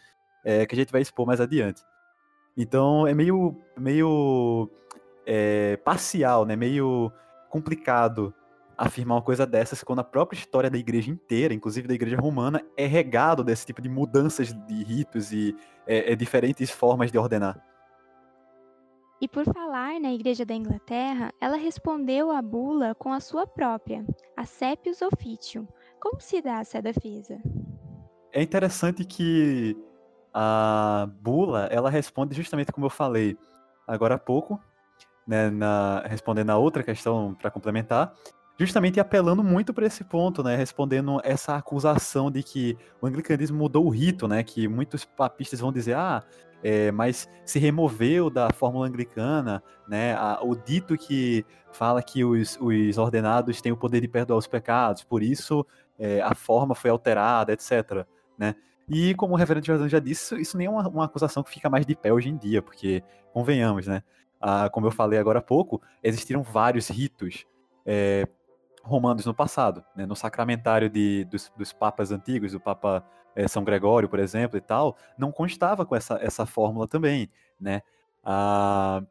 É, 0.45 0.65
que 0.65 0.73
a 0.73 0.77
gente 0.77 0.93
vai 0.93 1.01
expor 1.01 1.27
mais 1.27 1.41
adiante. 1.41 1.81
Então 2.55 3.05
é 3.05 3.13
meio, 3.13 3.53
meio 3.77 4.69
é, 5.25 5.75
parcial, 5.83 6.45
né? 6.45 6.55
Meio 6.55 7.11
complicado 7.49 8.33
afirmar 8.79 9.15
uma 9.15 9.21
coisa 9.21 9.45
dessas 9.45 9.83
quando 9.83 9.99
a 9.99 10.03
própria 10.03 10.37
história 10.37 10.69
da 10.69 10.77
igreja 10.77 11.11
inteira, 11.11 11.53
inclusive 11.53 11.87
da 11.87 11.93
igreja 11.93 12.15
romana, 12.17 12.63
é 12.77 12.85
regado 12.85 13.43
desse 13.43 13.65
tipo 13.65 13.81
de 13.81 13.89
mudanças 13.89 14.53
de 14.53 14.83
ritos 14.83 15.33
e 15.33 15.53
é, 15.85 16.13
é 16.13 16.15
diferentes 16.15 16.71
formas 16.71 17.11
de 17.11 17.17
ordenar. 17.17 17.61
E 19.21 19.27
por 19.27 19.43
falar 19.43 19.99
na 19.99 20.13
Igreja 20.13 20.45
da 20.45 20.53
Inglaterra, 20.53 21.33
ela 21.41 21.57
respondeu 21.57 22.31
à 22.31 22.41
bula 22.41 22.95
com 22.95 23.11
a 23.11 23.19
sua 23.19 23.45
própria, 23.45 24.05
a 24.37 24.45
Sepius 24.45 25.01
Officium. 25.01 25.67
Como 25.99 26.21
se 26.21 26.41
dá 26.41 26.61
essa 26.61 26.81
defesa? 26.81 27.37
É 28.31 28.41
interessante 28.41 29.03
que 29.03 29.75
a 30.33 31.09
bula, 31.19 31.67
ela 31.69 31.89
responde 31.89 32.33
justamente 32.33 32.71
como 32.71 32.85
eu 32.85 32.89
falei 32.89 33.37
agora 33.85 34.15
há 34.15 34.19
pouco, 34.19 34.57
né, 35.27 35.49
na, 35.49 36.01
respondendo 36.05 36.51
a 36.51 36.57
outra 36.57 36.81
questão 36.81 37.35
para 37.35 37.51
complementar, 37.51 38.13
justamente 38.59 38.99
apelando 38.99 39.41
muito 39.41 39.73
para 39.73 39.85
esse 39.85 40.03
ponto, 40.03 40.43
né, 40.43 40.55
respondendo 40.55 41.21
essa 41.23 41.55
acusação 41.55 42.29
de 42.29 42.43
que 42.43 42.77
o 43.01 43.07
anglicanismo 43.07 43.57
mudou 43.57 43.85
o 43.85 43.89
rito, 43.89 44.27
né, 44.27 44.43
que 44.43 44.67
muitos 44.67 45.05
papistas 45.05 45.61
vão 45.61 45.71
dizer, 45.71 45.95
ah, 45.95 46.21
é, 46.61 46.91
mas 46.91 47.29
se 47.45 47.57
removeu 47.57 48.29
da 48.29 48.49
fórmula 48.51 48.85
anglicana, 48.85 49.63
né, 49.87 50.13
a, 50.15 50.39
o 50.43 50.55
dito 50.55 50.97
que 50.97 51.45
fala 51.71 52.03
que 52.03 52.25
os, 52.25 52.57
os, 52.59 52.97
ordenados 52.97 53.61
têm 53.61 53.71
o 53.71 53.77
poder 53.77 54.01
de 54.01 54.09
perdoar 54.09 54.37
os 54.37 54.47
pecados, 54.47 55.05
por 55.05 55.23
isso 55.23 55.65
é, 55.97 56.19
a 56.21 56.35
forma 56.35 56.75
foi 56.75 56.89
alterada, 56.89 57.53
etc. 57.53 58.05
Né? 58.37 58.55
E 58.89 59.15
como 59.15 59.35
o 59.35 59.37
reverendo 59.37 59.67
Jordão 59.67 59.87
já 59.87 59.99
disse, 59.99 60.35
isso, 60.35 60.57
nem 60.57 60.67
é 60.67 60.69
uma, 60.69 60.85
uma, 60.89 61.05
acusação 61.05 61.43
que 61.43 61.51
fica 61.51 61.69
mais 61.69 61.85
de 61.85 61.95
pé 61.95 62.11
hoje 62.11 62.27
em 62.27 62.35
dia, 62.35 62.61
porque, 62.61 63.01
convenhamos, 63.31 63.87
né, 63.87 64.03
a, 64.41 64.69
como 64.69 64.85
eu 64.85 64.91
falei 64.91 65.17
agora 65.17 65.39
há 65.39 65.41
pouco, 65.41 65.81
existiram 66.03 66.43
vários 66.43 66.89
ritos 66.89 67.45
é, 67.85 68.27
romanos 68.83 69.25
no 69.25 69.33
passado, 69.33 69.83
né, 69.95 70.05
no 70.05 70.15
sacramentário 70.15 70.89
de, 70.89 71.25
dos, 71.25 71.51
dos 71.57 71.73
papas 71.73 72.11
antigos, 72.11 72.53
o 72.53 72.59
Papa 72.59 73.03
é, 73.35 73.47
São 73.47 73.63
Gregório, 73.63 74.09
por 74.09 74.19
exemplo, 74.19 74.57
e 74.57 74.61
tal, 74.61 74.97
não 75.17 75.31
constava 75.31 75.85
com 75.85 75.95
essa, 75.95 76.17
essa 76.21 76.45
fórmula 76.45 76.87
também, 76.87 77.29
né? 77.59 77.81
A, 78.23 79.01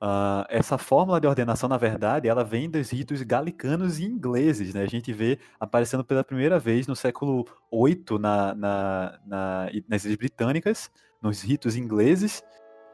a, 0.00 0.46
essa 0.48 0.78
fórmula 0.78 1.20
de 1.20 1.26
ordenação, 1.26 1.68
na 1.68 1.76
verdade, 1.76 2.28
ela 2.28 2.44
vem 2.44 2.70
dos 2.70 2.90
ritos 2.90 3.22
galicanos 3.22 3.98
e 3.98 4.04
ingleses, 4.04 4.74
né? 4.74 4.82
A 4.82 4.88
gente 4.88 5.12
vê 5.12 5.38
aparecendo 5.58 6.04
pela 6.04 6.22
primeira 6.22 6.58
vez 6.58 6.86
no 6.86 6.94
século 6.94 7.44
VIII 7.72 8.18
na, 8.20 8.54
na, 8.54 9.18
na, 9.26 9.66
nas 9.88 10.04
Ilhas 10.04 10.16
Britânicas, 10.16 10.90
nos 11.20 11.42
ritos 11.42 11.74
ingleses, 11.74 12.42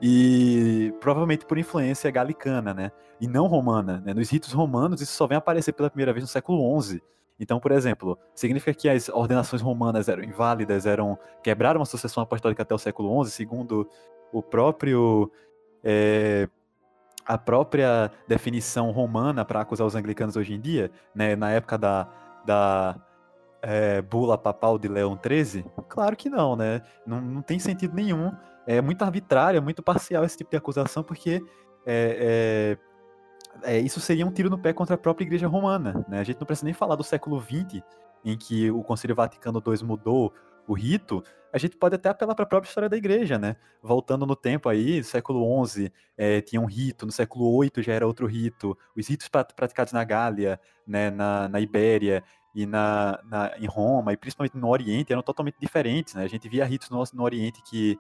e 0.00 0.94
provavelmente 1.00 1.44
por 1.44 1.58
influência 1.58 2.10
galicana, 2.10 2.72
né? 2.72 2.92
E 3.20 3.26
não 3.28 3.46
romana. 3.46 4.02
Né? 4.04 4.14
Nos 4.14 4.30
ritos 4.30 4.52
romanos, 4.52 5.00
isso 5.00 5.12
só 5.12 5.26
vem 5.26 5.36
aparecer 5.36 5.72
pela 5.72 5.90
primeira 5.90 6.12
vez 6.12 6.22
no 6.22 6.28
século 6.28 6.80
XI. 6.80 7.02
Então, 7.38 7.58
por 7.58 7.72
exemplo, 7.72 8.18
significa 8.34 8.74
que 8.74 8.88
as 8.88 9.08
ordenações 9.08 9.62
romanas 9.62 10.08
eram 10.08 10.22
inválidas, 10.22 10.84
eram 10.86 11.18
quebraram 11.42 11.80
a 11.80 11.86
sucessão 11.86 12.22
apostólica 12.22 12.62
até 12.62 12.74
o 12.74 12.78
século 12.78 13.24
XI, 13.24 13.30
segundo 13.30 13.88
o 14.32 14.42
próprio 14.42 15.30
é, 15.82 16.48
a 17.26 17.38
própria 17.38 18.10
definição 18.26 18.90
romana 18.90 19.44
para 19.44 19.60
acusar 19.60 19.86
os 19.86 19.94
anglicanos 19.94 20.36
hoje 20.36 20.52
em 20.52 20.60
dia, 20.60 20.90
né, 21.14 21.36
na 21.36 21.50
época 21.50 21.78
da, 21.78 22.08
da 22.44 22.96
é, 23.62 24.02
bula 24.02 24.36
papal 24.36 24.78
de 24.78 24.88
Leão 24.88 25.18
XIII? 25.18 25.64
Claro 25.88 26.16
que 26.16 26.28
não, 26.28 26.56
né? 26.56 26.82
Não, 27.06 27.20
não 27.20 27.42
tem 27.42 27.58
sentido 27.58 27.94
nenhum. 27.94 28.32
É 28.66 28.80
muito 28.80 29.02
arbitrário, 29.02 29.58
é 29.58 29.60
muito 29.60 29.82
parcial 29.82 30.24
esse 30.24 30.36
tipo 30.36 30.50
de 30.50 30.56
acusação, 30.56 31.02
porque 31.02 31.42
é, 31.86 32.76
é 32.76 32.90
é, 33.62 33.78
isso 33.78 34.00
seria 34.00 34.26
um 34.26 34.30
tiro 34.30 34.48
no 34.48 34.58
pé 34.58 34.72
contra 34.72 34.94
a 34.94 34.98
própria 34.98 35.24
Igreja 35.24 35.46
Romana. 35.46 36.04
Né? 36.08 36.20
A 36.20 36.24
gente 36.24 36.38
não 36.38 36.46
precisa 36.46 36.64
nem 36.64 36.74
falar 36.74 36.96
do 36.96 37.04
século 37.04 37.40
XX, 37.40 37.82
em 38.24 38.36
que 38.36 38.70
o 38.70 38.82
Concílio 38.82 39.16
Vaticano 39.16 39.62
II 39.64 39.84
mudou 39.84 40.32
o 40.66 40.74
rito, 40.74 41.22
a 41.52 41.58
gente 41.58 41.76
pode 41.76 41.96
até 41.96 42.08
apelar 42.08 42.34
para 42.34 42.44
a 42.44 42.48
própria 42.48 42.68
história 42.68 42.88
da 42.88 42.96
igreja, 42.96 43.36
né? 43.36 43.56
Voltando 43.82 44.24
no 44.24 44.36
tempo 44.36 44.68
aí, 44.68 45.02
século 45.02 45.66
XI 45.66 45.90
é, 46.16 46.40
tinha 46.40 46.60
um 46.60 46.66
rito, 46.66 47.04
no 47.04 47.10
século 47.10 47.60
VIII 47.60 47.82
já 47.82 47.92
era 47.92 48.06
outro 48.06 48.26
rito, 48.26 48.78
os 48.96 49.08
ritos 49.08 49.28
praticados 49.28 49.92
na 49.92 50.04
Gália, 50.04 50.60
né, 50.86 51.10
na, 51.10 51.48
na 51.48 51.60
Ibéria 51.60 52.22
e 52.54 52.66
na, 52.66 53.18
na, 53.24 53.52
em 53.58 53.66
Roma, 53.66 54.12
e 54.12 54.16
principalmente 54.16 54.56
no 54.56 54.68
Oriente, 54.68 55.12
eram 55.12 55.22
totalmente 55.22 55.56
diferentes, 55.58 56.14
né? 56.14 56.22
A 56.22 56.28
gente 56.28 56.48
via 56.48 56.64
ritos 56.64 56.88
no, 56.88 57.02
no 57.14 57.22
Oriente 57.24 57.60
que 57.62 57.98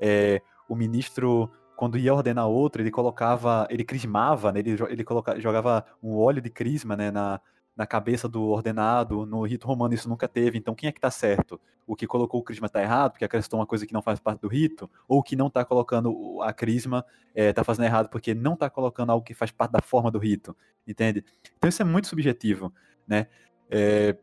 é, 0.00 0.42
o 0.68 0.74
ministro 0.74 1.50
quando 1.78 1.96
ia 1.96 2.12
ordenar 2.12 2.48
outro, 2.48 2.82
ele 2.82 2.90
colocava, 2.90 3.64
ele 3.70 3.84
crismava, 3.84 4.50
né? 4.50 4.58
ele, 4.58 4.76
ele 4.88 5.04
colocava, 5.04 5.38
jogava 5.38 5.86
um 6.02 6.16
óleo 6.16 6.42
de 6.42 6.50
crisma 6.50 6.96
né? 6.96 7.12
na, 7.12 7.40
na 7.76 7.86
cabeça 7.86 8.28
do 8.28 8.42
ordenado. 8.48 9.24
No 9.24 9.44
rito 9.44 9.64
romano 9.64 9.94
isso 9.94 10.08
nunca 10.08 10.26
teve. 10.26 10.58
Então 10.58 10.74
quem 10.74 10.88
é 10.88 10.92
que 10.92 10.98
está 10.98 11.08
certo? 11.08 11.60
O 11.86 11.94
que 11.94 12.04
colocou 12.04 12.40
o 12.40 12.42
crisma 12.42 12.66
está 12.66 12.82
errado, 12.82 13.12
porque 13.12 13.24
acrescentou 13.24 13.60
uma 13.60 13.66
coisa 13.66 13.86
que 13.86 13.92
não 13.92 14.02
faz 14.02 14.18
parte 14.18 14.40
do 14.40 14.48
rito? 14.48 14.90
Ou 15.06 15.22
que 15.22 15.36
não 15.36 15.46
está 15.46 15.64
colocando 15.64 16.42
a 16.42 16.52
crisma 16.52 17.04
está 17.32 17.62
é, 17.62 17.64
fazendo 17.64 17.84
errado 17.84 18.08
porque 18.08 18.34
não 18.34 18.54
está 18.54 18.68
colocando 18.68 19.10
algo 19.10 19.24
que 19.24 19.32
faz 19.32 19.52
parte 19.52 19.70
da 19.70 19.80
forma 19.80 20.10
do 20.10 20.18
rito? 20.18 20.56
Entende? 20.84 21.24
Então 21.56 21.68
isso 21.68 21.80
é 21.80 21.84
muito 21.84 22.08
subjetivo, 22.08 22.74
né? 23.06 23.28
É, 23.70 24.16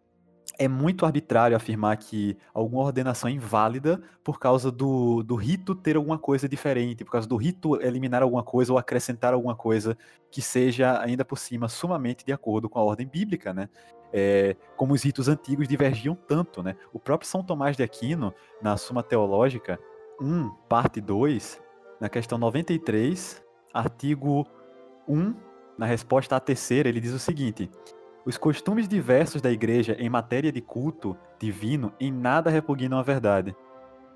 é 0.57 0.68
muito 0.68 1.06
arbitrário 1.06 1.56
afirmar 1.56 1.98
que 1.98 2.38
alguma 2.53 2.84
ordenação 2.84 3.30
é 3.30 3.34
inválida 3.34 4.02
por 4.23 4.40
causa 4.40 4.72
do, 4.72 5.23
do 5.23 5.36
rito 5.36 5.76
ter 5.76 5.95
alguma 5.95 6.18
coisa 6.18 6.48
diferente, 6.48 7.03
por 7.03 7.11
causa 7.11 7.27
do 7.27 7.36
rito 7.36 7.82
eliminar 7.82 8.22
alguma 8.22 8.44
coisa 8.44 8.72
ou 8.72 8.77
acrescentar 8.77 9.34
alguma 9.34 9.56
coisa 9.56 9.98
que 10.32 10.41
seja, 10.41 10.99
ainda 11.02 11.23
por 11.23 11.38
cima, 11.38 11.68
sumamente 11.68 12.26
de 12.26 12.34
acordo 12.34 12.69
com 12.69 12.80
a 12.80 12.84
ordem 12.84 13.07
bíblica, 13.07 13.53
né? 13.53 13.69
É, 14.14 14.56
como 14.77 14.94
os 14.94 15.03
ritos 15.03 15.27
antigos 15.27 15.68
divergiam 15.68 16.15
tanto, 16.15 16.64
né? 16.64 16.76
O 16.94 16.99
próprio 16.99 17.30
São 17.30 17.44
Tomás 17.44 17.76
de 17.76 17.84
Aquino, 17.84 18.34
na 18.61 18.77
Suma 18.77 19.03
Teológica 19.03 19.80
1, 20.22 20.49
parte 20.69 21.02
2, 21.02 21.61
na 21.99 22.07
questão 22.07 22.38
93, 22.38 23.44
artigo 23.73 24.48
1, 25.07 25.36
na 25.77 25.86
resposta 25.86 26.36
à 26.36 26.40
terceira, 26.40 26.88
ele 26.88 27.02
diz 27.02 27.14
o 27.14 27.19
seguinte: 27.19 27.69
os 28.26 28.38
costumes 28.38 28.88
diversos 28.88 29.42
da 29.42 29.52
igreja 29.52 29.96
em 30.00 30.10
matéria 30.10 30.52
de 30.52 30.60
culto 30.60 31.16
divino 31.40 31.94
em 32.00 32.12
nada 32.12 32.50
repugnam 32.50 32.98
a 32.98 33.04
verdade. 33.04 33.56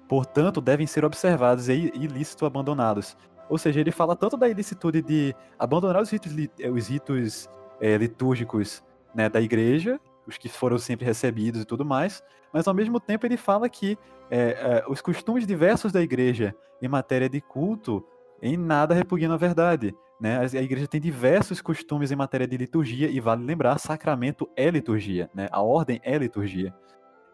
Portanto, 0.08 0.60
devem 0.60 0.88
ser 0.88 1.06
observados 1.06 1.70
e 1.70 1.92
ilícitos 1.94 2.46
abandonados. 2.46 3.16
Ou 3.48 3.58
seja, 3.58 3.80
ele 3.80 3.92
fala 3.92 4.16
tanto 4.16 4.36
da 4.36 4.50
ilicitude 4.50 5.04
de 5.04 5.36
abandonar 5.58 6.02
os 6.02 6.10
ritos, 6.10 6.32
eh, 6.60 6.70
os 6.72 6.88
ritos 6.88 7.48
é, 7.80 7.96
litúrgicos 7.98 8.84
né, 9.14 9.30
da 9.30 9.40
igreja, 9.40 10.00
os 10.26 10.38
que 10.38 10.50
foram 10.50 10.80
sempre 10.80 11.06
recebidos 11.06 11.62
e 11.62 11.66
tudo 11.66 11.86
mais, 11.86 12.24
mas 12.52 12.68
ao 12.68 12.74
mesmo 12.74 13.00
tempo 13.00 13.26
ele 13.26 13.38
fala 13.38 13.70
que 13.70 13.98
é, 14.32 14.38
é, 14.40 14.86
os 14.88 15.02
costumes 15.02 15.46
diversos 15.46 15.92
da 15.92 16.02
igreja 16.02 16.56
em 16.82 16.88
matéria 16.88 17.30
de 17.30 17.42
culto 17.42 18.04
em 18.42 18.58
nada 18.58 18.96
repugnam 18.96 19.34
a 19.34 19.38
verdade. 19.38 19.96
Né? 20.20 20.40
A 20.40 20.62
igreja 20.62 20.88
tem 20.88 21.00
diversos 21.00 21.62
costumes 21.62 22.12
em 22.12 22.16
matéria 22.16 22.48
de 22.48 22.58
liturgia, 22.58 23.10
e 23.10 23.20
vale 23.20 23.44
lembrar, 23.44 23.80
sacramento 23.80 24.50
é 24.56 24.70
liturgia, 24.70 25.30
né? 25.34 25.48
a 25.52 25.62
ordem 25.62 26.02
é 26.04 26.18
liturgia. 26.18 26.74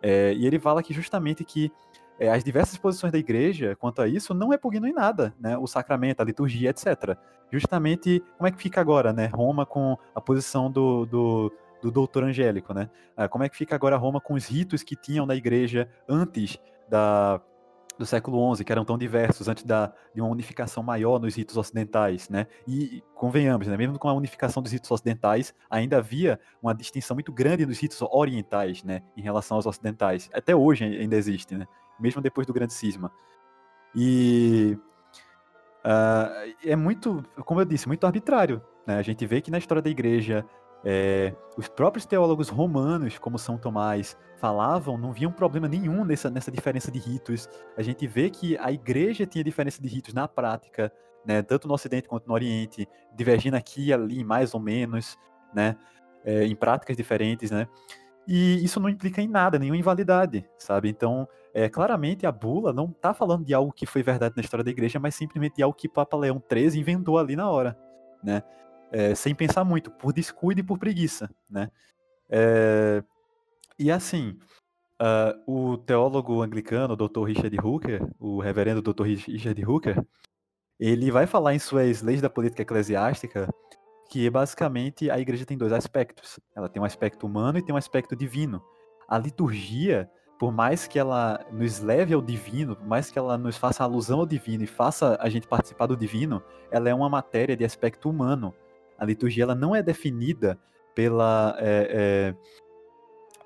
É, 0.01 0.33
e 0.33 0.45
ele 0.45 0.59
fala 0.59 0.83
que 0.83 0.93
justamente 0.93 1.43
que 1.43 1.71
é, 2.19 2.29
as 2.29 2.43
diversas 2.43 2.77
posições 2.77 3.11
da 3.11 3.17
igreja 3.17 3.75
quanto 3.75 4.01
a 4.01 4.07
isso 4.07 4.33
não 4.33 4.49
repugnam 4.49 4.87
em 4.87 4.93
nada, 4.93 5.33
né? 5.39 5.57
O 5.57 5.67
sacramento, 5.67 6.21
a 6.21 6.23
liturgia, 6.23 6.69
etc. 6.69 7.17
Justamente, 7.51 8.23
como 8.37 8.47
é 8.47 8.51
que 8.51 8.61
fica 8.61 8.79
agora, 8.79 9.11
né? 9.11 9.25
Roma 9.25 9.65
com 9.65 9.97
a 10.13 10.21
posição 10.21 10.71
do, 10.71 11.05
do, 11.05 11.51
do 11.81 11.91
doutor 11.91 12.23
angélico, 12.23 12.73
né? 12.73 12.89
Ah, 13.17 13.27
como 13.27 13.43
é 13.43 13.49
que 13.49 13.57
fica 13.57 13.75
agora 13.75 13.97
Roma 13.97 14.21
com 14.21 14.33
os 14.33 14.47
ritos 14.47 14.83
que 14.83 14.95
tinham 14.95 15.25
na 15.25 15.35
igreja 15.35 15.89
antes 16.07 16.57
da, 16.89 17.41
do 17.97 18.05
século 18.05 18.55
XI, 18.55 18.63
que 18.63 18.71
eram 18.71 18.83
tão 18.83 18.97
diversos, 18.97 19.47
antes 19.47 19.63
da, 19.63 19.93
de 20.13 20.21
uma 20.21 20.29
unificação 20.29 20.83
maior 20.83 21.19
nos 21.19 21.35
ritos 21.35 21.55
ocidentais, 21.57 22.29
né? 22.29 22.47
E 22.67 23.01
convenhamos, 23.13 23.67
né? 23.67 23.77
mesmo 23.77 23.97
com 23.97 24.09
a 24.09 24.13
unificação 24.13 24.61
dos 24.61 24.71
ritos 24.71 24.91
ocidentais, 24.91 25.53
ainda 25.69 25.97
havia 25.97 26.39
uma 26.61 26.73
distinção 26.73 27.15
muito 27.15 27.31
grande 27.31 27.65
nos 27.65 27.79
ritos 27.79 28.01
orientais, 28.01 28.83
né? 28.83 29.01
Em 29.15 29.21
relação 29.21 29.57
aos 29.57 29.65
ocidentais. 29.65 30.29
Até 30.33 30.55
hoje 30.55 30.83
ainda 30.83 31.15
existe, 31.15 31.55
né? 31.55 31.65
Mesmo 31.99 32.21
depois 32.21 32.45
do 32.45 32.53
grande 32.53 32.73
cisma. 32.73 33.11
E 33.95 34.77
uh, 35.85 36.53
é 36.65 36.75
muito, 36.75 37.23
como 37.45 37.61
eu 37.61 37.65
disse, 37.65 37.87
muito 37.87 38.05
arbitrário. 38.05 38.61
Né? 38.85 38.97
A 38.97 39.01
gente 39.01 39.25
vê 39.25 39.39
que 39.39 39.49
na 39.49 39.57
história 39.57 39.81
da 39.81 39.89
igreja 39.89 40.45
é, 40.85 41.33
os 41.57 41.67
próprios 41.67 42.05
teólogos 42.05 42.47
romanos, 42.47 43.17
como 43.17 43.39
São 43.39 43.57
Tomás, 43.57 44.15
falavam, 44.37 44.97
não 44.97 45.11
viam 45.11 45.31
problema 45.31 45.67
nenhum 45.67 46.05
nessa, 46.05 46.29
nessa 46.29 46.51
diferença 46.51 46.91
de 46.91 46.99
ritos. 46.99 47.49
A 47.75 47.81
gente 47.81 48.05
vê 48.05 48.29
que 48.29 48.55
a 48.59 48.71
igreja 48.71 49.25
tinha 49.25 49.43
diferença 49.43 49.81
de 49.81 49.87
ritos 49.87 50.13
na 50.13 50.27
prática, 50.27 50.93
né, 51.25 51.41
tanto 51.41 51.67
no 51.67 51.73
Ocidente 51.73 52.07
quanto 52.07 52.27
no 52.27 52.33
Oriente, 52.35 52.87
divergindo 53.15 53.57
aqui 53.57 53.87
e 53.87 53.93
ali, 53.93 54.23
mais 54.23 54.53
ou 54.53 54.59
menos, 54.59 55.17
né, 55.53 55.75
é, 56.23 56.45
em 56.45 56.55
práticas 56.55 56.95
diferentes, 56.95 57.49
né. 57.49 57.67
E 58.27 58.63
isso 58.63 58.79
não 58.79 58.89
implica 58.89 59.21
em 59.21 59.27
nada, 59.27 59.57
nenhuma 59.57 59.77
invalidade, 59.77 60.47
sabe? 60.57 60.89
Então, 60.89 61.27
é, 61.53 61.69
claramente 61.69 62.25
a 62.25 62.31
bula 62.31 62.73
não 62.73 62.85
está 62.85 63.13
falando 63.13 63.45
de 63.45 63.53
algo 63.53 63.71
que 63.71 63.85
foi 63.85 64.01
verdade 64.01 64.33
na 64.35 64.41
história 64.41 64.63
da 64.63 64.71
igreja, 64.71 64.99
mas 64.99 65.15
simplesmente 65.15 65.57
de 65.57 65.63
algo 65.63 65.77
que 65.77 65.87
Papa 65.87 66.17
Leão 66.17 66.41
XIII 66.51 66.79
inventou 66.79 67.19
ali 67.19 67.35
na 67.35 67.49
hora, 67.49 67.77
né? 68.23 68.41
É, 68.95 69.13
sem 69.13 69.35
pensar 69.35 69.65
muito, 69.65 69.91
por 69.91 70.13
descuido 70.13 70.61
e 70.61 70.63
por 70.63 70.79
preguiça, 70.79 71.29
né? 71.49 71.69
É, 72.29 73.03
e 73.77 73.91
assim, 73.91 74.39
uh, 75.01 75.73
o 75.73 75.77
teólogo 75.77 76.41
anglicano, 76.41 76.95
Dr. 76.95 77.25
Richard 77.25 77.57
Hooker, 77.61 78.07
o 78.17 78.39
reverendo 78.39 78.81
Dr. 78.81 79.03
Richard 79.03 79.65
Hooker, 79.65 80.01
ele 80.79 81.11
vai 81.11 81.27
falar 81.27 81.53
em 81.53 81.59
suas 81.59 82.01
leis 82.01 82.21
da 82.21 82.29
política 82.29 82.61
eclesiástica 82.61 83.53
que 84.09 84.29
basicamente 84.29 85.11
a 85.11 85.19
igreja 85.19 85.45
tem 85.45 85.57
dois 85.57 85.73
aspectos. 85.73 86.39
Ela 86.55 86.69
tem 86.69 86.81
um 86.81 86.85
aspecto 86.85 87.27
humano 87.27 87.57
e 87.57 87.61
tem 87.61 87.75
um 87.75 87.77
aspecto 87.77 88.15
divino. 88.15 88.63
A 89.09 89.17
liturgia, 89.17 90.09
por 90.39 90.53
mais 90.53 90.87
que 90.87 90.97
ela 90.97 91.45
nos 91.51 91.81
leve 91.81 92.13
ao 92.13 92.21
divino, 92.21 92.77
por 92.77 92.87
mais 92.87 93.11
que 93.11 93.19
ela 93.19 93.37
nos 93.37 93.57
faça 93.57 93.83
alusão 93.83 94.19
ao 94.19 94.25
divino 94.25 94.63
e 94.63 94.67
faça 94.67 95.17
a 95.19 95.27
gente 95.27 95.47
participar 95.47 95.87
do 95.87 95.97
divino, 95.97 96.41
ela 96.71 96.87
é 96.87 96.93
uma 96.93 97.09
matéria 97.09 97.57
de 97.57 97.65
aspecto 97.65 98.09
humano. 98.09 98.53
A 98.97 99.05
liturgia 99.05 99.43
ela 99.43 99.55
não 99.55 99.75
é 99.75 99.81
definida 99.83 100.59
pela, 100.93 101.55
é, 101.59 102.33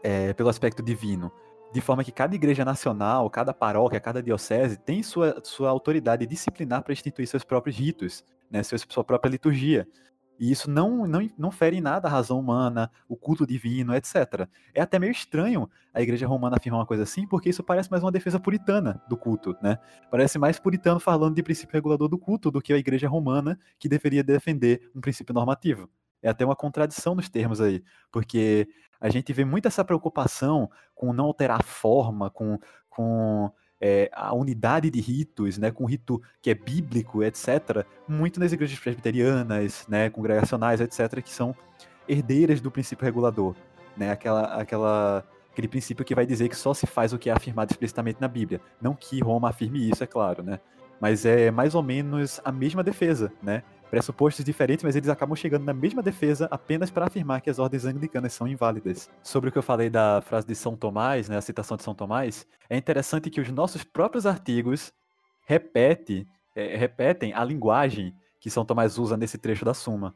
é, 0.04 0.30
é, 0.30 0.34
pelo 0.34 0.50
aspecto 0.50 0.84
divino, 0.84 1.32
de 1.74 1.82
forma 1.82 2.04
que 2.04 2.12
cada 2.12 2.36
igreja 2.36 2.64
nacional, 2.64 3.30
cada 3.30 3.54
paróquia, 3.54 4.00
cada 4.00 4.22
diocese 4.22 4.78
tem 4.78 5.04
sua, 5.04 5.40
sua 5.44 5.70
autoridade 5.70 6.26
disciplinar 6.26 6.84
para 6.84 6.94
instituir 6.94 7.28
seus 7.28 7.44
próprios 7.44 7.78
ritos, 7.78 8.24
né, 8.50 8.62
sua 8.64 9.04
própria 9.04 9.30
liturgia. 9.30 9.88
E 10.40 10.49
isso 10.49 10.72
não, 10.72 11.06
não, 11.06 11.28
não 11.38 11.52
fere 11.52 11.78
em 11.78 11.82
nada 11.82 12.07
a 12.07 12.11
razão 12.11 12.40
humana, 12.40 12.90
o 13.10 13.18
culto 13.18 13.45
divino, 13.45 13.94
etc. 13.94 14.48
É 14.74 14.82
até 14.82 14.98
meio 14.98 15.11
estranho 15.11 15.70
a 15.94 16.02
igreja 16.02 16.26
romana 16.26 16.56
afirmar 16.56 16.80
uma 16.80 16.86
coisa 16.86 17.03
assim, 17.03 17.28
porque 17.28 17.49
isso 17.49 17.61
parece 17.61 17.91
mais 17.91 18.02
uma 18.02 18.11
defesa 18.11 18.40
puritana 18.40 19.02
do 19.10 19.18
culto, 19.18 19.56
né? 19.61 19.78
Parece 20.10 20.40
mais 20.40 20.57
puritano 20.57 20.99
falando 20.99 21.36
de 21.36 21.44
princípio 21.44 21.74
regulador 21.74 22.07
do 22.07 22.18
culto 22.18 22.49
do 22.49 22.61
que 22.61 22.72
a 22.72 22.78
igreja 22.78 23.10
romana 23.10 23.60
que 23.78 23.90
deveria 23.90 24.24
defender 24.24 24.90
um 24.95 25.02
princípio 25.02 25.34
normativo. 25.34 25.90
É 26.22 26.30
até 26.30 26.45
uma 26.45 26.56
contradição 26.56 27.16
nos 27.16 27.28
termos 27.30 27.60
aí, 27.60 27.84
porque 28.11 28.68
a 28.99 29.10
gente 29.10 29.32
vê 29.34 29.44
muito 29.44 29.68
essa 29.68 29.84
preocupação 29.84 30.70
com 30.94 31.14
não 31.14 31.26
alterar 31.26 31.60
a 31.60 31.64
forma, 31.64 32.30
com, 32.30 32.57
com 32.90 33.52
é, 33.82 34.10
a 34.14 34.34
unidade 34.34 34.90
de 34.90 35.00
ritos, 35.00 35.58
né, 35.58 35.72
com 35.72 35.86
rito 35.86 36.22
que 36.42 36.50
é 36.50 36.54
bíblico, 36.54 37.24
etc., 37.24 37.86
muito 38.08 38.40
nas 38.40 38.52
igrejas 38.52 38.78
presbiterianas, 38.80 39.86
né, 39.88 40.10
congregacionais, 40.10 40.82
etc., 40.82 41.22
que 41.22 41.32
são 41.32 41.56
herdeiras 42.08 42.60
do 42.60 42.70
princípio 42.70 43.06
regulador, 43.06 43.56
né, 43.96 44.12
aquela, 44.12 44.56
aquela, 44.56 45.24
aquele 45.52 45.68
princípio 45.68 46.04
que 46.04 46.16
vai 46.16 46.26
dizer 46.26 46.50
que 46.50 46.56
só 46.56 46.74
se 46.74 46.86
faz 46.86 47.14
o 47.14 47.20
que 47.20 47.30
é 47.30 47.34
afirmado 47.34 47.72
explicitamente 47.72 48.20
na 48.20 48.28
Bíblia, 48.28 48.60
não 48.82 48.94
que 48.94 49.20
Roma 49.20 49.50
afirme 49.50 49.90
isso, 49.90 50.04
é 50.04 50.08
claro, 50.08 50.44
né, 50.44 50.60
mas 51.00 51.26
é 51.26 51.50
mais 51.50 51.76
ou 51.76 51.84
menos 51.84 52.42
a 52.44 52.52
mesma 52.52 52.84
defesa, 52.84 53.32
né, 53.42 53.64
pressupostos 53.90 54.45
diferentes, 54.45 54.84
mas 54.84 54.95
eles 54.95 55.10
acabam 55.10 55.36
chegando 55.36 55.66
na 55.66 55.74
mesma 55.74 56.02
defesa 56.02 56.48
apenas 56.52 56.91
para 56.91 57.07
afirmar 57.07 57.41
que 57.41 57.49
as 57.49 57.60
ordens 57.60 57.86
anglicanas 57.86 58.34
são 58.34 58.48
inválidas. 58.48 59.10
Sobre 59.24 59.49
o 59.49 59.52
que 59.52 59.57
eu 59.57 59.64
falei 59.64 59.90
da 59.90 60.22
frase 60.22 60.45
de 60.45 60.56
São 60.56 60.76
Tomás, 60.76 61.28
né, 61.28 61.38
a 61.38 61.41
citação 61.41 61.76
de 61.76 61.84
São 61.84 61.95
Tomás, 61.95 62.45
é 62.70 62.78
interessante 62.78 63.30
que 63.30 63.41
os 63.41 63.49
nossos 63.49 63.84
próprios 63.84 64.26
artigos 64.26 64.94
repete, 65.45 66.28
é, 66.56 66.78
repetem 66.78 67.34
a 67.34 67.44
linguagem 67.44 68.14
que 68.40 68.49
São 68.49 68.64
Tomás 68.64 68.98
usa 68.98 69.18
nesse 69.18 69.38
trecho 69.38 69.66
da 69.66 69.74
Suma. 69.74 70.16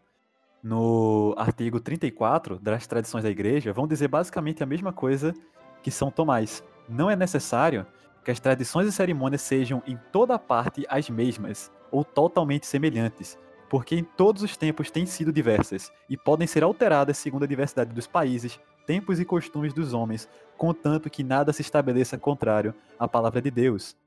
No 0.62 1.34
artigo 1.38 1.80
34 1.80 2.58
das 2.60 2.88
tradições 2.88 3.24
da 3.24 3.30
igreja, 3.30 3.74
vão 3.74 3.88
dizer 3.88 4.08
basicamente 4.08 4.64
a 4.64 4.66
mesma 4.66 4.94
coisa 4.94 5.34
que 5.82 5.92
São 5.92 6.10
Tomás. 6.10 6.64
Não 6.88 7.10
é 7.10 7.16
necessário 7.16 7.86
que 8.24 8.32
as 8.32 8.40
tradições 8.40 8.88
e 8.88 8.92
cerimônias 8.92 9.42
sejam 9.42 9.84
em 9.86 10.00
toda 10.12 10.40
parte 10.40 10.86
as 10.88 11.10
mesmas 11.10 11.70
ou 11.92 12.04
totalmente 12.04 12.66
semelhantes, 12.66 13.38
porque 13.74 13.96
em 13.96 14.04
todos 14.04 14.44
os 14.44 14.56
tempos 14.56 14.92
têm 14.92 15.04
sido 15.04 15.34
diversas 15.34 15.92
e 16.08 16.16
podem 16.16 16.46
ser 16.46 16.62
alteradas 16.62 17.18
segundo 17.18 17.42
a 17.42 17.48
diversidade 17.48 17.92
dos 17.92 18.06
países, 18.06 18.60
tempos 18.86 19.20
e 19.20 19.26
costumes 19.26 19.74
dos 19.74 19.96
homens, 19.96 20.30
contanto 20.56 21.10
que 21.10 21.24
nada 21.24 21.52
se 21.52 21.64
estabeleça 21.64 22.16
contrário 22.16 22.76
à 23.00 23.08
palavra 23.08 23.42
de 23.42 23.50
Deus. 23.50 23.98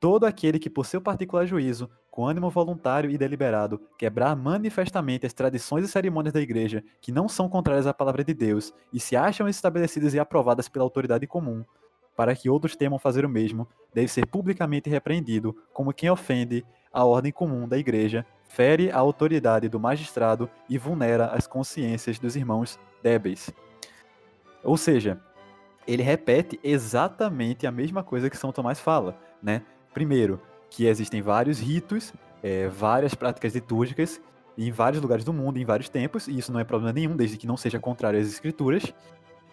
Todo 0.00 0.24
aquele 0.24 0.58
que, 0.58 0.70
por 0.70 0.86
seu 0.86 1.02
particular 1.02 1.44
juízo, 1.44 1.90
com 2.10 2.26
ânimo 2.26 2.48
voluntário 2.48 3.10
e 3.10 3.18
deliberado, 3.18 3.78
quebrar 3.98 4.34
manifestamente 4.34 5.26
as 5.26 5.34
tradições 5.34 5.84
e 5.84 5.88
cerimônias 5.88 6.32
da 6.32 6.40
igreja 6.40 6.82
que 7.02 7.12
não 7.12 7.28
são 7.28 7.46
contrárias 7.46 7.86
à 7.86 7.92
palavra 7.92 8.24
de 8.24 8.32
Deus 8.32 8.72
e 8.90 8.98
se 8.98 9.14
acham 9.14 9.46
estabelecidas 9.46 10.14
e 10.14 10.18
aprovadas 10.18 10.66
pela 10.66 10.82
autoridade 10.82 11.26
comum, 11.26 11.62
para 12.16 12.34
que 12.34 12.48
outros 12.48 12.74
temam 12.74 12.98
fazer 12.98 13.26
o 13.26 13.28
mesmo, 13.28 13.68
deve 13.92 14.08
ser 14.08 14.26
publicamente 14.26 14.88
repreendido 14.88 15.54
como 15.74 15.92
quem 15.92 16.08
ofende 16.08 16.64
a 16.94 17.04
ordem 17.04 17.32
comum 17.32 17.66
da 17.66 17.76
igreja 17.76 18.24
fere 18.48 18.90
a 18.90 18.98
autoridade 18.98 19.68
do 19.68 19.80
magistrado 19.80 20.48
e 20.70 20.78
vulnera 20.78 21.26
as 21.26 21.44
consciências 21.44 22.20
dos 22.20 22.36
irmãos 22.36 22.78
débeis. 23.02 23.50
Ou 24.62 24.76
seja, 24.76 25.20
ele 25.86 26.04
repete 26.04 26.58
exatamente 26.62 27.66
a 27.66 27.72
mesma 27.72 28.04
coisa 28.04 28.30
que 28.30 28.36
São 28.36 28.52
Tomás 28.52 28.78
fala, 28.78 29.18
né? 29.42 29.62
Primeiro, 29.92 30.40
que 30.70 30.86
existem 30.86 31.20
vários 31.20 31.58
ritos, 31.58 32.12
é, 32.42 32.68
várias 32.68 33.14
práticas 33.14 33.54
litúrgicas 33.54 34.20
em 34.56 34.70
vários 34.70 35.02
lugares 35.02 35.24
do 35.24 35.32
mundo, 35.32 35.58
em 35.58 35.64
vários 35.64 35.88
tempos, 35.88 36.28
e 36.28 36.38
isso 36.38 36.52
não 36.52 36.60
é 36.60 36.64
problema 36.64 36.92
nenhum, 36.92 37.16
desde 37.16 37.36
que 37.36 37.46
não 37.46 37.56
seja 37.56 37.80
contrário 37.80 38.20
às 38.20 38.28
escrituras. 38.28 38.94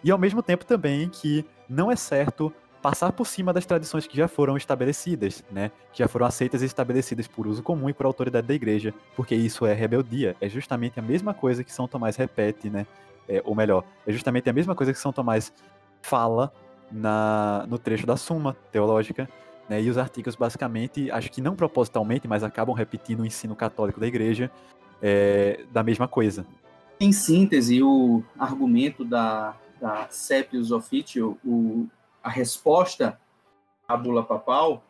E 0.04 0.10
ao 0.10 0.18
mesmo 0.18 0.42
tempo 0.42 0.64
também 0.64 1.08
que 1.08 1.44
não 1.68 1.90
é 1.90 1.96
certo 1.96 2.52
passar 2.82 3.12
por 3.12 3.26
cima 3.26 3.52
das 3.52 3.64
tradições 3.64 4.08
que 4.08 4.16
já 4.16 4.26
foram 4.26 4.56
estabelecidas, 4.56 5.44
né? 5.50 5.70
Que 5.92 6.00
já 6.00 6.08
foram 6.08 6.26
aceitas 6.26 6.62
e 6.62 6.66
estabelecidas 6.66 7.28
por 7.28 7.46
uso 7.46 7.62
comum 7.62 7.88
e 7.88 7.94
por 7.94 8.04
autoridade 8.04 8.46
da 8.46 8.54
igreja, 8.54 8.92
porque 9.14 9.36
isso 9.36 9.64
é 9.64 9.72
rebeldia. 9.72 10.36
É 10.40 10.48
justamente 10.48 10.98
a 10.98 11.02
mesma 11.02 11.32
coisa 11.32 11.62
que 11.62 11.72
São 11.72 11.86
Tomás 11.86 12.16
repete, 12.16 12.68
né? 12.68 12.84
É, 13.28 13.40
ou 13.44 13.54
melhor, 13.54 13.84
é 14.04 14.12
justamente 14.12 14.50
a 14.50 14.52
mesma 14.52 14.74
coisa 14.74 14.92
que 14.92 14.98
São 14.98 15.12
Tomás 15.12 15.52
fala 16.02 16.52
na, 16.90 17.64
no 17.68 17.78
trecho 17.78 18.04
da 18.04 18.16
Suma 18.16 18.56
Teológica, 18.72 19.28
né? 19.68 19.80
E 19.80 19.88
os 19.88 19.96
artigos, 19.96 20.34
basicamente, 20.34 21.08
acho 21.12 21.30
que 21.30 21.40
não 21.40 21.54
propositalmente, 21.54 22.26
mas 22.26 22.42
acabam 22.42 22.74
repetindo 22.74 23.20
o 23.20 23.26
ensino 23.26 23.54
católico 23.54 24.00
da 24.00 24.08
igreja 24.08 24.50
é, 25.00 25.60
da 25.70 25.84
mesma 25.84 26.08
coisa. 26.08 26.44
Em 26.98 27.12
síntese, 27.12 27.80
o 27.80 28.24
argumento 28.36 29.04
da, 29.04 29.56
da 29.80 30.08
Sepius 30.10 30.72
Officio, 30.72 31.38
o 31.44 31.86
a 32.22 32.30
resposta 32.30 33.20
à 33.86 33.96
bula 33.96 34.22
papal 34.22 34.82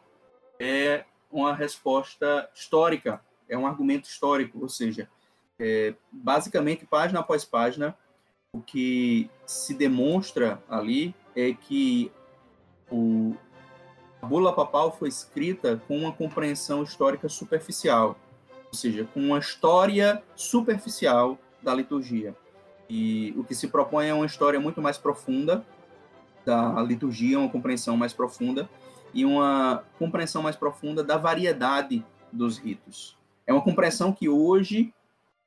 é 0.60 1.04
uma 1.30 1.54
resposta 1.54 2.48
histórica, 2.54 3.20
é 3.48 3.56
um 3.56 3.66
argumento 3.66 4.08
histórico, 4.08 4.58
ou 4.60 4.68
seja, 4.68 5.08
é, 5.58 5.94
basicamente, 6.10 6.84
página 6.84 7.20
após 7.20 7.44
página, 7.44 7.96
o 8.52 8.60
que 8.60 9.30
se 9.46 9.74
demonstra 9.74 10.62
ali 10.68 11.14
é 11.34 11.52
que 11.52 12.12
o, 12.90 13.34
a 14.20 14.26
bula 14.26 14.52
papal 14.52 14.92
foi 14.92 15.08
escrita 15.08 15.80
com 15.88 15.96
uma 15.96 16.12
compreensão 16.12 16.82
histórica 16.82 17.28
superficial, 17.28 18.16
ou 18.66 18.74
seja, 18.74 19.08
com 19.12 19.20
uma 19.20 19.38
história 19.38 20.22
superficial 20.36 21.38
da 21.62 21.74
liturgia. 21.74 22.36
E 22.88 23.32
o 23.36 23.44
que 23.44 23.54
se 23.54 23.68
propõe 23.68 24.08
é 24.08 24.14
uma 24.14 24.26
história 24.26 24.60
muito 24.60 24.82
mais 24.82 24.98
profunda, 24.98 25.64
da 26.44 26.82
liturgia, 26.82 27.38
uma 27.38 27.48
compreensão 27.48 27.96
mais 27.96 28.12
profunda 28.12 28.68
e 29.14 29.24
uma 29.24 29.84
compreensão 29.98 30.42
mais 30.42 30.56
profunda 30.56 31.02
da 31.02 31.16
variedade 31.16 32.04
dos 32.32 32.58
ritos. 32.58 33.16
É 33.46 33.52
uma 33.52 33.62
compreensão 33.62 34.12
que 34.12 34.28
hoje 34.28 34.92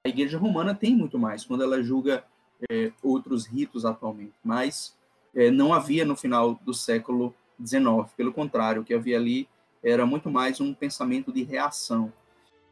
a 0.05 0.09
Igreja 0.09 0.37
Romana 0.37 0.75
tem 0.75 0.95
muito 0.95 1.17
mais, 1.17 1.43
quando 1.43 1.63
ela 1.63 1.81
julga 1.81 2.23
é, 2.69 2.91
outros 3.01 3.45
ritos 3.45 3.85
atualmente, 3.85 4.33
mas 4.43 4.95
é, 5.33 5.49
não 5.49 5.73
havia 5.73 6.05
no 6.05 6.15
final 6.15 6.59
do 6.63 6.73
século 6.73 7.33
XIX. 7.59 8.11
Pelo 8.15 8.31
contrário, 8.31 8.81
o 8.81 8.85
que 8.85 8.93
havia 8.93 9.17
ali 9.17 9.47
era 9.83 10.05
muito 10.05 10.29
mais 10.29 10.61
um 10.61 10.73
pensamento 10.73 11.31
de 11.31 11.43
reação. 11.43 12.11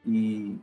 E, 0.06 0.58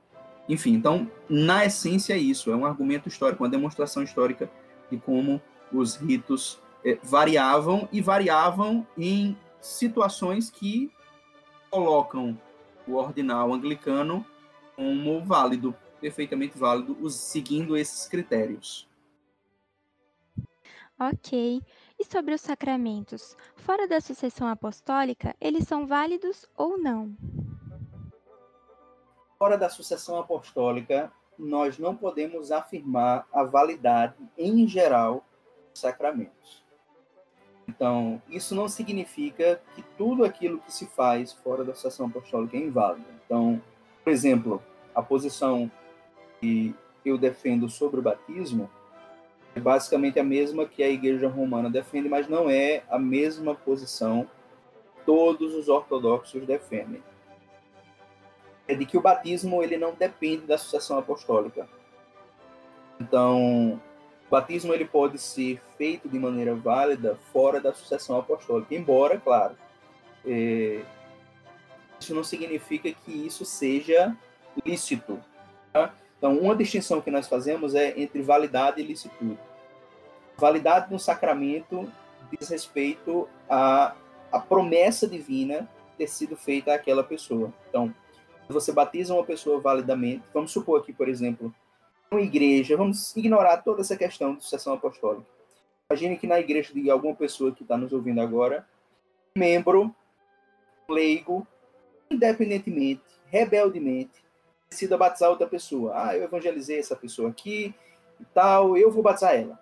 enfim, 0.48 0.74
então, 0.74 1.10
na 1.28 1.64
essência 1.64 2.14
é 2.14 2.18
isso, 2.18 2.50
é 2.50 2.56
um 2.56 2.64
argumento 2.64 3.08
histórico, 3.08 3.42
uma 3.42 3.50
demonstração 3.50 4.02
histórica 4.02 4.50
de 4.90 4.96
como 4.96 5.40
os 5.72 5.96
ritos 5.96 6.60
é, 6.84 6.98
variavam 7.02 7.88
e 7.92 8.00
variavam 8.00 8.86
em 8.96 9.36
situações 9.60 10.50
que 10.50 10.90
colocam 11.70 12.38
o 12.86 12.94
ordinal 12.94 13.52
anglicano 13.52 14.24
como 14.74 15.22
válido, 15.24 15.74
perfeitamente 16.00 16.56
válido, 16.58 17.08
seguindo 17.10 17.76
esses 17.76 18.08
critérios. 18.08 18.88
Ok. 20.98 21.62
E 21.98 22.04
sobre 22.04 22.34
os 22.34 22.40
sacramentos? 22.40 23.36
Fora 23.56 23.86
da 23.86 24.00
sucessão 24.00 24.46
apostólica, 24.48 25.34
eles 25.40 25.66
são 25.66 25.86
válidos 25.86 26.46
ou 26.56 26.78
não? 26.78 27.16
Fora 29.38 29.56
da 29.56 29.70
sucessão 29.70 30.18
apostólica, 30.18 31.10
nós 31.38 31.78
não 31.78 31.96
podemos 31.96 32.52
afirmar 32.52 33.26
a 33.32 33.44
validade, 33.44 34.14
em 34.36 34.68
geral, 34.68 35.24
dos 35.70 35.80
sacramentos. 35.80 36.59
Então, 37.70 38.20
isso 38.28 38.52
não 38.52 38.68
significa 38.68 39.60
que 39.76 39.82
tudo 39.96 40.24
aquilo 40.24 40.58
que 40.58 40.72
se 40.72 40.86
faz 40.86 41.32
fora 41.32 41.64
da 41.64 41.72
sucessão 41.72 42.06
apostólica 42.06 42.56
é 42.56 42.60
inválido. 42.60 43.06
Então, 43.24 43.62
por 44.02 44.12
exemplo, 44.12 44.60
a 44.92 45.00
posição 45.00 45.70
que 46.40 46.74
eu 47.04 47.16
defendo 47.16 47.68
sobre 47.68 48.00
o 48.00 48.02
batismo 48.02 48.68
é 49.54 49.60
basicamente 49.60 50.18
a 50.18 50.24
mesma 50.24 50.66
que 50.66 50.82
a 50.82 50.88
Igreja 50.88 51.28
Romana 51.28 51.70
defende, 51.70 52.08
mas 52.08 52.28
não 52.28 52.50
é 52.50 52.82
a 52.90 52.98
mesma 52.98 53.54
posição 53.54 54.24
que 54.96 55.04
todos 55.06 55.54
os 55.54 55.68
ortodoxos 55.68 56.44
defendem. 56.44 57.02
É 58.66 58.74
de 58.74 58.84
que 58.84 58.98
o 58.98 59.00
batismo 59.00 59.62
ele 59.62 59.76
não 59.76 59.94
depende 59.94 60.44
da 60.44 60.58
sucessão 60.58 60.98
apostólica. 60.98 61.68
Então, 63.00 63.80
o 64.30 64.36
batismo 64.36 64.72
ele 64.72 64.84
pode 64.84 65.18
ser 65.18 65.60
feito 65.76 66.08
de 66.08 66.16
maneira 66.16 66.54
válida 66.54 67.18
fora 67.32 67.60
da 67.60 67.74
sucessão 67.74 68.16
apostólica, 68.16 68.72
embora, 68.72 69.18
claro, 69.18 69.56
é, 70.24 70.82
isso 71.98 72.14
não 72.14 72.22
significa 72.22 72.92
que 72.92 73.10
isso 73.10 73.44
seja 73.44 74.16
lícito. 74.64 75.18
Tá? 75.72 75.92
Então, 76.16 76.38
uma 76.38 76.54
distinção 76.54 77.00
que 77.00 77.10
nós 77.10 77.26
fazemos 77.26 77.74
é 77.74 78.00
entre 78.00 78.22
validade 78.22 78.80
e 78.80 78.84
licitude. 78.84 79.36
Validade 80.36 80.92
no 80.92 80.98
sacramento 81.00 81.92
diz 82.30 82.48
respeito 82.48 83.28
à, 83.48 83.96
à 84.30 84.38
promessa 84.38 85.08
divina 85.08 85.68
ter 85.98 86.06
sido 86.06 86.36
feita 86.36 86.72
àquela 86.72 87.02
pessoa. 87.02 87.52
Então, 87.68 87.92
você 88.48 88.70
batiza 88.70 89.12
uma 89.12 89.24
pessoa 89.24 89.60
validamente, 89.60 90.22
vamos 90.32 90.52
supor 90.52 90.80
aqui, 90.80 90.92
por 90.92 91.08
exemplo, 91.08 91.52
igreja, 92.18 92.76
vamos 92.76 93.14
ignorar 93.16 93.58
toda 93.58 93.82
essa 93.82 93.96
questão 93.96 94.34
de 94.34 94.42
sucessão 94.42 94.72
apostólica. 94.72 95.26
Imagine 95.88 96.16
que 96.16 96.26
na 96.26 96.40
igreja 96.40 96.72
de 96.72 96.90
alguma 96.90 97.14
pessoa 97.14 97.52
que 97.52 97.62
está 97.62 97.76
nos 97.76 97.92
ouvindo 97.92 98.20
agora, 98.20 98.66
membro, 99.36 99.94
leigo, 100.88 101.46
independentemente, 102.10 103.02
rebeldemente, 103.28 104.24
decida 104.68 104.98
batizar 104.98 105.30
outra 105.30 105.46
pessoa. 105.46 105.92
Ah, 105.94 106.16
eu 106.16 106.24
evangelizei 106.24 106.80
essa 106.80 106.96
pessoa 106.96 107.30
aqui 107.30 107.72
e 108.18 108.24
tal, 108.34 108.76
eu 108.76 108.90
vou 108.90 109.02
batizar 109.02 109.34
ela. 109.34 109.58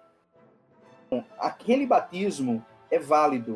Bom, 1.11 1.23
aquele 1.39 1.87
batismo 1.87 2.65
é 2.91 2.99
válido. 2.99 3.55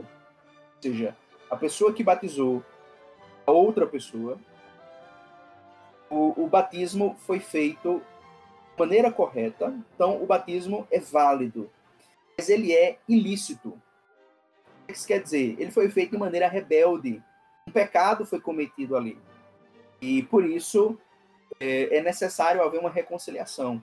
Ou 0.76 0.82
seja, 0.82 1.16
a 1.50 1.56
pessoa 1.56 1.92
que 1.92 2.04
batizou 2.04 2.62
a 3.46 3.52
outra 3.52 3.86
pessoa, 3.86 4.38
o, 6.10 6.44
o 6.44 6.46
batismo 6.46 7.16
foi 7.20 7.40
feito 7.40 8.02
maneira 8.82 9.12
correta, 9.12 9.72
então 9.94 10.20
o 10.20 10.26
batismo 10.26 10.86
é 10.90 10.98
válido, 10.98 11.70
mas 12.36 12.48
ele 12.48 12.72
é 12.72 12.98
ilícito. 13.08 13.68
O 13.68 14.86
que 14.88 14.92
isso 14.92 15.06
quer 15.06 15.22
dizer? 15.22 15.56
Ele 15.58 15.70
foi 15.70 15.88
feito 15.88 16.10
de 16.10 16.18
maneira 16.18 16.48
rebelde. 16.48 17.22
Um 17.68 17.70
pecado 17.70 18.26
foi 18.26 18.40
cometido 18.40 18.96
ali. 18.96 19.16
E 20.00 20.24
por 20.24 20.44
isso 20.44 20.98
é, 21.60 21.98
é 21.98 22.02
necessário 22.02 22.60
haver 22.60 22.80
uma 22.80 22.90
reconciliação. 22.90 23.82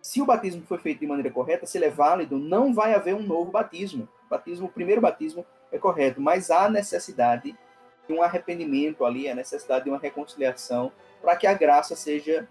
Se 0.00 0.22
o 0.22 0.26
batismo 0.26 0.62
foi 0.62 0.78
feito 0.78 1.00
de 1.00 1.06
maneira 1.06 1.30
correta, 1.30 1.66
se 1.66 1.76
ele 1.76 1.86
é 1.86 1.90
válido, 1.90 2.38
não 2.38 2.72
vai 2.72 2.94
haver 2.94 3.14
um 3.14 3.22
novo 3.22 3.50
batismo. 3.50 4.08
O 4.26 4.30
batismo, 4.30 4.66
o 4.68 4.72
primeiro 4.72 5.00
batismo 5.00 5.44
é 5.72 5.78
correto, 5.78 6.20
mas 6.20 6.50
há 6.50 6.70
necessidade 6.70 7.58
de 8.06 8.14
um 8.14 8.22
arrependimento 8.22 9.04
ali, 9.04 9.28
a 9.28 9.34
necessidade 9.34 9.84
de 9.84 9.90
uma 9.90 9.98
reconciliação 9.98 10.92
para 11.20 11.34
que 11.34 11.46
a 11.46 11.54
graça 11.54 11.96
seja 11.96 12.48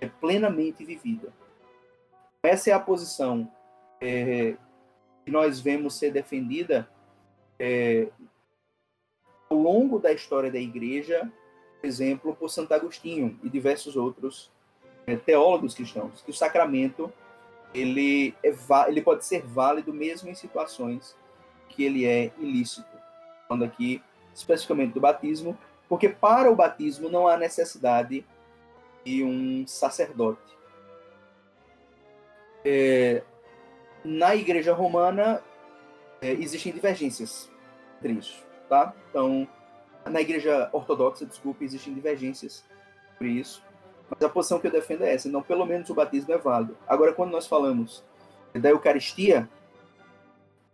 é 0.00 0.08
plenamente 0.08 0.84
vivida. 0.84 1.32
Essa 2.42 2.70
é 2.70 2.72
a 2.72 2.80
posição 2.80 3.50
é, 4.00 4.56
que 5.24 5.30
nós 5.30 5.60
vemos 5.60 5.94
ser 5.94 6.10
defendida 6.10 6.88
é, 7.58 8.08
ao 9.48 9.58
longo 9.58 9.98
da 9.98 10.12
história 10.12 10.50
da 10.50 10.58
igreja, 10.58 11.30
por 11.80 11.86
exemplo, 11.86 12.34
por 12.34 12.48
Santo 12.48 12.72
Agostinho 12.72 13.38
e 13.42 13.48
diversos 13.48 13.96
outros 13.96 14.50
é, 15.06 15.16
teólogos 15.16 15.74
cristãos, 15.74 16.22
que 16.22 16.30
o 16.30 16.34
sacramento 16.34 17.12
ele, 17.74 18.34
é, 18.42 18.54
ele 18.88 19.02
pode 19.02 19.24
ser 19.24 19.42
válido 19.42 19.92
mesmo 19.92 20.28
em 20.28 20.34
situações 20.34 21.16
que 21.68 21.84
ele 21.84 22.06
é 22.06 22.32
ilícito. 22.38 22.88
Falando 23.46 23.64
aqui 23.64 24.02
especificamente 24.34 24.94
do 24.94 25.00
batismo, 25.00 25.58
porque 25.88 26.08
para 26.08 26.50
o 26.50 26.56
batismo 26.56 27.08
não 27.08 27.26
há 27.28 27.36
necessidade 27.36 28.24
e 29.04 29.22
um 29.24 29.66
sacerdote. 29.66 30.40
É, 32.64 33.22
na 34.04 34.34
Igreja 34.34 34.72
Romana 34.72 35.42
é, 36.20 36.32
existem 36.32 36.72
divergências 36.72 37.50
entre 37.98 38.12
isso, 38.14 38.44
tá? 38.68 38.94
Então, 39.08 39.48
na 40.06 40.20
Igreja 40.20 40.68
Ortodoxa, 40.72 41.26
desculpe, 41.26 41.64
existem 41.64 41.92
divergências 41.92 42.64
por 43.18 43.26
isso. 43.26 43.62
Mas 44.08 44.22
a 44.22 44.28
posição 44.28 44.58
que 44.58 44.66
eu 44.66 44.70
defendo 44.70 45.04
é 45.04 45.14
essa. 45.14 45.28
Então, 45.28 45.42
pelo 45.42 45.64
menos 45.64 45.88
o 45.90 45.94
batismo 45.94 46.32
é 46.32 46.38
válido. 46.38 46.76
Agora, 46.88 47.12
quando 47.12 47.30
nós 47.30 47.46
falamos 47.46 48.02
da 48.54 48.70
Eucaristia, 48.70 49.48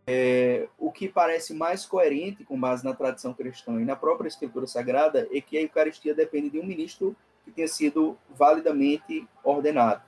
é, 0.07 0.69
o 0.79 0.91
que 0.91 1.09
parece 1.09 1.53
mais 1.53 1.85
coerente 1.85 2.45
com 2.45 2.59
base 2.59 2.85
na 2.85 2.95
tradição 2.95 3.35
cristã 3.35 3.81
e 3.81 3.85
na 3.85 3.97
própria 3.97 4.29
Escritura 4.29 4.67
Sagrada 4.67 5.29
é 5.33 5.41
que 5.41 5.59
a 5.59 5.63
Eucaristia 5.63 6.15
depende 6.15 6.49
de 6.49 6.61
um 6.61 6.65
ministro 6.65 7.15
que 7.47 7.53
tenha 7.53 7.69
sido 7.69 8.19
validamente 8.29 9.27
ordenado. 9.45 10.03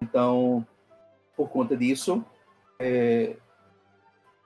Então, 0.00 0.66
por 1.36 1.50
conta 1.50 1.76
disso, 1.76 2.24
é, 2.78 3.36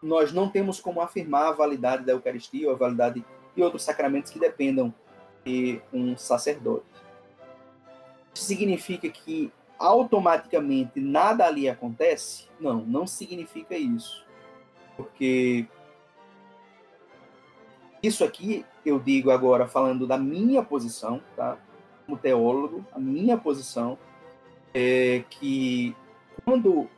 nós 0.02 0.32
não 0.32 0.48
temos 0.50 0.80
como 0.80 1.00
afirmar 1.00 1.46
a 1.46 1.52
validade 1.52 2.04
da 2.04 2.12
Eucaristia 2.12 2.68
ou 2.68 2.74
a 2.74 2.78
validade 2.78 3.24
de 3.54 3.62
outros 3.62 3.84
sacramentos 3.84 4.32
que 4.32 4.40
dependam 4.40 4.92
de 5.44 5.80
um 5.92 6.16
sacerdote. 6.16 6.84
Isso 8.34 8.44
significa 8.44 9.08
que 9.08 9.52
automaticamente 9.78 11.00
nada 11.00 11.46
ali 11.46 11.68
acontece? 11.68 12.48
Não, 12.58 12.84
não 12.84 13.06
significa 13.06 13.76
isso. 13.76 14.26
Porque 14.96 15.68
isso 18.02 18.24
aqui 18.24 18.66
eu 18.84 18.98
digo 18.98 19.30
agora 19.30 19.68
falando 19.68 20.06
da 20.06 20.18
minha 20.18 20.62
posição, 20.62 21.22
tá? 21.36 21.56
Como 22.08 22.18
teólogo, 22.18 22.86
a 22.90 22.98
minha 22.98 23.36
posição 23.36 23.98
é 24.72 25.22
que 25.28 25.94
quando 26.42 26.88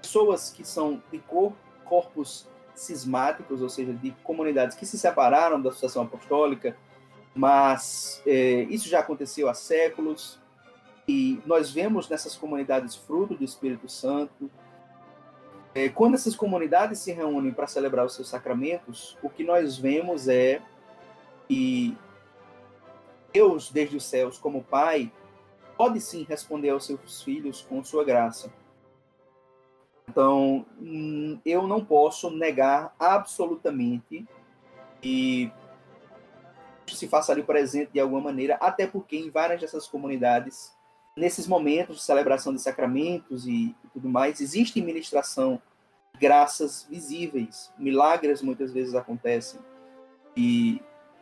pessoas 0.00 0.50
que 0.50 0.66
são 0.66 1.02
de 1.12 1.18
cor, 1.18 1.52
corpos 1.84 2.48
cismáticos, 2.74 3.60
ou 3.60 3.68
seja, 3.68 3.92
de 3.92 4.12
comunidades 4.22 4.76
que 4.76 4.86
se 4.86 4.98
separaram 4.98 5.60
da 5.60 5.68
associação 5.68 6.04
apostólica, 6.04 6.74
mas 7.34 8.22
é, 8.26 8.62
isso 8.70 8.88
já 8.88 9.00
aconteceu 9.00 9.48
há 9.48 9.54
séculos, 9.54 10.40
e 11.06 11.40
nós 11.44 11.70
vemos 11.70 12.08
nessas 12.08 12.34
comunidades 12.34 12.94
fruto 12.94 13.34
do 13.34 13.44
Espírito 13.44 13.88
Santo. 13.88 14.50
É, 15.74 15.88
quando 15.88 16.14
essas 16.14 16.34
comunidades 16.34 16.98
se 16.98 17.12
reúnem 17.12 17.52
para 17.52 17.66
celebrar 17.66 18.06
os 18.06 18.14
seus 18.14 18.28
sacramentos, 18.28 19.18
o 19.22 19.28
que 19.28 19.44
nós 19.44 19.76
vemos 19.76 20.28
é 20.28 20.62
que 21.46 21.96
Deus, 23.32 23.70
desde 23.70 23.96
os 23.96 24.04
céus, 24.04 24.38
como 24.38 24.64
Pai, 24.64 25.12
pode 25.76 26.00
sim 26.00 26.26
responder 26.28 26.70
aos 26.70 26.86
seus 26.86 27.22
filhos 27.22 27.62
com 27.62 27.82
sua 27.84 28.04
graça. 28.04 28.52
Então, 30.08 30.64
hum, 30.80 31.38
eu 31.44 31.66
não 31.66 31.84
posso 31.84 32.30
negar 32.30 32.94
absolutamente 32.98 34.26
que 35.00 35.52
se 36.86 37.06
faça 37.06 37.32
ali 37.32 37.42
presente 37.42 37.92
de 37.92 38.00
alguma 38.00 38.20
maneira, 38.20 38.56
até 38.56 38.86
porque 38.86 39.16
em 39.16 39.30
várias 39.30 39.60
dessas 39.60 39.86
comunidades, 39.86 40.72
nesses 41.16 41.46
momentos 41.46 41.96
de 41.96 42.02
celebração 42.02 42.54
de 42.54 42.60
sacramentos 42.60 43.46
e, 43.46 43.76
e 43.84 43.88
tudo 43.92 44.08
mais, 44.08 44.40
existe 44.40 44.80
ministração, 44.80 45.60
graças 46.18 46.86
visíveis, 46.88 47.70
milagres 47.78 48.42
muitas 48.42 48.72
vezes 48.72 48.94
acontecem. 48.94 49.60
E 50.36 50.80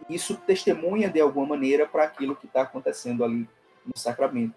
isso 0.08 0.36
testemunha 0.36 1.08
de 1.08 1.20
alguma 1.20 1.46
maneira 1.46 1.86
para 1.86 2.04
aquilo 2.04 2.36
que 2.36 2.46
está 2.46 2.62
acontecendo 2.62 3.24
ali 3.24 3.48
no 3.84 3.96
sacramento. 3.96 4.54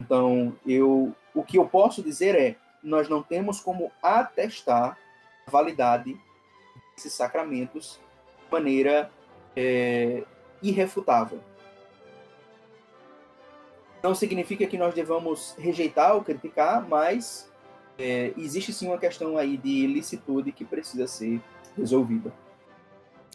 Então, 0.00 0.54
eu, 0.66 1.14
o 1.34 1.42
que 1.42 1.58
eu 1.58 1.68
posso 1.68 2.02
dizer 2.02 2.34
é, 2.34 2.56
nós 2.82 3.08
não 3.08 3.22
temos 3.22 3.60
como 3.60 3.92
atestar 4.02 4.98
a 5.46 5.50
validade 5.50 6.18
desses 6.94 7.12
sacramentos 7.12 8.00
de 8.44 8.52
maneira 8.52 9.10
é, 9.56 10.24
irrefutável. 10.62 11.40
Não 14.02 14.14
significa 14.14 14.66
que 14.66 14.76
nós 14.76 14.94
devamos 14.94 15.54
rejeitar 15.58 16.14
ou 16.16 16.24
criticar, 16.24 16.86
mas 16.88 17.50
é, 17.96 18.32
existe 18.36 18.72
sim 18.72 18.88
uma 18.88 18.98
questão 18.98 19.38
aí 19.38 19.56
de 19.56 19.68
ilicitude 19.68 20.50
que 20.50 20.64
precisa 20.64 21.06
ser 21.06 21.40
resolvida. 21.76 22.32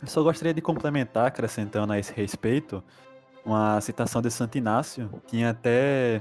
Eu 0.02 0.08
só 0.08 0.22
gostaria 0.22 0.54
de 0.54 0.62
complementar, 0.62 1.26
acrescentando 1.26 1.92
a 1.92 1.98
esse 1.98 2.14
respeito, 2.14 2.84
uma 3.44 3.82
citação 3.82 4.22
de 4.22 4.30
Santo 4.30 4.56
Inácio. 4.56 5.10
Tinha 5.26 5.50
até 5.50 6.20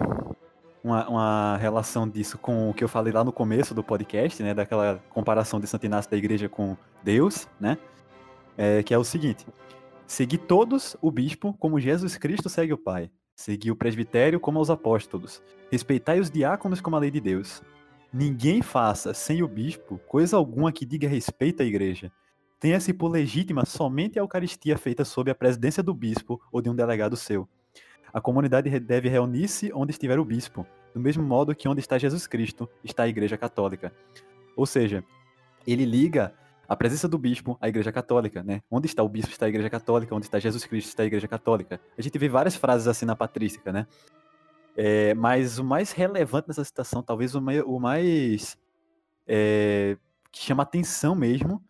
uma, 0.82 1.06
uma, 1.08 1.56
relação 1.58 2.08
disso 2.08 2.38
com 2.38 2.70
o 2.70 2.74
que 2.74 2.82
eu 2.82 2.88
falei 2.88 3.12
lá 3.12 3.22
no 3.22 3.32
começo 3.32 3.74
do 3.74 3.84
podcast, 3.84 4.42
né? 4.42 4.54
Daquela 4.54 5.02
comparação 5.10 5.60
de 5.60 5.66
Santo 5.66 5.84
Inácio 5.84 6.10
da 6.10 6.16
igreja 6.16 6.48
com 6.48 6.74
Deus, 7.02 7.46
né? 7.60 7.76
É, 8.56 8.82
que 8.82 8.94
é 8.94 8.98
o 8.98 9.04
seguinte: 9.04 9.46
Segui 10.06 10.38
todos 10.38 10.96
o 11.02 11.10
bispo 11.10 11.52
como 11.58 11.78
Jesus 11.78 12.16
Cristo 12.16 12.48
segue 12.48 12.72
o 12.72 12.78
Pai. 12.78 13.10
Segui 13.34 13.70
o 13.70 13.76
presbitério 13.76 14.40
como 14.40 14.58
os 14.58 14.70
apóstolos. 14.70 15.42
Respeitai 15.70 16.18
os 16.18 16.30
diáconos 16.30 16.80
como 16.80 16.96
a 16.96 16.98
lei 16.98 17.10
de 17.10 17.20
Deus. 17.20 17.60
Ninguém 18.10 18.62
faça, 18.62 19.12
sem 19.12 19.42
o 19.42 19.48
bispo, 19.48 19.98
coisa 20.06 20.38
alguma 20.38 20.72
que 20.72 20.86
diga 20.86 21.06
respeito 21.06 21.62
à 21.62 21.66
igreja 21.66 22.10
tenha-se 22.58 22.92
por 22.92 23.08
legítima 23.08 23.64
somente 23.64 24.18
a 24.18 24.22
Eucaristia 24.22 24.78
feita 24.78 25.04
sob 25.04 25.30
a 25.30 25.34
presidência 25.34 25.82
do 25.82 25.94
bispo 25.94 26.40
ou 26.50 26.60
de 26.60 26.70
um 26.70 26.74
delegado 26.74 27.16
seu. 27.16 27.48
A 28.12 28.20
comunidade 28.20 28.70
deve 28.80 29.08
reunir-se 29.08 29.70
onde 29.74 29.92
estiver 29.92 30.18
o 30.18 30.24
bispo, 30.24 30.66
do 30.94 31.00
mesmo 31.00 31.22
modo 31.22 31.54
que 31.54 31.68
onde 31.68 31.80
está 31.80 31.98
Jesus 31.98 32.26
Cristo 32.26 32.68
está 32.82 33.02
a 33.02 33.08
Igreja 33.08 33.36
Católica. 33.36 33.92
Ou 34.56 34.64
seja, 34.64 35.04
ele 35.66 35.84
liga 35.84 36.32
a 36.68 36.74
presença 36.74 37.06
do 37.06 37.18
bispo 37.18 37.56
à 37.60 37.68
Igreja 37.68 37.92
Católica, 37.92 38.42
né? 38.42 38.62
Onde 38.70 38.86
está 38.86 39.02
o 39.02 39.08
bispo 39.08 39.30
está 39.30 39.46
a 39.46 39.48
Igreja 39.48 39.70
Católica, 39.70 40.14
onde 40.14 40.26
está 40.26 40.38
Jesus 40.38 40.64
Cristo 40.64 40.88
está 40.88 41.02
a 41.02 41.06
Igreja 41.06 41.28
Católica. 41.28 41.80
A 41.96 42.02
gente 42.02 42.18
vê 42.18 42.28
várias 42.28 42.56
frases 42.56 42.88
assim 42.88 43.04
na 43.04 43.14
patrística, 43.14 43.72
né? 43.72 43.86
É, 44.76 45.14
mas 45.14 45.58
o 45.58 45.64
mais 45.64 45.92
relevante 45.92 46.48
nessa 46.48 46.64
citação, 46.64 47.02
talvez 47.02 47.34
o 47.34 47.40
mais, 47.80 48.58
é, 49.26 49.96
que 50.30 50.40
chama 50.40 50.62
atenção 50.62 51.14
mesmo, 51.14 51.62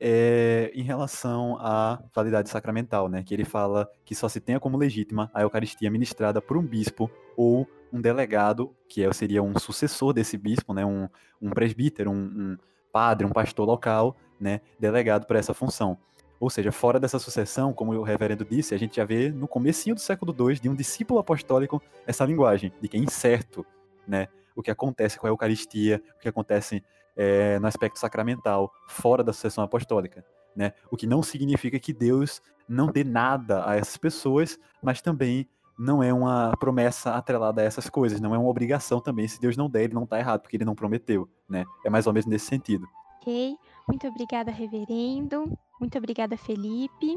é, 0.00 0.70
em 0.74 0.82
relação 0.82 1.56
à 1.60 2.02
validade 2.14 2.48
sacramental, 2.48 3.08
né? 3.08 3.22
Que 3.22 3.34
ele 3.34 3.44
fala 3.44 3.88
que 4.04 4.14
só 4.14 4.28
se 4.28 4.40
tenha 4.40 4.60
como 4.60 4.76
legítima 4.76 5.30
a 5.34 5.42
Eucaristia 5.42 5.90
ministrada 5.90 6.40
por 6.40 6.56
um 6.56 6.62
bispo 6.62 7.10
ou 7.36 7.66
um 7.92 8.00
delegado, 8.00 8.74
que 8.88 9.04
é, 9.04 9.12
seria 9.12 9.42
um 9.42 9.58
sucessor 9.58 10.12
desse 10.12 10.36
bispo, 10.36 10.72
né? 10.72 10.84
Um, 10.84 11.08
um 11.40 11.50
presbítero, 11.50 12.10
um, 12.10 12.14
um 12.14 12.58
padre, 12.92 13.26
um 13.26 13.30
pastor 13.30 13.66
local, 13.66 14.16
né? 14.40 14.60
Delegado 14.78 15.26
para 15.26 15.38
essa 15.38 15.52
função. 15.52 15.98
Ou 16.40 16.48
seja, 16.48 16.70
fora 16.70 17.00
dessa 17.00 17.18
sucessão, 17.18 17.72
como 17.72 17.92
o 17.92 18.02
reverendo 18.04 18.44
disse, 18.44 18.72
a 18.72 18.78
gente 18.78 18.96
já 18.96 19.04
vê 19.04 19.30
no 19.30 19.48
comecinho 19.48 19.96
do 19.96 20.00
século 20.00 20.34
II 20.38 20.60
de 20.60 20.68
um 20.68 20.74
discípulo 20.74 21.18
apostólico 21.18 21.82
essa 22.06 22.24
linguagem 22.24 22.72
de 22.80 22.88
que 22.88 22.96
é 22.96 23.00
incerto, 23.00 23.66
né? 24.06 24.28
O 24.54 24.62
que 24.62 24.70
acontece 24.70 25.18
com 25.18 25.26
a 25.26 25.30
Eucaristia, 25.30 26.00
o 26.16 26.20
que 26.20 26.28
acontece 26.28 26.82
é, 27.18 27.58
no 27.58 27.66
aspecto 27.66 27.98
sacramental, 27.98 28.72
fora 28.86 29.24
da 29.24 29.32
sucessão 29.32 29.64
apostólica. 29.64 30.24
Né? 30.54 30.72
O 30.90 30.96
que 30.96 31.06
não 31.06 31.22
significa 31.22 31.78
que 31.80 31.92
Deus 31.92 32.40
não 32.68 32.86
dê 32.86 33.02
nada 33.02 33.68
a 33.68 33.76
essas 33.76 33.96
pessoas, 33.96 34.58
mas 34.80 35.02
também 35.02 35.48
não 35.76 36.02
é 36.02 36.12
uma 36.12 36.52
promessa 36.58 37.14
atrelada 37.14 37.60
a 37.60 37.64
essas 37.64 37.90
coisas, 37.90 38.20
não 38.20 38.34
é 38.34 38.38
uma 38.38 38.48
obrigação 38.48 39.00
também. 39.00 39.26
Se 39.26 39.40
Deus 39.40 39.56
não 39.56 39.68
der, 39.68 39.84
ele 39.84 39.94
não 39.94 40.04
está 40.04 40.18
errado, 40.18 40.42
porque 40.42 40.56
ele 40.56 40.64
não 40.64 40.74
prometeu, 40.74 41.28
né? 41.48 41.64
É 41.84 41.90
mais 41.90 42.06
ou 42.06 42.12
menos 42.12 42.26
nesse 42.26 42.46
sentido. 42.46 42.86
Ok, 43.20 43.56
muito 43.86 44.06
obrigada, 44.06 44.50
reverendo. 44.50 45.56
Muito 45.80 45.98
obrigada, 45.98 46.36
Felipe. 46.36 47.16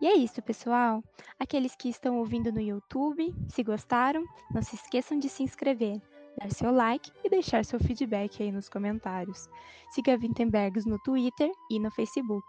E 0.00 0.06
é 0.06 0.14
isso, 0.14 0.40
pessoal. 0.42 1.02
Aqueles 1.38 1.76
que 1.76 1.88
estão 1.88 2.18
ouvindo 2.18 2.50
no 2.50 2.60
YouTube, 2.60 3.34
se 3.48 3.62
gostaram, 3.62 4.24
não 4.52 4.62
se 4.62 4.74
esqueçam 4.74 5.18
de 5.18 5.28
se 5.28 5.42
inscrever 5.42 6.00
dar 6.40 6.50
seu 6.50 6.72
like 6.72 7.12
e 7.22 7.28
deixar 7.28 7.64
seu 7.64 7.78
feedback 7.78 8.42
aí 8.42 8.50
nos 8.50 8.68
comentários. 8.68 9.48
Siga 9.90 10.18
Wittenbergs 10.20 10.86
no 10.86 10.98
Twitter 11.00 11.50
e 11.70 11.78
no 11.78 11.90
Facebook. 11.90 12.46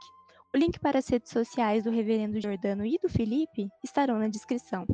O 0.53 0.57
link 0.57 0.79
para 0.79 0.99
as 0.99 1.07
redes 1.07 1.31
sociais 1.31 1.83
do 1.83 1.91
Reverendo 1.91 2.39
Jordano 2.39 2.85
e 2.85 2.97
do 2.97 3.09
Felipe 3.09 3.67
estarão 3.83 4.17
na 4.17 4.27
descrição. 4.27 4.85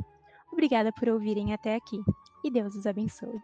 Obrigada 0.52 0.92
por 0.92 1.08
ouvirem 1.08 1.52
até 1.52 1.74
aqui 1.74 2.00
e 2.44 2.50
Deus 2.50 2.74
os 2.74 2.86
abençoe. 2.86 3.40